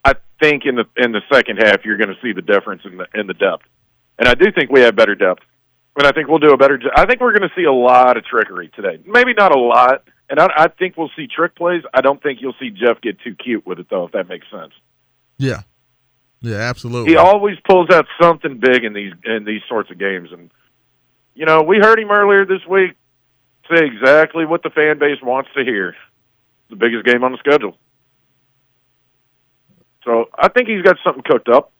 I 0.05 0.13
think 0.41 0.65
in 0.65 0.75
the 0.75 0.85
in 0.97 1.11
the 1.11 1.21
second 1.31 1.57
half 1.57 1.83
you're 1.85 1.97
going 1.97 2.13
to 2.13 2.21
see 2.21 2.31
the 2.31 2.41
difference 2.41 2.83
in 2.85 2.97
the 2.97 3.07
in 3.13 3.27
the 3.27 3.33
depth, 3.33 3.65
and 4.17 4.27
I 4.27 4.33
do 4.33 4.51
think 4.51 4.71
we 4.71 4.81
have 4.81 4.95
better 4.95 5.15
depth, 5.15 5.43
and 5.99 6.07
I 6.07 6.13
think 6.13 6.29
we'll 6.29 6.39
do 6.39 6.51
a 6.51 6.57
better. 6.57 6.79
I 6.95 7.05
think 7.05 7.19
we're 7.19 7.37
going 7.37 7.47
to 7.47 7.53
see 7.55 7.65
a 7.65 7.73
lot 7.73 8.15
of 8.15 8.23
trickery 8.23 8.71
today. 8.73 8.99
Maybe 9.05 9.33
not 9.33 9.53
a 9.53 9.59
lot, 9.59 10.05
and 10.29 10.39
I, 10.39 10.47
I 10.55 10.67
think 10.69 10.95
we'll 10.95 11.11
see 11.13 11.27
trick 11.27 11.55
plays. 11.55 11.83
I 11.93 11.99
don't 11.99 12.23
think 12.23 12.39
you'll 12.41 12.55
see 12.57 12.69
Jeff 12.69 13.01
get 13.01 13.19
too 13.19 13.35
cute 13.35 13.67
with 13.67 13.79
it 13.79 13.87
though, 13.89 14.05
if 14.05 14.13
that 14.13 14.29
makes 14.29 14.47
sense. 14.49 14.71
yeah, 15.37 15.61
yeah. 16.41 16.55
Absolutely. 16.55 17.11
He 17.11 17.17
always 17.17 17.57
pulls 17.67 17.89
out 17.89 18.05
something 18.19 18.59
big 18.59 18.85
in 18.85 18.93
these 18.93 19.11
in 19.25 19.43
these 19.43 19.61
sorts 19.67 19.91
of 19.91 19.99
games, 19.99 20.29
and 20.31 20.49
you 21.35 21.45
know 21.45 21.63
we 21.63 21.79
heard 21.79 21.99
him 21.99 22.11
earlier 22.11 22.45
this 22.45 22.65
week 22.65 22.91
say 23.69 23.85
exactly 23.85 24.45
what 24.45 24.63
the 24.63 24.69
fan 24.69 24.99
base 24.99 25.21
wants 25.21 25.49
to 25.57 25.65
hear: 25.65 25.95
the 26.69 26.77
biggest 26.77 27.03
game 27.05 27.25
on 27.25 27.33
the 27.33 27.39
schedule. 27.39 27.75
So 30.05 30.29
I 30.33 30.47
think 30.47 30.69
he's 30.69 30.81
got 30.81 30.95
something 31.03 31.23
cooked 31.23 31.49
up. 31.49 31.73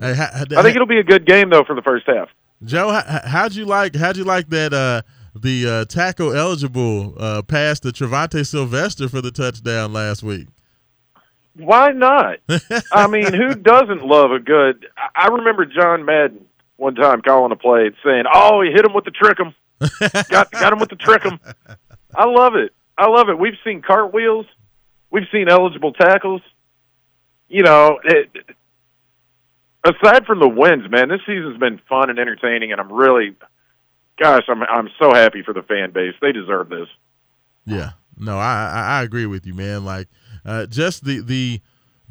Hey, 0.00 0.14
ha- 0.14 0.30
ha- 0.32 0.44
I 0.56 0.62
think 0.62 0.74
it'll 0.74 0.86
be 0.86 0.98
a 0.98 1.04
good 1.04 1.26
game 1.26 1.50
though 1.50 1.64
for 1.64 1.76
the 1.76 1.82
first 1.82 2.06
half. 2.06 2.30
Joe, 2.64 2.90
how, 2.90 3.20
how'd 3.24 3.54
you 3.54 3.64
like 3.64 3.94
how'd 3.94 4.16
you 4.16 4.24
like 4.24 4.48
that 4.50 4.72
uh 4.72 5.02
the 5.34 5.66
uh, 5.66 5.84
tackle 5.86 6.36
eligible 6.36 7.14
uh, 7.16 7.42
pass 7.42 7.80
to 7.80 7.88
Trevante 7.88 8.46
Sylvester 8.46 9.08
for 9.08 9.22
the 9.22 9.30
touchdown 9.30 9.92
last 9.92 10.22
week? 10.22 10.46
Why 11.54 11.90
not? 11.92 12.38
I 12.92 13.06
mean, 13.06 13.32
who 13.32 13.54
doesn't 13.54 14.04
love 14.04 14.30
a 14.30 14.38
good? 14.38 14.86
I 15.14 15.28
remember 15.28 15.64
John 15.64 16.04
Madden 16.04 16.46
one 16.76 16.94
time 16.94 17.22
calling 17.22 17.52
a 17.52 17.56
play 17.56 17.86
and 17.86 17.94
saying, 18.04 18.24
"Oh, 18.32 18.62
he 18.62 18.70
hit 18.70 18.84
him 18.84 18.94
with 18.94 19.04
the 19.04 19.10
trickum, 19.10 19.54
got 20.28 20.50
got 20.50 20.72
him 20.72 20.78
with 20.78 20.90
the 20.90 20.96
trickum." 20.96 21.38
I 22.14 22.26
love 22.26 22.54
it. 22.54 22.72
I 22.96 23.08
love 23.08 23.28
it. 23.28 23.38
We've 23.38 23.56
seen 23.64 23.82
cartwheels, 23.82 24.46
we've 25.10 25.28
seen 25.32 25.48
eligible 25.48 25.92
tackles. 25.92 26.42
You 27.48 27.62
know, 27.62 27.98
it, 28.04 28.30
aside 29.84 30.26
from 30.26 30.40
the 30.40 30.48
wins, 30.48 30.90
man, 30.90 31.08
this 31.08 31.20
season's 31.26 31.58
been 31.58 31.80
fun 31.88 32.10
and 32.10 32.18
entertaining, 32.18 32.72
and 32.72 32.80
I'm 32.80 32.92
really, 32.92 33.36
gosh, 34.18 34.44
I'm 34.48 34.62
I'm 34.62 34.88
so 34.98 35.12
happy 35.14 35.42
for 35.42 35.52
the 35.52 35.62
fan 35.62 35.92
base. 35.92 36.14
They 36.20 36.32
deserve 36.32 36.68
this. 36.68 36.88
Yeah, 37.64 37.90
no, 38.16 38.38
I, 38.38 38.98
I 38.98 39.02
agree 39.02 39.26
with 39.26 39.46
you, 39.46 39.54
man. 39.54 39.84
Like, 39.84 40.08
uh, 40.44 40.66
just 40.66 41.04
the 41.04 41.20
the 41.20 41.60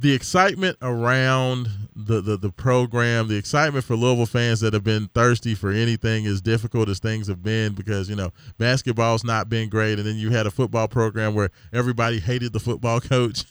the 0.02 0.14
excitement 0.14 0.76
around 0.82 1.70
the, 1.96 2.22
the 2.22 2.36
the 2.36 2.50
program, 2.50 3.28
the 3.28 3.38
excitement 3.38 3.86
for 3.86 3.96
Louisville 3.96 4.26
fans 4.26 4.60
that 4.62 4.74
have 4.74 4.84
been 4.84 5.08
thirsty 5.10 5.54
for 5.54 5.70
anything 5.70 6.26
as 6.26 6.42
difficult 6.42 6.90
as 6.90 6.98
things 6.98 7.28
have 7.28 7.44
been 7.44 7.74
because 7.74 8.10
you 8.10 8.16
know 8.16 8.32
basketball's 8.58 9.24
not 9.24 9.48
been 9.48 9.70
great, 9.70 10.00
and 10.00 10.08
then 10.08 10.16
you 10.16 10.32
had 10.32 10.48
a 10.48 10.52
football 10.52 10.88
program 10.88 11.36
where 11.36 11.52
everybody 11.72 12.20
hated 12.20 12.52
the 12.52 12.60
football 12.60 13.00
coach, 13.00 13.46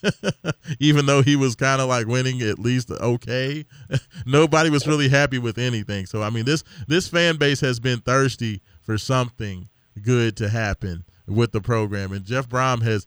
even 0.81 1.07
though 1.07 1.23
he 1.23 1.37
was 1.37 1.55
kind 1.55 1.81
of 1.81 1.89
like 1.89 2.09
winning 2.09 2.43
at 2.43 2.59
least 2.59 2.91
okay. 2.91 3.65
Nobody 4.27 4.71
was 4.71 4.89
really 4.89 5.09
happy 5.09 5.39
with 5.39 5.57
anything. 5.57 6.07
So 6.07 6.21
I 6.21 6.31
mean, 6.31 6.47
this 6.47 6.65
this 6.89 7.07
fan 7.07 7.37
base 7.37 7.61
has 7.61 7.79
been 7.79 8.01
thirsty 8.01 8.61
for 8.83 8.99
something 8.99 9.69
good 10.03 10.37
to 10.39 10.49
happen 10.49 11.05
with 11.29 11.53
the 11.53 11.61
program, 11.61 12.11
and 12.13 12.25
Jeff 12.25 12.49
Brohm 12.49 12.83
has 12.83 13.07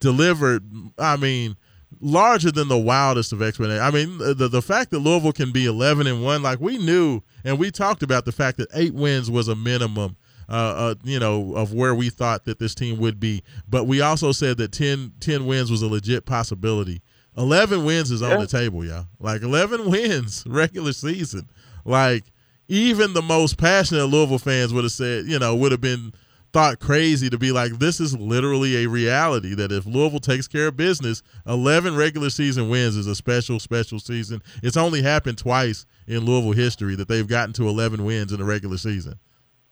delivered. 0.00 0.64
I 0.98 1.16
mean 1.16 1.56
larger 2.00 2.50
than 2.50 2.68
the 2.68 2.78
wildest 2.78 3.32
of 3.32 3.42
explanations. 3.42 3.82
I 3.82 3.90
mean, 3.90 4.18
the 4.18 4.48
the 4.48 4.62
fact 4.62 4.90
that 4.90 5.00
Louisville 5.00 5.32
can 5.32 5.52
be 5.52 5.66
11 5.66 6.06
and 6.06 6.22
one, 6.22 6.42
like 6.42 6.60
we 6.60 6.78
knew, 6.78 7.22
and 7.44 7.58
we 7.58 7.70
talked 7.70 8.02
about 8.02 8.24
the 8.24 8.32
fact 8.32 8.58
that 8.58 8.68
eight 8.74 8.94
wins 8.94 9.30
was 9.30 9.48
a 9.48 9.56
minimum. 9.56 10.16
Uh, 10.48 10.52
uh, 10.76 10.94
you 11.04 11.20
know, 11.20 11.54
of 11.54 11.72
where 11.72 11.94
we 11.94 12.10
thought 12.10 12.44
that 12.44 12.58
this 12.58 12.74
team 12.74 12.98
would 12.98 13.20
be. 13.20 13.40
But 13.68 13.84
we 13.84 14.00
also 14.00 14.32
said 14.32 14.56
that 14.56 14.72
10, 14.72 15.12
10 15.20 15.46
wins 15.46 15.70
was 15.70 15.80
a 15.80 15.86
legit 15.86 16.26
possibility. 16.26 17.02
11 17.36 17.84
wins 17.84 18.10
is 18.10 18.20
on 18.20 18.40
the 18.40 18.48
table, 18.48 18.84
y'all. 18.84 19.06
Like 19.20 19.42
11 19.42 19.88
wins 19.92 20.42
regular 20.48 20.92
season. 20.92 21.48
Like 21.84 22.24
even 22.66 23.12
the 23.12 23.22
most 23.22 23.58
passionate 23.58 24.06
Louisville 24.06 24.38
fans 24.38 24.74
would 24.74 24.82
have 24.82 24.92
said, 24.92 25.26
you 25.26 25.38
know, 25.38 25.54
would 25.54 25.70
have 25.70 25.80
been 25.80 26.12
thought 26.52 26.80
crazy 26.80 27.30
to 27.30 27.38
be 27.38 27.52
like, 27.52 27.72
this 27.78 28.00
is 28.00 28.16
literally 28.16 28.84
a 28.84 28.88
reality 28.88 29.54
that 29.54 29.72
if 29.72 29.86
Louisville 29.86 30.20
takes 30.20 30.48
care 30.48 30.68
of 30.68 30.76
business, 30.76 31.22
11 31.46 31.96
regular 31.96 32.30
season 32.30 32.68
wins 32.68 32.96
is 32.96 33.06
a 33.06 33.14
special, 33.14 33.60
special 33.60 33.98
season. 33.98 34.42
It's 34.62 34.76
only 34.76 35.02
happened 35.02 35.38
twice 35.38 35.86
in 36.06 36.24
Louisville 36.24 36.52
history 36.52 36.96
that 36.96 37.08
they've 37.08 37.26
gotten 37.26 37.52
to 37.54 37.68
11 37.68 38.04
wins 38.04 38.32
in 38.32 38.38
the 38.38 38.44
regular 38.44 38.78
season. 38.78 39.18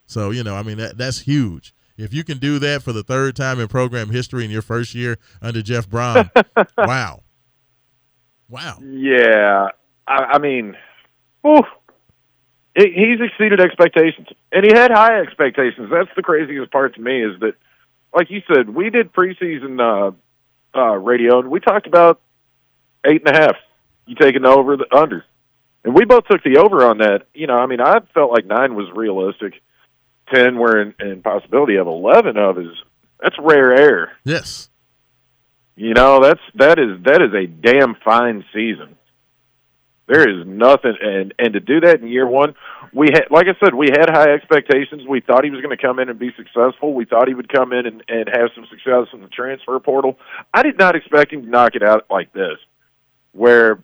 So, 0.06 0.30
you 0.30 0.42
know, 0.42 0.54
I 0.54 0.62
mean, 0.62 0.78
that, 0.78 0.96
that's 0.96 1.20
huge. 1.20 1.74
If 1.96 2.14
you 2.14 2.22
can 2.22 2.38
do 2.38 2.58
that 2.60 2.82
for 2.82 2.92
the 2.92 3.02
third 3.02 3.34
time 3.34 3.58
in 3.58 3.66
program 3.66 4.10
history 4.10 4.44
in 4.44 4.50
your 4.50 4.62
first 4.62 4.94
year 4.94 5.18
under 5.42 5.62
Jeff 5.62 5.88
Brohm, 5.88 6.30
wow. 6.78 7.22
Wow. 8.48 8.78
Yeah, 8.80 9.68
I, 10.06 10.14
I 10.14 10.38
mean, 10.38 10.76
whew, 11.42 11.62
he, 11.62 11.62
he's 12.86 13.20
exceeded 13.20 13.60
expectations, 13.60 14.28
and 14.52 14.64
he 14.64 14.72
had 14.72 14.90
high 14.90 15.20
expectations. 15.20 15.90
That's 15.90 16.10
the 16.16 16.22
craziest 16.22 16.70
part 16.70 16.94
to 16.94 17.00
me 17.00 17.24
is 17.24 17.40
that, 17.40 17.54
like 18.14 18.30
you 18.30 18.42
said, 18.52 18.68
we 18.68 18.90
did 18.90 19.12
preseason 19.12 19.80
uh, 19.80 20.12
uh, 20.78 20.94
radio, 20.94 21.40
and 21.40 21.50
we 21.50 21.60
talked 21.60 21.86
about 21.86 22.20
eight 23.04 23.26
and 23.26 23.36
a 23.36 23.40
half. 23.40 23.56
You 24.06 24.14
taking 24.14 24.42
the 24.42 24.48
over, 24.48 24.76
the 24.76 24.86
under, 24.94 25.24
and 25.84 25.94
we 25.94 26.04
both 26.04 26.26
took 26.26 26.42
the 26.42 26.58
over 26.58 26.86
on 26.86 26.98
that. 26.98 27.26
You 27.34 27.46
know, 27.46 27.58
I 27.58 27.66
mean, 27.66 27.80
I 27.80 27.98
felt 28.14 28.32
like 28.32 28.46
nine 28.46 28.74
was 28.74 28.88
realistic, 28.94 29.60
ten 30.32 30.56
were 30.56 30.80
in, 30.80 30.94
in 31.00 31.22
possibility 31.22 31.76
of 31.76 31.86
eleven 31.86 32.36
of 32.36 32.58
is 32.58 32.72
that's 33.20 33.36
rare 33.38 33.72
air. 33.72 34.12
Yes. 34.24 34.68
You 35.76 35.94
know, 35.94 36.20
that's 36.22 36.40
that 36.54 36.78
is 36.78 37.02
that 37.04 37.22
is 37.22 37.34
a 37.34 37.46
damn 37.46 37.94
fine 38.04 38.44
season. 38.52 38.96
There 40.08 40.28
is 40.28 40.46
nothing, 40.46 40.94
and 41.00 41.34
and 41.38 41.52
to 41.52 41.60
do 41.60 41.80
that 41.80 42.00
in 42.00 42.08
year 42.08 42.26
one, 42.26 42.54
we 42.94 43.08
had, 43.12 43.26
like 43.30 43.46
I 43.46 43.54
said, 43.62 43.74
we 43.74 43.88
had 43.90 44.08
high 44.08 44.32
expectations. 44.32 45.02
We 45.06 45.20
thought 45.20 45.44
he 45.44 45.50
was 45.50 45.60
going 45.60 45.76
to 45.76 45.80
come 45.80 45.98
in 45.98 46.08
and 46.08 46.18
be 46.18 46.30
successful. 46.34 46.94
We 46.94 47.04
thought 47.04 47.28
he 47.28 47.34
would 47.34 47.52
come 47.52 47.72
in 47.72 47.86
and, 47.86 48.02
and 48.08 48.28
have 48.28 48.48
some 48.54 48.66
success 48.70 49.08
in 49.12 49.20
the 49.20 49.28
transfer 49.28 49.78
portal. 49.80 50.18
I 50.52 50.62
did 50.62 50.78
not 50.78 50.96
expect 50.96 51.32
him 51.32 51.42
to 51.42 51.48
knock 51.48 51.74
it 51.74 51.82
out 51.82 52.06
like 52.10 52.32
this, 52.32 52.56
where 53.32 53.80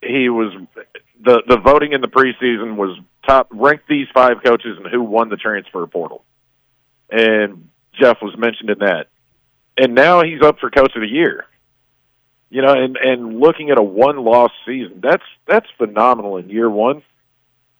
he 0.00 0.28
was 0.28 0.52
the 1.20 1.42
the 1.46 1.58
voting 1.58 1.92
in 1.92 2.00
the 2.00 2.08
preseason 2.08 2.76
was 2.76 2.96
top 3.26 3.48
ranked 3.50 3.88
these 3.88 4.06
five 4.14 4.36
coaches 4.44 4.78
and 4.78 4.86
who 4.86 5.02
won 5.02 5.28
the 5.28 5.36
transfer 5.36 5.84
portal, 5.88 6.24
and 7.10 7.68
Jeff 8.00 8.18
was 8.22 8.38
mentioned 8.38 8.70
in 8.70 8.78
that 8.78 9.08
and 9.78 9.94
now 9.94 10.22
he's 10.22 10.42
up 10.42 10.58
for 10.58 10.70
coach 10.70 10.92
of 10.94 11.00
the 11.00 11.08
year. 11.08 11.44
You 12.50 12.62
know, 12.62 12.72
and 12.72 12.96
and 12.96 13.40
looking 13.40 13.70
at 13.70 13.78
a 13.78 13.82
one 13.82 14.24
loss 14.24 14.50
season, 14.66 15.00
that's 15.02 15.24
that's 15.46 15.66
phenomenal 15.76 16.36
in 16.38 16.48
year 16.48 16.70
one. 16.70 17.02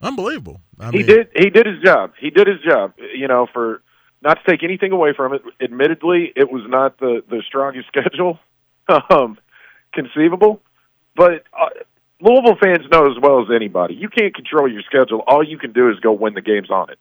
Unbelievable. 0.01 0.61
I 0.79 0.91
he 0.91 1.03
did 1.03 1.29
he 1.35 1.49
did 1.49 1.65
his 1.65 1.81
job. 1.83 2.13
He 2.19 2.29
did 2.29 2.47
his 2.47 2.59
job. 2.61 2.93
You 3.13 3.27
know, 3.27 3.47
for 3.51 3.81
not 4.21 4.37
to 4.43 4.51
take 4.51 4.63
anything 4.63 4.91
away 4.91 5.13
from 5.15 5.33
it. 5.33 5.41
Admittedly, 5.61 6.31
it 6.35 6.51
was 6.51 6.63
not 6.67 6.99
the 6.99 7.23
the 7.29 7.41
strongest 7.47 7.87
schedule 7.95 8.39
um, 9.09 9.37
conceivable, 9.93 10.61
but 11.15 11.43
uh, 11.59 11.69
Louisville 12.21 12.57
fans 12.61 12.85
know 12.91 13.09
as 13.09 13.17
well 13.21 13.41
as 13.41 13.47
anybody, 13.53 13.95
you 13.95 14.09
can't 14.09 14.33
control 14.33 14.71
your 14.71 14.81
schedule. 14.83 15.23
All 15.27 15.43
you 15.43 15.57
can 15.57 15.71
do 15.71 15.89
is 15.89 15.99
go 15.99 16.11
win 16.11 16.33
the 16.33 16.41
games 16.41 16.69
on 16.69 16.89
it, 16.89 16.99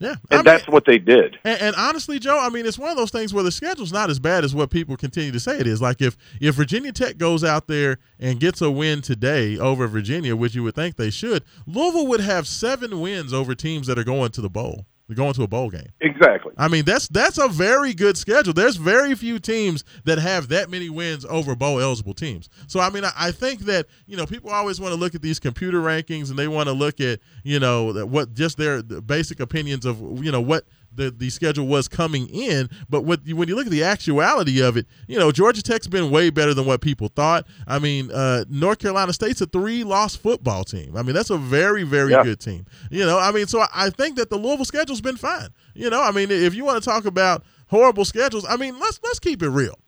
Yeah. 0.00 0.10
and 0.10 0.18
I 0.30 0.36
mean- 0.36 0.44
that's 0.44 0.68
what 0.68 0.84
they 0.84 0.98
did. 0.98 1.38
And, 1.44 1.60
and 1.60 1.76
honestly, 1.76 2.18
Joe, 2.18 2.38
I 2.40 2.50
mean, 2.50 2.66
it's 2.66 2.78
one 2.78 2.90
of 2.90 2.96
those 2.96 3.10
things 3.10 3.34
where 3.34 3.42
the 3.42 3.50
schedule's 3.50 3.92
not 3.92 4.10
as 4.10 4.18
bad 4.20 4.44
as 4.44 4.54
what 4.54 4.70
people 4.70 4.96
continue 4.96 5.32
to 5.32 5.40
say 5.40 5.58
it 5.58 5.66
is. 5.66 5.82
Like 5.82 6.00
if 6.00 6.16
if 6.40 6.54
Virginia 6.54 6.92
Tech 6.92 7.18
goes 7.18 7.42
out 7.42 7.66
there 7.66 7.98
and 8.20 8.38
gets 8.38 8.60
a 8.60 8.70
win 8.70 9.02
today 9.02 9.58
over 9.58 9.86
Virginia, 9.88 10.36
which 10.36 10.54
you 10.54 10.62
would 10.62 10.74
think 10.76 10.96
they 10.96 11.10
should, 11.10 11.42
Louisville 11.66 12.06
would 12.06 12.20
have 12.20 12.46
seven 12.46 13.00
wins 13.00 13.32
over 13.32 13.54
teams 13.54 13.86
that 13.88 13.98
are 13.98 14.04
going 14.04 14.30
to 14.32 14.40
the 14.40 14.50
bowl. 14.50 14.86
They're 15.08 15.16
going 15.16 15.32
to 15.32 15.42
a 15.42 15.48
bowl 15.48 15.70
game. 15.70 15.88
Exactly. 16.00 16.52
I 16.58 16.68
mean, 16.68 16.84
that's 16.84 17.08
that's 17.08 17.38
a 17.38 17.48
very 17.48 17.94
good 17.94 18.18
schedule. 18.18 18.52
There's 18.52 18.76
very 18.76 19.14
few 19.14 19.38
teams 19.38 19.82
that 20.04 20.18
have 20.18 20.48
that 20.48 20.68
many 20.68 20.90
wins 20.90 21.24
over 21.24 21.56
bowl 21.56 21.80
eligible 21.80 22.12
teams. 22.12 22.50
So 22.66 22.78
I 22.78 22.90
mean, 22.90 23.04
I, 23.04 23.12
I 23.16 23.30
think 23.32 23.60
that 23.60 23.86
you 24.06 24.18
know 24.18 24.26
people 24.26 24.50
always 24.50 24.80
want 24.80 24.92
to 24.92 25.00
look 25.00 25.14
at 25.14 25.22
these 25.22 25.38
computer 25.38 25.80
rankings 25.80 26.28
and 26.28 26.38
they 26.38 26.46
want 26.46 26.68
to 26.68 26.74
look 26.74 27.00
at 27.00 27.20
you 27.42 27.58
know 27.58 28.04
what 28.04 28.34
just 28.34 28.58
their 28.58 28.82
basic 28.82 29.40
opinions 29.40 29.86
of 29.86 29.98
you 30.22 30.30
know 30.30 30.42
what 30.42 30.66
the 30.98 31.10
the 31.10 31.30
schedule 31.30 31.66
was 31.66 31.88
coming 31.88 32.28
in. 32.28 32.68
But 32.90 33.02
what 33.06 33.20
when 33.26 33.48
you 33.48 33.56
look 33.56 33.64
at 33.66 33.72
the 33.72 33.84
actuality 33.84 34.60
of 34.62 34.76
it, 34.76 34.86
you 35.06 35.18
know 35.18 35.32
Georgia 35.32 35.62
Tech's 35.62 35.86
been 35.86 36.10
way 36.10 36.28
better 36.28 36.52
than 36.52 36.66
what 36.66 36.82
people 36.82 37.08
thought. 37.08 37.46
I 37.66 37.78
mean, 37.78 38.10
uh, 38.10 38.44
North 38.50 38.78
Carolina 38.80 39.12
State's 39.14 39.40
a 39.40 39.46
three 39.46 39.84
loss 39.84 40.14
football 40.14 40.64
team. 40.64 40.96
I 40.96 41.02
mean, 41.02 41.14
that's 41.14 41.30
a 41.30 41.38
very 41.38 41.84
very 41.84 42.12
Yeah. 42.12 42.22
good 42.22 42.40
team. 42.40 42.66
You 42.90 43.06
know, 43.06 43.18
I 43.18 43.32
mean, 43.32 43.46
so 43.46 43.60
I- 43.60 43.68
I 43.86 43.90
think 43.90 44.16
that 44.16 44.28
the 44.28 44.36
Louisville 44.36 44.66
schedule's 44.66 45.00
been 45.00 45.16
fine. 45.16 45.48
You 45.74 45.88
know, 45.88 46.02
I 46.02 46.10
mean, 46.10 46.30
if 46.30 46.54
you 46.54 46.64
want 46.64 46.82
to 46.82 46.86
talk 46.90 47.06
about 47.06 47.44
horrible 47.68 48.04
schedules, 48.04 48.44
I 48.48 48.56
mean, 48.56 48.78
let's 48.78 49.00
let's 49.02 49.18
keep 49.18 49.42
it 49.42 49.48
real. 49.48 49.78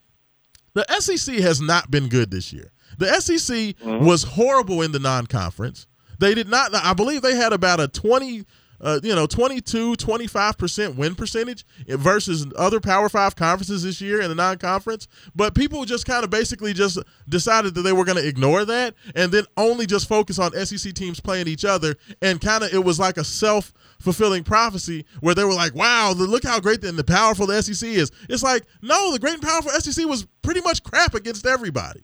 The 0.75 0.85
SEC 1.01 1.41
has 1.41 1.61
not 1.61 1.91
been 1.91 2.09
good 2.09 2.31
this 2.31 2.53
year. 2.53 2.71
The 2.99 3.09
SEC 3.21 3.75
was 3.85 4.23
horrible 4.23 4.83
in 4.83 4.93
the 4.93 4.99
non-conference. 5.01 5.87
They 6.19 6.35
did 6.35 6.49
not 6.49 6.75
I 6.75 6.93
believe 6.93 7.23
they 7.23 7.35
had 7.35 7.53
about 7.53 7.81
a 7.81 7.89
20 7.89 8.45
uh, 8.81 9.01
you 9.03 9.15
know, 9.15 9.27
22, 9.27 9.95
25% 9.95 10.97
win 10.97 11.15
percentage 11.15 11.65
versus 11.87 12.47
other 12.57 12.81
Power 12.81 13.09
5 13.09 13.37
conferences 13.37 13.83
this 13.83 14.01
year 14.01 14.21
in 14.21 14.29
the 14.29 14.35
non-conference, 14.35 15.09
but 15.35 15.55
people 15.55 15.85
just 15.85 16.07
kind 16.07 16.25
of 16.25 16.31
basically 16.31 16.73
just 16.73 16.99
decided 17.29 17.75
that 17.75 17.83
they 17.83 17.93
were 17.93 18.05
going 18.05 18.19
to 18.19 18.27
ignore 18.27 18.65
that 18.65 18.95
and 19.15 19.33
then 19.33 19.45
only 19.57 19.87
just 19.87 20.09
focus 20.09 20.39
on 20.39 20.53
SEC 20.65 20.93
teams 20.95 21.21
playing 21.21 21.49
each 21.49 21.65
other 21.65 21.97
and 22.23 22.41
kind 22.41 22.65
of 22.65 22.73
it 22.73 22.85
was 22.85 22.99
like 22.99 23.17
a 23.17 23.25
self 23.25 23.73
fulfilling 24.01 24.43
prophecy 24.43 25.05
where 25.21 25.35
they 25.35 25.45
were 25.45 25.53
like, 25.53 25.75
wow, 25.75 26.13
look 26.13 26.45
how 26.45 26.59
great 26.59 26.83
and 26.85 26.99
the 26.99 27.05
powerful 27.05 27.47
the 27.47 27.63
SEC 27.63 27.89
is. 27.89 28.11
It's 28.29 28.43
like, 28.43 28.65
no, 28.83 29.13
the 29.13 29.19
great 29.19 29.35
and 29.35 29.43
powerful 29.43 29.71
SEC 29.73 30.07
was 30.07 30.27
pretty 30.43 30.63
much 30.63 30.83
crap 30.83 31.15
against 31.15 31.47
everybody. 31.47 32.03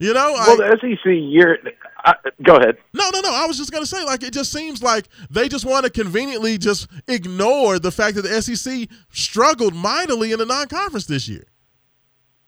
You 0.00 0.14
know, 0.14 0.32
Well, 0.32 0.62
I- 0.62 0.70
the 0.70 0.78
SEC 0.80 1.12
year. 1.12 1.58
I, 2.02 2.14
go 2.42 2.56
ahead. 2.56 2.78
no, 2.94 3.10
no, 3.12 3.20
no. 3.20 3.30
I 3.34 3.46
was 3.46 3.58
just 3.58 3.70
gonna 3.70 3.84
say, 3.84 4.02
like, 4.04 4.22
it 4.22 4.32
just 4.32 4.50
seems 4.50 4.82
like 4.82 5.04
they 5.30 5.46
just 5.48 5.66
want 5.66 5.84
to 5.84 5.90
conveniently 5.90 6.56
just 6.56 6.88
ignore 7.06 7.78
the 7.78 7.90
fact 7.92 8.16
that 8.16 8.22
the 8.22 8.40
SEC 8.40 8.88
struggled 9.10 9.74
mightily 9.74 10.32
in 10.32 10.38
the 10.38 10.46
non-conference 10.46 11.04
this 11.04 11.28
year. 11.28 11.44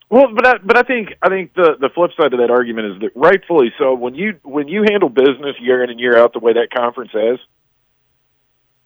Well, 0.09 0.35
but 0.35 0.47
I, 0.47 0.59
but 0.65 0.77
I 0.79 0.83
think 0.83 1.11
I 1.23 1.29
think 1.29 1.53
the 1.55 1.77
the 1.79 1.91
flip 1.95 2.13
side 2.17 2.33
of 2.33 2.39
that 2.41 2.51
argument 2.51 2.95
is 2.95 3.01
that 3.03 3.11
rightfully 3.15 3.73
so. 3.79 3.93
When 3.95 4.15
you 4.15 4.39
when 4.43 4.69
you 4.69 4.85
handle 4.91 5.11
business 5.11 5.57
year 5.61 5.85
in 5.85 5.91
and 5.91 6.01
year 6.01 6.17
out 6.19 6.33
the 6.33 6.39
way 6.39 6.55
that 6.55 6.69
conference 6.75 7.13
has, 7.13 7.39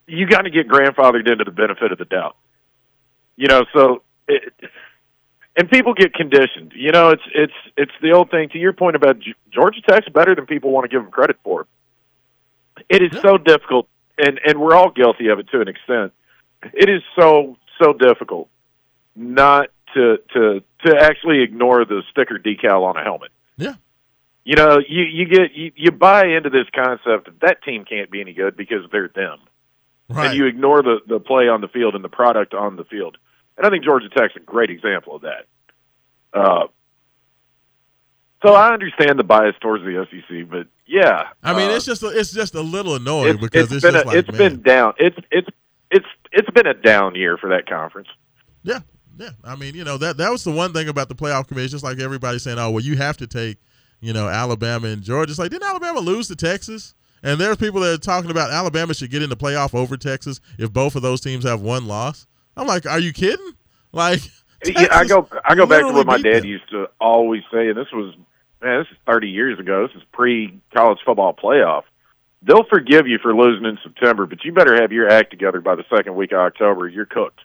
you 0.08 0.26
got 0.26 0.42
to 0.42 0.50
get 0.50 0.68
grandfathered 0.68 1.30
into 1.30 1.44
the 1.44 1.50
benefit 1.52 1.92
of 1.92 1.98
the 1.98 2.04
doubt. 2.04 2.36
You 3.36 3.48
know, 3.48 3.64
so 3.72 4.02
it, 4.28 4.52
and 5.56 5.70
people 5.70 5.94
get 5.94 6.12
conditioned. 6.14 6.72
You 6.74 6.92
know, 6.92 7.10
it's 7.10 7.22
it's 7.34 7.52
it's 7.76 7.92
the 8.02 8.12
old 8.12 8.30
thing. 8.30 8.48
To 8.50 8.58
your 8.58 8.72
point 8.72 8.96
about 8.96 9.18
G- 9.20 9.34
Georgia 9.52 9.80
Tech's 9.88 10.08
better 10.08 10.34
than 10.34 10.46
people 10.46 10.70
want 10.70 10.84
to 10.84 10.88
give 10.88 11.02
them 11.02 11.10
credit 11.10 11.36
for. 11.42 11.66
It 12.88 13.02
is 13.02 13.20
so 13.22 13.38
difficult, 13.38 13.88
and 14.18 14.38
and 14.46 14.60
we're 14.60 14.74
all 14.74 14.90
guilty 14.90 15.28
of 15.28 15.38
it 15.38 15.48
to 15.50 15.60
an 15.60 15.68
extent. 15.68 16.12
It 16.74 16.88
is 16.88 17.02
so 17.18 17.56
so 17.80 17.92
difficult 17.92 18.48
not 19.14 19.70
to 19.94 20.18
to 20.34 20.62
to 20.84 20.96
actually 21.00 21.42
ignore 21.42 21.84
the 21.84 22.02
sticker 22.10 22.38
decal 22.38 22.84
on 22.84 22.96
a 22.96 23.02
helmet. 23.02 23.30
Yeah. 23.56 23.74
You 24.44 24.54
know, 24.56 24.78
you 24.86 25.02
you 25.04 25.24
get 25.26 25.54
you, 25.54 25.72
you 25.74 25.90
buy 25.90 26.26
into 26.26 26.50
this 26.50 26.66
concept 26.74 27.24
that 27.26 27.40
that 27.40 27.62
team 27.64 27.84
can't 27.84 28.10
be 28.10 28.20
any 28.20 28.32
good 28.34 28.56
because 28.56 28.84
they're 28.92 29.08
them, 29.08 29.38
Right. 30.08 30.28
and 30.28 30.36
you 30.36 30.46
ignore 30.46 30.82
the 30.82 30.98
the 31.06 31.18
play 31.18 31.48
on 31.48 31.62
the 31.62 31.68
field 31.68 31.94
and 31.94 32.04
the 32.04 32.08
product 32.10 32.52
on 32.54 32.76
the 32.76 32.84
field. 32.84 33.16
And 33.56 33.66
I 33.66 33.70
think 33.70 33.84
Georgia 33.84 34.08
Tech's 34.08 34.36
a 34.36 34.40
great 34.40 34.70
example 34.70 35.16
of 35.16 35.22
that. 35.22 35.46
Uh, 36.32 36.66
So 38.42 38.54
I 38.54 38.72
understand 38.72 39.18
the 39.18 39.24
bias 39.24 39.56
towards 39.60 39.82
the 39.82 40.06
SEC, 40.10 40.48
but 40.48 40.66
yeah, 40.86 41.28
I 41.42 41.56
mean, 41.56 41.70
uh, 41.70 41.74
it's 41.74 41.86
just 41.86 42.02
a, 42.02 42.08
it's 42.08 42.32
just 42.32 42.54
a 42.54 42.60
little 42.60 42.94
annoying 42.94 43.34
it's, 43.34 43.40
because 43.40 43.72
it's 43.72 43.82
it's, 43.82 43.84
been 43.84 43.94
just 43.94 44.04
a, 44.04 44.08
like 44.08 44.16
it's 44.18 44.28
man. 44.28 44.38
been 44.38 44.62
down. 44.62 44.94
It's 44.98 45.16
it's 45.30 45.48
it's 45.90 46.06
it's 46.32 46.50
been 46.50 46.66
a 46.66 46.74
down 46.74 47.14
year 47.14 47.38
for 47.38 47.48
that 47.50 47.66
conference. 47.68 48.08
Yeah, 48.62 48.80
yeah. 49.18 49.30
I 49.42 49.56
mean, 49.56 49.74
you 49.74 49.84
know 49.84 49.96
that 49.98 50.18
that 50.18 50.30
was 50.30 50.44
the 50.44 50.52
one 50.52 50.72
thing 50.72 50.88
about 50.88 51.08
the 51.08 51.14
playoff 51.14 51.48
committee. 51.48 51.64
It's 51.64 51.72
just 51.72 51.82
like 51.82 51.98
everybody 51.98 52.38
saying, 52.38 52.58
"Oh, 52.58 52.70
well, 52.70 52.84
you 52.84 52.96
have 52.96 53.16
to 53.16 53.26
take, 53.26 53.58
you 54.00 54.12
know, 54.12 54.28
Alabama 54.28 54.88
and 54.88 55.02
Georgia." 55.02 55.30
It's 55.30 55.38
like, 55.38 55.50
didn't 55.50 55.68
Alabama 55.68 56.00
lose 56.00 56.28
to 56.28 56.36
Texas? 56.36 56.94
And 57.22 57.40
there's 57.40 57.56
people 57.56 57.80
that 57.80 57.94
are 57.94 57.98
talking 57.98 58.30
about 58.30 58.50
Alabama 58.52 58.94
should 58.94 59.10
get 59.10 59.22
in 59.22 59.30
the 59.30 59.36
playoff 59.36 59.74
over 59.74 59.96
Texas 59.96 60.40
if 60.58 60.72
both 60.72 60.94
of 60.94 61.02
those 61.02 61.20
teams 61.20 61.44
have 61.44 61.62
one 61.62 61.86
loss. 61.88 62.26
I'm 62.56 62.66
like, 62.66 62.86
are 62.86 62.98
you 62.98 63.12
kidding? 63.12 63.52
Like, 63.92 64.20
yeah, 64.64 64.88
I 64.90 65.04
go 65.04 65.28
I 65.44 65.54
go 65.54 65.66
back 65.66 65.82
to 65.82 65.92
what 65.92 66.06
my 66.06 66.18
dad 66.18 66.42
them. 66.42 66.46
used 66.46 66.68
to 66.70 66.88
always 67.00 67.42
say, 67.52 67.68
and 67.68 67.76
this 67.76 67.90
was 67.92 68.14
man, 68.62 68.80
this 68.80 68.88
is 68.90 68.98
thirty 69.06 69.28
years 69.28 69.58
ago. 69.58 69.86
This 69.86 69.96
is 69.96 70.02
pre 70.12 70.60
college 70.74 70.98
football 71.04 71.34
playoff. 71.34 71.82
They'll 72.42 72.64
forgive 72.64 73.06
you 73.06 73.18
for 73.18 73.34
losing 73.34 73.66
in 73.66 73.78
September, 73.82 74.26
but 74.26 74.44
you 74.44 74.52
better 74.52 74.80
have 74.80 74.92
your 74.92 75.08
act 75.08 75.30
together 75.30 75.60
by 75.60 75.74
the 75.74 75.84
second 75.94 76.14
week 76.14 76.32
of 76.32 76.38
October. 76.38 76.88
You're 76.88 77.06
cooked. 77.06 77.40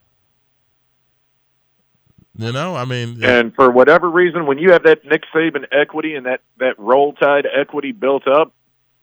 You 2.37 2.51
know, 2.51 2.75
I 2.75 2.85
mean, 2.85 3.23
And 3.23 3.53
for 3.55 3.69
whatever 3.69 4.09
reason, 4.09 4.45
when 4.45 4.57
you 4.57 4.71
have 4.71 4.83
that 4.83 5.03
Nick 5.05 5.23
Saban 5.35 5.65
equity 5.71 6.15
and 6.15 6.25
that 6.25 6.41
that 6.57 6.79
roll 6.79 7.13
tide 7.13 7.45
equity 7.45 7.91
built 7.91 8.27
up, 8.27 8.53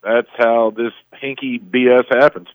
that's 0.02 0.28
how 0.36 0.72
this 0.76 0.92
hinky 1.22 1.60
BS 1.60 2.04
happens. 2.10 2.48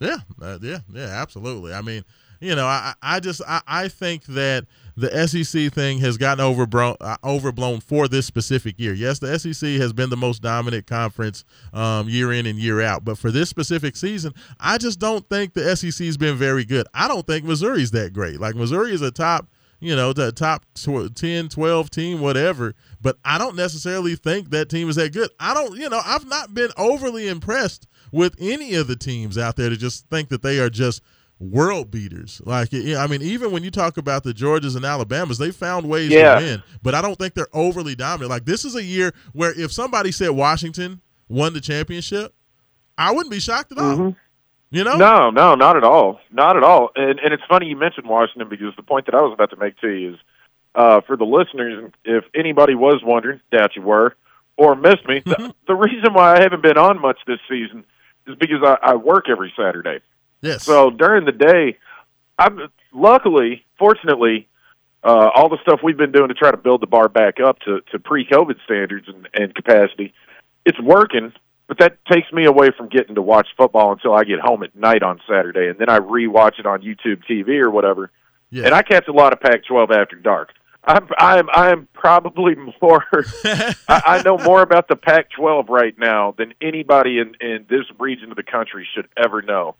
Yeah, 0.00 0.18
uh, 0.42 0.58
yeah, 0.60 0.78
yeah, 0.92 1.06
absolutely. 1.06 1.72
I 1.72 1.80
mean, 1.80 2.04
you 2.40 2.54
know, 2.54 2.66
I, 2.66 2.94
I 3.02 3.20
just 3.20 3.40
I, 3.46 3.60
I 3.66 3.88
think 3.88 4.24
that 4.26 4.66
the 4.96 5.26
SEC 5.26 5.72
thing 5.72 5.98
has 5.98 6.16
gotten 6.16 6.44
overblown, 6.44 6.96
uh, 7.00 7.16
overblown 7.24 7.80
for 7.80 8.06
this 8.06 8.26
specific 8.26 8.78
year. 8.78 8.92
Yes, 8.92 9.18
the 9.18 9.38
SEC 9.38 9.70
has 9.80 9.92
been 9.92 10.10
the 10.10 10.16
most 10.16 10.42
dominant 10.42 10.86
conference 10.86 11.44
um, 11.72 12.08
year 12.08 12.32
in 12.32 12.46
and 12.46 12.58
year 12.58 12.80
out, 12.80 13.04
but 13.04 13.18
for 13.18 13.30
this 13.30 13.48
specific 13.48 13.96
season, 13.96 14.34
I 14.60 14.78
just 14.78 14.98
don't 14.98 15.28
think 15.28 15.54
the 15.54 15.74
SEC 15.76 16.04
has 16.06 16.16
been 16.16 16.36
very 16.36 16.64
good. 16.64 16.86
I 16.92 17.08
don't 17.08 17.26
think 17.26 17.44
Missouri's 17.44 17.90
that 17.92 18.12
great. 18.12 18.40
Like 18.40 18.54
Missouri 18.56 18.92
is 18.92 19.02
a 19.02 19.10
top 19.10 19.48
you 19.80 19.94
know, 19.96 20.12
the 20.12 20.32
top 20.32 20.64
tw- 20.74 21.14
10, 21.14 21.48
12 21.48 21.90
team, 21.90 22.20
whatever. 22.20 22.74
But 23.00 23.18
I 23.24 23.38
don't 23.38 23.56
necessarily 23.56 24.16
think 24.16 24.50
that 24.50 24.68
team 24.68 24.88
is 24.88 24.96
that 24.96 25.12
good. 25.12 25.30
I 25.40 25.54
don't, 25.54 25.76
you 25.78 25.88
know, 25.88 26.00
I've 26.04 26.26
not 26.26 26.54
been 26.54 26.70
overly 26.76 27.28
impressed 27.28 27.86
with 28.12 28.34
any 28.38 28.74
of 28.74 28.86
the 28.86 28.96
teams 28.96 29.36
out 29.36 29.56
there 29.56 29.70
to 29.70 29.76
just 29.76 30.08
think 30.08 30.28
that 30.28 30.42
they 30.42 30.58
are 30.60 30.70
just 30.70 31.02
world 31.40 31.90
beaters. 31.90 32.40
Like, 32.44 32.72
I 32.72 33.06
mean, 33.08 33.20
even 33.22 33.50
when 33.50 33.64
you 33.64 33.70
talk 33.70 33.96
about 33.96 34.22
the 34.22 34.32
Georgias 34.32 34.76
and 34.76 34.84
Alabamas, 34.84 35.38
they 35.38 35.50
found 35.50 35.88
ways 35.88 36.10
Yeah. 36.10 36.38
to 36.38 36.44
win, 36.44 36.62
but 36.82 36.94
I 36.94 37.02
don't 37.02 37.18
think 37.18 37.34
they're 37.34 37.48
overly 37.52 37.94
dominant. 37.94 38.30
Like, 38.30 38.44
this 38.44 38.64
is 38.64 38.76
a 38.76 38.82
year 38.82 39.12
where 39.32 39.52
if 39.58 39.72
somebody 39.72 40.12
said 40.12 40.30
Washington 40.30 41.00
won 41.28 41.52
the 41.52 41.60
championship, 41.60 42.32
I 42.96 43.10
wouldn't 43.10 43.32
be 43.32 43.40
shocked 43.40 43.72
at 43.72 43.78
all. 43.78 43.96
Mm-hmm. 43.96 44.18
You 44.74 44.84
know? 44.84 44.96
No, 44.96 45.30
no, 45.30 45.54
not 45.54 45.76
at 45.76 45.84
all, 45.84 46.20
not 46.32 46.56
at 46.56 46.64
all. 46.64 46.90
And 46.96 47.20
and 47.20 47.32
it's 47.32 47.42
funny 47.48 47.66
you 47.66 47.76
mentioned 47.76 48.08
Washington 48.08 48.48
because 48.48 48.74
the 48.76 48.82
point 48.82 49.06
that 49.06 49.14
I 49.14 49.22
was 49.22 49.32
about 49.32 49.50
to 49.50 49.56
make 49.56 49.78
to 49.80 49.88
you 49.88 50.14
is, 50.14 50.18
uh, 50.74 51.00
for 51.02 51.16
the 51.16 51.24
listeners, 51.24 51.92
if 52.04 52.24
anybody 52.34 52.74
was 52.74 53.00
wondering, 53.04 53.40
doubt 53.52 53.76
you 53.76 53.82
were, 53.82 54.16
or 54.56 54.74
missed 54.74 55.06
me, 55.06 55.22
the, 55.24 55.54
the 55.68 55.74
reason 55.74 56.12
why 56.12 56.36
I 56.36 56.42
haven't 56.42 56.62
been 56.62 56.76
on 56.76 57.00
much 57.00 57.18
this 57.26 57.38
season 57.48 57.84
is 58.26 58.34
because 58.36 58.62
I, 58.64 58.78
I 58.82 58.94
work 58.96 59.28
every 59.28 59.52
Saturday. 59.56 60.00
Yes. 60.40 60.64
So 60.64 60.90
during 60.90 61.24
the 61.24 61.32
day, 61.32 61.78
I'm 62.38 62.68
luckily, 62.92 63.64
fortunately, 63.78 64.48
uh, 65.04 65.30
all 65.34 65.48
the 65.48 65.58
stuff 65.62 65.80
we've 65.82 65.96
been 65.96 66.12
doing 66.12 66.28
to 66.28 66.34
try 66.34 66.50
to 66.50 66.56
build 66.56 66.82
the 66.82 66.86
bar 66.86 67.08
back 67.08 67.38
up 67.38 67.58
to, 67.60 67.80
to 67.92 67.98
pre-COVID 67.98 68.56
standards 68.64 69.06
and, 69.06 69.28
and 69.34 69.54
capacity, 69.54 70.14
it's 70.64 70.80
working. 70.80 71.32
But 71.76 71.78
that 72.06 72.14
takes 72.14 72.32
me 72.32 72.44
away 72.44 72.70
from 72.76 72.88
getting 72.88 73.16
to 73.16 73.22
watch 73.22 73.48
football 73.56 73.90
until 73.90 74.14
I 74.14 74.22
get 74.22 74.38
home 74.38 74.62
at 74.62 74.76
night 74.76 75.02
on 75.02 75.20
Saturday, 75.28 75.68
and 75.68 75.76
then 75.76 75.88
I 75.88 75.98
rewatch 75.98 76.60
it 76.60 76.66
on 76.66 76.82
YouTube 76.82 77.24
TV 77.28 77.60
or 77.60 77.68
whatever. 77.68 78.12
Yeah. 78.50 78.66
And 78.66 78.74
I 78.74 78.82
catch 78.82 79.08
a 79.08 79.12
lot 79.12 79.32
of 79.32 79.40
Pac-12 79.40 79.90
after 79.90 80.14
dark. 80.14 80.52
I'm 80.84 81.08
I'm 81.18 81.50
I'm 81.50 81.88
probably 81.92 82.54
more. 82.82 83.04
I, 83.44 83.74
I 83.88 84.22
know 84.22 84.38
more 84.38 84.62
about 84.62 84.86
the 84.86 84.94
Pac-12 84.94 85.68
right 85.68 85.98
now 85.98 86.34
than 86.38 86.54
anybody 86.60 87.18
in 87.18 87.34
in 87.40 87.66
this 87.68 87.86
region 87.98 88.30
of 88.30 88.36
the 88.36 88.44
country 88.44 88.86
should 88.94 89.08
ever 89.16 89.42
know, 89.42 89.74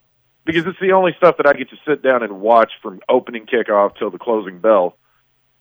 because 0.44 0.66
it's 0.66 0.80
the 0.80 0.92
only 0.92 1.12
stuff 1.16 1.36
that 1.36 1.46
I 1.46 1.52
get 1.52 1.70
to 1.70 1.76
sit 1.86 2.02
down 2.02 2.24
and 2.24 2.40
watch 2.40 2.72
from 2.82 3.00
opening 3.08 3.46
kickoff 3.46 3.96
till 3.98 4.10
the 4.10 4.18
closing 4.18 4.58
bell, 4.58 4.96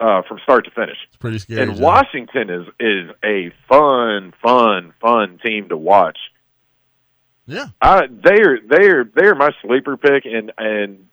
uh, 0.04 0.22
from 0.28 0.38
start 0.44 0.66
to 0.66 0.72
finish. 0.72 0.98
it's 1.08 1.16
pretty 1.18 1.40
scary. 1.40 1.62
And 1.62 1.74
John. 1.74 1.82
Washington 1.82 2.50
is 2.50 2.68
is 2.80 3.10
a 3.24 3.54
fun, 3.70 4.34
fun, 4.42 4.94
fun 5.00 5.40
team 5.46 5.70
to 5.70 5.78
watch. 5.78 6.18
Yeah. 7.46 7.68
I 7.82 8.08
they're 8.24 8.60
they're 8.68 9.06
they're 9.06 9.36
my 9.36 9.52
sleeper 9.62 9.96
pick, 9.96 10.26
and 10.26 10.52
and 10.58 11.08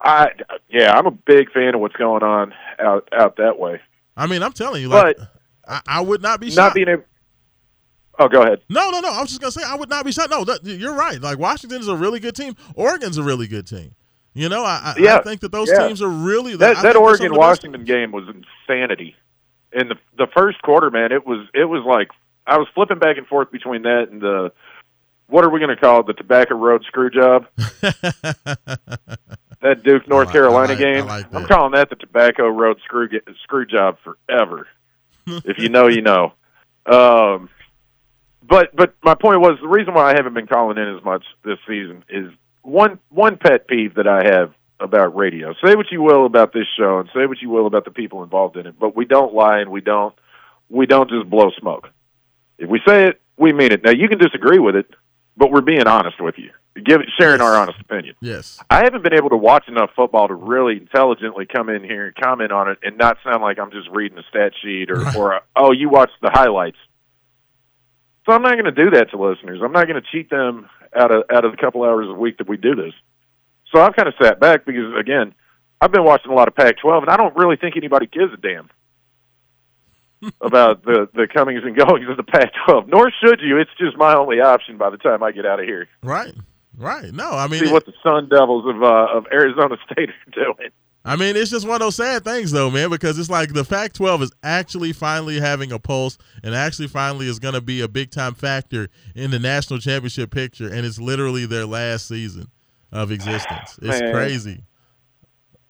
I 0.00 0.28
yeah 0.68 0.92
I'm 0.96 1.06
a 1.06 1.10
big 1.12 1.52
fan 1.52 1.74
of 1.74 1.80
what's 1.80 1.96
going 1.96 2.22
on 2.22 2.52
out 2.80 3.08
out 3.12 3.36
that 3.36 3.58
way. 3.58 3.80
I 4.16 4.26
mean, 4.26 4.42
I'm 4.42 4.52
telling 4.52 4.82
you, 4.82 4.88
like, 4.88 5.16
But 5.16 5.28
I, 5.66 5.98
I 5.98 6.00
would 6.00 6.22
not 6.22 6.40
be 6.40 6.46
not 6.48 6.54
shocked. 6.54 6.74
being 6.74 6.88
able. 6.88 7.04
Oh, 8.16 8.28
go 8.28 8.42
ahead. 8.42 8.60
No, 8.68 8.90
no, 8.90 9.00
no. 9.00 9.10
I 9.10 9.20
was 9.20 9.30
just 9.30 9.40
gonna 9.40 9.50
say 9.52 9.62
I 9.64 9.74
would 9.76 9.88
not 9.88 10.04
be 10.04 10.12
shocked. 10.12 10.30
No, 10.30 10.44
that, 10.44 10.64
you're 10.64 10.94
right. 10.94 11.20
Like 11.20 11.38
Washington 11.38 11.80
is 11.80 11.88
a 11.88 11.96
really 11.96 12.20
good 12.20 12.36
team. 12.36 12.54
Oregon's 12.74 13.18
a 13.18 13.22
really 13.22 13.46
good 13.48 13.66
team. 13.66 13.94
You 14.34 14.48
know, 14.48 14.64
I, 14.64 14.94
I, 14.96 15.00
Yeah, 15.00 15.16
I 15.18 15.22
think 15.22 15.40
that 15.42 15.52
those 15.52 15.70
yeah. 15.70 15.86
teams 15.86 16.02
are 16.02 16.08
really 16.08 16.56
That 16.56 16.82
that 16.82 16.96
Oregon 16.96 17.26
of 17.26 17.32
the 17.32 17.38
best 17.38 17.62
Washington 17.62 17.84
game 17.84 18.10
was 18.12 18.24
insanity. 18.28 19.14
In 19.72 19.88
the 19.88 19.96
the 20.18 20.26
first 20.36 20.60
quarter, 20.62 20.90
man, 20.90 21.12
it 21.12 21.26
was 21.26 21.46
it 21.54 21.64
was 21.64 21.84
like 21.86 22.08
I 22.46 22.58
was 22.58 22.66
flipping 22.74 22.98
back 22.98 23.16
and 23.16 23.26
forth 23.26 23.50
between 23.50 23.82
that 23.82 24.08
and 24.10 24.20
the 24.20 24.52
what 25.28 25.44
are 25.44 25.50
we 25.50 25.58
going 25.58 25.74
to 25.74 25.80
call 25.80 26.00
it? 26.00 26.06
The 26.06 26.12
Tobacco 26.12 26.54
Road 26.54 26.84
screw 26.86 27.10
job. 27.10 27.46
that 29.62 29.82
Duke 29.82 30.06
North 30.08 30.26
like- 30.26 30.28
I 30.28 30.32
Carolina 30.32 30.68
like- 30.72 30.78
game. 30.78 31.06
like 31.06 31.34
I'm 31.34 31.46
calling 31.46 31.72
that 31.72 31.90
the 31.90 31.96
Tobacco 31.96 32.48
Road 32.48 32.78
screw 32.84 33.08
screw 33.42 33.66
job 33.66 33.96
forever. 34.04 34.66
if 35.26 35.58
you 35.58 35.68
know, 35.70 35.86
you 35.88 36.02
know. 36.02 36.32
Um, 36.86 37.48
but 38.46 38.74
but 38.76 38.94
my 39.02 39.14
point 39.14 39.40
was 39.40 39.58
the 39.60 39.68
reason 39.68 39.94
why 39.94 40.10
I 40.12 40.14
haven't 40.16 40.34
been 40.34 40.46
calling 40.46 40.76
in 40.76 40.96
as 40.96 41.02
much 41.02 41.24
this 41.44 41.58
season 41.66 42.04
is 42.08 42.30
one 42.64 42.98
one 43.10 43.36
pet 43.36 43.68
peeve 43.68 43.94
that 43.94 44.08
I 44.08 44.24
have 44.24 44.52
about 44.80 45.14
radio. 45.16 45.54
Say 45.64 45.76
what 45.76 45.90
you 45.90 46.02
will 46.02 46.26
about 46.26 46.52
this 46.52 46.66
show 46.76 46.98
and 46.98 47.08
say 47.14 47.26
what 47.26 47.40
you 47.40 47.50
will 47.50 47.66
about 47.66 47.84
the 47.84 47.90
people 47.90 48.22
involved 48.22 48.56
in 48.56 48.66
it, 48.66 48.78
but 48.78 48.96
we 48.96 49.04
don't 49.04 49.32
lie 49.34 49.60
and 49.60 49.70
we 49.70 49.80
don't 49.80 50.14
we 50.68 50.86
don't 50.86 51.08
just 51.08 51.28
blow 51.28 51.50
smoke. 51.58 51.88
If 52.58 52.68
we 52.68 52.80
say 52.86 53.08
it, 53.08 53.20
we 53.36 53.52
mean 53.52 53.72
it. 53.72 53.84
Now 53.84 53.90
you 53.90 54.08
can 54.08 54.18
disagree 54.18 54.58
with 54.58 54.76
it, 54.76 54.86
but 55.36 55.50
we're 55.50 55.60
being 55.60 55.86
honest 55.86 56.20
with 56.20 56.36
you. 56.38 56.50
Give 56.82 57.02
sharing 57.20 57.40
our 57.40 57.54
honest 57.54 57.80
opinion. 57.80 58.16
Yes. 58.20 58.58
I 58.68 58.82
haven't 58.82 59.04
been 59.04 59.14
able 59.14 59.30
to 59.30 59.36
watch 59.36 59.68
enough 59.68 59.90
football 59.94 60.26
to 60.26 60.34
really 60.34 60.76
intelligently 60.76 61.46
come 61.46 61.68
in 61.68 61.84
here 61.84 62.06
and 62.06 62.16
comment 62.16 62.50
on 62.50 62.68
it 62.68 62.78
and 62.82 62.98
not 62.98 63.18
sound 63.22 63.42
like 63.42 63.60
I'm 63.60 63.70
just 63.70 63.88
reading 63.90 64.18
a 64.18 64.24
stat 64.28 64.52
sheet 64.60 64.90
or, 64.90 65.16
or 65.16 65.40
oh, 65.54 65.70
you 65.70 65.88
watched 65.88 66.20
the 66.20 66.30
highlights. 66.32 66.78
So 68.26 68.32
I'm 68.32 68.42
not 68.42 68.52
going 68.54 68.64
to 68.64 68.72
do 68.72 68.90
that 68.90 69.10
to 69.10 69.18
listeners. 69.18 69.60
I'm 69.62 69.70
not 69.70 69.86
going 69.86 70.02
to 70.02 70.08
cheat 70.10 70.30
them 70.30 70.68
out 70.96 71.10
of 71.10 71.24
out 71.32 71.44
of 71.44 71.52
the 71.52 71.56
couple 71.56 71.82
hours 71.82 72.06
a 72.08 72.12
week 72.12 72.38
that 72.38 72.48
we 72.48 72.56
do 72.56 72.74
this. 72.74 72.92
So 73.74 73.80
I've 73.80 73.94
kind 73.94 74.08
of 74.08 74.14
sat 74.20 74.40
back 74.40 74.64
because 74.64 74.94
again, 74.98 75.34
I've 75.80 75.92
been 75.92 76.04
watching 76.04 76.30
a 76.30 76.34
lot 76.34 76.48
of 76.48 76.54
Pac-12 76.54 77.02
and 77.02 77.10
I 77.10 77.16
don't 77.16 77.36
really 77.36 77.56
think 77.56 77.76
anybody 77.76 78.06
gives 78.06 78.32
a 78.32 78.36
damn 78.36 78.70
about 80.40 80.84
the 80.84 81.08
the 81.14 81.26
comings 81.32 81.62
and 81.64 81.76
goings 81.76 82.08
of 82.08 82.16
the 82.16 82.22
Pac-12. 82.22 82.88
Nor 82.88 83.10
should 83.22 83.40
you. 83.40 83.58
It's 83.58 83.70
just 83.78 83.96
my 83.96 84.14
only 84.14 84.40
option 84.40 84.78
by 84.78 84.90
the 84.90 84.98
time 84.98 85.22
I 85.22 85.32
get 85.32 85.46
out 85.46 85.60
of 85.60 85.66
here. 85.66 85.88
Right. 86.02 86.34
Right. 86.76 87.12
No, 87.12 87.30
I 87.30 87.46
mean, 87.46 87.64
See 87.64 87.72
what 87.72 87.86
the 87.86 87.92
Sun 88.02 88.28
Devils 88.28 88.64
of 88.66 88.82
uh, 88.82 89.16
of 89.16 89.26
Arizona 89.32 89.76
State 89.92 90.10
are 90.10 90.30
doing. 90.32 90.70
I 91.06 91.16
mean, 91.16 91.36
it's 91.36 91.50
just 91.50 91.66
one 91.66 91.74
of 91.74 91.80
those 91.80 91.96
sad 91.96 92.24
things, 92.24 92.50
though, 92.50 92.70
man, 92.70 92.88
because 92.88 93.18
it's 93.18 93.28
like 93.28 93.52
the 93.52 93.64
Pac-12 93.64 94.22
is 94.22 94.32
actually 94.42 94.94
finally 94.94 95.38
having 95.38 95.70
a 95.70 95.78
pulse, 95.78 96.16
and 96.42 96.54
actually 96.54 96.88
finally 96.88 97.28
is 97.28 97.38
going 97.38 97.52
to 97.52 97.60
be 97.60 97.82
a 97.82 97.88
big 97.88 98.10
time 98.10 98.32
factor 98.34 98.88
in 99.14 99.30
the 99.30 99.38
national 99.38 99.80
championship 99.80 100.30
picture, 100.30 100.66
and 100.66 100.86
it's 100.86 100.98
literally 100.98 101.44
their 101.44 101.66
last 101.66 102.08
season 102.08 102.46
of 102.90 103.10
existence. 103.10 103.78
It's 103.82 104.00
Man. 104.00 104.12
crazy. 104.12 104.62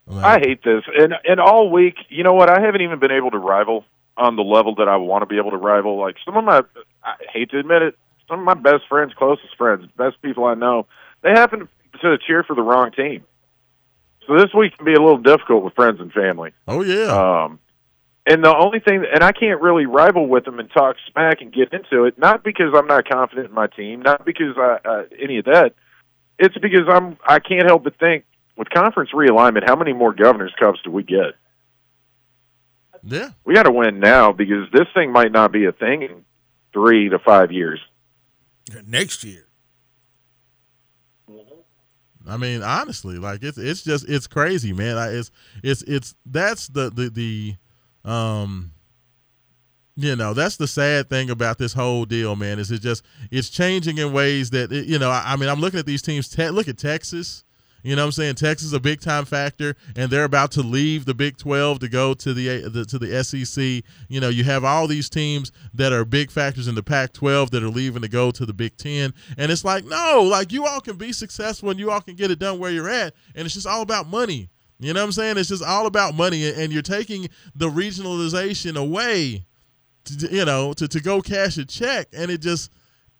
I 0.09 0.39
hate 0.39 0.63
this. 0.63 0.85
And 0.97 1.15
and 1.27 1.41
all 1.41 1.71
week, 1.71 1.97
you 2.11 2.23
know 2.23 2.35
what? 2.35 2.51
I 2.51 2.61
haven't 2.61 2.83
even 2.83 2.99
been 2.99 3.11
able 3.11 3.31
to 3.31 3.39
rival 3.39 3.85
on 4.17 4.37
the 4.37 4.43
level 4.43 4.75
that 4.77 4.89
I 4.89 4.97
want 4.97 5.23
to 5.23 5.27
be 5.27 5.39
able 5.39 5.51
to 5.51 5.57
rival. 5.57 5.99
Like 5.99 6.17
some 6.25 6.37
of 6.37 6.45
my, 6.45 6.63
I 7.03 7.15
hate 7.33 7.51
to 7.51 7.59
admit 7.59 7.83
it, 7.83 7.99
some 8.29 8.39
of 8.39 8.45
my 8.45 8.55
best 8.55 8.87
friends, 8.89 9.13
closest 9.17 9.57
friends, 9.57 9.87
best 9.97 10.21
people 10.23 10.45
I 10.45 10.55
know, 10.55 10.87
they 11.23 11.31
happen 11.31 11.69
to 12.03 12.19
cheer 12.19 12.45
for 12.45 12.55
the 12.55 12.63
wrong 12.63 12.93
team. 12.93 13.25
So 14.27 14.37
this 14.37 14.55
week 14.55 14.77
can 14.77 14.85
be 14.85 14.95
a 14.95 15.01
little 15.01 15.19
difficult 15.19 15.65
with 15.65 15.75
friends 15.75 16.01
and 16.01 16.13
family. 16.13 16.53
Oh 16.67 16.83
yeah. 16.83 17.45
Um, 17.45 17.59
and 18.27 18.43
the 18.43 18.55
only 18.57 18.81
thing, 18.81 19.05
and 19.13 19.23
I 19.23 19.33
can't 19.33 19.61
really 19.61 19.85
rival 19.85 20.27
with 20.27 20.47
them 20.47 20.59
and 20.59 20.71
talk 20.71 20.97
smack 21.13 21.43
and 21.43 21.53
get 21.53 21.73
into 21.75 22.05
it, 22.05 22.19
not 22.19 22.43
because 22.43 22.73
I'm 22.75 22.87
not 22.87 23.07
confident 23.07 23.49
in 23.49 23.55
my 23.55 23.67
team, 23.67 24.01
not 24.01 24.25
because 24.25 24.57
I, 24.57 24.79
uh, 24.85 25.03
any 25.21 25.39
of 25.39 25.45
that. 25.45 25.75
It's 26.39 26.57
because 26.57 26.89
I'm, 26.89 27.19
I 27.27 27.39
can't 27.39 27.67
help 27.67 27.85
but 27.85 27.99
think 27.99 28.25
with 28.57 28.71
conference 28.71 29.11
realignment, 29.13 29.67
how 29.67 29.77
many 29.77 29.93
more 29.93 30.15
governors 30.15 30.55
cups 30.59 30.81
do 30.83 30.91
we 30.91 31.03
get? 31.03 31.35
Yeah. 33.03 33.31
We 33.45 33.55
got 33.55 33.65
to 33.65 33.73
win 33.73 34.01
now 34.01 34.33
because 34.33 34.71
this 34.73 34.87
thing 34.95 35.13
might 35.13 35.31
not 35.31 35.53
be 35.53 35.67
a 35.67 35.73
thing 35.73 36.03
in 36.03 36.25
three 36.73 37.11
to 37.11 37.19
five 37.19 37.53
years. 37.53 37.81
Next 38.87 39.23
year. 39.23 39.47
I 42.27 42.37
mean, 42.37 42.63
honestly, 42.63 43.19
like 43.19 43.43
it's 43.43 43.59
it's 43.59 43.83
just 43.83 44.09
it's 44.09 44.27
crazy, 44.27 44.73
man. 44.73 44.97
I, 44.97 45.09
it's 45.11 45.31
it's 45.63 45.83
it's 45.83 46.15
that's 46.25 46.69
the 46.69 46.91
the 46.91 47.11
the 47.11 48.11
um 48.11 48.73
you 49.97 50.17
know 50.17 50.35
that's 50.35 50.57
the 50.57 50.67
sad 50.67 51.09
thing 51.09 51.31
about 51.31 51.59
this 51.59 51.75
whole 51.75 52.05
deal, 52.05 52.35
man. 52.37 52.59
Is 52.59 52.71
it 52.71 52.81
just 52.81 53.05
it's 53.31 53.49
changing 53.49 53.99
in 53.99 54.13
ways 54.13 54.51
that 54.51 54.73
it, 54.73 54.87
you 54.87 54.99
know. 54.99 55.11
I, 55.11 55.33
I 55.33 55.37
mean, 55.37 55.49
I'm 55.49 55.61
looking 55.61 55.79
at 55.79 55.87
these 55.87 56.03
teams. 56.03 56.29
Te- 56.29 56.51
look 56.51 56.69
at 56.69 56.79
Texas. 56.79 57.45
You 57.85 57.95
know 57.95 58.03
what 58.03 58.07
I'm 58.07 58.13
saying? 58.13 58.37
Texas 58.37 58.69
is 58.69 58.73
a 58.73 58.81
big 58.81 59.03
time 59.03 59.27
factor, 59.27 59.77
and 59.95 60.11
they're 60.11 60.25
about 60.25 60.51
to 60.53 60.63
leave 60.63 61.05
the 61.05 61.13
Big 61.13 61.37
12 61.37 61.81
to 61.81 61.89
go 61.89 62.15
to 62.15 62.33
the, 62.33 62.65
uh, 62.65 62.69
the 62.71 62.85
to 62.87 62.99
the 62.99 63.23
SEC. 63.23 63.85
You 64.09 64.21
know, 64.21 64.31
you 64.31 64.43
have 64.45 64.65
all 64.65 64.87
these 64.87 65.11
teams 65.11 65.53
that 65.75 65.93
are 65.93 66.07
big 66.07 66.31
factors 66.31 66.67
in 66.67 66.75
the 66.75 66.83
Pac 66.83 67.13
12 67.13 67.51
that 67.51 67.63
are 67.63 67.69
leaving 67.69 68.01
to 68.01 68.09
go 68.09 68.31
to 68.31 68.47
the 68.47 68.55
Big 68.55 68.79
10. 68.79 69.13
And 69.37 69.53
it's 69.53 69.67
like, 69.67 69.85
no, 69.85 70.23
like 70.23 70.51
you 70.51 70.65
all 70.65 70.81
can 70.81 70.97
be 70.97 71.13
successful 71.13 71.69
and 71.69 71.79
you 71.79 71.91
all 71.91 72.01
can 72.01 72.17
get 72.17 72.31
it 72.31 72.39
done 72.39 72.59
where 72.59 72.71
you're 72.71 72.89
at. 72.89 73.13
And 73.35 73.45
it's 73.45 73.55
just 73.55 73.67
all 73.67 73.83
about 73.83 74.09
money. 74.09 74.49
You 74.81 74.95
know 74.95 75.01
what 75.01 75.07
I'm 75.07 75.13
saying? 75.13 75.37
It's 75.37 75.51
just 75.51 75.63
all 75.63 75.87
about 75.87 76.15
money, 76.15 76.51
and 76.51 76.73
you're 76.73 76.83
taking 76.83 77.29
the 77.55 77.69
regionalization 77.69 78.77
away, 78.77 79.47
to, 80.05 80.29
you 80.35 80.45
know, 80.45 80.73
to, 80.73 80.89
to 80.89 81.01
go 81.01 81.21
cash 81.21 81.59
a 81.59 81.65
check, 81.65 82.09
and 82.13 82.31
it 82.31 82.41
just 82.41 82.71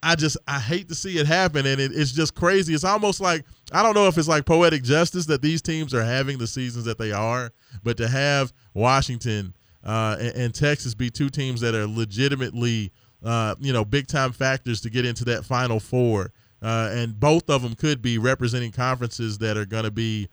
I 0.05 0.17
just 0.17 0.37
I 0.47 0.59
hate 0.59 0.89
to 0.91 0.95
see 0.95 1.17
it 1.17 1.27
happen, 1.27 1.65
and 1.65 1.81
it, 1.81 1.91
it's 1.95 2.13
just 2.13 2.35
crazy. 2.35 2.75
It's 2.75 2.85
almost 2.85 3.21
like 3.21 3.47
I 3.75 3.83
don't 3.83 3.95
know 3.95 4.07
if 4.07 4.17
it's 4.17 4.29
like 4.29 4.47
poetic 4.47 4.85
justice 4.85 5.27
that 5.27 5.43
these 5.43 5.61
teams 5.61 5.93
are 5.95 6.05
having 6.05 6.39
the 6.39 6.47
seasons 6.47 6.85
that 6.85 6.97
they 6.97 7.11
are, 7.11 7.51
but 7.83 7.97
to 7.97 8.09
have 8.09 8.53
Washington 8.73 9.53
uh, 9.83 10.17
and, 10.21 10.37
and, 10.37 10.55
Texas 10.55 10.95
be 10.95 11.11
two 11.11 11.29
teams 11.29 11.61
that 11.61 11.75
are 11.75 11.87
legitimately 11.87 12.93
uh, 13.23 13.55
you 13.59 13.73
know 13.73 13.85
big 13.85 14.07
time 14.07 14.33
factors 14.33 14.81
to 14.81 14.91
get 14.91 15.05
into 15.05 15.25
that 15.25 15.45
Final 15.45 15.81
Four, 15.81 16.33
uh, 16.63 16.91
and 16.93 17.19
both 17.19 17.51
of 17.51 17.63
them 17.63 17.75
could 17.75 18.01
be 18.01 18.17
representing 18.17 18.71
conferences 18.71 19.39
that 19.39 19.57
are 19.57 19.67
going 19.67 19.85
to 19.85 19.91
be 19.91 20.29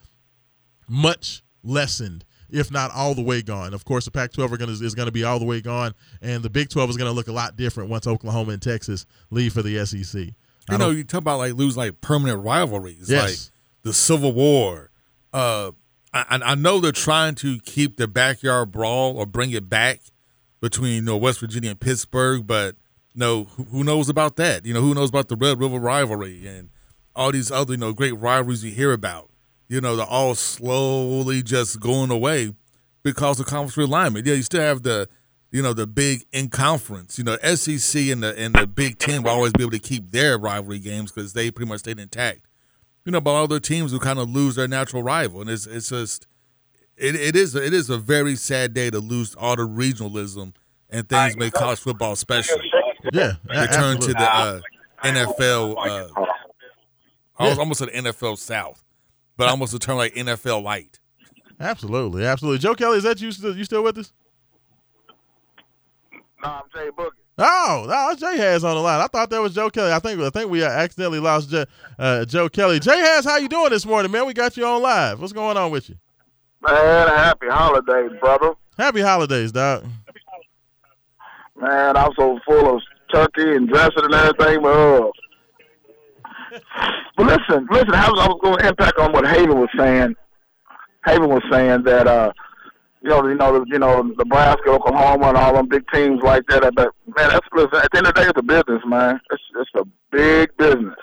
much 0.88 1.44
lessened 1.64 2.24
if 2.52 2.70
not 2.70 2.92
all 2.92 3.16
the 3.16 3.22
way 3.22 3.42
gone. 3.42 3.74
Of 3.74 3.86
course, 3.86 4.06
the 4.06 4.12
Pac-12 4.12 4.60
gonna, 4.60 4.72
is 4.72 4.94
going 4.94 5.06
to 5.06 5.12
be 5.12 5.24
all 5.24 5.40
the 5.40 5.46
way 5.46 5.62
gone, 5.62 5.94
and 6.22 6.44
the 6.44 6.50
Big 6.50 6.70
12 6.70 6.92
is 6.92 6.98
going 6.98 7.10
to 7.10 7.16
look 7.16 7.28
a 7.28 7.32
lot 7.32 7.56
different 7.56 7.90
once 7.90 8.08
Oklahoma 8.08 8.52
and 8.52 8.62
Texas 8.62 9.06
leave 9.30 9.54
for 9.54 9.62
the 9.62 9.86
SEC. 9.86 10.34
You 10.70 10.78
know, 10.78 10.90
you 10.90 11.04
talk 11.04 11.22
about 11.22 11.40
like 11.40 11.54
lose 11.54 11.76
like 11.76 12.02
permanent 12.02 12.44
rivalries, 12.44 13.10
Yes. 13.10 13.24
like 13.30 13.38
the 13.84 13.94
Civil 13.94 14.34
War. 14.34 14.90
Uh, 15.34 15.72
I, 16.14 16.26
I 16.44 16.56
know 16.56 16.80
they're 16.80 16.92
trying 16.92 17.36
to 17.36 17.60
keep 17.60 17.98
the 17.98 18.08
backyard 18.08 18.72
brawl 18.72 19.18
or 19.18 19.26
bring 19.26 19.52
it 19.52 19.70
back 19.70 20.02
between 20.62 20.94
you 20.96 21.02
know 21.02 21.18
West 21.18 21.40
Virginia 21.40 21.72
and 21.72 21.80
Pittsburgh, 21.80 22.46
but 22.46 22.76
no, 23.16 23.46
who, 23.46 23.64
who 23.66 23.84
knows 23.84 24.08
about 24.10 24.36
that? 24.38 24.66
You 24.66 24.74
know, 24.74 24.82
who 24.82 24.94
knows 24.94 25.10
about 25.10 25.28
the 25.30 25.36
Red 25.36 25.60
River 25.60 25.80
rivalry 25.80 26.46
and 26.48 26.70
all 27.16 27.32
these 27.32 27.50
other 27.52 27.74
you 27.74 27.78
know 27.78 27.92
great 27.94 28.14
rivalries 28.18 28.64
you 28.64 28.72
hear 28.72 28.94
about? 28.94 29.30
You 29.68 29.82
know, 29.82 29.96
they're 29.96 30.06
all 30.06 30.36
slowly 30.36 31.42
just 31.44 31.80
going 31.80 32.12
away 32.12 32.54
because 33.04 33.40
of 33.40 33.46
conference 33.48 33.76
realignment. 33.76 34.26
Yeah, 34.26 34.36
you 34.36 34.44
still 34.44 34.62
have 34.62 34.84
the 34.84 35.10
you 35.52 35.62
know 35.62 35.74
the 35.74 35.86
big 35.86 36.26
in 36.32 36.50
conference. 36.50 37.18
You 37.18 37.26
know, 37.26 37.38
SEC 37.38 38.08
and 38.08 38.24
the 38.24 38.38
and 38.38 38.56
the 38.56 38.66
Big 38.66 38.98
Ten 38.98 39.24
will 39.24 39.32
always 39.32 39.52
be 39.52 39.64
able 39.64 39.72
to 39.72 39.80
keep 39.80 40.12
their 40.12 40.38
rivalry 40.38 40.80
games 40.80 41.12
because 41.12 41.34
they 41.34 41.52
pretty 41.52 41.70
much 41.70 41.80
stayed 41.82 42.00
intact. 42.00 42.42
You 43.06 43.12
know, 43.12 43.22
but 43.22 43.36
other 43.36 43.60
teams 43.60 43.92
will 43.92 44.00
kind 44.00 44.20
of 44.20 44.30
lose 44.30 44.56
their 44.56 44.68
natural 44.68 45.04
rival, 45.04 45.42
and 45.42 45.50
it's 45.50 45.68
it's 45.68 45.90
just 45.90 46.28
it, 46.98 47.16
it 47.16 47.36
is 47.36 47.56
it 47.56 47.74
is 47.74 47.90
a 47.90 47.98
very 47.98 48.36
sad 48.36 48.74
day 48.74 48.90
to 48.90 49.00
lose 49.00 49.36
all 49.36 49.56
the 49.56 49.68
regionalism 49.68 50.54
and 50.90 51.08
things 51.08 51.36
make 51.38 51.54
college 51.54 51.80
football 51.80 52.16
special. 52.16 52.60
Yeah, 53.12 53.34
Return 53.50 54.00
to 54.00 54.14
the 54.14 54.32
uh, 54.32 54.62
NFL. 55.04 55.76
Uh, 55.78 56.26
I 57.40 57.50
was 57.50 57.58
almost 57.58 57.82
at 57.82 57.90
NFL 57.90 58.38
South, 58.38 58.84
but 59.36 59.48
I 59.48 59.52
almost 59.52 59.74
a 59.74 59.80
term 59.80 59.98
like 59.98 60.14
NFL 60.14 60.62
Light. 60.62 61.00
absolutely, 61.60 62.26
absolutely. 62.26 62.60
Joe 62.60 62.76
Kelly, 62.76 62.98
is 62.98 63.04
that 63.04 63.20
you 63.20 63.32
still 63.32 63.58
you 63.58 63.64
still 63.64 63.84
with 63.84 63.98
us? 63.98 64.14
No, 66.44 66.50
I'm 66.50 66.64
Jay 66.74 66.90
Boogie. 66.90 67.10
Oh, 67.38 67.86
no, 67.88 68.16
Jay 68.16 68.38
has 68.38 68.64
on 68.64 68.76
the 68.76 68.82
line. 68.82 69.02
I 69.02 69.08
thought 69.08 69.30
that 69.30 69.42
was 69.42 69.54
Joe 69.54 69.70
Kelly. 69.70 69.92
I 69.92 70.00
think 70.00 70.20
I 70.22 70.30
think 70.30 70.52
we 70.52 70.64
accidentally 70.64 71.20
lost 71.20 71.50
Joe, 71.50 71.66
uh, 71.98 72.26
Joe 72.26 72.50
Kelly. 72.50 72.80
Jay 72.80 72.98
has, 72.98 73.26
how 73.26 73.38
you 73.38 73.48
doing 73.48 73.70
this 73.70 73.86
morning, 73.86 74.12
man? 74.12 74.26
We 74.26 74.34
got 74.34 74.58
you 74.58 74.66
on 74.66 74.82
live. 74.82 75.20
What's 75.20 75.34
going 75.34 75.58
on 75.58 75.72
with 75.72 75.90
you? 75.90 75.96
Man, 76.62 77.08
happy 77.08 77.48
holidays, 77.50 78.12
brother. 78.20 78.54
Happy 78.78 79.02
holidays, 79.02 79.52
dog. 79.52 79.86
Man, 81.60 81.98
I'm 81.98 82.12
so 82.18 82.40
full 82.46 82.76
of 82.76 82.82
turkey 83.12 83.56
and 83.56 83.68
dressing 83.68 84.04
and 84.04 84.14
everything, 84.14 84.62
but 84.62 84.76
uh, 84.76 85.12
but 87.18 87.26
listen, 87.26 87.68
listen. 87.72 87.94
I 87.94 88.10
was, 88.10 88.20
I 88.20 88.28
was 88.28 88.40
going 88.44 88.60
to 88.60 88.68
impact 88.68 88.98
on 89.00 89.14
what 89.14 89.28
Haven 89.28 89.60
was 89.60 89.70
saying. 89.78 90.16
Haven 91.06 91.30
was 91.30 91.44
saying 91.52 91.84
that 91.84 92.08
uh, 92.08 92.32
you 93.02 93.10
know, 93.10 93.28
you 93.28 93.36
know, 93.36 93.66
you 93.68 93.80
know, 93.80 94.02
Nebraska, 94.02 94.70
Oklahoma, 94.70 95.30
and 95.30 95.38
all 95.38 95.54
them 95.56 95.68
big 95.68 95.84
teams 95.94 96.22
like 96.24 96.44
that. 96.50 96.62
But 96.76 96.90
man, 97.18 97.30
that's 97.30 97.48
listen. 97.54 97.76
At 97.76 97.90
the 97.92 97.98
end 97.98 98.08
of 98.08 98.14
the 98.14 98.22
day, 98.22 98.28
it's 98.30 98.40
a 98.40 98.44
business, 98.44 98.82
man. 98.86 99.20
It's 99.32 99.44
it's 99.60 99.72
a 99.76 99.84
big 100.12 100.56
business. 100.58 100.96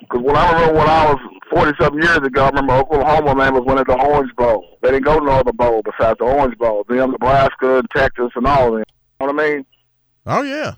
Because 0.00 0.20
when 0.22 0.36
I 0.36 0.52
remember 0.52 0.78
when 0.78 0.88
I 0.88 1.12
was 1.12 1.20
forty 1.50 1.72
something 1.80 2.02
years 2.02 2.18
ago, 2.18 2.44
I 2.44 2.48
remember 2.50 2.74
Oklahoma 2.74 3.34
man 3.34 3.54
was 3.54 3.62
winning 3.64 3.84
the 3.86 3.94
Orange 3.94 4.34
Bowl. 4.36 4.78
They 4.82 4.90
didn't 4.90 5.04
go 5.06 5.18
to 5.18 5.24
no 5.24 5.32
other 5.32 5.52
bowl 5.52 5.80
besides 5.82 6.18
the 6.18 6.24
Orange 6.26 6.58
Bowl. 6.58 6.84
Them, 6.88 7.12
Nebraska, 7.12 7.78
and 7.78 7.88
Texas, 7.96 8.30
and 8.36 8.46
all 8.46 8.68
of 8.68 8.72
them. 8.74 8.84
You 9.20 9.26
know 9.26 9.32
what 9.32 9.42
I 9.44 9.48
mean? 9.54 9.66
Oh 10.26 10.42
yeah, 10.42 10.72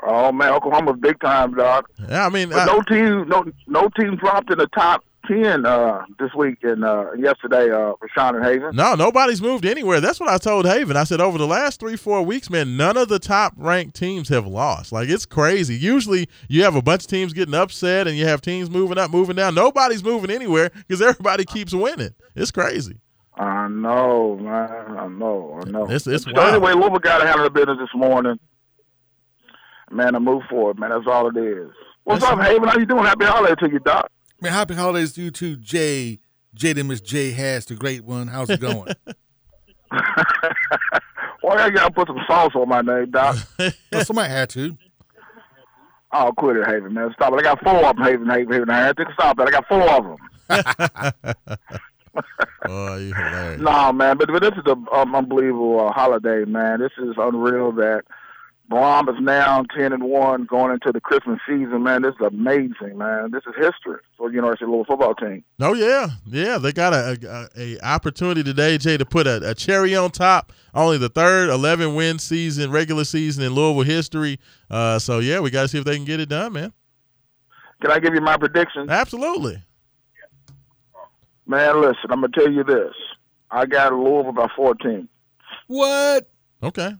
Oh 0.00 0.30
man, 0.30 0.52
Oklahoma's 0.52 0.96
big 1.00 1.18
time, 1.20 1.54
dog. 1.54 1.86
yeah. 2.08 2.24
I 2.24 2.28
mean, 2.28 2.52
I- 2.52 2.64
no 2.66 2.82
team, 2.82 3.28
no 3.28 3.44
no 3.66 3.88
team 3.98 4.14
dropped 4.16 4.50
in 4.52 4.58
the 4.58 4.68
top 4.68 5.04
ten 5.28 5.64
uh, 5.66 6.04
this 6.18 6.34
week 6.34 6.58
and 6.62 6.84
uh, 6.84 7.12
yesterday. 7.12 7.70
Uh, 7.70 7.92
Raashaan 8.02 8.36
and 8.36 8.44
Haven. 8.44 8.74
No, 8.74 8.94
nobody's 8.94 9.40
moved 9.42 9.64
anywhere. 9.66 10.00
That's 10.00 10.18
what 10.18 10.28
I 10.28 10.38
told 10.38 10.66
Haven. 10.66 10.96
I 10.96 11.04
said 11.04 11.20
over 11.20 11.38
the 11.38 11.46
last 11.46 11.78
three, 11.78 11.96
four 11.96 12.22
weeks, 12.22 12.50
man, 12.50 12.76
none 12.76 12.96
of 12.96 13.08
the 13.08 13.18
top 13.18 13.52
ranked 13.56 13.94
teams 13.94 14.28
have 14.30 14.46
lost. 14.46 14.90
Like 14.90 15.08
it's 15.08 15.26
crazy. 15.26 15.76
Usually 15.76 16.28
you 16.48 16.64
have 16.64 16.74
a 16.74 16.82
bunch 16.82 17.02
of 17.04 17.08
teams 17.08 17.32
getting 17.32 17.54
upset 17.54 18.08
and 18.08 18.16
you 18.16 18.26
have 18.26 18.40
teams 18.40 18.70
moving 18.70 18.98
up, 18.98 19.10
moving 19.10 19.36
down. 19.36 19.54
Nobody's 19.54 20.02
moving 20.02 20.30
anywhere 20.30 20.70
because 20.70 21.00
everybody 21.02 21.44
keeps 21.44 21.72
winning. 21.74 22.14
It's 22.34 22.50
crazy. 22.50 22.98
I 23.36 23.68
know, 23.68 24.36
man. 24.40 24.96
I 24.98 25.06
know. 25.06 25.60
I 25.64 25.68
know. 25.70 25.84
It's- 25.84 26.06
it's 26.08 26.24
so 26.24 26.32
wild. 26.34 26.54
anyway, 26.54 26.72
Louisville 26.72 26.98
got 26.98 27.18
to 27.18 27.26
handle 27.26 27.44
the 27.44 27.50
business 27.50 27.78
this 27.78 27.94
morning. 27.94 28.38
Man, 29.90 30.14
I 30.14 30.18
move 30.18 30.42
forward, 30.50 30.78
man. 30.78 30.90
That's 30.90 31.06
all 31.06 31.28
it 31.28 31.36
is. 31.40 31.70
What's 32.04 32.22
Listen. 32.22 32.40
up, 32.40 32.46
Haven? 32.46 32.68
How 32.68 32.78
you 32.78 32.86
doing? 32.86 33.04
Happy 33.04 33.24
holiday 33.24 33.54
to 33.54 33.70
you, 33.70 33.78
Doc. 33.78 34.10
Man, 34.40 34.52
happy 34.52 34.74
holidays 34.74 35.12
to 35.14 35.22
you 35.22 35.30
too, 35.32 35.56
Jay. 35.56 36.20
Jada 36.56 36.86
Miss 36.86 37.00
J 37.00 37.32
has 37.32 37.66
the 37.66 37.74
great 37.74 38.04
one. 38.04 38.28
How's 38.28 38.48
it 38.50 38.60
going? 38.60 38.94
Why 41.40 41.56
I 41.56 41.70
gotta 41.70 41.90
put 41.92 42.06
some 42.06 42.20
sauce 42.26 42.52
on 42.54 42.68
my 42.68 42.80
name, 42.80 43.10
Doc? 43.10 43.36
well, 43.58 44.04
somebody 44.04 44.30
had 44.30 44.48
to. 44.50 44.76
oh, 46.12 46.32
quit 46.36 46.56
it, 46.56 46.66
Haven, 46.66 46.94
man. 46.94 47.10
Stop 47.14 47.32
it. 47.32 47.40
I 47.40 47.42
got 47.42 47.62
four 47.64 47.84
of 47.84 47.96
them, 47.96 48.04
Haven, 48.04 48.28
Haven, 48.28 48.52
Haven. 48.52 48.70
I 48.70 48.92
think 48.92 49.08
stop 49.14 49.40
it. 49.40 49.48
I 49.48 49.50
got 49.50 49.66
four 49.66 49.90
of 49.90 50.04
them. 50.04 50.16
Oh, 52.66 52.96
you 52.96 53.14
hilarious. 53.14 53.60
No, 53.60 53.92
man, 53.92 54.16
but, 54.16 54.28
but 54.28 54.42
this 54.42 54.52
is 54.52 54.64
an 54.66 54.86
um, 54.92 55.14
unbelievable 55.14 55.86
uh, 55.86 55.92
holiday, 55.92 56.44
man. 56.44 56.80
This 56.80 56.90
is 56.98 57.14
unreal 57.16 57.70
that 57.72 58.02
Brohm 58.70 59.08
is 59.08 59.18
now 59.20 59.62
ten 59.74 59.94
and 59.94 60.02
one 60.04 60.44
going 60.44 60.72
into 60.72 60.92
the 60.92 61.00
Christmas 61.00 61.40
season, 61.48 61.82
man. 61.82 62.02
This 62.02 62.14
is 62.20 62.26
amazing, 62.26 62.98
man. 62.98 63.30
This 63.30 63.42
is 63.46 63.54
history 63.56 64.00
for 64.18 64.28
the 64.28 64.34
University 64.34 64.64
of 64.64 64.70
Louisville 64.70 64.84
football 64.96 65.14
team. 65.14 65.42
Oh 65.58 65.72
yeah, 65.72 66.08
yeah. 66.26 66.58
They 66.58 66.72
got 66.72 66.92
a, 66.92 67.48
a, 67.56 67.76
a 67.76 67.80
opportunity 67.80 68.42
today, 68.42 68.76
Jay, 68.76 68.98
to 68.98 69.06
put 69.06 69.26
a, 69.26 69.50
a 69.50 69.54
cherry 69.54 69.96
on 69.96 70.10
top. 70.10 70.52
Only 70.74 70.98
the 70.98 71.08
third 71.08 71.48
11 71.48 71.94
win 71.94 72.18
season, 72.18 72.70
regular 72.70 73.04
season 73.04 73.42
in 73.42 73.54
Louisville 73.54 73.84
history. 73.84 74.38
Uh, 74.70 74.98
so 74.98 75.18
yeah, 75.18 75.40
we 75.40 75.50
got 75.50 75.62
to 75.62 75.68
see 75.68 75.78
if 75.78 75.84
they 75.84 75.96
can 75.96 76.04
get 76.04 76.20
it 76.20 76.28
done, 76.28 76.52
man. 76.52 76.72
Can 77.80 77.90
I 77.90 78.00
give 78.00 78.14
you 78.14 78.20
my 78.20 78.36
prediction? 78.36 78.90
Absolutely. 78.90 79.62
Man, 81.46 81.80
listen, 81.80 82.10
I'm 82.10 82.20
gonna 82.20 82.32
tell 82.34 82.52
you 82.52 82.64
this. 82.64 82.92
I 83.50 83.64
got 83.64 83.94
Louisville 83.94 84.32
by 84.32 84.48
fourteen. 84.54 85.08
What? 85.68 86.28
Okay. 86.62 86.92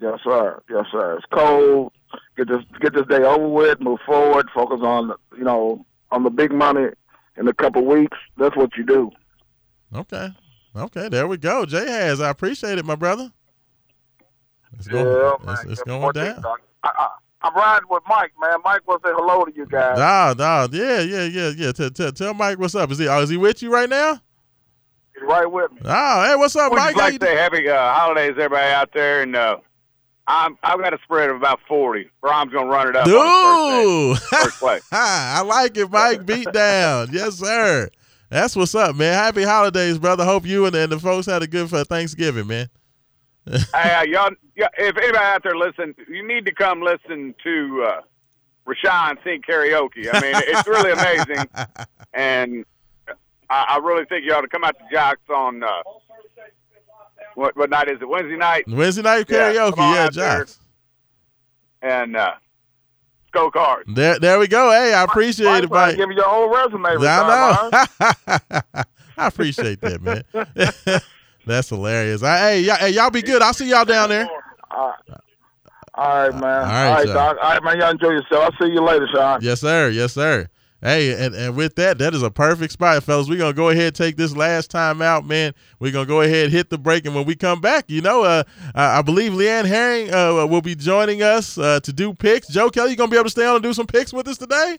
Yes, 0.00 0.18
sir. 0.24 0.60
Yes, 0.70 0.86
sir. 0.90 1.16
It's 1.16 1.26
cold. 1.32 1.92
Get 2.36 2.48
this 2.48 2.62
get 2.80 2.94
this 2.94 3.06
day 3.08 3.24
over 3.24 3.48
with. 3.48 3.80
Move 3.80 4.00
forward. 4.06 4.48
Focus 4.54 4.80
on 4.82 5.12
you 5.36 5.44
know 5.44 5.84
on 6.10 6.22
the 6.24 6.30
big 6.30 6.52
money 6.52 6.88
in 7.36 7.48
a 7.48 7.54
couple 7.54 7.84
weeks. 7.84 8.16
That's 8.36 8.56
what 8.56 8.76
you 8.76 8.84
do. 8.84 9.10
Okay. 9.94 10.28
Okay. 10.76 11.08
There 11.08 11.26
we 11.28 11.36
go. 11.36 11.64
Jay 11.66 11.86
has. 11.86 12.20
I 12.20 12.30
appreciate 12.30 12.78
it, 12.78 12.84
my 12.84 12.96
brother. 12.96 13.30
It's 14.76 14.88
going, 14.88 15.06
yeah, 15.06 15.52
it's, 15.52 15.64
it's 15.64 15.82
going 15.84 16.12
down. 16.12 16.42
I, 16.82 16.90
I, 16.90 17.08
I'm 17.42 17.54
riding 17.54 17.86
with 17.88 18.02
Mike, 18.08 18.32
man. 18.40 18.56
Mike 18.64 18.80
will 18.88 18.98
say 19.04 19.10
hello 19.14 19.44
to 19.44 19.54
you 19.54 19.66
guys. 19.66 19.98
Nah, 19.98 20.34
nah, 20.36 20.66
yeah, 20.72 21.00
yeah, 21.00 21.24
yeah, 21.24 21.52
yeah. 21.56 21.72
Tell, 21.72 21.90
tell, 21.90 22.10
tell 22.10 22.34
Mike 22.34 22.58
what's 22.58 22.74
up. 22.74 22.90
Is 22.90 22.98
he? 22.98 23.04
Is 23.04 23.30
he 23.30 23.36
with 23.36 23.62
you 23.62 23.72
right 23.72 23.88
now? 23.88 24.20
He's 25.14 25.22
right 25.22 25.50
with 25.50 25.70
me. 25.70 25.78
Oh, 25.84 26.24
hey, 26.24 26.34
what's 26.34 26.56
up, 26.56 26.72
We'd 26.72 26.78
Mike? 26.78 26.88
just 26.94 26.98
How 26.98 27.04
like 27.04 27.12
you 27.12 27.18
to 27.20 27.26
say 27.26 27.36
happy 27.36 27.68
uh, 27.68 27.94
holidays, 27.94 28.30
everybody 28.30 28.72
out 28.72 28.90
there, 28.92 29.22
and 29.22 29.36
uh, 29.36 29.58
I'm 30.26 30.56
I've 30.62 30.80
got 30.80 30.94
a 30.94 30.98
spread 31.04 31.30
of 31.30 31.36
about 31.36 31.60
forty. 31.68 32.08
Brohm's 32.22 32.52
gonna 32.52 32.66
run 32.66 32.88
it 32.88 32.96
up. 32.96 33.04
Dude, 33.04 34.18
first, 34.18 34.60
day, 34.60 34.66
first. 34.66 34.86
I 34.92 35.42
like 35.42 35.76
it, 35.76 35.90
Mike. 35.90 36.24
Beat 36.26 36.50
down. 36.52 37.08
yes, 37.12 37.34
sir. 37.34 37.88
That's 38.30 38.56
what's 38.56 38.74
up, 38.74 38.96
man. 38.96 39.14
Happy 39.14 39.42
holidays, 39.42 39.98
brother. 39.98 40.24
Hope 40.24 40.46
you 40.46 40.66
and, 40.66 40.74
and 40.74 40.90
the 40.90 40.98
folks 40.98 41.26
had 41.26 41.42
a 41.42 41.46
good 41.46 41.68
for 41.68 41.84
Thanksgiving, 41.84 42.46
man. 42.46 42.68
hey, 43.46 43.60
uh, 43.74 44.02
y'all, 44.02 44.30
yeah, 44.56 44.68
if 44.78 44.96
anybody 44.96 45.18
out 45.18 45.42
there 45.42 45.56
listen, 45.56 45.94
you 46.08 46.26
need 46.26 46.46
to 46.46 46.52
come 46.52 46.80
listen 46.80 47.34
to 47.44 47.86
uh, 47.86 48.00
Raashaan 48.66 49.22
sing 49.22 49.42
karaoke. 49.48 50.08
I 50.10 50.20
mean, 50.20 50.34
it's 50.46 50.66
really 50.66 50.92
amazing, 50.92 51.48
and 52.14 52.64
I, 53.50 53.64
I 53.68 53.78
really 53.78 54.06
think 54.06 54.24
you 54.24 54.32
ought 54.32 54.40
to 54.40 54.48
come 54.48 54.64
out 54.64 54.78
to 54.78 54.84
Jocks 54.90 55.28
on 55.28 55.62
uh, 55.62 55.68
what 57.34 57.56
what 57.56 57.70
night 57.70 57.88
is 57.88 58.00
it? 58.00 58.08
Wednesday 58.08 58.36
night, 58.36 58.64
Wednesday 58.68 59.02
night 59.02 59.26
karaoke, 59.26 59.76
yeah, 59.76 60.08
there. 60.10 60.38
Jocks. 60.38 60.58
and 61.82 62.16
uh, 62.16 62.32
go 63.32 63.50
cards. 63.50 63.88
There, 63.92 64.18
there 64.18 64.38
we 64.38 64.48
go. 64.48 64.70
Hey, 64.70 64.94
I 64.94 65.04
appreciate 65.04 65.64
it, 65.64 65.70
Mike. 65.70 65.96
Give 65.96 66.08
me 66.08 66.14
your 66.16 66.28
whole 66.28 66.48
resume. 66.48 67.06
I 67.06 67.70
know. 68.00 68.84
I 69.16 69.26
appreciate 69.26 69.80
that, 69.80 70.02
man. 70.02 70.24
That's 71.46 71.68
hilarious. 71.68 72.22
I, 72.22 72.38
hey, 72.38 72.60
y'all, 72.60 72.76
hey, 72.76 72.90
y'all 72.90 73.10
be 73.10 73.22
good. 73.22 73.42
I'll 73.42 73.52
see 73.52 73.68
y'all 73.68 73.84
down 73.84 74.08
there. 74.08 74.28
All 74.70 74.94
right, 75.96 76.32
man. 76.34 76.42
All 76.42 76.42
right, 76.42 76.88
All 76.88 76.94
right. 76.94 77.06
Doc. 77.06 77.36
All 77.40 77.50
right, 77.50 77.62
man. 77.62 77.80
Y'all 77.80 77.90
enjoy 77.90 78.10
yourself. 78.10 78.50
I'll 78.50 78.66
see 78.66 78.72
you 78.72 78.80
later, 78.80 79.06
Sean. 79.14 79.38
Yes, 79.42 79.60
sir. 79.60 79.90
Yes, 79.90 80.14
sir. 80.14 80.48
Hey, 80.84 81.14
and, 81.24 81.34
and 81.34 81.56
with 81.56 81.76
that, 81.76 81.96
that 81.96 82.12
is 82.12 82.22
a 82.22 82.30
perfect 82.30 82.74
spot, 82.74 83.02
fellas. 83.02 83.26
We're 83.26 83.38
gonna 83.38 83.54
go 83.54 83.70
ahead 83.70 83.86
and 83.86 83.96
take 83.96 84.16
this 84.18 84.36
last 84.36 84.70
time 84.70 85.00
out, 85.00 85.24
man. 85.24 85.54
We're 85.80 85.92
gonna 85.92 86.04
go 86.04 86.20
ahead 86.20 86.44
and 86.44 86.52
hit 86.52 86.68
the 86.68 86.76
break, 86.76 87.06
and 87.06 87.14
when 87.14 87.24
we 87.24 87.34
come 87.36 87.62
back, 87.62 87.86
you 87.88 88.02
know, 88.02 88.22
uh, 88.22 88.42
I 88.74 88.98
I 88.98 89.02
believe 89.02 89.32
LeeAnn 89.32 89.64
Herring 89.64 90.12
uh, 90.12 90.46
will 90.46 90.60
be 90.60 90.74
joining 90.74 91.22
us 91.22 91.56
uh, 91.56 91.80
to 91.80 91.90
do 91.90 92.12
picks. 92.12 92.48
Joe 92.48 92.68
Kelly, 92.68 92.90
you 92.90 92.96
gonna 92.96 93.10
be 93.10 93.16
able 93.16 93.24
to 93.24 93.30
stay 93.30 93.46
on 93.46 93.54
and 93.54 93.62
do 93.62 93.72
some 93.72 93.86
picks 93.86 94.12
with 94.12 94.28
us 94.28 94.36
today? 94.36 94.76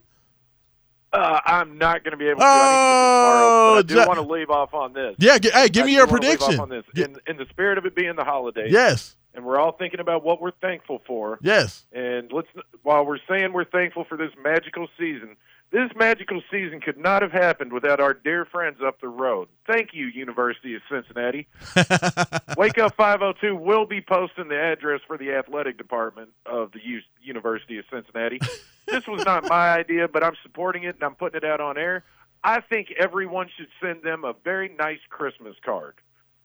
Uh, 1.12 1.40
I'm 1.46 1.78
not 1.78 2.04
going 2.04 2.12
to 2.12 2.18
be 2.18 2.28
able 2.28 2.42
to. 2.42 2.46
Oh, 2.46 2.48
I 2.48 2.52
to 2.52 2.68
tomorrow, 2.68 3.78
I 3.78 3.82
do 3.84 3.96
Ja- 3.96 4.08
want 4.08 4.20
to 4.20 4.34
leave 4.34 4.50
off 4.50 4.74
on 4.74 4.92
this. 4.92 5.16
Yeah. 5.18 5.38
G- 5.38 5.50
hey, 5.50 5.70
give 5.70 5.84
I 5.84 5.86
me 5.86 5.94
your 5.96 6.08
wanna 6.08 6.22
leave 6.22 6.42
off 6.42 6.48
prediction. 6.50 6.60
On 6.60 6.70
this. 6.70 6.84
In, 6.94 7.18
in 7.26 7.38
the 7.38 7.46
spirit 7.50 7.78
of 7.78 7.86
it 7.86 7.96
being 7.96 8.16
the 8.18 8.26
holidays, 8.26 8.70
yes. 8.72 9.16
and 9.34 9.46
we're 9.46 9.58
all 9.58 9.72
thinking 9.72 10.02
about 10.02 10.26
what 10.26 10.42
we're 10.42 10.52
thankful 10.62 11.02
for. 11.08 11.40
Yes. 11.42 11.86
And 11.94 12.32
let's 12.34 12.50
while 12.84 13.06
we're 13.06 13.20
saying 13.30 13.54
we're 13.54 13.64
thankful 13.64 14.04
for 14.04 14.18
this 14.18 14.32
magical 14.44 14.88
season, 15.00 15.38
this 15.72 15.90
magical 15.96 16.42
season 16.52 16.80
could 16.80 16.98
not 16.98 17.22
have 17.22 17.32
happened 17.32 17.74
without 17.74 18.00
our 18.00 18.14
dear 18.14 18.46
friends 18.46 18.78
up 18.86 19.02
the 19.02 19.08
road. 19.08 19.48
Thank 19.68 19.90
you, 19.94 20.06
University 20.08 20.76
of 20.76 20.82
Cincinnati. 20.90 21.48
Wake 22.58 22.78
Up 22.78 22.96
502 22.96 23.56
will 23.56 23.86
be 23.86 24.00
posting 24.02 24.48
the 24.48 24.60
address 24.60 25.02
for 25.06 25.18
the 25.18 25.34
athletic 25.34 25.78
department 25.78 26.30
of 26.46 26.72
the 26.72 26.80
U- 26.84 27.02
University 27.22 27.78
of 27.78 27.86
Cincinnati. 27.92 28.40
this 28.88 29.08
was 29.08 29.26
not 29.26 29.50
my 29.50 29.70
idea, 29.70 30.08
but 30.08 30.24
I'm 30.24 30.36
supporting 30.44 30.84
it 30.84 30.96
and 30.96 31.04
I'm 31.04 31.16
putting 31.16 31.38
it 31.38 31.44
out 31.44 31.60
on 31.60 31.78
air. 31.78 32.04
I 32.44 32.62
think 32.62 32.94
everyone 33.00 33.50
should 33.58 33.70
send 33.82 34.04
them 34.04 34.24
a 34.24 34.34
very 34.44 34.70
nice 34.70 35.00
Christmas 35.10 35.56
card. 35.66 35.96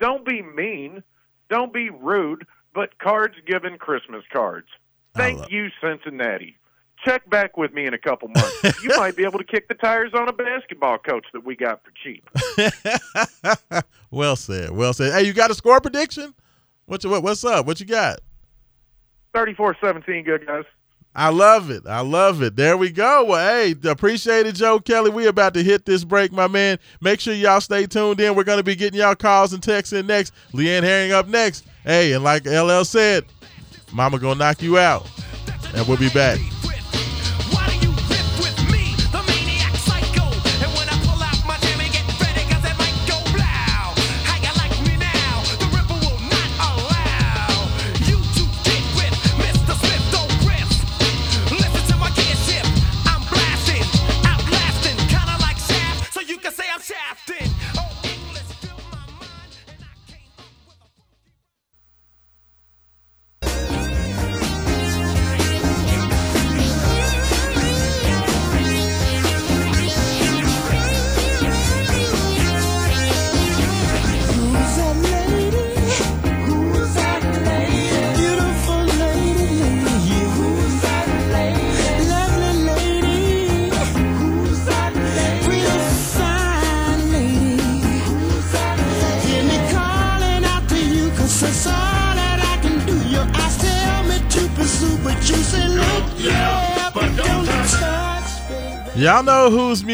Don't 0.01 0.24
be 0.24 0.40
mean, 0.40 1.02
don't 1.51 1.72
be 1.72 1.90
rude, 1.90 2.47
but 2.74 2.98
cards 2.98 3.34
given 3.47 3.76
Christmas 3.76 4.24
cards. 4.32 4.68
Thank 5.14 5.51
you, 5.51 5.68
Cincinnati. 5.80 6.56
Check 7.05 7.28
back 7.31 7.56
with 7.56 7.72
me 7.72 7.86
in 7.86 7.94
a 7.94 7.98
couple 7.98 8.28
months. 8.28 8.82
you 8.82 8.90
might 8.97 9.16
be 9.16 9.24
able 9.24 9.39
to 9.39 9.44
kick 9.44 9.68
the 9.68 9.74
tires 9.74 10.12
on 10.14 10.28
a 10.28 10.32
basketball 10.32 10.98
coach 10.98 11.24
that 11.32 11.44
we 11.44 11.56
got 11.56 11.81
for 11.82 11.93
cheap. 12.02 12.28
well 14.10 14.36
said. 14.36 14.70
Well 14.70 14.93
said. 14.93 15.12
Hey, 15.12 15.27
you 15.27 15.32
got 15.32 15.51
a 15.51 15.55
score 15.55 15.81
prediction? 15.81 16.35
What, 16.86 17.02
you, 17.05 17.10
what 17.10 17.22
what's 17.22 17.44
up? 17.44 17.66
What 17.66 17.81
you 17.81 17.86
got? 17.86 18.20
34 19.35 19.77
17, 19.81 20.24
good 20.24 20.47
guys. 20.47 20.64
I 21.14 21.31
love 21.31 21.70
it. 21.70 21.86
I 21.86 22.01
love 22.01 22.40
it. 22.43 22.55
There 22.55 22.77
we 22.77 22.90
go. 22.90 23.24
Well, 23.24 23.52
hey, 23.52 23.74
appreciate 23.89 24.47
it, 24.47 24.55
Joe 24.55 24.78
Kelly. 24.78 25.10
We 25.10 25.27
about 25.27 25.55
to 25.55 25.62
hit 25.62 25.85
this 25.85 26.05
break, 26.05 26.31
my 26.31 26.47
man. 26.47 26.78
Make 27.01 27.18
sure 27.18 27.35
y'all 27.35 27.60
stay 27.60 27.86
tuned 27.86 28.20
in. 28.20 28.36
We're 28.36 28.44
going 28.44 28.59
to 28.59 28.64
be 28.64 28.77
getting 28.77 29.01
y'all 29.01 29.16
calls 29.16 29.52
and 29.52 29.62
texts 29.62 29.93
in 29.93 30.06
next. 30.06 30.32
LeeAnn 30.52 30.85
Herring 30.85 31.10
up 31.10 31.27
next. 31.27 31.66
Hey, 31.85 32.12
and 32.12 32.22
like 32.22 32.47
LL 32.47 32.85
said, 32.85 33.24
Mama 33.93 34.18
gonna 34.18 34.36
knock 34.36 34.62
you 34.62 34.78
out. 34.78 35.09
And 35.74 35.86
we'll 35.86 35.97
be 35.97 36.10
back. 36.10 36.39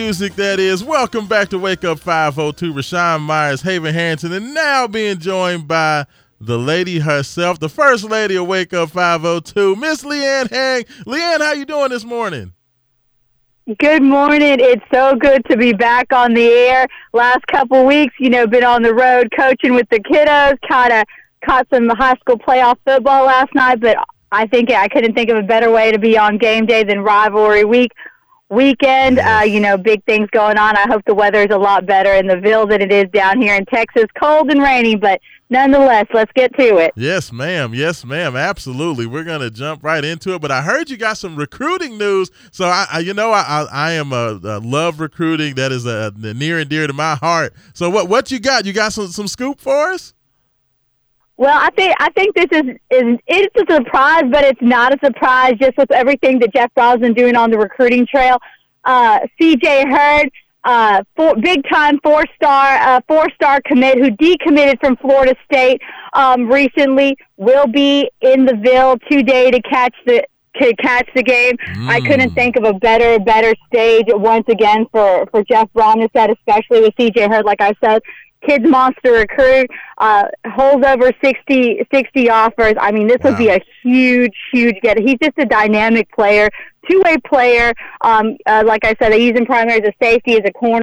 Music 0.06 0.36
that 0.36 0.60
is. 0.60 0.84
Welcome 0.84 1.26
back 1.26 1.48
to 1.48 1.58
Wake 1.58 1.82
Up 1.82 1.98
502. 1.98 2.72
Raashaan 2.72 3.22
Myers, 3.22 3.62
Haven 3.62 3.92
Harrington, 3.92 4.32
and 4.32 4.54
now 4.54 4.86
being 4.86 5.18
joined 5.18 5.66
by 5.66 6.06
the 6.40 6.56
lady 6.56 7.00
herself, 7.00 7.58
the 7.58 7.68
first 7.68 8.04
lady 8.04 8.36
of 8.36 8.46
Wake 8.46 8.72
Up 8.72 8.90
502, 8.90 9.74
Miss 9.74 10.04
LeeAnn 10.04 10.48
Herring. 10.48 10.84
LeeAnn, 11.06 11.40
how 11.40 11.54
you 11.54 11.64
doing 11.64 11.90
this 11.90 12.04
morning? 12.04 12.52
Good 13.80 14.04
morning. 14.04 14.58
It's 14.60 14.84
so 14.94 15.16
good 15.16 15.44
to 15.50 15.56
be 15.56 15.72
back 15.72 16.12
on 16.12 16.34
the 16.34 16.46
air. 16.46 16.86
Last 17.12 17.44
couple 17.48 17.84
weeks, 17.84 18.14
you 18.20 18.30
know, 18.30 18.46
been 18.46 18.62
on 18.62 18.82
the 18.82 18.94
road 18.94 19.32
coaching 19.36 19.74
with 19.74 19.88
the 19.90 19.98
kiddos. 19.98 20.56
Kind 20.68 20.92
of 20.92 21.04
caught 21.44 21.66
some 21.74 21.88
high 21.88 22.14
school 22.20 22.38
playoff 22.38 22.76
football 22.86 23.26
last 23.26 23.52
night, 23.56 23.80
but 23.80 23.96
I 24.30 24.46
think 24.46 24.70
I 24.70 24.86
couldn't 24.86 25.14
think 25.14 25.30
of 25.30 25.38
a 25.38 25.42
better 25.42 25.72
way 25.72 25.90
to 25.90 25.98
be 25.98 26.16
on 26.16 26.38
game 26.38 26.64
day 26.64 26.84
than 26.84 27.00
rivalry 27.00 27.64
week 27.64 27.90
weekend. 28.50 29.18
Uh, 29.18 29.42
you 29.46 29.60
know, 29.60 29.76
big 29.76 30.04
things 30.04 30.28
going 30.30 30.58
on. 30.58 30.76
I 30.76 30.86
hope 30.88 31.02
the 31.06 31.14
weather 31.14 31.40
is 31.42 31.50
a 31.50 31.58
lot 31.58 31.86
better 31.86 32.12
in 32.14 32.26
the 32.26 32.36
Ville 32.36 32.66
than 32.66 32.80
it 32.80 32.92
is 32.92 33.06
down 33.12 33.40
here 33.40 33.54
in 33.54 33.64
Texas. 33.66 34.06
Cold 34.20 34.50
and 34.50 34.62
rainy, 34.62 34.96
but 34.96 35.20
nonetheless, 35.50 36.06
let's 36.12 36.30
get 36.34 36.54
to 36.56 36.78
it. 36.78 36.92
Yes, 36.96 37.32
ma'am. 37.32 37.74
Yes, 37.74 38.04
ma'am. 38.04 38.36
Absolutely. 38.36 39.06
We're 39.06 39.24
gonna 39.24 39.50
jump 39.50 39.82
right 39.82 40.04
into 40.04 40.34
it. 40.34 40.40
But 40.40 40.50
I 40.50 40.62
heard 40.62 40.90
you 40.90 40.96
got 40.96 41.18
some 41.18 41.36
recruiting 41.36 41.98
news. 41.98 42.30
So 42.52 42.66
I, 42.66 42.86
I 42.92 42.98
you 43.00 43.14
know, 43.14 43.32
I, 43.32 43.42
I, 43.42 43.66
I 43.72 43.92
am 43.92 44.12
a, 44.12 44.40
a 44.42 44.60
love 44.60 45.00
recruiting. 45.00 45.54
That 45.54 45.72
is 45.72 45.86
a, 45.86 46.12
near 46.16 46.58
and 46.58 46.70
dear 46.70 46.86
to 46.86 46.92
my 46.92 47.16
heart. 47.16 47.54
So 47.74 47.90
what, 47.90 48.08
what 48.08 48.30
you 48.30 48.38
got? 48.38 48.66
You 48.66 48.72
got 48.72 48.92
some, 48.92 49.08
some 49.08 49.28
scoop 49.28 49.60
for 49.60 49.90
us? 49.90 50.14
Well, 51.38 51.58
I 51.58 51.70
think 51.70 51.94
I 52.00 52.10
think 52.10 52.34
this 52.34 52.46
is 52.50 52.76
is 52.90 53.18
it's 53.26 53.70
a 53.70 53.74
surprise, 53.74 54.24
but 54.30 54.44
it's 54.44 54.62
not 54.62 54.94
a 54.94 54.98
surprise. 55.04 55.54
Just 55.60 55.76
with 55.76 55.92
everything 55.92 56.38
that 56.38 56.54
Jeff 56.54 56.72
Brohm's 56.74 57.00
been 57.00 57.12
doing 57.12 57.36
on 57.36 57.50
the 57.50 57.58
recruiting 57.58 58.06
trail, 58.06 58.38
uh, 58.84 59.20
C.J. 59.38 59.84
Hurd, 59.86 60.30
uh, 60.64 61.02
four, 61.14 61.36
big 61.36 61.62
time 61.70 62.00
four 62.02 62.24
star 62.34 62.76
uh, 62.78 63.00
four 63.06 63.28
star 63.34 63.60
commit 63.66 63.98
who 63.98 64.10
decommitted 64.12 64.80
from 64.80 64.96
Florida 64.96 65.34
State 65.44 65.82
um, 66.14 66.48
recently, 66.48 67.16
will 67.36 67.66
be 67.66 68.10
in 68.22 68.46
the 68.46 68.56
Ville 68.64 68.96
today 69.10 69.50
to 69.50 69.60
catch 69.60 69.94
the 70.06 70.24
to 70.60 70.74
catch 70.76 71.06
the 71.14 71.22
game. 71.22 71.54
I 71.80 72.00
couldn't 72.00 72.32
think 72.32 72.56
of 72.56 72.64
a 72.64 72.72
better 72.72 73.18
better 73.18 73.54
stage 73.66 74.06
once 74.08 74.46
again 74.48 74.86
for 74.90 75.26
for 75.30 75.44
Jeff 75.44 75.68
set, 75.74 76.30
especially 76.30 76.80
with 76.80 76.94
C.J. 76.98 77.28
Hurd. 77.28 77.44
Like 77.44 77.60
I 77.60 77.74
said, 77.84 78.00
kids 78.46 78.64
monster 78.66 79.12
recruit, 79.12 79.70
uh, 79.98 80.24
holds 80.46 80.86
over 80.86 81.10
60, 81.22 81.86
60 81.92 82.30
offers. 82.30 82.74
I 82.80 82.92
mean, 82.92 83.06
this 83.06 83.18
would 83.24 83.38
be 83.38 83.48
a 83.48 83.60
huge, 83.82 84.34
huge 84.52 84.76
get. 84.82 84.98
He's 84.98 85.18
just 85.22 85.36
a 85.38 85.46
dynamic 85.46 86.10
player, 86.12 86.48
two 86.88 87.00
way 87.04 87.16
player. 87.26 87.72
Um, 88.02 88.36
uh, 88.46 88.62
like 88.66 88.84
I 88.84 88.94
said, 89.00 89.12
I 89.12 89.16
use 89.16 89.36
him 89.36 89.46
primarily 89.46 89.82
as 89.82 89.88
a 89.88 90.04
safety, 90.04 90.34
as 90.34 90.42
a 90.44 90.52
corner. 90.52 90.82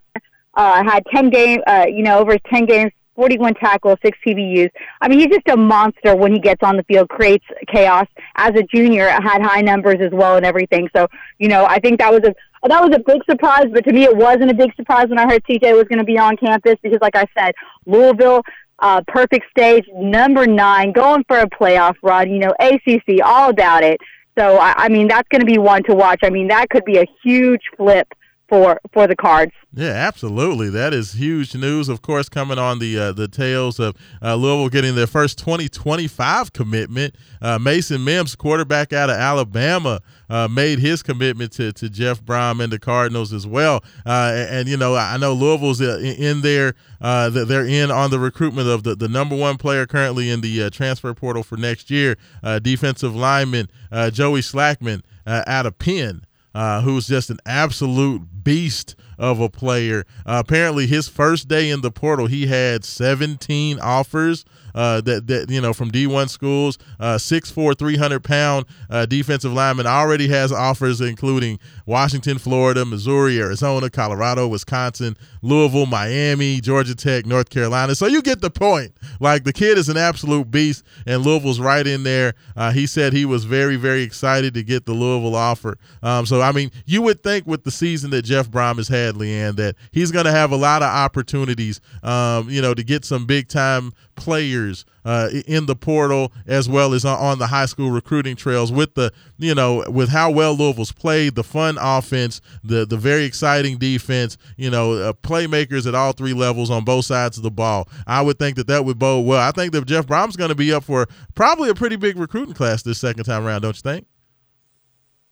Uh, 0.56 0.84
had 0.84 1.04
ten 1.12 1.30
game, 1.30 1.62
uh, 1.66 1.86
you 1.88 2.04
know, 2.04 2.20
over 2.20 2.38
ten 2.52 2.66
games 2.66 2.92
41 3.16 3.54
tackles, 3.56 3.98
six 4.04 4.18
TBUs. 4.26 4.70
I 5.02 5.08
mean, 5.08 5.20
he's 5.20 5.30
just 5.30 5.48
a 5.48 5.58
monster 5.58 6.16
when 6.16 6.34
he 6.34 6.40
gets 6.40 6.64
on 6.64 6.78
the 6.78 6.84
field, 6.84 7.10
creates 7.10 7.46
chaos. 7.68 8.08
As 8.36 8.52
a 8.56 8.64
junior, 8.64 9.08
had 9.08 9.42
high 9.42 9.62
numbers 9.62 9.98
as 10.02 10.12
well 10.12 10.36
and 10.36 10.46
everything. 10.46 10.90
So, 10.96 11.08
you 11.38 11.48
know, 11.48 11.66
I 11.66 11.80
think 11.80 12.00
that 12.00 12.12
was 12.12 12.22
a 12.24 12.34
that 12.70 12.82
was 12.82 12.96
a 12.96 13.00
big 13.00 13.24
surprise. 13.30 13.66
But 13.72 13.86
to 13.86 13.94
me, 13.94 14.04
it 14.04 14.16
wasn't 14.16 14.52
a 14.52 14.54
big 14.54 14.76
surprise 14.76 15.10
when 15.10 15.20
I 15.20 15.26
heard 15.26 15.44
TJ 15.44 15.76
was 15.76 15.86
going 15.86 16.00
to 16.00 16.06
be 16.06 16.18
on 16.18 16.38
campus 16.38 16.76
because, 16.82 17.00
like 17.02 17.16
I 17.16 17.26
said, 17.38 17.54
Louisville. 17.86 18.42
Uh, 18.80 19.02
perfect 19.08 19.46
stage, 19.50 19.86
number 19.94 20.46
nine, 20.46 20.92
going 20.92 21.24
for 21.28 21.40
a 21.40 21.50
playoff 21.50 21.96
run. 22.02 22.30
You 22.30 22.40
know, 22.40 22.54
ACC, 22.60 23.24
all 23.24 23.50
about 23.50 23.82
it. 23.82 23.98
So, 24.38 24.58
I, 24.58 24.74
I 24.76 24.90
mean, 24.90 25.08
that's 25.08 25.28
going 25.30 25.40
to 25.40 25.46
be 25.46 25.58
one 25.58 25.84
to 25.84 25.96
watch. 25.96 26.20
I 26.24 26.30
mean, 26.30 26.48
that 26.50 26.70
could 26.70 26.84
be 26.84 26.98
a 26.98 27.06
huge 27.24 27.62
flip 27.78 28.08
for 28.48 28.80
for 28.92 29.08
the 29.08 29.16
Cards. 29.16 29.52
Yeah, 29.74 29.88
absolutely. 29.88 30.70
That 30.70 30.94
is 30.94 31.14
huge 31.14 31.56
news. 31.56 31.90
Of 31.90 32.02
course, 32.02 32.30
coming 32.30 32.60
on 32.60 32.80
the 32.80 32.98
uh, 33.00 33.12
the 33.12 33.28
tails 33.28 33.80
of 33.80 33.96
uh, 34.22 34.36
Louisville 34.36 34.70
getting 34.70 34.96
their 34.96 35.08
first 35.08 35.40
2025 35.40 36.54
commitment. 36.54 37.16
Uh, 37.42 37.58
Mason 37.58 38.04
Mims, 38.04 38.36
quarterback 38.36 38.94
out 38.94 39.10
of 39.10 39.16
Alabama, 39.16 40.02
uh, 40.30 40.48
made 40.48 40.80
his 40.80 41.02
commitment 41.02 41.52
to, 41.54 41.74
to 41.74 41.90
Jeff 41.90 42.24
Brohm 42.24 42.64
and 42.64 42.72
the 42.72 42.80
Cardinals 42.80 43.34
as 43.34 43.48
well. 43.48 43.84
Uh, 44.06 44.32
and, 44.36 44.50
and, 44.50 44.70
you 44.70 44.78
know, 44.78 44.96
I 44.96 45.18
know 45.18 45.34
Louisville's 45.34 45.82
uh, 45.82 46.00
in 46.00 46.42
there. 46.42 46.76
they're 47.02 47.66
in 47.66 47.90
on 47.92 48.12
the 48.12 48.20
recruitment 48.20 48.68
of 48.68 48.84
the, 48.84 48.96
the 48.96 49.08
number 49.08 49.36
one 49.36 49.58
player 49.58 49.88
currently 49.88 50.30
in 50.30 50.42
the 50.42 50.70
transfer 50.70 51.14
portal 51.14 51.44
for 51.44 51.58
next 51.58 51.90
year, 51.90 52.18
defensive 52.62 53.16
lineman 53.16 53.70
Joey 54.12 54.42
Slackman 54.42 55.02
out 55.26 55.66
of 55.66 55.80
Penn. 55.80 56.26
Uh, 56.54 56.82
who's 56.82 57.08
just 57.08 57.30
an 57.32 57.40
absolute 57.46 58.22
beast 58.44 58.96
of 59.18 59.40
a 59.40 59.50
player. 59.50 60.06
Uh, 60.26 60.42
apparently, 60.46 60.88
his 60.88 61.08
first 61.08 61.48
day 61.48 61.70
in 61.70 61.82
the 61.82 61.92
portal, 61.92 62.28
he 62.28 62.48
had 62.48 62.84
17 62.84 63.80
offers. 63.80 64.46
Uh, 64.76 65.02
that 65.02 65.28
that 65.28 65.52
you 65.52 65.62
know 65.62 65.72
from 65.72 65.92
D1 65.92 66.30
schools, 66.30 66.80
uh, 67.00 67.16
6'4", 67.18 67.78
300 67.78 68.24
pound 68.24 68.66
uh, 68.90 69.06
defensive 69.06 69.54
lineman 69.54 69.86
already 69.86 70.28
has 70.30 70.52
offers 70.52 71.00
including 71.00 71.60
Washington, 71.86 72.40
Florida, 72.40 72.84
Missouri, 72.84 73.40
Arizona, 73.40 73.92
Colorado, 73.92 74.48
Wisconsin, 74.48 75.16
Louisville, 75.44 75.86
Miami, 75.86 76.60
Georgia 76.60 76.96
Tech, 76.96 77.28
North 77.28 77.52
Carolina. 77.52 77.94
So 77.94 78.08
you 78.08 78.24
get 78.24 78.42
the 78.42 78.50
point. 78.50 78.94
Like 79.20 79.44
the 79.44 79.54
kid 79.54 79.78
is 79.78 79.90
an 79.90 79.98
absolute 79.98 80.50
beast, 80.50 80.84
and 81.06 81.22
Louisville's 81.22 81.60
right 81.60 81.86
in 81.86 82.02
there. 82.02 82.34
Uh, 82.56 82.72
he 82.72 82.88
said 82.88 83.14
he 83.14 83.26
was 83.26 83.46
very 83.46 83.76
very 83.76 84.02
excited 84.02 84.56
to 84.56 84.64
get 84.64 84.86
the 84.86 84.94
Louisville 84.94 85.36
offer. 85.36 85.78
Um, 86.02 86.26
so 86.26 86.42
I 86.42 86.52
mean, 86.52 86.72
you 86.88 87.04
would 87.04 87.22
think 87.22 87.46
with 87.46 87.64
the 87.64 87.72
season 87.72 88.10
that 88.10 88.24
Jeff 88.24 88.50
Brohm 88.50 88.78
has 88.78 88.88
had, 88.88 89.03
LeeAnn, 89.12 89.56
that 89.58 89.76
he's 89.92 90.12
going 90.12 90.26
to 90.26 90.32
have 90.32 90.52
a 90.52 90.56
lot 90.56 90.82
of 90.82 90.90
opportunities, 90.90 91.82
um, 92.02 92.50
you 92.50 92.62
know, 92.62 92.74
to 92.74 92.84
get 92.84 93.06
some 93.06 93.26
big 93.26 93.48
time 93.48 93.94
players 94.16 94.86
uh, 95.06 95.30
in 95.48 95.66
the 95.66 95.76
portal 95.76 96.32
as 96.48 96.70
well 96.70 96.94
as 96.94 97.04
on 97.04 97.40
the 97.40 97.48
high 97.48 97.66
school 97.66 97.92
recruiting 97.92 98.36
trails 98.36 98.72
with 98.72 98.94
the 98.96 99.12
you 99.38 99.54
know 99.54 99.84
with 99.90 100.10
how 100.10 100.32
well 100.32 100.56
Louisville's 100.56 100.92
played, 100.92 101.36
the 101.36 101.44
fun 101.44 101.78
offense, 101.80 102.42
the 102.64 102.86
the 102.86 102.98
very 102.98 103.26
exciting 103.26 103.78
defense, 103.78 104.38
you 104.58 104.70
know, 104.70 104.94
uh, 104.94 105.14
playmakers 105.14 105.88
at 105.88 105.96
all 105.96 106.14
three 106.14 106.34
levels 106.34 106.70
on 106.70 106.84
both 106.84 107.06
sides 107.06 107.38
of 107.38 107.44
the 107.44 107.52
ball. 107.52 107.88
I 108.08 108.22
would 108.22 108.40
think 108.40 108.56
that 108.58 108.68
that 108.68 108.86
would 108.86 109.00
bode 109.00 109.26
well. 109.26 109.42
I 109.42 109.52
think 109.52 109.74
that 109.74 109.86
Jeff 109.86 110.08
Brohm's 110.08 110.36
going 110.36 110.50
to 110.50 110.56
be 110.56 110.74
up 110.74 110.84
for 110.84 111.08
probably 111.36 111.70
a 111.70 111.76
pretty 111.76 111.96
big 111.96 112.18
recruiting 112.18 112.54
class 112.54 112.84
this 112.84 113.00
second 113.00 113.26
time 113.26 113.46
around, 113.46 113.62
don't 113.62 113.76
you 113.76 113.82
think? 113.82 114.06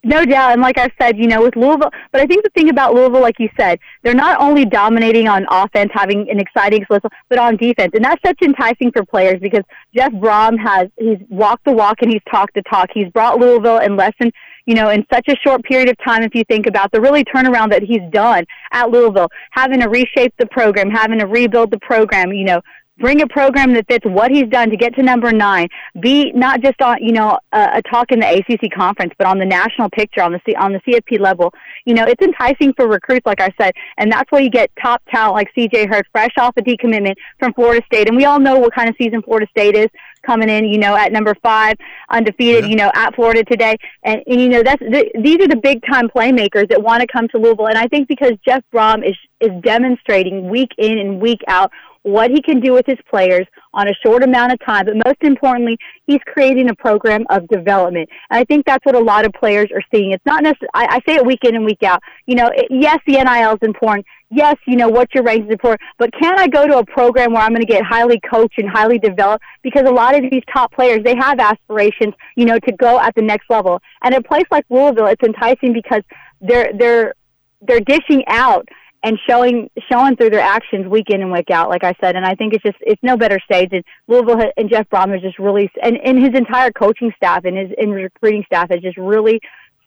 No 0.04 0.26
doubt, 0.26 0.54
and 0.54 0.62
like 0.64 0.80
I 0.80 0.90
said, 1.00 1.16
you 1.20 1.28
know, 1.28 1.44
with 1.44 1.56
Louisville, 1.56 1.92
but 2.12 2.22
I 2.22 2.26
think 2.26 2.44
the 2.44 2.50
thing 2.56 2.70
about 2.70 2.96
Louisville, 2.96 3.22
like 3.22 3.40
you 3.40 3.50
said, 3.56 3.80
they're 4.02 4.16
not 4.16 4.42
only 4.42 4.66
dominating 4.66 5.28
on 5.28 5.46
offense, 5.52 5.92
having 5.94 6.28
an 6.28 6.40
exciting 6.40 6.84
whistle, 6.90 7.12
but 7.30 7.38
on 7.38 7.56
defense, 7.56 7.92
and 7.94 8.04
that's 8.04 8.22
such 8.26 8.42
enticing 8.42 8.92
for 8.92 9.06
players 9.06 9.40
because 9.40 9.64
Jeff 9.96 10.12
Brohm 10.14 10.58
has 10.58 10.90
he's 10.98 11.20
walked 11.30 11.66
the 11.66 11.72
walk 11.72 11.98
and 12.02 12.12
he's 12.12 12.22
talked 12.32 12.56
the 12.56 12.64
talk. 12.64 12.90
He's 12.92 13.10
brought 13.10 13.38
Louisville 13.38 13.78
in 13.78 13.96
less 13.96 14.14
than 14.20 14.32
you 14.66 14.74
know 14.74 14.90
in 14.90 15.06
such 15.14 15.28
a 15.28 15.36
short 15.46 15.64
period 15.64 15.88
of 15.88 15.98
time. 16.04 16.24
If 16.24 16.34
you 16.34 16.44
think 16.46 16.66
about 16.66 16.92
the 16.92 17.00
really 17.00 17.24
turnaround 17.24 17.70
that 17.70 17.84
he's 17.84 18.02
done 18.12 18.46
at 18.72 18.90
Louisville, 18.90 19.30
having 19.52 19.82
to 19.82 19.88
reshape 19.88 20.34
the 20.40 20.48
program, 20.48 20.90
having 20.90 21.20
to 21.20 21.28
rebuild 21.28 21.70
the 21.70 21.80
program, 21.80 22.34
you 22.34 22.46
know, 22.46 22.62
bring 23.02 23.22
a 23.22 23.28
program 23.28 23.74
that 23.74 23.88
fits 23.88 24.06
what 24.06 24.32
he's 24.32 24.48
done 24.48 24.70
to 24.70 24.78
get 24.78 24.96
to 24.96 25.04
number 25.04 25.32
nine. 25.32 25.68
Be 26.00 26.32
not 26.34 26.62
just 26.62 26.82
on 26.82 26.98
you 27.02 27.12
know 27.12 27.38
a, 27.52 27.70
a 27.76 27.82
talk 27.82 28.12
in 28.12 28.20
the 28.20 28.28
ACC 28.28 28.72
conference, 28.72 29.14
but 29.18 29.28
on 29.28 29.40
the 29.40 29.46
national 29.46 29.90
picture 29.90 30.22
on 30.22 30.32
the 30.32 30.40
C, 30.46 30.56
on 30.56 30.72
the 30.72 30.80
CFP 30.80 31.20
level. 31.20 31.54
You 31.86 31.96
know, 31.96 32.06
it's 32.06 32.22
enticing 32.22 32.74
for 32.74 32.88
recruits, 32.88 33.26
like 33.26 33.42
I 33.42 33.50
said, 33.60 33.74
and 33.98 34.12
that's 34.12 34.32
why 34.32 34.40
you 34.40 34.50
get 34.50 34.72
top 34.82 35.02
talent 35.10 35.34
like 35.34 35.54
CJ 35.58 35.90
Hurd, 35.90 36.06
fresh 36.12 36.32
off 36.38 36.54
a 36.58 36.62
decommitment 36.62 37.16
from 37.40 37.54
Florida 37.54 37.84
State, 37.86 38.08
and 38.08 38.16
we 38.16 38.26
all 38.26 38.40
know 38.40 38.58
what 38.60 38.74
kind 38.74 38.88
of 38.88 38.96
season 38.98 39.22
Florida 39.24 39.48
State 39.50 39.76
is 39.76 39.88
coming 40.24 40.50
in. 40.50 40.66
You 40.66 40.78
know, 40.78 40.96
at 40.96 41.12
number 41.12 41.36
five, 41.42 41.76
undefeated. 42.10 42.66
Yeah. 42.66 42.70
You 42.70 42.76
know, 42.76 42.92
at 42.94 43.16
Florida 43.16 43.44
today, 43.44 43.76
and, 44.04 44.22
and 44.28 44.40
you 44.40 44.50
know 44.50 44.64
that's 44.64 44.82
th- 44.82 45.12
these 45.22 45.40
are 45.42 45.48
the 45.48 45.60
big 45.62 45.84
time 45.86 46.08
playmakers 46.08 46.70
that 46.70 46.82
want 46.82 47.02
to 47.02 47.08
come 47.08 47.28
to 47.30 47.38
Louisville, 47.38 47.68
and 47.68 47.78
I 47.78 47.88
think 47.88 48.08
because 48.08 48.34
Jeff 48.46 48.64
Brohm 48.74 49.08
is 49.08 49.16
is 49.40 49.50
demonstrating 49.64 50.50
week 50.50 50.70
in 50.78 51.00
and 51.00 51.20
week 51.20 51.42
out 51.48 51.72
what 52.04 52.32
he 52.32 52.42
can 52.42 52.60
do 52.60 52.74
with 52.74 52.86
his 52.86 52.98
players 53.10 53.46
on 53.74 53.88
a 53.88 53.94
short 54.04 54.24
amount 54.24 54.52
of 54.52 54.60
time, 54.66 54.86
but 54.86 54.96
most 54.96 55.22
importantly, 55.22 55.78
he's 56.08 56.20
creating 56.26 56.70
a 56.70 56.76
program 56.76 57.26
of 57.30 57.48
development. 57.48 58.10
And 58.30 58.40
I 58.40 58.44
think 58.44 58.66
that's 58.66 58.86
what 58.86 58.96
a 58.96 59.00
lot 59.00 59.26
of 59.26 59.32
players 59.34 59.70
are 59.74 59.84
seeing. 59.94 60.12
It's 60.12 60.26
not 60.26 60.44
necessarily, 60.44 60.72
I, 60.74 60.88
I 60.96 61.00
say 61.08 61.16
it 61.16 61.26
week 61.26 61.40
in 61.44 61.56
and 61.56 61.66
week 61.66 61.84
out. 61.84 62.02
You 62.26 62.36
know, 62.36 62.48
it, 62.48 62.68
yes, 62.70 63.00
the 63.06 63.14
NIL 63.14 63.54
is 63.54 63.60
important. 63.62 64.06
Yes, 64.30 64.56
you 64.66 64.78
know, 64.78 64.90
what 64.90 65.14
your 65.14 65.24
ranks 65.24 65.46
is 65.46 65.52
important. 65.52 65.82
But 66.00 66.12
can 66.14 66.40
I 66.40 66.48
go 66.48 66.66
to 66.66 66.80
a 66.80 66.86
program 66.86 67.34
where 67.34 67.44
I'm 67.44 67.52
going 67.52 67.62
to 67.62 67.68
get 67.68 67.84
highly 67.84 68.20
coached 68.30 68.58
and 68.58 68.70
highly 68.70 68.98
developed? 68.98 69.44
Because 69.62 69.84
a 69.86 69.92
lot 69.92 70.16
of 70.16 70.24
these 70.32 70.44
top 70.52 70.72
players, 70.72 71.04
they 71.04 71.16
have 71.16 71.40
aspirations, 71.40 72.14
you 72.36 72.46
know, 72.46 72.58
to 72.60 72.72
go 72.74 73.00
at 73.00 73.14
the 73.16 73.22
next 73.22 73.50
level. 73.50 73.80
And 74.04 74.16
a 74.16 74.22
place 74.22 74.46
like 74.50 74.66
Louisville, 74.70 75.08
it's 75.08 75.24
enticing 75.24 75.74
because 75.74 76.02
they're, 76.40 76.72
they're, 76.74 77.14
they're 77.62 77.82
dishing 77.82 78.24
out 78.28 78.68
and 79.04 79.18
showing 79.28 79.70
showing 79.92 80.16
through 80.16 80.30
their 80.30 80.42
actions 80.42 80.88
week 80.88 81.10
in 81.10 81.22
and 81.22 81.32
week 81.32 81.50
out, 81.50 81.70
like 81.70 81.84
I 81.84 81.94
said. 82.00 82.16
And 82.16 82.26
I 82.26 82.36
think 82.36 82.54
it's 82.54 82.64
just 82.64 82.78
it's 82.82 83.02
no 83.04 83.18
better 83.18 83.40
stage. 83.44 83.70
And 83.72 83.84
Louisville 84.08 84.52
and 84.58 84.70
Jeff 84.70 84.88
Brohm 84.90 85.16
is 85.16 85.22
just 85.22 85.40
really 85.40 85.72
and, 85.82 85.98
and 86.04 86.20
his 86.20 86.36
entire 86.36 86.72
coaching 86.72 87.12
staff 87.16 87.46
and 87.46 87.58
his 87.58 87.70
and 87.78 87.94
recruiting 87.94 88.44
staff 88.46 88.70
has 88.70 88.82
just 88.82 88.98
really 88.98 89.40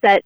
set 0.05 0.24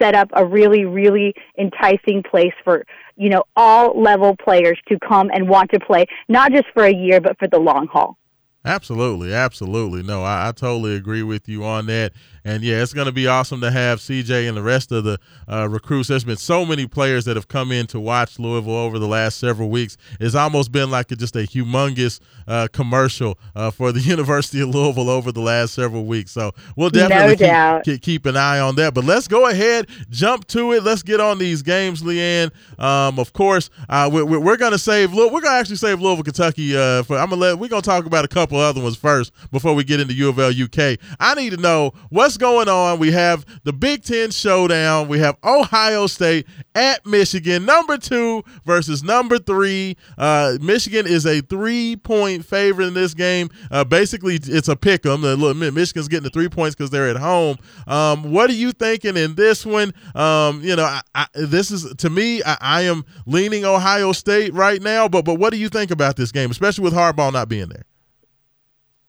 set 0.00 0.14
up 0.14 0.28
a 0.32 0.44
really 0.44 0.84
really 0.84 1.34
enticing 1.58 2.22
place 2.22 2.54
for 2.64 2.84
you 3.16 3.28
know 3.28 3.42
all 3.56 4.00
level 4.00 4.36
players 4.36 4.78
to 4.88 4.98
come 5.06 5.30
and 5.32 5.48
want 5.48 5.70
to 5.72 5.80
play, 5.80 6.06
not 6.28 6.52
just 6.52 6.66
for 6.72 6.84
a 6.84 6.94
year 6.94 7.20
but 7.20 7.38
for 7.38 7.48
the 7.48 7.58
long 7.58 7.86
haul. 7.86 8.16
Absolutely, 8.64 9.34
absolutely. 9.34 10.04
No, 10.04 10.22
I, 10.22 10.48
I 10.48 10.52
totally 10.52 10.94
agree 10.94 11.24
with 11.24 11.48
you 11.48 11.64
on 11.64 11.86
that. 11.86 12.12
And 12.44 12.62
yeah, 12.62 12.82
it's 12.82 12.92
going 12.92 13.06
to 13.06 13.12
be 13.12 13.26
awesome 13.26 13.60
to 13.60 13.70
have 13.70 14.00
CJ 14.00 14.48
and 14.48 14.56
the 14.56 14.62
rest 14.62 14.90
of 14.90 15.04
the 15.04 15.18
uh, 15.48 15.68
recruits. 15.68 16.08
There's 16.08 16.24
been 16.24 16.36
so 16.36 16.64
many 16.64 16.86
players 16.86 17.24
that 17.26 17.36
have 17.36 17.48
come 17.48 17.70
in 17.70 17.86
to 17.88 18.00
watch 18.00 18.38
Louisville 18.38 18.76
over 18.76 18.98
the 18.98 19.06
last 19.06 19.38
several 19.38 19.70
weeks. 19.70 19.96
It's 20.18 20.34
almost 20.34 20.72
been 20.72 20.90
like 20.90 21.10
a, 21.12 21.16
just 21.16 21.36
a 21.36 21.40
humongous 21.40 22.20
uh, 22.48 22.68
commercial 22.72 23.38
uh, 23.54 23.70
for 23.70 23.92
the 23.92 24.00
University 24.12 24.60
of 24.60 24.70
Louisville 24.70 25.08
over 25.08 25.30
the 25.30 25.40
last 25.40 25.74
several 25.74 26.04
weeks. 26.04 26.32
So 26.32 26.52
we'll 26.76 26.90
definitely 26.90 27.36
keep, 27.36 27.84
keep, 27.84 28.02
keep 28.02 28.26
an 28.26 28.36
eye 28.36 28.58
on 28.58 28.74
that. 28.76 28.94
But 28.94 29.04
let's 29.04 29.28
go 29.28 29.48
ahead, 29.48 29.88
jump 30.10 30.46
to 30.48 30.72
it. 30.72 30.82
Let's 30.82 31.02
get 31.02 31.20
on 31.20 31.38
these 31.38 31.62
games, 31.62 32.02
LeeAnn. 32.02 32.50
Um, 32.78 33.18
of 33.18 33.32
course, 33.32 33.70
uh, 33.88 34.10
we, 34.12 34.22
we, 34.22 34.38
we're 34.38 34.56
going 34.56 34.72
to 34.72 34.78
save. 34.78 35.12
We're 35.14 35.28
going 35.28 35.42
to 35.42 35.50
actually 35.50 35.76
save 35.76 36.00
Louisville, 36.00 36.24
Kentucky. 36.24 36.76
Uh, 36.76 37.04
for 37.04 37.16
I'm 37.18 37.30
gonna 37.30 37.40
let. 37.40 37.58
We're 37.58 37.68
going 37.68 37.82
to 37.82 37.88
talk 37.88 38.06
about 38.06 38.24
a 38.24 38.28
couple 38.28 38.58
other 38.58 38.82
ones 38.82 38.96
first 38.96 39.32
before 39.50 39.74
we 39.74 39.84
get 39.84 40.00
into 40.00 40.14
U 40.14 40.28
of 40.28 40.38
L 40.38 40.50
UK. 40.50 40.98
I 41.20 41.34
need 41.34 41.50
to 41.50 41.56
know 41.56 41.92
what's 42.10 42.31
going 42.36 42.68
on. 42.68 42.98
We 42.98 43.12
have 43.12 43.44
the 43.64 43.72
Big 43.72 44.04
Ten 44.04 44.30
showdown. 44.30 45.08
We 45.08 45.18
have 45.20 45.36
Ohio 45.44 46.06
State 46.06 46.46
at 46.74 47.04
Michigan, 47.06 47.64
number 47.64 47.98
two 47.98 48.42
versus 48.64 49.02
number 49.02 49.38
three. 49.38 49.96
Uh, 50.16 50.58
Michigan 50.60 51.06
is 51.06 51.26
a 51.26 51.40
three 51.42 51.96
point 51.96 52.44
favorite 52.44 52.86
in 52.86 52.94
this 52.94 53.14
game. 53.14 53.50
Uh, 53.70 53.84
basically, 53.84 54.36
it's 54.42 54.68
a 54.68 54.76
pick 54.76 55.04
'em. 55.06 55.22
Look, 55.22 55.56
Mi- 55.56 55.70
Michigan's 55.70 56.08
getting 56.08 56.24
the 56.24 56.30
three 56.30 56.48
points 56.48 56.74
because 56.74 56.90
they're 56.90 57.08
at 57.08 57.16
home. 57.16 57.56
Um, 57.86 58.32
what 58.32 58.50
are 58.50 58.54
you 58.54 58.72
thinking 58.72 59.16
in 59.16 59.34
this 59.34 59.66
one? 59.66 59.92
Um, 60.14 60.62
you 60.62 60.76
know, 60.76 60.84
I, 60.84 61.00
I, 61.14 61.26
this 61.34 61.70
is 61.70 61.94
to 61.96 62.10
me. 62.10 62.42
I, 62.44 62.56
I 62.60 62.82
am 62.82 63.04
leaning 63.26 63.64
Ohio 63.64 64.12
State 64.12 64.54
right 64.54 64.80
now. 64.80 65.08
But 65.08 65.24
but 65.24 65.34
what 65.34 65.50
do 65.50 65.58
you 65.58 65.68
think 65.68 65.90
about 65.90 66.16
this 66.16 66.32
game, 66.32 66.50
especially 66.50 66.84
with 66.84 66.94
Harbaugh 66.94 67.32
not 67.32 67.48
being 67.48 67.68
there? 67.68 67.84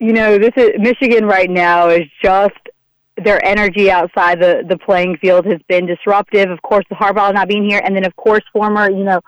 you 0.03 0.11
know, 0.11 0.37
this 0.37 0.51
is 0.57 0.71
Michigan 0.79 1.25
right 1.25 1.49
now 1.49 1.87
is 1.87 2.07
just 2.21 2.57
their 3.17 3.43
energy 3.45 3.91
outside 3.91 4.39
the 4.39 4.63
the 4.67 4.77
playing 4.77 5.17
field 5.17 5.45
has 5.45 5.59
been 5.67 5.85
disruptive. 5.85 6.49
Of 6.49 6.61
course, 6.61 6.85
the 6.89 6.95
Harbaugh 6.95 7.33
not 7.33 7.47
being 7.47 7.67
here, 7.67 7.81
and 7.83 7.95
then 7.95 8.05
of 8.05 8.15
course 8.15 8.43
former 8.51 8.89
you 8.89 9.03
know 9.03 9.21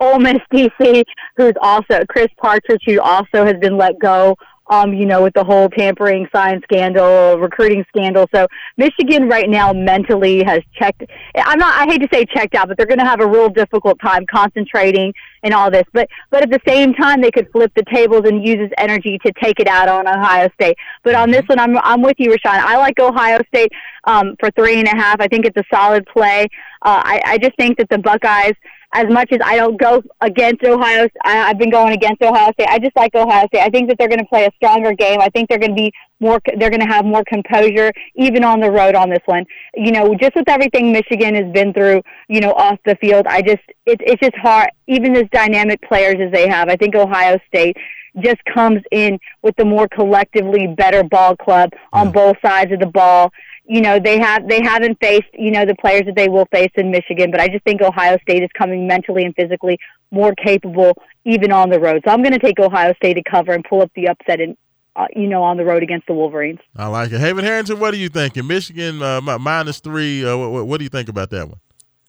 Ole 0.00 0.18
Miss 0.18 0.38
DC, 0.52 1.04
who's 1.36 1.54
also 1.60 2.04
Chris 2.08 2.28
Partridge, 2.38 2.82
who 2.86 3.00
also 3.00 3.44
has 3.44 3.56
been 3.60 3.76
let 3.76 3.98
go 3.98 4.36
Um, 4.70 4.94
you 4.94 5.04
know, 5.04 5.22
with 5.22 5.34
the 5.34 5.42
whole 5.42 5.68
tampering 5.68 6.28
sign 6.32 6.60
scandal, 6.62 7.38
recruiting 7.38 7.84
scandal. 7.88 8.28
So 8.32 8.46
Michigan 8.76 9.28
right 9.28 9.50
now 9.50 9.72
mentally 9.72 10.44
has 10.44 10.60
checked. 10.78 11.02
I'm 11.34 11.58
not. 11.58 11.74
I 11.74 11.90
hate 11.90 12.00
to 12.02 12.08
say 12.12 12.24
checked 12.24 12.54
out, 12.54 12.68
but 12.68 12.76
they're 12.76 12.86
going 12.86 13.00
to 13.00 13.04
have 13.04 13.20
a 13.20 13.26
real 13.26 13.48
difficult 13.48 13.98
time 14.00 14.24
concentrating 14.26 15.12
and 15.42 15.52
all 15.52 15.70
this. 15.70 15.84
But 15.92 16.08
but 16.30 16.42
at 16.42 16.50
the 16.50 16.60
same 16.66 16.94
time, 16.94 17.20
they 17.20 17.32
could 17.32 17.50
flip 17.50 17.72
the 17.74 17.84
tables 17.92 18.22
and 18.26 18.46
use 18.46 18.60
his 18.60 18.70
energy 18.78 19.18
to 19.26 19.32
take 19.42 19.58
it 19.58 19.66
out 19.66 19.88
on 19.88 20.06
Ohio 20.06 20.48
State. 20.54 20.76
But 21.02 21.16
on 21.16 21.30
this 21.30 21.42
one, 21.46 21.58
I'm 21.58 21.76
I'm 21.78 22.02
with 22.02 22.16
you, 22.18 22.30
Raashaan. 22.30 22.60
I 22.60 22.76
like 22.78 22.98
Ohio 23.00 23.40
State 23.48 23.72
um, 24.04 24.36
for 24.38 24.50
three 24.52 24.78
and 24.78 24.86
a 24.86 24.96
half. 24.96 25.20
I 25.20 25.28
think 25.28 25.46
it's 25.46 25.56
a 25.56 25.64
solid 25.72 26.06
play. 26.06 26.48
Uh, 26.82 27.02
I, 27.04 27.20
I 27.24 27.38
just 27.38 27.56
think 27.56 27.78
that 27.78 27.88
the 27.90 27.98
Buckeyes, 27.98 28.54
as 28.92 29.06
much 29.08 29.30
as 29.30 29.38
I 29.44 29.56
don't 29.56 29.80
go 29.80 30.02
against 30.20 30.64
Ohio, 30.64 31.08
I, 31.24 31.50
I've 31.50 31.58
been 31.58 31.70
going 31.70 31.92
against 31.92 32.22
Ohio 32.22 32.52
State. 32.52 32.66
I 32.68 32.78
just 32.78 32.96
like 32.96 33.14
Ohio 33.14 33.46
State. 33.46 33.60
I 33.60 33.70
think 33.70 33.88
that 33.88 33.98
they're 33.98 34.08
going 34.08 34.20
to 34.20 34.26
play 34.26 34.46
a 34.46 34.50
stronger 34.56 34.92
game. 34.92 35.20
I 35.20 35.28
think 35.28 35.48
they're 35.48 35.58
going 35.58 35.76
to 35.76 35.80
be 35.80 35.92
more. 36.18 36.40
They're 36.58 36.70
going 36.70 36.80
to 36.80 36.86
have 36.86 37.04
more 37.04 37.22
composure, 37.24 37.92
even 38.16 38.42
on 38.42 38.60
the 38.60 38.70
road 38.70 38.96
on 38.96 39.08
this 39.08 39.22
one. 39.26 39.44
You 39.74 39.92
know, 39.92 40.14
just 40.14 40.34
with 40.34 40.48
everything 40.48 40.92
Michigan 40.92 41.34
has 41.36 41.52
been 41.52 41.72
through, 41.72 42.02
you 42.28 42.40
know, 42.40 42.52
off 42.52 42.78
the 42.84 42.96
field, 42.96 43.26
I 43.28 43.42
just 43.42 43.62
it's 43.86 44.02
it's 44.04 44.20
just 44.20 44.36
hard. 44.36 44.70
Even 44.88 45.16
as 45.16 45.24
dynamic 45.30 45.80
players 45.82 46.16
as 46.20 46.32
they 46.32 46.48
have, 46.48 46.68
I 46.68 46.76
think 46.76 46.96
Ohio 46.96 47.38
State 47.46 47.76
just 48.18 48.44
comes 48.52 48.80
in 48.90 49.20
with 49.42 49.54
the 49.54 49.64
more 49.64 49.86
collectively 49.86 50.66
better 50.66 51.04
ball 51.04 51.36
club 51.36 51.70
on 51.92 52.10
both 52.10 52.36
sides 52.44 52.72
of 52.72 52.80
the 52.80 52.86
ball 52.86 53.30
you 53.70 53.80
know 53.80 54.00
they 54.00 54.18
have 54.18 54.48
they 54.48 54.60
haven't 54.60 54.98
faced 55.00 55.28
you 55.32 55.52
know 55.52 55.64
the 55.64 55.76
players 55.76 56.02
that 56.06 56.16
they 56.16 56.28
will 56.28 56.46
face 56.46 56.72
in 56.74 56.90
Michigan, 56.90 57.30
but 57.30 57.40
I 57.40 57.46
just 57.46 57.62
think 57.64 57.80
Ohio 57.80 58.18
State 58.22 58.42
is 58.42 58.50
coming 58.58 58.88
mentally 58.88 59.22
and 59.24 59.32
physically 59.36 59.78
more 60.10 60.34
capable 60.34 60.94
even 61.24 61.52
on 61.52 61.70
the 61.70 61.78
road. 61.78 62.02
So 62.04 62.12
I'm 62.12 62.20
going 62.20 62.32
to 62.32 62.40
take 62.40 62.58
Ohio 62.58 62.92
State 62.94 63.14
to 63.14 63.22
cover 63.22 63.52
and 63.52 63.62
pull 63.62 63.80
up 63.80 63.92
the 63.94 64.08
upset 64.08 64.40
in 64.40 64.56
uh, 64.96 65.06
you 65.14 65.28
know 65.28 65.44
on 65.44 65.56
the 65.56 65.64
road 65.64 65.84
against 65.84 66.08
the 66.08 66.14
Wolverines. 66.14 66.58
I 66.74 66.88
like 66.88 67.12
it. 67.12 67.20
Haven 67.20 67.44
Harrington, 67.44 67.78
what 67.78 67.94
are 67.94 67.98
you 67.98 68.08
thinking? 68.08 68.48
Michigan 68.48 69.02
uh, 69.02 69.20
minus 69.20 69.78
three. 69.78 70.24
Uh, 70.24 70.36
what, 70.36 70.66
what 70.66 70.78
do 70.78 70.84
you 70.84 70.90
think 70.90 71.08
about 71.08 71.30
that 71.30 71.48
one? 71.48 71.60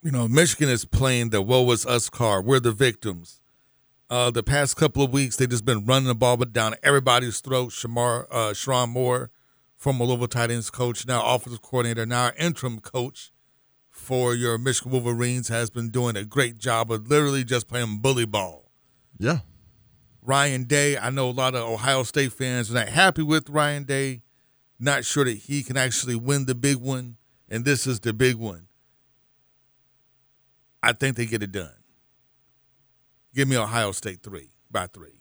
You 0.01 0.09
know, 0.09 0.27
Michigan 0.27 0.67
is 0.67 0.83
playing 0.83 1.29
the 1.29 1.43
"woe 1.43 1.69
is 1.71 1.85
us" 1.85 2.09
card. 2.09 2.43
We're 2.43 2.59
the 2.59 2.71
victims. 2.71 3.39
Uh, 4.09 4.31
the 4.31 4.43
past 4.43 4.75
couple 4.75 5.03
of 5.03 5.13
weeks, 5.13 5.37
they've 5.37 5.47
just 5.47 5.63
been 5.63 5.85
running 5.85 6.07
the 6.07 6.15
ball 6.15 6.37
down 6.37 6.73
everybody's 6.81 7.39
throat. 7.39 7.69
Shamar, 7.69 8.25
uh, 8.29 8.49
Sherrone 8.49 8.89
Moore, 8.89 9.29
former 9.81 10.05
Louisville 10.05 10.27
tight 10.27 10.51
ends 10.51 10.69
coach, 10.69 11.07
now 11.07 11.25
offensive 11.25 11.63
coordinator, 11.63 12.05
now 12.05 12.29
interim 12.37 12.79
coach 12.79 13.31
for 13.89 14.35
your 14.35 14.59
Michigan 14.59 14.91
Wolverines, 14.91 15.47
has 15.47 15.71
been 15.71 15.89
doing 15.89 16.15
a 16.15 16.23
great 16.23 16.59
job 16.59 16.91
of 16.91 17.07
literally 17.07 17.43
just 17.43 17.67
playing 17.67 17.97
bully 17.97 18.25
ball. 18.25 18.71
Yeah. 19.17 19.39
Ryan 20.21 20.65
Day, 20.65 20.99
I 20.99 21.09
know 21.09 21.29
a 21.29 21.31
lot 21.31 21.55
of 21.55 21.67
Ohio 21.67 22.03
State 22.03 22.31
fans 22.31 22.69
are 22.69 22.75
not 22.75 22.89
happy 22.89 23.23
with 23.23 23.49
Ryan 23.49 23.85
Day, 23.85 24.21
not 24.79 25.03
sure 25.03 25.25
that 25.25 25.37
he 25.37 25.63
can 25.63 25.77
actually 25.77 26.15
win 26.15 26.45
the 26.45 26.53
big 26.53 26.77
one, 26.77 27.17
and 27.49 27.65
this 27.65 27.87
is 27.87 28.01
the 28.01 28.13
big 28.13 28.35
one. 28.35 28.67
I 30.83 30.93
think 30.93 31.17
they 31.17 31.25
get 31.25 31.41
it 31.41 31.51
done. 31.51 31.73
Give 33.33 33.47
me 33.47 33.57
Ohio 33.57 33.93
State 33.93 34.21
three 34.21 34.51
by 34.69 34.85
three. 34.85 35.20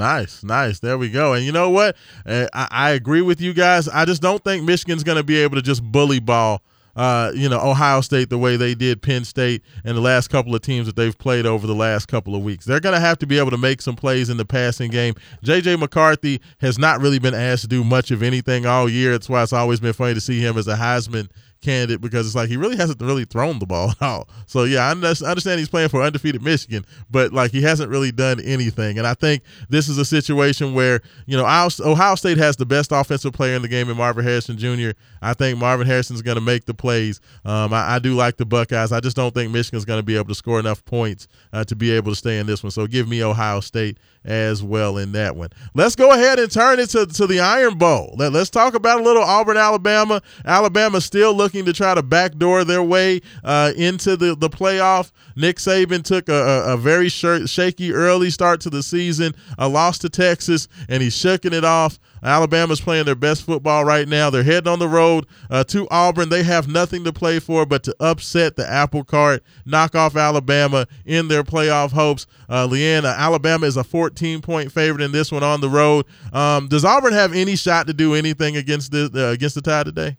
Nice, 0.00 0.42
nice. 0.42 0.78
There 0.78 0.96
we 0.96 1.10
go. 1.10 1.34
And 1.34 1.44
you 1.44 1.52
know 1.52 1.68
what? 1.68 1.94
I, 2.26 2.48
I 2.54 2.90
agree 2.92 3.20
with 3.20 3.38
you 3.38 3.52
guys. 3.52 3.86
I 3.86 4.06
just 4.06 4.22
don't 4.22 4.42
think 4.42 4.64
Michigan's 4.64 5.04
going 5.04 5.18
to 5.18 5.22
be 5.22 5.36
able 5.36 5.56
to 5.56 5.62
just 5.62 5.82
bully 5.82 6.20
ball, 6.20 6.62
uh, 6.96 7.32
you 7.34 7.50
know, 7.50 7.60
Ohio 7.60 8.00
State 8.00 8.30
the 8.30 8.38
way 8.38 8.56
they 8.56 8.74
did 8.74 9.02
Penn 9.02 9.26
State 9.26 9.62
and 9.84 9.94
the 9.94 10.00
last 10.00 10.28
couple 10.28 10.54
of 10.54 10.62
teams 10.62 10.86
that 10.86 10.96
they've 10.96 11.16
played 11.18 11.44
over 11.44 11.66
the 11.66 11.74
last 11.74 12.06
couple 12.08 12.34
of 12.34 12.42
weeks. 12.42 12.64
They're 12.64 12.80
going 12.80 12.94
to 12.94 13.00
have 13.00 13.18
to 13.18 13.26
be 13.26 13.38
able 13.38 13.50
to 13.50 13.58
make 13.58 13.82
some 13.82 13.94
plays 13.94 14.30
in 14.30 14.38
the 14.38 14.46
passing 14.46 14.90
game. 14.90 15.14
J.J. 15.42 15.76
McCarthy 15.76 16.40
has 16.62 16.78
not 16.78 17.02
really 17.02 17.18
been 17.18 17.34
asked 17.34 17.62
to 17.62 17.68
do 17.68 17.84
much 17.84 18.10
of 18.10 18.22
anything 18.22 18.64
all 18.64 18.88
year. 18.88 19.12
That's 19.12 19.28
why 19.28 19.42
it's 19.42 19.52
always 19.52 19.80
been 19.80 19.92
funny 19.92 20.14
to 20.14 20.20
see 20.22 20.40
him 20.40 20.56
as 20.56 20.66
a 20.66 20.76
Heisman 20.76 21.28
candidate 21.60 22.00
because 22.00 22.26
it's 22.26 22.34
like 22.34 22.48
he 22.48 22.56
really 22.56 22.76
hasn't 22.76 23.00
really 23.00 23.24
thrown 23.24 23.58
the 23.58 23.66
ball 23.66 23.90
at 24.00 24.02
all. 24.02 24.28
So 24.46 24.64
yeah, 24.64 24.86
I 24.86 24.90
understand 24.90 25.58
he's 25.58 25.68
playing 25.68 25.88
for 25.88 26.02
undefeated 26.02 26.42
Michigan, 26.42 26.84
but 27.10 27.32
like 27.32 27.50
he 27.50 27.62
hasn't 27.62 27.90
really 27.90 28.12
done 28.12 28.40
anything. 28.40 28.98
And 28.98 29.06
I 29.06 29.14
think 29.14 29.42
this 29.68 29.88
is 29.88 29.98
a 29.98 30.04
situation 30.04 30.74
where 30.74 31.00
you 31.26 31.36
know 31.36 31.44
Ohio 31.44 32.14
State 32.14 32.38
has 32.38 32.56
the 32.56 32.66
best 32.66 32.92
offensive 32.92 33.32
player 33.32 33.54
in 33.54 33.62
the 33.62 33.68
game 33.68 33.88
in 33.90 33.96
Marvin 33.96 34.24
Harrison 34.24 34.56
Jr. 34.56 34.90
I 35.22 35.34
think 35.34 35.58
Marvin 35.58 35.86
Harrison's 35.86 36.22
going 36.22 36.36
to 36.36 36.40
make 36.40 36.64
the 36.64 36.74
plays. 36.74 37.20
Um, 37.44 37.72
I, 37.72 37.96
I, 37.96 37.98
do 37.98 38.14
like 38.14 38.36
the 38.36 38.46
Buckeyes. 38.46 38.92
I 38.92 39.00
just 39.00 39.16
don't 39.16 39.34
think 39.34 39.52
Michigan's 39.52 39.84
going 39.84 39.98
to 39.98 40.04
be 40.04 40.16
able 40.16 40.28
to 40.28 40.34
score 40.34 40.58
enough 40.58 40.84
points 40.84 41.28
uh, 41.52 41.64
to 41.64 41.76
be 41.76 41.90
able 41.92 42.12
to 42.12 42.16
stay 42.16 42.38
in 42.38 42.46
this 42.46 42.62
one. 42.62 42.70
So 42.70 42.86
give 42.86 43.08
me 43.08 43.22
Ohio 43.22 43.60
State 43.60 43.98
as 44.24 44.62
well 44.62 44.98
in 44.98 45.12
that 45.12 45.36
one. 45.36 45.50
Let's 45.74 45.96
go 45.96 46.12
ahead 46.12 46.38
and 46.38 46.50
turn 46.50 46.78
it 46.78 46.90
to, 46.90 47.06
to 47.06 47.26
the 47.26 47.40
Iron 47.40 47.78
Bowl. 47.78 48.14
Let, 48.16 48.34
us 48.34 48.50
talk 48.50 48.74
about 48.74 49.00
a 49.00 49.02
little 49.02 49.22
Auburn, 49.22 49.56
Alabama. 49.56 50.22
Alabama 50.44 51.00
still 51.00 51.34
looking 51.34 51.49
to 51.50 51.72
try 51.72 51.94
to 51.94 52.02
backdoor 52.02 52.64
their 52.64 52.82
way 52.82 53.20
uh, 53.44 53.72
into 53.76 54.16
the, 54.16 54.34
the 54.34 54.48
playoff. 54.48 55.12
Nick 55.36 55.56
Saban 55.56 56.02
took 56.02 56.28
a, 56.28 56.64
a, 56.66 56.76
very 56.76 57.08
sh- 57.08 57.46
shaky 57.46 57.92
early 57.92 58.30
start 58.30 58.60
to 58.62 58.70
the 58.70 58.82
season, 58.82 59.34
a 59.58 59.68
loss 59.68 59.98
to 59.98 60.08
Texas, 60.08 60.68
and 60.88 61.02
he's 61.02 61.16
shucking 61.16 61.52
it 61.52 61.64
off. 61.64 61.98
Alabama's 62.22 62.80
playing 62.80 63.06
their 63.06 63.14
best 63.14 63.44
football 63.44 63.84
right 63.84 64.06
now. 64.06 64.30
They're 64.30 64.42
heading 64.42 64.70
on 64.70 64.78
the 64.78 64.88
road 64.88 65.26
uh, 65.48 65.64
to 65.64 65.88
Auburn. 65.90 66.28
They 66.28 66.42
have 66.42 66.68
nothing 66.68 67.04
to 67.04 67.12
play 67.12 67.38
for 67.38 67.64
but 67.64 67.82
to 67.84 67.96
upset 68.00 68.56
the 68.56 68.68
apple 68.68 69.04
cart, 69.04 69.42
knock 69.64 69.94
off 69.94 70.16
Alabama 70.16 70.86
in 71.06 71.28
their 71.28 71.42
playoff 71.42 71.92
hopes. 71.92 72.26
Uh, 72.48 72.68
Alabama 72.70 73.66
is 73.66 73.76
a 73.76 73.84
14 73.84 74.42
point 74.42 74.72
favorite 74.72 75.02
in 75.02 75.12
this 75.12 75.32
one 75.32 75.42
on 75.42 75.60
the 75.60 75.68
road. 75.68 76.04
Um, 76.32 76.68
does 76.68 76.84
Auburn 76.84 77.12
have 77.12 77.32
any 77.32 77.56
shot 77.56 77.86
to 77.86 77.94
do 77.94 78.14
anything 78.14 78.56
against 78.56 78.92
the 78.92 79.10
uh, 79.14 79.32
against 79.32 79.54
the 79.54 79.62
Tide 79.62 79.86
today? 79.86 80.16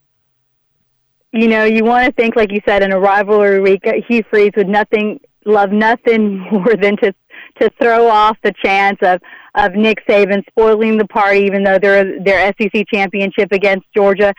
You 1.33 1.47
know, 1.47 1.63
you 1.63 1.85
want 1.85 2.05
to 2.05 2.11
think, 2.11 2.35
like 2.35 2.51
you 2.51 2.59
said, 2.65 2.83
in 2.83 2.91
a 2.91 2.99
rivalry 2.99 3.61
week, 3.61 3.83
Hugh 4.07 4.23
Freeze 4.29 4.51
would 4.57 4.67
nothing 4.67 5.19
love 5.45 5.71
nothing 5.71 6.39
more 6.51 6.75
than 6.75 6.97
to 6.97 7.13
to 7.59 7.69
throw 7.81 8.07
off 8.07 8.37
the 8.43 8.53
chance 8.63 8.97
of 9.01 9.21
of 9.55 9.73
Nick 9.73 10.05
Saban 10.07 10.43
spoiling 10.49 10.97
the 10.97 11.07
party, 11.07 11.39
even 11.41 11.63
though 11.63 11.77
they're 11.77 12.21
their 12.23 12.53
SEC 12.59 12.85
championship 12.93 13.51
against 13.51 13.85
Georgia. 13.95 14.33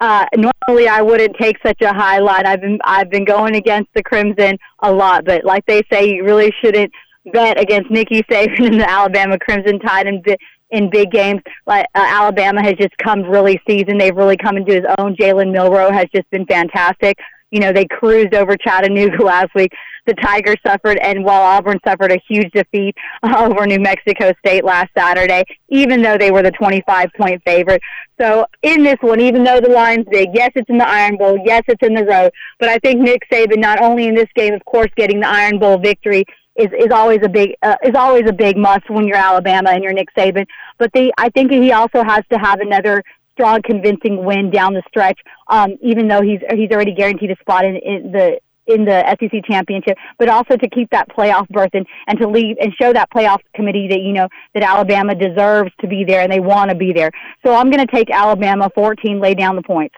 Uh, 0.00 0.24
normally, 0.34 0.88
I 0.88 1.02
wouldn't 1.02 1.36
take 1.38 1.56
such 1.64 1.80
a 1.82 1.92
high 1.92 2.18
line. 2.18 2.46
I've 2.46 2.60
been 2.60 2.78
I've 2.84 3.10
been 3.10 3.24
going 3.24 3.56
against 3.56 3.90
the 3.94 4.02
Crimson 4.02 4.56
a 4.80 4.90
lot, 4.90 5.24
but 5.24 5.44
like 5.44 5.64
they 5.66 5.82
say, 5.92 6.08
you 6.08 6.24
really 6.24 6.52
shouldn't 6.62 6.90
bet 7.32 7.60
against 7.60 7.90
Nicky 7.90 8.22
Saban 8.22 8.66
and 8.66 8.80
the 8.80 8.90
Alabama 8.90 9.38
Crimson 9.38 9.78
Tide 9.78 10.22
bi- 10.24 10.36
in 10.70 10.90
big 10.90 11.10
games. 11.10 11.40
Like 11.66 11.86
uh, 11.94 12.04
Alabama 12.06 12.62
has 12.62 12.74
just 12.74 12.96
come 12.98 13.22
really 13.22 13.60
seasoned. 13.66 14.00
They've 14.00 14.16
really 14.16 14.36
come 14.36 14.56
into 14.56 14.72
his 14.72 14.84
own. 14.98 15.16
Jalen 15.16 15.52
Milroe 15.52 15.92
has 15.92 16.06
just 16.14 16.28
been 16.30 16.46
fantastic. 16.46 17.18
You 17.50 17.58
know, 17.58 17.72
they 17.72 17.86
cruised 17.86 18.34
over 18.34 18.56
Chattanooga 18.56 19.22
last 19.24 19.54
week. 19.54 19.72
The 20.06 20.14
Tigers 20.14 20.56
suffered, 20.66 20.96
and 20.98 21.24
while 21.24 21.42
Auburn 21.42 21.78
suffered 21.84 22.10
a 22.10 22.20
huge 22.26 22.50
defeat 22.52 22.96
over 23.22 23.66
New 23.66 23.78
Mexico 23.78 24.32
State 24.38 24.64
last 24.64 24.90
Saturday, 24.96 25.44
even 25.68 26.00
though 26.00 26.16
they 26.16 26.30
were 26.30 26.42
the 26.42 26.52
25 26.52 27.10
point 27.18 27.42
favorite. 27.44 27.82
So 28.20 28.46
in 28.62 28.82
this 28.82 28.96
one, 29.00 29.20
even 29.20 29.44
though 29.44 29.60
the 29.60 29.68
line's 29.68 30.06
big, 30.10 30.30
yes, 30.32 30.50
it's 30.54 30.70
in 30.70 30.78
the 30.78 30.88
Iron 30.88 31.16
Bowl, 31.16 31.38
yes, 31.44 31.62
it's 31.68 31.86
in 31.86 31.94
the 31.94 32.04
road, 32.04 32.32
but 32.58 32.68
I 32.68 32.78
think 32.78 33.00
Nick 33.00 33.22
Saban, 33.30 33.58
not 33.58 33.82
only 33.82 34.06
in 34.06 34.14
this 34.14 34.28
game, 34.34 34.54
of 34.54 34.64
course, 34.64 34.90
getting 34.96 35.20
the 35.20 35.28
Iron 35.28 35.58
Bowl 35.58 35.78
victory 35.78 36.24
is, 36.56 36.68
is 36.78 36.90
always 36.92 37.20
a 37.22 37.28
big 37.28 37.54
uh, 37.62 37.76
is 37.84 37.94
always 37.94 38.24
a 38.28 38.32
big 38.32 38.56
must 38.56 38.88
when 38.90 39.06
you're 39.06 39.16
Alabama 39.16 39.70
and 39.70 39.82
you're 39.82 39.92
Nick 39.92 40.14
Saban. 40.16 40.46
But 40.78 40.92
the 40.92 41.12
I 41.18 41.30
think 41.30 41.50
he 41.50 41.72
also 41.72 42.02
has 42.02 42.24
to 42.32 42.38
have 42.38 42.60
another 42.60 43.02
strong, 43.32 43.62
convincing 43.62 44.24
win 44.24 44.50
down 44.50 44.74
the 44.74 44.82
stretch. 44.88 45.18
Um, 45.48 45.76
even 45.82 46.08
though 46.08 46.22
he's 46.22 46.40
he's 46.54 46.70
already 46.70 46.94
guaranteed 46.94 47.30
a 47.30 47.36
spot 47.36 47.64
in, 47.64 47.76
in 47.76 48.12
the 48.12 48.40
in 48.66 48.84
the 48.84 49.16
SEC 49.18 49.44
championship, 49.44 49.96
but 50.18 50.28
also 50.28 50.56
to 50.56 50.68
keep 50.68 50.90
that 50.90 51.08
playoff 51.08 51.48
berth 51.48 51.70
and, 51.72 51.86
and 52.06 52.18
to 52.20 52.28
leave 52.28 52.56
and 52.60 52.72
show 52.80 52.92
that 52.92 53.10
playoff 53.10 53.38
committee 53.54 53.88
that 53.88 54.00
you 54.00 54.12
know 54.12 54.28
that 54.54 54.62
Alabama 54.62 55.14
deserves 55.14 55.72
to 55.80 55.88
be 55.88 56.04
there 56.04 56.20
and 56.20 56.32
they 56.32 56.40
want 56.40 56.70
to 56.70 56.76
be 56.76 56.92
there. 56.92 57.10
So 57.44 57.54
I'm 57.54 57.70
going 57.70 57.84
to 57.84 57.92
take 57.92 58.10
Alabama 58.10 58.70
14, 58.74 59.20
lay 59.20 59.34
down 59.34 59.56
the 59.56 59.62
points. 59.62 59.96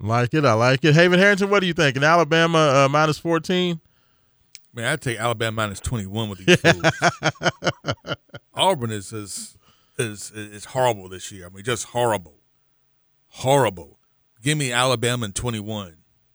Like 0.00 0.32
it, 0.32 0.44
I 0.44 0.52
like 0.52 0.84
it. 0.84 0.94
Haven 0.94 1.18
Harrington, 1.18 1.50
what 1.50 1.60
do 1.60 1.66
you 1.66 1.72
think? 1.72 1.96
In 1.96 2.04
Alabama 2.04 2.84
uh, 2.84 2.88
minus 2.88 3.18
14? 3.18 3.80
Man, 4.74 4.84
I'd 4.84 5.00
take 5.00 5.18
Alabama 5.18 5.52
minus 5.54 5.80
21 5.80 6.28
with 6.28 6.44
these 6.44 6.60
fools. 6.60 8.16
Auburn 8.54 8.90
is, 8.90 9.12
is 9.12 9.56
is 9.98 10.30
is 10.30 10.66
horrible 10.66 11.08
this 11.08 11.32
year. 11.32 11.46
I 11.46 11.48
mean, 11.48 11.64
just 11.64 11.86
horrible, 11.86 12.38
horrible. 13.28 13.98
Give 14.42 14.56
me 14.56 14.72
Alabama 14.72 15.26
in 15.26 15.32
21. 15.32 15.96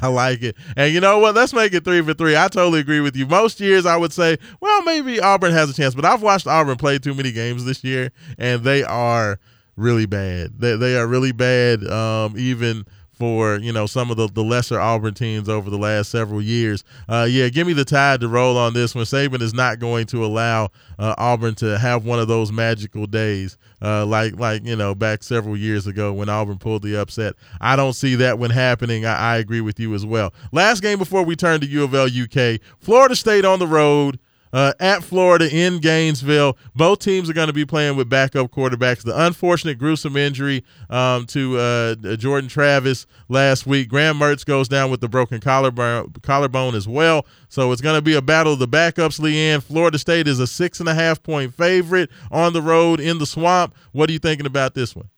I 0.00 0.06
like 0.08 0.42
it. 0.42 0.56
And 0.76 0.92
you 0.94 1.00
know 1.00 1.18
what? 1.18 1.34
Let's 1.34 1.52
make 1.52 1.74
it 1.74 1.84
three 1.84 2.00
for 2.02 2.14
three. 2.14 2.36
I 2.36 2.48
totally 2.48 2.80
agree 2.80 3.00
with 3.00 3.16
you. 3.16 3.26
Most 3.26 3.60
years 3.60 3.84
I 3.84 3.96
would 3.96 4.12
say, 4.12 4.38
well, 4.60 4.82
maybe 4.82 5.20
Auburn 5.20 5.52
has 5.52 5.68
a 5.68 5.74
chance, 5.74 5.94
but 5.94 6.04
I've 6.04 6.22
watched 6.22 6.46
Auburn 6.46 6.76
play 6.76 6.98
too 6.98 7.14
many 7.14 7.32
games 7.32 7.64
this 7.64 7.84
year, 7.84 8.10
and 8.38 8.62
they 8.62 8.82
are 8.84 9.38
really 9.76 10.06
bad. 10.06 10.58
They, 10.58 10.76
they 10.76 10.96
are 10.96 11.06
really 11.06 11.32
bad, 11.32 11.84
um, 11.86 12.34
even 12.38 12.84
for 13.18 13.56
you 13.56 13.72
know 13.72 13.86
some 13.86 14.10
of 14.10 14.16
the, 14.16 14.28
the 14.28 14.42
lesser 14.42 14.80
Auburn 14.80 15.14
teams 15.14 15.48
over 15.48 15.68
the 15.70 15.78
last 15.78 16.10
several 16.10 16.40
years. 16.40 16.84
Uh, 17.08 17.26
yeah, 17.28 17.48
give 17.48 17.66
me 17.66 17.72
the 17.72 17.84
tide 17.84 18.20
to 18.20 18.28
roll 18.28 18.56
on 18.56 18.74
this 18.74 18.94
one. 18.94 19.04
Saban 19.04 19.42
is 19.42 19.52
not 19.52 19.78
going 19.78 20.06
to 20.06 20.24
allow 20.24 20.70
uh, 20.98 21.14
Auburn 21.18 21.54
to 21.56 21.78
have 21.78 22.04
one 22.04 22.18
of 22.18 22.28
those 22.28 22.52
magical 22.52 23.06
days 23.06 23.58
uh, 23.82 24.06
like 24.06 24.38
like 24.38 24.64
you 24.64 24.76
know 24.76 24.94
back 24.94 25.22
several 25.22 25.56
years 25.56 25.86
ago 25.86 26.12
when 26.12 26.28
Auburn 26.28 26.58
pulled 26.58 26.82
the 26.82 27.00
upset. 27.00 27.34
I 27.60 27.76
don't 27.76 27.92
see 27.92 28.14
that 28.16 28.38
one 28.38 28.50
happening. 28.50 29.04
I, 29.04 29.34
I 29.34 29.36
agree 29.38 29.60
with 29.60 29.78
you 29.80 29.94
as 29.94 30.06
well. 30.06 30.32
Last 30.52 30.80
game 30.80 30.98
before 30.98 31.22
we 31.24 31.36
turn 31.36 31.60
to 31.60 31.66
U 31.66 31.84
of 31.84 31.94
L 31.94 32.06
UK, 32.06 32.60
Florida 32.78 33.16
State 33.16 33.44
on 33.44 33.58
the 33.58 33.66
road 33.66 34.18
uh, 34.52 34.72
at 34.80 35.02
Florida 35.02 35.48
in 35.54 35.78
Gainesville. 35.78 36.56
Both 36.74 37.00
teams 37.00 37.28
are 37.28 37.32
going 37.32 37.48
to 37.48 37.52
be 37.52 37.64
playing 37.64 37.96
with 37.96 38.08
backup 38.08 38.50
quarterbacks. 38.50 39.02
The 39.02 39.26
unfortunate 39.26 39.78
gruesome 39.78 40.16
injury 40.16 40.64
um, 40.90 41.26
to 41.26 41.58
uh, 41.58 41.94
Jordan 42.16 42.48
Travis 42.48 43.06
last 43.28 43.66
week. 43.66 43.88
Graham 43.88 44.18
Mertz 44.18 44.44
goes 44.44 44.68
down 44.68 44.90
with 44.90 45.00
the 45.00 45.08
broken 45.08 45.40
collarbone, 45.40 46.12
collarbone 46.22 46.74
as 46.74 46.88
well. 46.88 47.26
So 47.48 47.72
it's 47.72 47.82
going 47.82 47.96
to 47.96 48.02
be 48.02 48.14
a 48.14 48.22
battle 48.22 48.52
of 48.54 48.58
the 48.58 48.68
backups, 48.68 49.20
LeeAnn. 49.20 49.62
Florida 49.62 49.98
State 49.98 50.28
is 50.28 50.40
a 50.40 50.46
six 50.46 50.80
and 50.80 50.88
a 50.88 50.94
half 50.94 51.22
point 51.22 51.54
favorite 51.54 52.10
on 52.30 52.52
the 52.52 52.62
road 52.62 53.00
in 53.00 53.18
the 53.18 53.26
swamp. 53.26 53.74
What 53.92 54.08
are 54.10 54.12
you 54.12 54.18
thinking 54.18 54.46
about 54.46 54.74
this 54.74 54.94
one? 54.94 55.08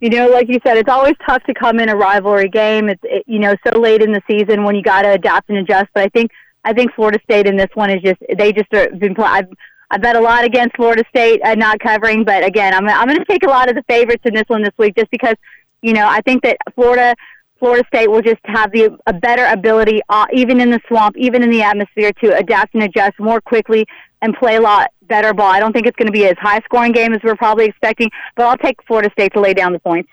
You 0.00 0.10
know, 0.10 0.28
like 0.28 0.48
you 0.48 0.60
said, 0.64 0.76
it's 0.76 0.88
always 0.88 1.16
tough 1.26 1.42
to 1.44 1.54
come 1.54 1.80
in 1.80 1.88
a 1.88 1.96
rivalry 1.96 2.48
game. 2.48 2.88
It's 2.88 3.00
it, 3.02 3.24
you 3.26 3.40
know 3.40 3.56
so 3.66 3.78
late 3.78 4.00
in 4.00 4.12
the 4.12 4.22
season 4.30 4.62
when 4.62 4.76
you 4.76 4.82
got 4.82 5.02
to 5.02 5.10
adapt 5.10 5.48
and 5.48 5.58
adjust. 5.58 5.88
But 5.92 6.04
I 6.04 6.08
think 6.08 6.30
I 6.68 6.74
think 6.74 6.92
Florida 6.92 7.18
State 7.24 7.46
in 7.46 7.56
this 7.56 7.70
one 7.72 7.90
is 7.90 8.02
just 8.02 8.20
they 8.36 8.52
just 8.52 8.72
are 8.74 8.90
been. 8.90 9.16
I've 9.18 9.48
I 9.90 9.96
bet 9.96 10.16
a 10.16 10.20
lot 10.20 10.44
against 10.44 10.76
Florida 10.76 11.02
State 11.08 11.40
uh, 11.42 11.54
not 11.54 11.80
covering, 11.80 12.22
but 12.22 12.44
again, 12.44 12.74
I'm 12.74 12.86
I'm 12.86 13.06
going 13.06 13.18
to 13.18 13.24
take 13.24 13.42
a 13.42 13.48
lot 13.48 13.70
of 13.70 13.74
the 13.74 13.82
favorites 13.88 14.22
in 14.26 14.34
this 14.34 14.44
one 14.48 14.62
this 14.62 14.74
week 14.76 14.94
just 14.94 15.10
because 15.10 15.34
you 15.80 15.94
know 15.94 16.06
I 16.06 16.20
think 16.20 16.42
that 16.42 16.58
Florida 16.74 17.14
Florida 17.58 17.84
State 17.88 18.10
will 18.10 18.20
just 18.20 18.40
have 18.44 18.70
the 18.70 18.98
a 19.06 19.14
better 19.14 19.46
ability, 19.46 20.00
uh, 20.10 20.26
even 20.34 20.60
in 20.60 20.70
the 20.70 20.80
swamp, 20.88 21.16
even 21.16 21.42
in 21.42 21.50
the 21.50 21.62
atmosphere, 21.62 22.12
to 22.22 22.36
adapt 22.36 22.74
and 22.74 22.82
adjust 22.82 23.18
more 23.18 23.40
quickly 23.40 23.86
and 24.20 24.34
play 24.34 24.56
a 24.56 24.60
lot 24.60 24.90
better 25.02 25.32
ball. 25.32 25.50
I 25.50 25.58
don't 25.60 25.72
think 25.72 25.86
it's 25.86 25.96
going 25.96 26.06
to 26.06 26.12
be 26.12 26.26
as 26.26 26.36
high 26.38 26.60
scoring 26.66 26.92
game 26.92 27.14
as 27.14 27.22
we're 27.24 27.36
probably 27.36 27.64
expecting, 27.64 28.10
but 28.36 28.44
I'll 28.44 28.58
take 28.58 28.76
Florida 28.86 29.08
State 29.12 29.32
to 29.32 29.40
lay 29.40 29.54
down 29.54 29.72
the 29.72 29.78
points. 29.78 30.10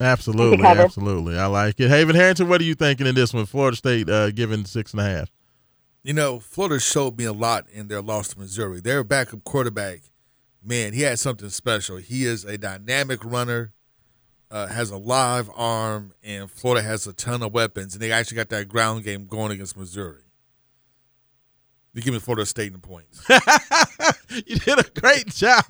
Absolutely, 0.00 0.64
absolutely. 0.64 1.36
I 1.36 1.46
like 1.46 1.80
it. 1.80 1.88
Haven 1.88 2.14
Harrington, 2.14 2.48
what 2.48 2.60
are 2.60 2.64
you 2.64 2.76
thinking 2.76 3.08
in 3.08 3.16
this 3.16 3.34
one? 3.34 3.44
Florida 3.44 3.76
State 3.76 4.08
uh, 4.08 4.30
given 4.30 4.64
six 4.64 4.92
and 4.92 5.00
a 5.00 5.04
half. 5.04 5.30
You 6.02 6.14
know, 6.14 6.40
Florida 6.40 6.80
showed 6.80 7.18
me 7.18 7.24
a 7.24 7.32
lot 7.32 7.68
in 7.68 7.88
their 7.88 8.00
loss 8.00 8.28
to 8.28 8.38
Missouri. 8.38 8.80
Their 8.80 9.04
backup 9.04 9.44
quarterback, 9.44 10.00
man, 10.64 10.94
he 10.94 11.02
had 11.02 11.18
something 11.18 11.50
special. 11.50 11.98
He 11.98 12.24
is 12.24 12.44
a 12.44 12.56
dynamic 12.56 13.22
runner, 13.22 13.74
uh, 14.50 14.68
has 14.68 14.90
a 14.90 14.96
live 14.96 15.50
arm, 15.54 16.14
and 16.22 16.50
Florida 16.50 16.82
has 16.82 17.06
a 17.06 17.12
ton 17.12 17.42
of 17.42 17.52
weapons. 17.52 17.94
And 17.94 18.02
they 18.02 18.12
actually 18.12 18.36
got 18.36 18.48
that 18.48 18.68
ground 18.68 19.04
game 19.04 19.26
going 19.26 19.52
against 19.52 19.76
Missouri. 19.76 20.22
You 21.92 22.02
give 22.02 22.14
me 22.14 22.20
Florida 22.20 22.46
State 22.46 22.68
in 22.68 22.74
the 22.74 22.78
points. 22.78 23.26
you 24.46 24.56
did 24.60 24.78
a 24.78 25.00
great 25.00 25.26
job 25.26 25.64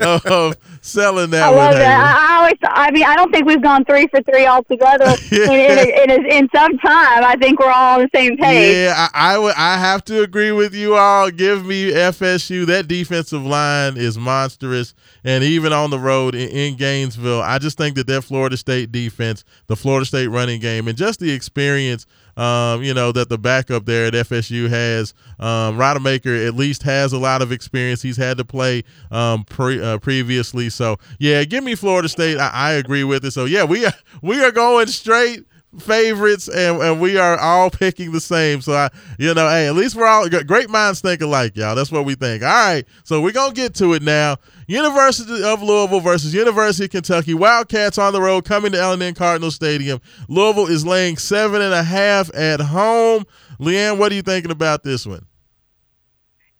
of 0.00 0.56
selling 0.80 1.30
that 1.30 1.42
I 1.42 1.48
one. 1.48 1.56
love 1.56 1.72
Haven. 1.72 1.80
that. 1.80 2.16
I, 2.16 2.34
I 2.34 2.36
always, 2.38 2.54
I 2.62 2.90
mean, 2.92 3.04
I 3.04 3.16
don't 3.16 3.32
think 3.32 3.46
we've 3.46 3.62
gone 3.62 3.84
three 3.84 4.06
for 4.06 4.22
three 4.22 4.46
altogether 4.46 5.06
in, 5.32 5.50
in, 5.50 6.10
in, 6.10 6.26
in 6.26 6.48
some 6.54 6.78
time. 6.78 7.24
I 7.24 7.34
think 7.40 7.58
we're 7.58 7.72
all 7.72 7.96
on 7.98 8.02
the 8.02 8.10
same 8.14 8.36
page. 8.36 8.76
Yeah, 8.76 9.08
I, 9.12 9.34
I 9.34 9.38
would. 9.38 9.54
I 9.56 9.76
have 9.78 10.04
to 10.04 10.22
agree 10.22 10.52
with 10.52 10.72
you 10.72 10.94
all. 10.94 11.32
Give 11.32 11.66
me 11.66 11.90
FSU. 11.90 12.64
That 12.66 12.86
defensive 12.86 13.44
line 13.44 13.96
is 13.96 14.16
monstrous, 14.16 14.94
and 15.24 15.42
even 15.42 15.72
on 15.72 15.90
the 15.90 15.98
road 15.98 16.36
in, 16.36 16.48
in 16.48 16.76
Gainesville, 16.76 17.42
I 17.42 17.58
just 17.58 17.76
think 17.76 17.96
that 17.96 18.06
that 18.06 18.22
Florida 18.22 18.56
State 18.56 18.92
defense, 18.92 19.42
the 19.66 19.74
Florida 19.74 20.06
State 20.06 20.28
running 20.28 20.60
game, 20.60 20.86
and 20.86 20.96
just 20.96 21.18
the 21.18 21.32
experience. 21.32 22.06
Um, 22.36 22.82
you 22.82 22.92
know 22.92 23.12
that 23.12 23.28
the 23.28 23.38
backup 23.38 23.86
there 23.86 24.06
at 24.06 24.12
FSU 24.12 24.68
has 24.68 25.14
um, 25.38 25.78
Rodemaker 25.78 26.46
at 26.46 26.54
least 26.54 26.82
has 26.82 27.12
a 27.12 27.18
lot 27.18 27.40
of 27.40 27.50
experience. 27.50 28.02
He's 28.02 28.16
had 28.16 28.36
to 28.38 28.44
play 28.44 28.84
um, 29.10 29.44
pre, 29.44 29.82
uh, 29.82 29.98
previously, 29.98 30.68
so 30.68 30.98
yeah, 31.18 31.44
give 31.44 31.64
me 31.64 31.74
Florida 31.74 32.08
State. 32.08 32.38
I, 32.38 32.50
I 32.52 32.72
agree 32.72 33.04
with 33.04 33.24
it. 33.24 33.30
So 33.30 33.46
yeah, 33.46 33.64
we 33.64 33.86
we 34.22 34.44
are 34.44 34.52
going 34.52 34.88
straight 34.88 35.44
favorites 35.78 36.48
and, 36.48 36.80
and 36.80 37.00
we 37.00 37.18
are 37.18 37.38
all 37.38 37.70
picking 37.70 38.12
the 38.12 38.20
same. 38.20 38.60
So 38.60 38.72
i 38.72 38.90
you 39.18 39.34
know 39.34 39.48
hey 39.48 39.66
at 39.66 39.74
least 39.74 39.94
we're 39.94 40.06
all 40.06 40.28
great 40.28 40.70
minds 40.70 41.00
think 41.00 41.20
alike 41.20 41.56
y'all. 41.56 41.74
That's 41.74 41.92
what 41.92 42.04
we 42.04 42.14
think. 42.14 42.42
All 42.42 42.48
right 42.48 42.84
so 43.04 43.20
we're 43.20 43.32
gonna 43.32 43.54
get 43.54 43.74
to 43.76 43.94
it 43.94 44.02
now. 44.02 44.36
University 44.66 45.42
of 45.44 45.62
louisville 45.62 46.00
versus 46.00 46.32
university 46.32 46.86
of 46.86 46.90
kentucky. 46.90 47.34
Wildcats 47.34 47.98
on 47.98 48.12
the 48.12 48.20
road 48.20 48.44
coming 48.44 48.72
to 48.72 48.78
l&n 48.78 49.14
cardinal 49.14 49.50
stadium. 49.50 50.00
Louisville 50.28 50.66
is 50.66 50.86
laying 50.86 51.16
seven 51.16 51.60
and 51.60 51.74
a 51.74 51.82
half 51.82 52.34
at 52.34 52.60
home. 52.60 53.24
LeeAnn 53.60 53.98
what 53.98 54.12
are 54.12 54.14
you 54.14 54.22
thinking 54.22 54.50
about 54.50 54.82
this 54.82 55.06
one? 55.06 55.26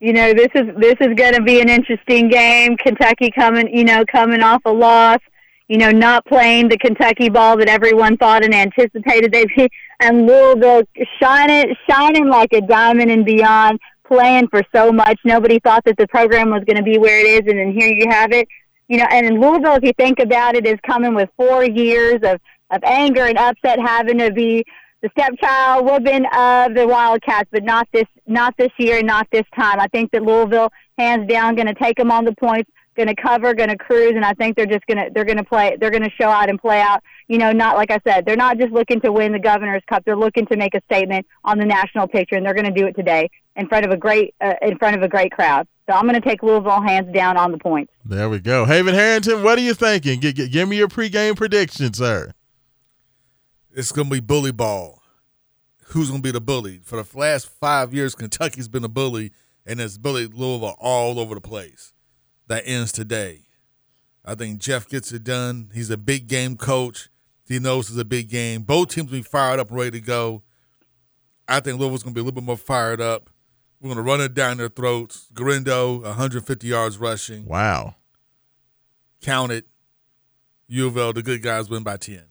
You 0.00 0.12
know 0.12 0.34
this 0.34 0.48
is 0.54 0.66
this 0.76 0.96
is 1.00 1.14
going 1.14 1.32
to 1.32 1.42
be 1.42 1.60
an 1.60 1.70
interesting 1.70 2.28
game. 2.28 2.76
Kentucky 2.76 3.30
coming, 3.30 3.74
you 3.74 3.82
know, 3.82 4.04
coming 4.04 4.42
off 4.42 4.60
a 4.66 4.70
loss, 4.70 5.20
you 5.68 5.78
know, 5.78 5.90
not 5.90 6.24
playing 6.26 6.68
the 6.68 6.78
Kentucky 6.78 7.28
ball 7.28 7.56
that 7.58 7.68
everyone 7.68 8.16
thought 8.16 8.44
and 8.44 8.54
anticipated 8.54 9.32
they'd 9.32 9.48
be, 9.56 9.68
and 10.00 10.26
Louisville 10.26 10.82
shining 11.20 11.74
shining 11.88 12.28
like 12.28 12.52
a 12.52 12.60
diamond 12.60 13.10
and 13.10 13.24
beyond, 13.24 13.80
playing 14.06 14.48
for 14.48 14.62
so 14.74 14.92
much. 14.92 15.18
Nobody 15.24 15.58
thought 15.58 15.84
that 15.84 15.96
the 15.96 16.06
program 16.08 16.50
was 16.50 16.62
going 16.64 16.76
to 16.76 16.82
be 16.82 16.98
where 16.98 17.18
it 17.18 17.44
is, 17.44 17.50
and 17.50 17.58
then 17.58 17.72
here 17.72 17.88
you 17.88 18.08
have 18.08 18.32
it. 18.32 18.46
You 18.88 18.98
know, 18.98 19.06
and 19.10 19.26
in 19.26 19.40
Louisville, 19.40 19.74
if 19.74 19.82
you 19.82 19.92
think 19.98 20.20
about 20.20 20.54
it, 20.54 20.66
is 20.66 20.78
coming 20.86 21.14
with 21.14 21.28
four 21.36 21.64
years 21.64 22.20
of 22.22 22.40
of 22.70 22.82
anger 22.82 23.24
and 23.26 23.38
upset, 23.38 23.78
having 23.78 24.18
to 24.18 24.32
be 24.32 24.64
the 25.00 25.08
stepchild 25.16 25.84
woman 25.84 26.26
of 26.34 26.74
the 26.74 26.86
Wildcats, 26.86 27.48
but 27.52 27.62
not 27.62 27.88
this 27.92 28.06
not 28.26 28.56
this 28.56 28.70
year, 28.78 29.02
not 29.02 29.26
this 29.32 29.44
time. 29.56 29.80
I 29.80 29.86
think 29.88 30.10
that 30.12 30.22
Louisville, 30.22 30.70
hands 30.98 31.28
down, 31.28 31.54
going 31.54 31.66
to 31.66 31.74
take 31.74 31.96
them 31.96 32.10
on 32.10 32.24
the 32.24 32.34
points, 32.34 32.70
going 32.96 33.08
to 33.08 33.14
cover, 33.14 33.54
going 33.54 33.68
to 33.68 33.76
cruise, 33.78 34.12
and 34.16 34.24
I 34.24 34.32
think 34.34 34.56
they're 34.56 34.66
just 34.66 34.86
going 34.86 34.98
to 34.98 35.10
they're 35.12 35.24
going 35.24 35.36
to 35.36 35.44
play 35.44 35.76
they're 35.80 35.90
going 35.90 36.02
to 36.02 36.10
show 36.10 36.28
out 36.28 36.48
and 36.48 36.60
play 36.60 36.80
out. 36.80 37.02
You 37.28 37.38
know, 37.38 37.52
not 37.52 37.76
like 37.76 37.90
I 37.90 38.00
said, 38.06 38.24
they're 38.26 38.36
not 38.36 38.58
just 38.58 38.72
looking 38.72 39.00
to 39.02 39.12
win 39.12 39.32
the 39.32 39.38
Governor's 39.38 39.82
Cup. 39.88 40.04
They're 40.04 40.16
looking 40.16 40.46
to 40.46 40.56
make 40.56 40.74
a 40.74 40.82
statement 40.86 41.26
on 41.44 41.58
the 41.58 41.64
national 41.64 42.08
picture, 42.08 42.34
and 42.36 42.44
they're 42.44 42.54
going 42.54 42.72
to 42.72 42.80
do 42.80 42.86
it 42.86 42.94
today 42.96 43.30
in 43.54 43.68
front 43.68 43.86
of 43.86 43.92
a 43.92 43.96
great 43.96 44.34
uh, 44.40 44.54
in 44.62 44.76
front 44.78 44.96
of 44.96 45.02
a 45.02 45.08
great 45.08 45.32
crowd. 45.32 45.66
So 45.88 45.94
I'm 45.94 46.02
going 46.08 46.20
to 46.20 46.28
take 46.28 46.42
Louisville 46.42 46.80
hands 46.82 47.12
down 47.14 47.36
on 47.36 47.52
the 47.52 47.58
points. 47.58 47.92
there 48.04 48.28
we 48.28 48.40
go 48.40 48.64
haven 48.64 48.92
harrington 48.92 49.44
what 49.44 49.56
are 49.56 49.62
you 49.62 49.72
thinking 49.72 50.20
G- 50.20 50.32
g- 50.32 50.48
give 50.48 50.68
me 50.68 50.76
your 50.76 50.88
pregame 50.88 51.36
prediction 51.36 51.92
sir 51.94 52.32
It's 53.72 53.92
going 53.92 54.08
to 54.08 54.14
be 54.14 54.20
bully 54.20 54.50
ball. 54.52 55.02
Who's 55.90 56.08
going 56.08 56.22
to 56.22 56.26
be 56.26 56.32
the 56.32 56.40
bully? 56.40 56.80
For 56.82 57.00
the 57.00 57.18
last 57.18 57.48
five 57.48 57.94
years, 57.94 58.16
Kentucky's 58.16 58.66
been 58.68 58.82
a 58.82 58.88
bully, 58.88 59.30
and 59.64 59.80
it's 59.80 59.96
bullied 59.98 60.34
Louisville 60.34 60.74
all 60.80 61.20
over 61.20 61.36
the 61.36 61.40
place. 61.40 61.92
That 62.48 62.62
ends 62.66 62.92
today. 62.92 63.42
I 64.24 64.34
think 64.34 64.60
Jeff 64.60 64.88
gets 64.88 65.12
it 65.12 65.24
done. 65.24 65.70
He's 65.74 65.90
a 65.90 65.96
big 65.96 66.28
game 66.28 66.56
coach. 66.56 67.08
He 67.48 67.58
knows 67.58 67.88
it's 67.90 67.98
a 67.98 68.04
big 68.04 68.28
game. 68.28 68.62
Both 68.62 68.94
teams 68.94 69.10
will 69.10 69.18
be 69.18 69.22
fired 69.22 69.60
up 69.60 69.68
and 69.68 69.78
ready 69.78 69.92
to 69.92 70.00
go. 70.00 70.42
I 71.48 71.60
think 71.60 71.78
Louisville's 71.78 72.02
going 72.02 72.12
to 72.14 72.18
be 72.18 72.20
a 72.20 72.24
little 72.24 72.40
bit 72.40 72.44
more 72.44 72.56
fired 72.56 73.00
up. 73.00 73.30
We're 73.80 73.94
going 73.94 74.04
to 74.04 74.10
run 74.10 74.20
it 74.20 74.34
down 74.34 74.56
their 74.56 74.68
throats. 74.68 75.28
Guerendo, 75.32 76.00
150 76.02 76.66
yards 76.66 76.98
rushing. 76.98 77.44
wow 77.46 77.94
Count 79.20 79.52
it. 79.52 79.66
U 80.68 80.88
of 80.88 80.96
L, 80.96 81.12
the 81.12 81.22
good 81.22 81.42
guys 81.42 81.70
win 81.70 81.84
by 81.84 81.96
10. 81.96 82.24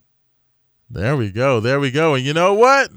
There 0.89 1.15
we 1.15 1.31
go. 1.31 1.59
There 1.59 1.79
we 1.79 1.91
go. 1.91 2.15
And 2.15 2.25
you 2.25 2.33
know 2.33 2.53
what? 2.53 2.91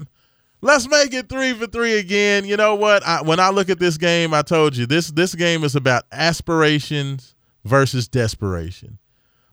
Let's 0.61 0.89
make 0.89 1.13
it 1.13 1.29
three 1.29 1.53
for 1.53 1.67
three 1.67 1.97
again. 1.97 2.45
You 2.45 2.57
know 2.57 2.75
what? 2.75 3.05
I, 3.05 3.21
when 3.21 3.39
I 3.39 3.49
look 3.49 3.69
at 3.69 3.79
this 3.79 3.97
game, 3.97 4.33
I 4.33 4.41
told 4.41 4.75
you 4.75 4.85
this 4.85 5.09
this 5.09 5.33
game 5.35 5.63
is 5.63 5.75
about 5.75 6.03
aspirations 6.11 7.35
versus 7.63 8.07
desperation. 8.07 8.97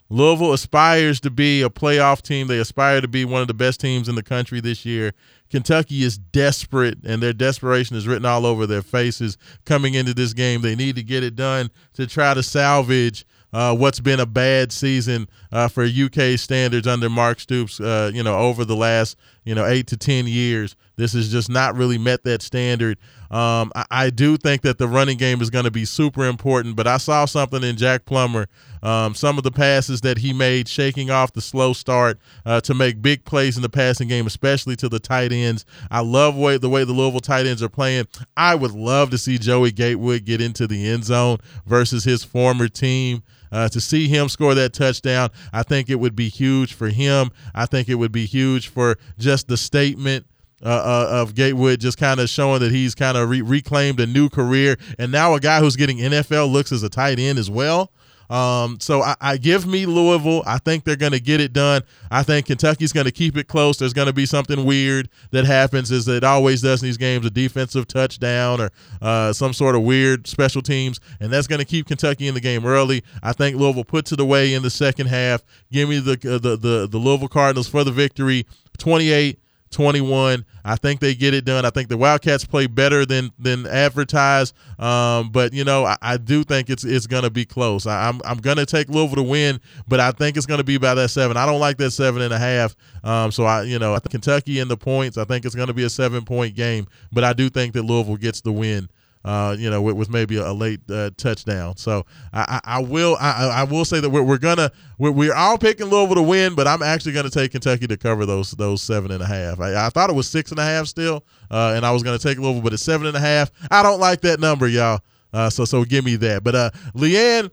Louisville 0.08 0.52
aspires 0.52 1.18
to 1.20 1.30
be 1.30 1.62
a 1.62 1.68
playoff 1.68 2.22
team. 2.22 2.46
They 2.46 2.58
aspire 2.58 3.00
to 3.00 3.08
be 3.08 3.24
one 3.24 3.42
of 3.42 3.48
the 3.48 3.54
best 3.54 3.80
teams 3.80 4.08
in 4.08 4.14
the 4.14 4.22
country 4.22 4.60
this 4.60 4.84
year. 4.84 5.12
Kentucky 5.50 6.02
is 6.02 6.16
desperate, 6.16 6.98
and 7.04 7.22
their 7.22 7.32
desperation 7.32 7.96
is 7.96 8.06
written 8.06 8.24
all 8.24 8.46
over 8.46 8.66
their 8.66 8.82
faces 8.82 9.36
coming 9.64 9.94
into 9.94 10.14
this 10.14 10.32
game. 10.32 10.62
They 10.62 10.76
need 10.76 10.96
to 10.96 11.02
get 11.02 11.24
it 11.24 11.34
done 11.34 11.70
to 11.94 12.06
try 12.06 12.34
to 12.34 12.42
salvage 12.42 13.24
uh, 13.52 13.74
what's 13.74 14.00
been 14.00 14.20
a 14.20 14.26
bad 14.26 14.70
season 14.70 15.28
uh, 15.50 15.68
for 15.68 15.84
UK 15.84 16.38
standards 16.38 16.86
under 16.86 17.08
Mark 17.08 17.40
Stoops. 17.40 17.80
Uh, 17.80 18.10
you 18.12 18.22
know, 18.22 18.36
over 18.36 18.64
the 18.64 18.76
last 18.76 19.16
you 19.44 19.54
know 19.54 19.66
eight 19.66 19.86
to 19.88 19.96
ten 19.96 20.26
years, 20.26 20.76
this 20.97 21.12
has 21.12 21.31
just 21.31 21.51
not 21.51 21.77
really 21.77 21.98
met 21.98 22.24
that 22.24 22.43
standard. 22.43 22.98
Um, 23.31 23.73
I, 23.74 23.85
I 23.90 24.10
do 24.10 24.36
think 24.36 24.62
that 24.62 24.78
the 24.78 24.89
running 24.89 25.18
game 25.18 25.40
is 25.43 25.51
going 25.51 25.64
to 25.64 25.70
be 25.70 25.85
super 25.85 26.24
important, 26.27 26.77
but 26.77 26.86
I 26.86 26.97
saw 26.97 27.24
something 27.24 27.62
in 27.62 27.77
Jack 27.77 28.05
Plummer. 28.05 28.47
Um, 28.82 29.14
some 29.14 29.36
of 29.36 29.44
the 29.44 29.51
passes 29.51 30.01
that 30.02 30.18
he 30.18 30.32
made, 30.32 30.68
shaking 30.68 31.10
off 31.10 31.32
the 31.32 31.40
slow 31.40 31.73
start 31.73 32.18
uh, 32.44 32.60
to 32.62 32.74
make 32.74 33.02
big 33.02 33.24
plays 33.24 33.56
in 33.56 33.62
the 33.62 33.68
passing 33.68 34.09
game, 34.09 34.27
especially 34.27 34.77
to 34.77 34.89
the 34.89 34.98
tight 34.98 35.32
ends. 35.32 35.64
I 35.90 36.01
love 36.01 36.36
way, 36.36 36.56
the 36.56 36.68
way 36.68 36.85
the 36.85 36.93
Louisville 36.93 37.20
tight 37.20 37.47
ends 37.47 37.62
are 37.62 37.68
playing. 37.68 38.06
I 38.36 38.55
would 38.55 38.73
love 38.73 39.10
to 39.10 39.18
see 39.18 39.39
Joey 39.39 39.73
Gatewood 39.73 40.24
get 40.24 40.40
into 40.40 40.66
the 40.66 40.89
end 40.89 41.05
zone 41.05 41.39
versus 41.66 42.05
his 42.05 42.24
former 42.24 42.68
team. 42.68 43.23
Uh, 43.52 43.68
to 43.68 43.81
see 43.81 44.09
him 44.09 44.28
score 44.28 44.55
that 44.55 44.73
touchdown, 44.73 45.31
I 45.52 45.62
think 45.62 45.89
it 45.89 45.94
would 45.94 46.16
be 46.16 46.28
huge 46.28 46.74
for 46.74 46.89
him. 46.89 47.31
I 47.55 47.66
think 47.66 47.89
it 47.89 47.94
would 47.94 48.10
be 48.10 48.27
huge 48.27 48.68
for 48.68 48.98
just 49.18 49.47
the 49.47 49.56
statement 49.56 50.27
uh, 50.62 50.68
uh, 50.68 51.08
of 51.22 51.34
Gatewood 51.34 51.80
just 51.80 51.98
kind 51.98 52.20
of 52.20 52.28
showing 52.28 52.60
that 52.60 52.72
he's 52.72 52.94
kind 52.94 53.16
of 53.16 53.28
re- 53.28 53.42
reclaimed 53.42 54.00
a 54.00 54.06
new 54.06 54.28
career, 54.28 54.76
and 54.98 55.12
now 55.12 55.34
a 55.34 55.40
guy 55.40 55.60
who's 55.60 55.76
getting 55.76 55.98
NFL 55.98 56.50
looks 56.50 56.72
as 56.72 56.82
a 56.82 56.88
tight 56.88 57.18
end 57.18 57.38
as 57.38 57.50
well. 57.50 57.92
Um, 58.28 58.78
so 58.80 59.02
I, 59.02 59.14
I 59.20 59.36
give 59.36 59.66
me 59.66 59.86
Louisville. 59.86 60.42
I 60.46 60.58
think 60.58 60.84
they're 60.84 60.96
going 60.96 61.12
to 61.12 61.20
get 61.20 61.40
it 61.40 61.52
done. 61.52 61.82
I 62.10 62.22
think 62.22 62.46
Kentucky's 62.46 62.92
going 62.92 63.06
to 63.06 63.12
keep 63.12 63.36
it 63.36 63.46
close. 63.46 63.78
There's 63.78 63.92
going 63.92 64.08
to 64.08 64.12
be 64.12 64.26
something 64.26 64.64
weird 64.64 65.08
that 65.30 65.44
happens, 65.44 65.92
as 65.92 66.08
it 66.08 66.24
always 66.24 66.62
does 66.62 66.82
in 66.82 66.88
these 66.88 66.96
games, 66.96 67.24
a 67.26 67.30
defensive 67.30 67.86
touchdown 67.86 68.60
or 68.60 68.70
uh, 69.00 69.32
some 69.32 69.52
sort 69.52 69.76
of 69.76 69.82
weird 69.82 70.26
special 70.26 70.62
teams, 70.62 71.00
and 71.20 71.32
that's 71.32 71.46
going 71.46 71.60
to 71.60 71.64
keep 71.64 71.86
Kentucky 71.86 72.26
in 72.26 72.34
the 72.34 72.40
game 72.40 72.66
early. 72.66 73.04
I 73.22 73.32
think 73.32 73.56
Louisville 73.56 73.84
puts 73.84 74.12
it 74.12 74.20
away 74.20 74.54
in 74.54 74.62
the 74.62 74.70
second 74.70 75.06
half. 75.06 75.42
Give 75.70 75.88
me 75.88 76.00
the 76.00 76.12
uh, 76.12 76.38
the 76.38 76.56
the, 76.56 76.88
the 76.88 76.98
Louisville 76.98 77.28
Cardinals 77.28 77.68
for 77.68 77.84
the 77.84 77.92
victory, 77.92 78.46
28 78.78 79.38
21. 79.70 80.44
I 80.64 80.76
think 80.76 81.01
they 81.01 81.14
get 81.14 81.34
it 81.34 81.44
done. 81.44 81.64
I 81.64 81.70
think 81.70 81.88
the 81.88 81.97
Wildcats 81.97 82.44
play 82.44 82.66
better 82.66 83.06
than 83.06 83.30
than 83.38 83.66
advertised. 83.66 84.55
Um, 84.78 85.30
but 85.30 85.52
you 85.52 85.64
know, 85.64 85.84
I, 85.84 85.97
I, 86.02 86.16
do 86.16 86.44
think 86.44 86.70
it's 86.70 86.84
it's 86.84 87.06
gonna 87.06 87.30
be 87.30 87.44
close. 87.44 87.86
I, 87.86 88.09
am 88.09 88.20
I'm, 88.24 88.32
I'm 88.32 88.38
gonna 88.38 88.66
take 88.66 88.88
Louisville 88.88 89.16
to 89.16 89.22
win, 89.22 89.60
but 89.86 90.01
I 90.01 90.10
think 90.10 90.36
it's 90.36 90.47
gonna 90.47 90.64
be 90.64 90.78
by 90.78 90.94
that 90.94 91.09
seven. 91.09 91.36
I 91.36 91.47
don't 91.47 91.60
like 91.60 91.76
that 91.78 91.93
seven 91.93 92.22
and 92.22 92.32
a 92.32 92.38
half. 92.38 92.74
Um, 93.05 93.30
so 93.30 93.44
I 93.44 93.62
you 93.62 93.78
know, 93.78 93.94
I 93.94 94.01
Kentucky 94.01 94.59
in 94.59 94.68
the 94.68 94.76
points. 94.76 95.18
I 95.18 95.24
think 95.24 95.44
it's 95.44 95.55
gonna 95.55 95.74
be 95.74 95.84
a 95.84 95.90
seven 95.90 96.24
point 96.24 96.55
game, 96.55 96.86
but 97.12 97.24
I 97.24 97.32
do 97.32 97.48
think 97.48 97.74
that 97.74 97.82
Louisville 97.82 98.16
gets 98.16 98.40
the 98.40 98.52
win 98.52 98.88
uh, 99.26 99.56
you 99.58 99.68
know, 99.68 99.82
with, 99.82 99.96
with 99.96 100.08
maybe 100.08 100.36
a, 100.36 100.52
late 100.52 100.80
uh, 100.88 101.10
touchdown. 101.16 101.76
So 101.76 102.06
I, 102.32 102.60
I, 102.64 102.76
I 102.76 102.82
will 102.82 103.16
I, 103.20 103.48
I, 103.48 103.64
will 103.64 103.84
say 103.84 103.98
that 103.98 104.08
we're, 104.08 104.22
we're 104.22 104.38
gonna 104.38 104.70
we're, 104.98 105.10
we're, 105.10 105.34
all 105.34 105.58
picking 105.58 105.86
Louisville 105.86 106.14
to 106.14 106.22
win, 106.22 106.54
but 106.54 106.68
I'm 106.68 106.80
actually 106.80 107.12
gonna 107.12 107.28
take 107.28 107.50
Kentucky 107.50 107.88
to 107.88 107.96
cover 107.96 108.24
those 108.24 108.52
those 108.52 108.82
seven 108.82 109.10
and 109.10 109.20
a 109.20 109.26
half. 109.26 109.58
I, 109.58 109.86
I 109.86 109.90
thought 109.90 110.10
it 110.10 110.14
was 110.14 110.28
six 110.28 110.52
and 110.52 110.60
a 110.60 110.64
half 110.64 110.86
still, 110.86 111.24
uh, 111.50 111.72
and 111.74 111.84
I 111.84 111.90
was 111.90 112.04
gonna 112.04 112.20
take 112.20 112.38
Louisville, 112.38 112.62
but 112.62 112.72
it's 112.72 112.84
seven 112.84 113.08
and 113.08 113.16
a 113.16 113.20
half. 113.20 113.50
I 113.68 113.82
don't 113.82 113.98
like 113.98 114.20
that 114.20 114.38
number, 114.38 114.68
y'all. 114.68 115.00
Uh, 115.32 115.50
so 115.50 115.64
so 115.64 115.84
give 115.84 116.04
me 116.04 116.14
that. 116.16 116.44
But 116.44 116.54
uh, 116.54 116.70
LeeAnn 116.94 117.50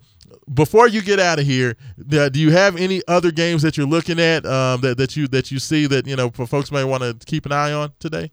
before 0.53 0.87
you 0.87 1.01
get 1.01 1.19
out 1.19 1.39
of 1.39 1.45
here, 1.45 1.75
do 2.07 2.29
you 2.35 2.51
have 2.51 2.75
any 2.75 3.01
other 3.07 3.31
games 3.31 3.63
that 3.63 3.77
you're 3.77 3.87
looking 3.87 4.19
at 4.19 4.45
um, 4.45 4.81
that, 4.81 4.97
that 4.97 5.15
you 5.15 5.27
that 5.29 5.51
you 5.51 5.57
see 5.57 5.87
that 5.87 6.05
you 6.05 6.15
know 6.15 6.29
folks 6.29 6.71
may 6.71 6.83
want 6.83 7.01
to 7.01 7.17
keep 7.25 7.47
an 7.47 7.51
eye 7.51 7.71
on 7.71 7.93
today? 7.99 8.31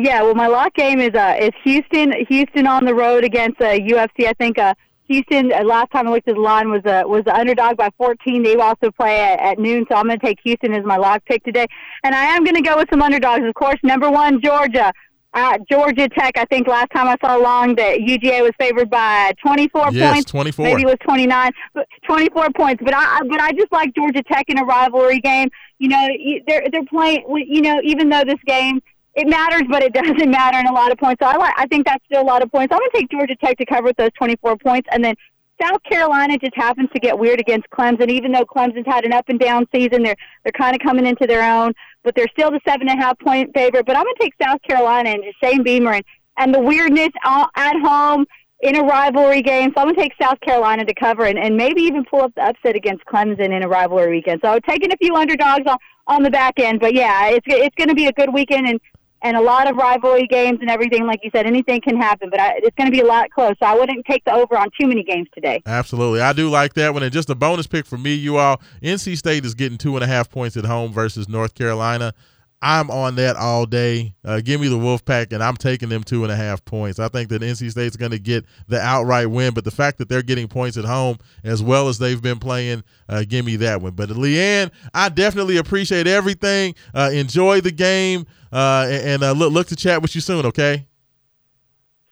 Yeah, 0.00 0.22
well, 0.22 0.36
my 0.36 0.46
lock 0.46 0.74
game 0.74 1.00
is 1.00 1.12
uh 1.12 1.34
is 1.40 1.50
Houston. 1.64 2.12
Houston 2.28 2.68
on 2.68 2.84
the 2.84 2.94
road 2.94 3.24
against 3.24 3.60
uh, 3.60 3.72
UCF. 3.72 4.28
I 4.28 4.32
think 4.34 4.56
uh, 4.56 4.72
Houston. 5.08 5.52
Uh, 5.52 5.64
last 5.64 5.90
time 5.90 6.06
I 6.06 6.12
looked 6.12 6.28
at 6.28 6.36
the 6.36 6.40
line 6.40 6.70
was 6.70 6.82
uh, 6.84 7.02
was 7.04 7.24
the 7.24 7.34
underdog 7.34 7.76
by 7.76 7.90
14. 7.96 8.44
They 8.44 8.54
also 8.54 8.92
play 8.92 9.18
at, 9.18 9.40
at 9.40 9.58
noon, 9.58 9.86
so 9.90 9.96
I'm 9.96 10.06
going 10.06 10.20
to 10.20 10.24
take 10.24 10.38
Houston 10.44 10.72
as 10.72 10.84
my 10.84 10.98
lock 10.98 11.24
pick 11.24 11.42
today. 11.42 11.66
And 12.04 12.14
I 12.14 12.26
am 12.26 12.44
going 12.44 12.54
to 12.54 12.62
go 12.62 12.76
with 12.76 12.86
some 12.92 13.02
underdogs, 13.02 13.44
of 13.44 13.52
course. 13.54 13.74
Number 13.82 14.08
one, 14.08 14.40
Georgia. 14.40 14.92
Uh, 15.34 15.58
Georgia 15.68 16.08
Tech. 16.08 16.38
I 16.38 16.44
think 16.44 16.68
last 16.68 16.90
time 16.94 17.08
I 17.08 17.16
saw 17.20 17.36
along 17.36 17.74
that 17.74 17.98
UGA 17.98 18.40
was 18.42 18.52
favored 18.56 18.88
by 18.88 19.32
24 19.44 19.90
yes, 19.92 20.12
points. 20.12 20.30
24. 20.30 20.64
Maybe 20.64 20.82
it 20.82 20.86
was 20.86 20.96
29, 21.02 21.50
but 21.74 21.88
24 22.06 22.50
points. 22.56 22.82
But 22.84 22.94
I 22.94 23.20
but 23.28 23.40
I 23.40 23.50
just 23.50 23.72
like 23.72 23.92
Georgia 23.96 24.22
Tech 24.22 24.44
in 24.46 24.58
a 24.58 24.64
rivalry 24.64 25.18
game. 25.18 25.48
You 25.80 25.88
know, 25.88 26.08
they're 26.46 26.68
they're 26.70 26.86
playing. 26.86 27.24
You 27.28 27.62
know, 27.62 27.80
even 27.82 28.08
though 28.08 28.22
this 28.24 28.40
game 28.46 28.80
it 29.14 29.26
matters, 29.26 29.62
but 29.68 29.82
it 29.82 29.92
doesn't 29.94 30.30
matter 30.30 30.58
in 30.58 30.66
a 30.66 30.72
lot 30.72 30.92
of 30.92 30.98
points. 30.98 31.20
So 31.22 31.28
I 31.28 31.52
I 31.56 31.66
think 31.66 31.86
that's 31.86 32.04
still 32.06 32.22
a 32.22 32.24
lot 32.24 32.42
of 32.42 32.50
points. 32.50 32.72
I'm 32.72 32.78
going 32.78 32.90
to 32.92 32.98
take 32.98 33.10
Georgia 33.10 33.36
Tech 33.36 33.58
to 33.58 33.66
cover 33.66 33.84
with 33.84 33.96
those 33.96 34.12
24 34.18 34.56
points, 34.58 34.88
and 34.92 35.04
then 35.04 35.14
South 35.60 35.82
Carolina 35.82 36.38
just 36.38 36.54
happens 36.54 36.88
to 36.94 37.00
get 37.00 37.18
weird 37.18 37.40
against 37.40 37.68
Clemson. 37.70 38.10
Even 38.10 38.32
though 38.32 38.44
Clemson's 38.44 38.86
had 38.86 39.04
an 39.04 39.12
up 39.12 39.28
and 39.28 39.40
down 39.40 39.66
season, 39.74 40.02
they're 40.02 40.16
they're 40.44 40.52
kind 40.52 40.74
of 40.74 40.80
coming 40.80 41.06
into 41.06 41.26
their 41.26 41.42
own, 41.42 41.72
but 42.04 42.14
they're 42.14 42.28
still 42.28 42.50
the 42.50 42.60
seven 42.66 42.88
and 42.88 42.98
a 42.98 43.02
half 43.02 43.18
point 43.18 43.50
favorite. 43.54 43.86
But 43.86 43.96
I'm 43.96 44.04
going 44.04 44.14
to 44.16 44.22
take 44.22 44.34
South 44.40 44.62
Carolina 44.62 45.10
and 45.10 45.24
Shane 45.42 45.62
Beamer 45.62 45.92
and, 45.92 46.04
and 46.36 46.54
the 46.54 46.60
weirdness 46.60 47.10
at 47.24 47.80
home 47.80 48.24
in 48.60 48.76
a 48.76 48.82
rivalry 48.82 49.42
game. 49.42 49.72
So 49.74 49.80
I'm 49.80 49.86
going 49.86 49.96
to 49.96 50.00
take 50.00 50.14
South 50.20 50.40
Carolina 50.40 50.84
to 50.84 50.94
cover 50.94 51.24
and, 51.24 51.38
and 51.38 51.56
maybe 51.56 51.82
even 51.82 52.04
pull 52.04 52.22
up 52.22 52.34
the 52.34 52.42
upset 52.42 52.74
against 52.74 53.04
Clemson 53.04 53.54
in 53.54 53.62
a 53.62 53.68
rivalry 53.68 54.10
weekend. 54.10 54.40
So 54.44 54.58
taking 54.68 54.92
a 54.92 54.96
few 54.96 55.14
underdogs 55.14 55.66
on, 55.66 55.78
on 56.06 56.22
the 56.22 56.30
back 56.30 56.58
end. 56.58 56.80
But 56.80 56.94
yeah, 56.94 57.28
it's 57.28 57.46
it's 57.46 57.74
going 57.76 57.88
to 57.88 57.94
be 57.94 58.06
a 58.06 58.12
good 58.12 58.32
weekend 58.32 58.68
and 58.68 58.80
and 59.22 59.36
a 59.36 59.40
lot 59.40 59.68
of 59.68 59.76
rivalry 59.76 60.26
games 60.26 60.58
and 60.60 60.70
everything. 60.70 61.06
Like 61.06 61.20
you 61.22 61.30
said, 61.34 61.46
anything 61.46 61.80
can 61.80 61.96
happen, 61.96 62.30
but 62.30 62.40
I, 62.40 62.54
it's 62.58 62.74
going 62.76 62.90
to 62.90 62.92
be 62.92 63.00
a 63.00 63.06
lot 63.06 63.30
close. 63.30 63.54
So 63.60 63.66
I 63.66 63.74
wouldn't 63.74 64.04
take 64.06 64.24
the 64.24 64.32
over 64.32 64.56
on 64.56 64.68
too 64.80 64.86
many 64.86 65.02
games 65.02 65.28
today. 65.34 65.62
Absolutely, 65.66 66.20
I 66.20 66.32
do 66.32 66.48
like 66.48 66.74
that 66.74 66.94
one. 66.94 67.02
And 67.02 67.12
just 67.12 67.30
a 67.30 67.34
bonus 67.34 67.66
pick 67.66 67.86
for 67.86 67.98
me, 67.98 68.14
you 68.14 68.38
all. 68.38 68.60
NC 68.82 69.16
State 69.16 69.44
is 69.44 69.54
getting 69.54 69.78
two 69.78 69.96
and 69.96 70.04
a 70.04 70.06
half 70.06 70.30
points 70.30 70.56
at 70.56 70.64
home 70.64 70.92
versus 70.92 71.28
North 71.28 71.54
Carolina. 71.54 72.14
I'm 72.60 72.90
on 72.90 73.14
that 73.16 73.36
all 73.36 73.66
day. 73.66 74.14
Uh, 74.24 74.40
give 74.40 74.60
me 74.60 74.66
the 74.66 74.76
Wolfpack, 74.76 75.32
and 75.32 75.44
I'm 75.44 75.56
taking 75.56 75.88
them 75.88 76.02
two 76.02 76.24
and 76.24 76.32
a 76.32 76.36
half 76.36 76.64
points. 76.64 76.98
I 76.98 77.06
think 77.06 77.28
that 77.28 77.40
NC 77.40 77.70
State's 77.70 77.96
going 77.96 78.10
to 78.10 78.18
get 78.18 78.44
the 78.66 78.80
outright 78.80 79.30
win, 79.30 79.54
but 79.54 79.64
the 79.64 79.70
fact 79.70 79.98
that 79.98 80.08
they're 80.08 80.22
getting 80.22 80.48
points 80.48 80.76
at 80.76 80.84
home 80.84 81.18
as 81.44 81.62
well 81.62 81.88
as 81.88 81.98
they've 81.98 82.20
been 82.20 82.40
playing, 82.40 82.82
uh, 83.08 83.22
give 83.28 83.44
me 83.44 83.56
that 83.56 83.80
one. 83.80 83.92
But 83.92 84.08
LeeAnn, 84.08 84.72
I 84.92 85.08
definitely 85.08 85.56
appreciate 85.58 86.08
everything. 86.08 86.74
Uh, 86.92 87.10
enjoy 87.12 87.60
the 87.60 87.70
game, 87.70 88.26
uh, 88.52 88.88
and, 88.90 89.22
uh, 89.22 89.32
look, 89.32 89.52
look 89.52 89.68
to 89.68 89.76
chat 89.76 90.02
with 90.02 90.16
you 90.16 90.20
soon. 90.20 90.44
Okay. 90.46 90.86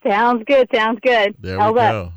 Sounds 0.06 0.44
good. 0.46 0.68
Sounds 0.72 1.00
good. 1.02 1.34
There 1.40 1.58
we 1.58 1.74
go. 1.74 2.12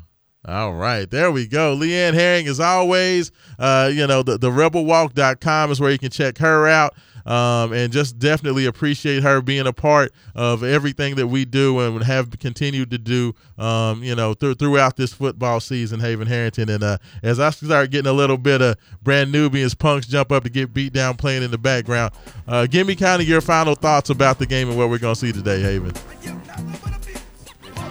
All 0.46 0.72
right, 0.72 1.10
there 1.10 1.30
we 1.30 1.46
go. 1.46 1.76
LeeAnn 1.76 2.14
Herring, 2.14 2.46
as 2.46 2.60
always, 2.60 3.30
uh, 3.58 3.90
you 3.92 4.06
know, 4.06 4.22
the, 4.22 4.38
the 4.38 4.48
rebelwalk.com 4.48 5.70
is 5.70 5.80
where 5.80 5.90
you 5.90 5.98
can 5.98 6.08
check 6.10 6.38
her 6.38 6.66
out 6.66 6.94
um, 7.26 7.72
and 7.72 7.92
just 7.92 8.18
definitely 8.18 8.66
appreciate 8.66 9.22
her 9.22 9.40
being 9.40 9.66
a 9.66 9.72
part 9.72 10.12
of 10.34 10.62
everything 10.62 11.16
that 11.16 11.26
we 11.26 11.44
do 11.44 11.78
and 11.80 12.02
have 12.02 12.38
continued 12.38 12.90
to 12.90 12.98
do, 12.98 13.34
um, 13.58 14.02
you 14.02 14.14
know, 14.14 14.34
th- 14.34 14.58
throughout 14.58 14.96
this 14.96 15.12
football 15.12 15.60
season, 15.60 16.00
Haven 16.00 16.26
Harrington. 16.26 16.68
And 16.68 16.82
uh, 16.82 16.98
as 17.22 17.40
I 17.40 17.50
start 17.50 17.90
getting 17.90 18.10
a 18.10 18.14
little 18.14 18.38
bit 18.38 18.62
of 18.62 18.76
Brand 19.02 19.32
Nubian's 19.32 19.74
punks 19.74 20.06
jump 20.06 20.32
up 20.32 20.44
to 20.44 20.50
get 20.50 20.72
beat 20.74 20.92
down 20.92 21.16
playing 21.16 21.42
in 21.42 21.50
the 21.50 21.58
background, 21.58 22.12
uh, 22.46 22.66
give 22.66 22.86
me 22.86 22.94
kind 22.94 23.20
of 23.20 23.28
your 23.28 23.40
final 23.40 23.74
thoughts 23.74 24.10
about 24.10 24.38
the 24.38 24.46
game 24.46 24.68
and 24.68 24.78
what 24.78 24.90
we're 24.90 24.98
going 24.98 25.14
to 25.14 25.20
see 25.20 25.32
today, 25.32 25.60
Haven. 25.60 25.92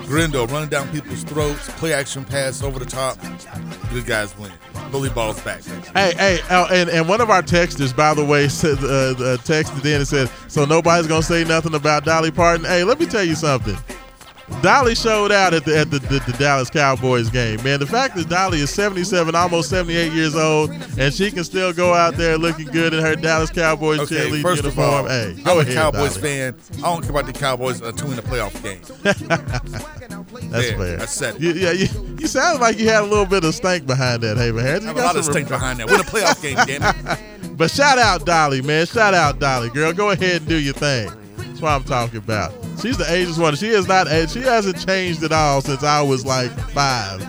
Guerendo 0.10 0.48
running 0.48 0.70
down 0.70 0.90
people's 0.90 1.24
throats, 1.24 1.70
play 1.74 1.94
action 1.94 2.26
pass 2.26 2.64
over 2.64 2.80
the 2.80 2.86
top. 2.86 3.20
Good 3.92 4.08
guys 4.08 4.36
win. 4.40 4.52
Bully 4.92 5.12
balls 5.12 5.40
back. 5.42 5.62
Hey, 5.64 6.16
hey, 6.18 6.40
uh, 6.50 6.68
and, 6.72 6.90
and 6.90 7.08
one 7.08 7.22
of 7.22 7.30
our 7.30 7.44
texters, 7.44 7.96
by 7.96 8.16
the 8.16 8.26
way, 8.26 8.48
said, 8.48 8.80
uh, 8.80 9.38
texted 9.44 9.86
in 9.86 9.98
and 9.98 10.08
said, 10.08 10.32
so 10.48 10.66
nobody's 10.66 11.06
going 11.06 11.22
to 11.22 11.28
say 11.28 11.44
nothing 11.44 11.76
about 11.76 12.06
Dolly 12.06 12.32
Parton. 12.32 12.66
Hey, 12.66 12.84
let 12.84 13.00
me 13.00 13.06
tell 13.06 13.24
you 13.24 13.36
something. 13.36 13.78
Dolly 14.62 14.96
showed 14.96 15.32
out 15.32 15.54
at 15.54 15.64
the 15.64 15.78
at 15.78 15.90
the, 15.90 16.00
the, 16.00 16.20
the, 16.20 16.36
Dallas 16.38 16.70
Cowboys 16.70 17.30
game. 17.30 17.64
Man, 17.64 17.80
the 17.80 17.86
fact 17.86 18.16
that 18.16 18.28
Dolly 18.28 18.60
is 18.60 18.70
77, 18.70 19.34
almost 19.34 19.70
78 19.70 20.12
years 20.12 20.36
old, 20.36 20.72
and 20.98 21.14
she 21.14 21.32
can 21.32 21.44
still 21.44 21.72
go 21.72 21.94
out 21.94 22.16
there 22.16 22.38
looking 22.38 22.66
good 22.66 22.94
in 22.94 23.02
her 23.02 23.16
Dallas 23.16 23.50
Cowboys 23.50 24.00
okay, 24.02 24.16
cheerleading 24.16 24.42
first 24.42 24.64
uniform. 24.64 24.88
Of 24.88 24.94
all, 24.94 25.08
hey, 25.08 25.36
I'm 25.38 25.44
go 25.44 25.60
a 25.60 25.66
Cowboys 25.66 26.16
Dolly. 26.16 26.22
fan. 26.22 26.56
I 26.78 26.82
don't 26.82 27.02
care 27.02 27.12
about 27.12 27.26
the 27.26 27.34
Cowboys 27.34 27.82
uh, 27.82 27.92
to 27.92 28.12
in 28.12 28.20
a 28.20 28.22
playoff 28.22 28.62
game. 28.62 28.82
That's 30.52 30.72
yeah, 30.72 30.78
fair. 30.78 31.02
I 31.02 31.06
said 31.06 31.36
it. 31.36 31.42
You, 31.42 31.54
yeah, 31.54 31.72
you, 31.72 31.88
you 32.20 32.28
sound 32.28 32.60
like 32.60 32.78
you 32.78 32.90
had 32.90 33.04
a 33.04 33.08
little 33.08 33.26
bit 33.26 33.44
of 33.44 33.56
stank 33.56 33.86
behind 33.86 34.22
that, 34.24 34.38
Haven 34.38 34.64
Harris. 34.64 34.84
I 34.84 34.84
You 34.84 34.88
have 34.88 34.98
a 34.98 35.02
lot 35.02 35.16
of 35.16 35.26
stink 35.26 35.48
behind 35.48 35.80
that. 35.80 35.88
Win 35.88 36.00
a 36.00 36.04
playoff 36.04 36.42
game, 36.42 36.58
damn 36.66 36.84
it. 36.84 37.20
But 37.60 37.72
shout 37.72 37.98
out 37.98 38.26
Dolly, 38.26 38.62
man. 38.62 38.86
Shout 38.86 39.14
out 39.14 39.40
Dolly, 39.40 39.70
girl. 39.70 39.92
Go 39.92 40.12
ahead 40.12 40.38
and 40.38 40.48
do 40.48 40.56
your 40.56 40.74
thing. 40.74 41.12
That's 41.60 41.64
what 41.64 41.72
I'm 41.74 41.84
talking 41.84 42.20
about. 42.20 42.54
She's 42.82 42.96
the 42.96 43.06
ageless 43.12 43.38
one. 43.38 43.54
She 43.58 43.68
is 43.68 43.86
not. 43.86 44.08
She 44.30 44.40
hasn't 44.40 44.80
changed 44.88 45.22
at 45.24 45.34
all 45.34 45.60
since 45.60 45.84
I 45.84 46.02
was 46.02 46.26
like 46.26 46.52
five. 46.70 47.20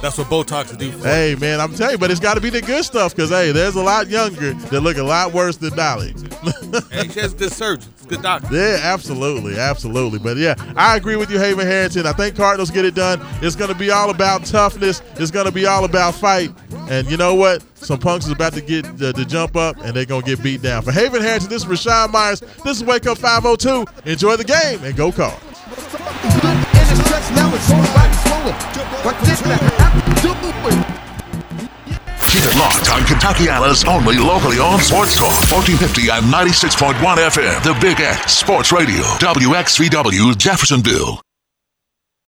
That's 0.00 0.16
what 0.16 0.28
Botox 0.28 0.70
will 0.70 0.78
do 0.78 0.92
for 0.92 1.08
Hey, 1.08 1.36
man, 1.40 1.60
I'm 1.60 1.74
telling 1.74 1.92
you, 1.92 1.98
but 1.98 2.10
it's 2.10 2.20
got 2.20 2.34
to 2.34 2.40
be 2.40 2.50
the 2.50 2.62
good 2.62 2.84
stuff 2.84 3.14
because 3.14 3.30
hey, 3.30 3.50
there's 3.50 3.74
a 3.74 3.82
lot 3.82 4.08
younger 4.08 4.54
that 4.54 4.80
look 4.80 4.96
a 4.96 5.02
lot 5.02 5.32
worse 5.32 5.56
than 5.56 5.74
Dolly. 5.74 6.14
And 6.92 7.12
she 7.12 7.20
has 7.20 7.34
good 7.34 7.52
surgeons, 7.52 8.06
good 8.06 8.22
doctors. 8.22 8.50
Yeah, 8.52 8.78
absolutely, 8.82 9.58
absolutely. 9.58 10.18
But 10.18 10.36
yeah, 10.36 10.54
I 10.76 10.96
agree 10.96 11.16
with 11.16 11.30
you, 11.30 11.38
Haven 11.38 11.66
Harrington. 11.66 12.06
I 12.06 12.12
think 12.12 12.36
Cardinals 12.36 12.70
get 12.70 12.84
it 12.84 12.94
done. 12.94 13.20
It's 13.42 13.56
going 13.56 13.72
to 13.72 13.78
be 13.78 13.90
all 13.90 14.10
about 14.10 14.44
toughness. 14.44 15.02
It's 15.16 15.30
going 15.30 15.46
to 15.46 15.52
be 15.52 15.66
all 15.66 15.84
about 15.84 16.14
fight. 16.14 16.50
And 16.90 17.10
you 17.10 17.16
know 17.16 17.34
what? 17.34 17.64
Some 17.74 17.98
punks 17.98 18.26
is 18.26 18.32
about 18.32 18.52
to 18.54 18.60
get 18.60 18.86
uh, 19.02 19.12
to 19.12 19.24
jump 19.24 19.56
up, 19.56 19.76
and 19.78 19.94
they're 19.94 20.04
going 20.04 20.22
to 20.22 20.36
get 20.36 20.42
beat 20.42 20.62
down. 20.62 20.82
For 20.82 20.92
Haven 20.92 21.22
Harrington, 21.22 21.50
this 21.50 21.64
is 21.64 21.68
Raashaan 21.68 22.12
Myers. 22.12 22.40
This 22.64 22.76
is 22.78 22.84
Wake 22.84 23.06
Up 23.06 23.18
502. 23.18 24.10
Enjoy 24.10 24.36
the 24.36 24.44
game 24.44 24.82
and 24.84 24.96
go 24.96 25.10
Cards. 25.10 25.44
Keep 32.28 32.44
it 32.44 32.56
locked 32.56 32.90
on 32.90 33.02
Kentuckiana's 33.04 33.84
only 33.84 34.18
locally 34.18 34.58
owned 34.58 34.82
sports 34.82 35.16
talk. 35.16 35.32
1450 35.50 36.10
and 36.10 36.24
96.1 36.26 36.94
FM. 37.16 37.62
The 37.62 37.76
Big 37.80 38.00
X 38.00 38.34
Sports 38.34 38.70
Radio. 38.72 39.02
WXVW 39.18 40.36
Jeffersonville. 40.36 41.20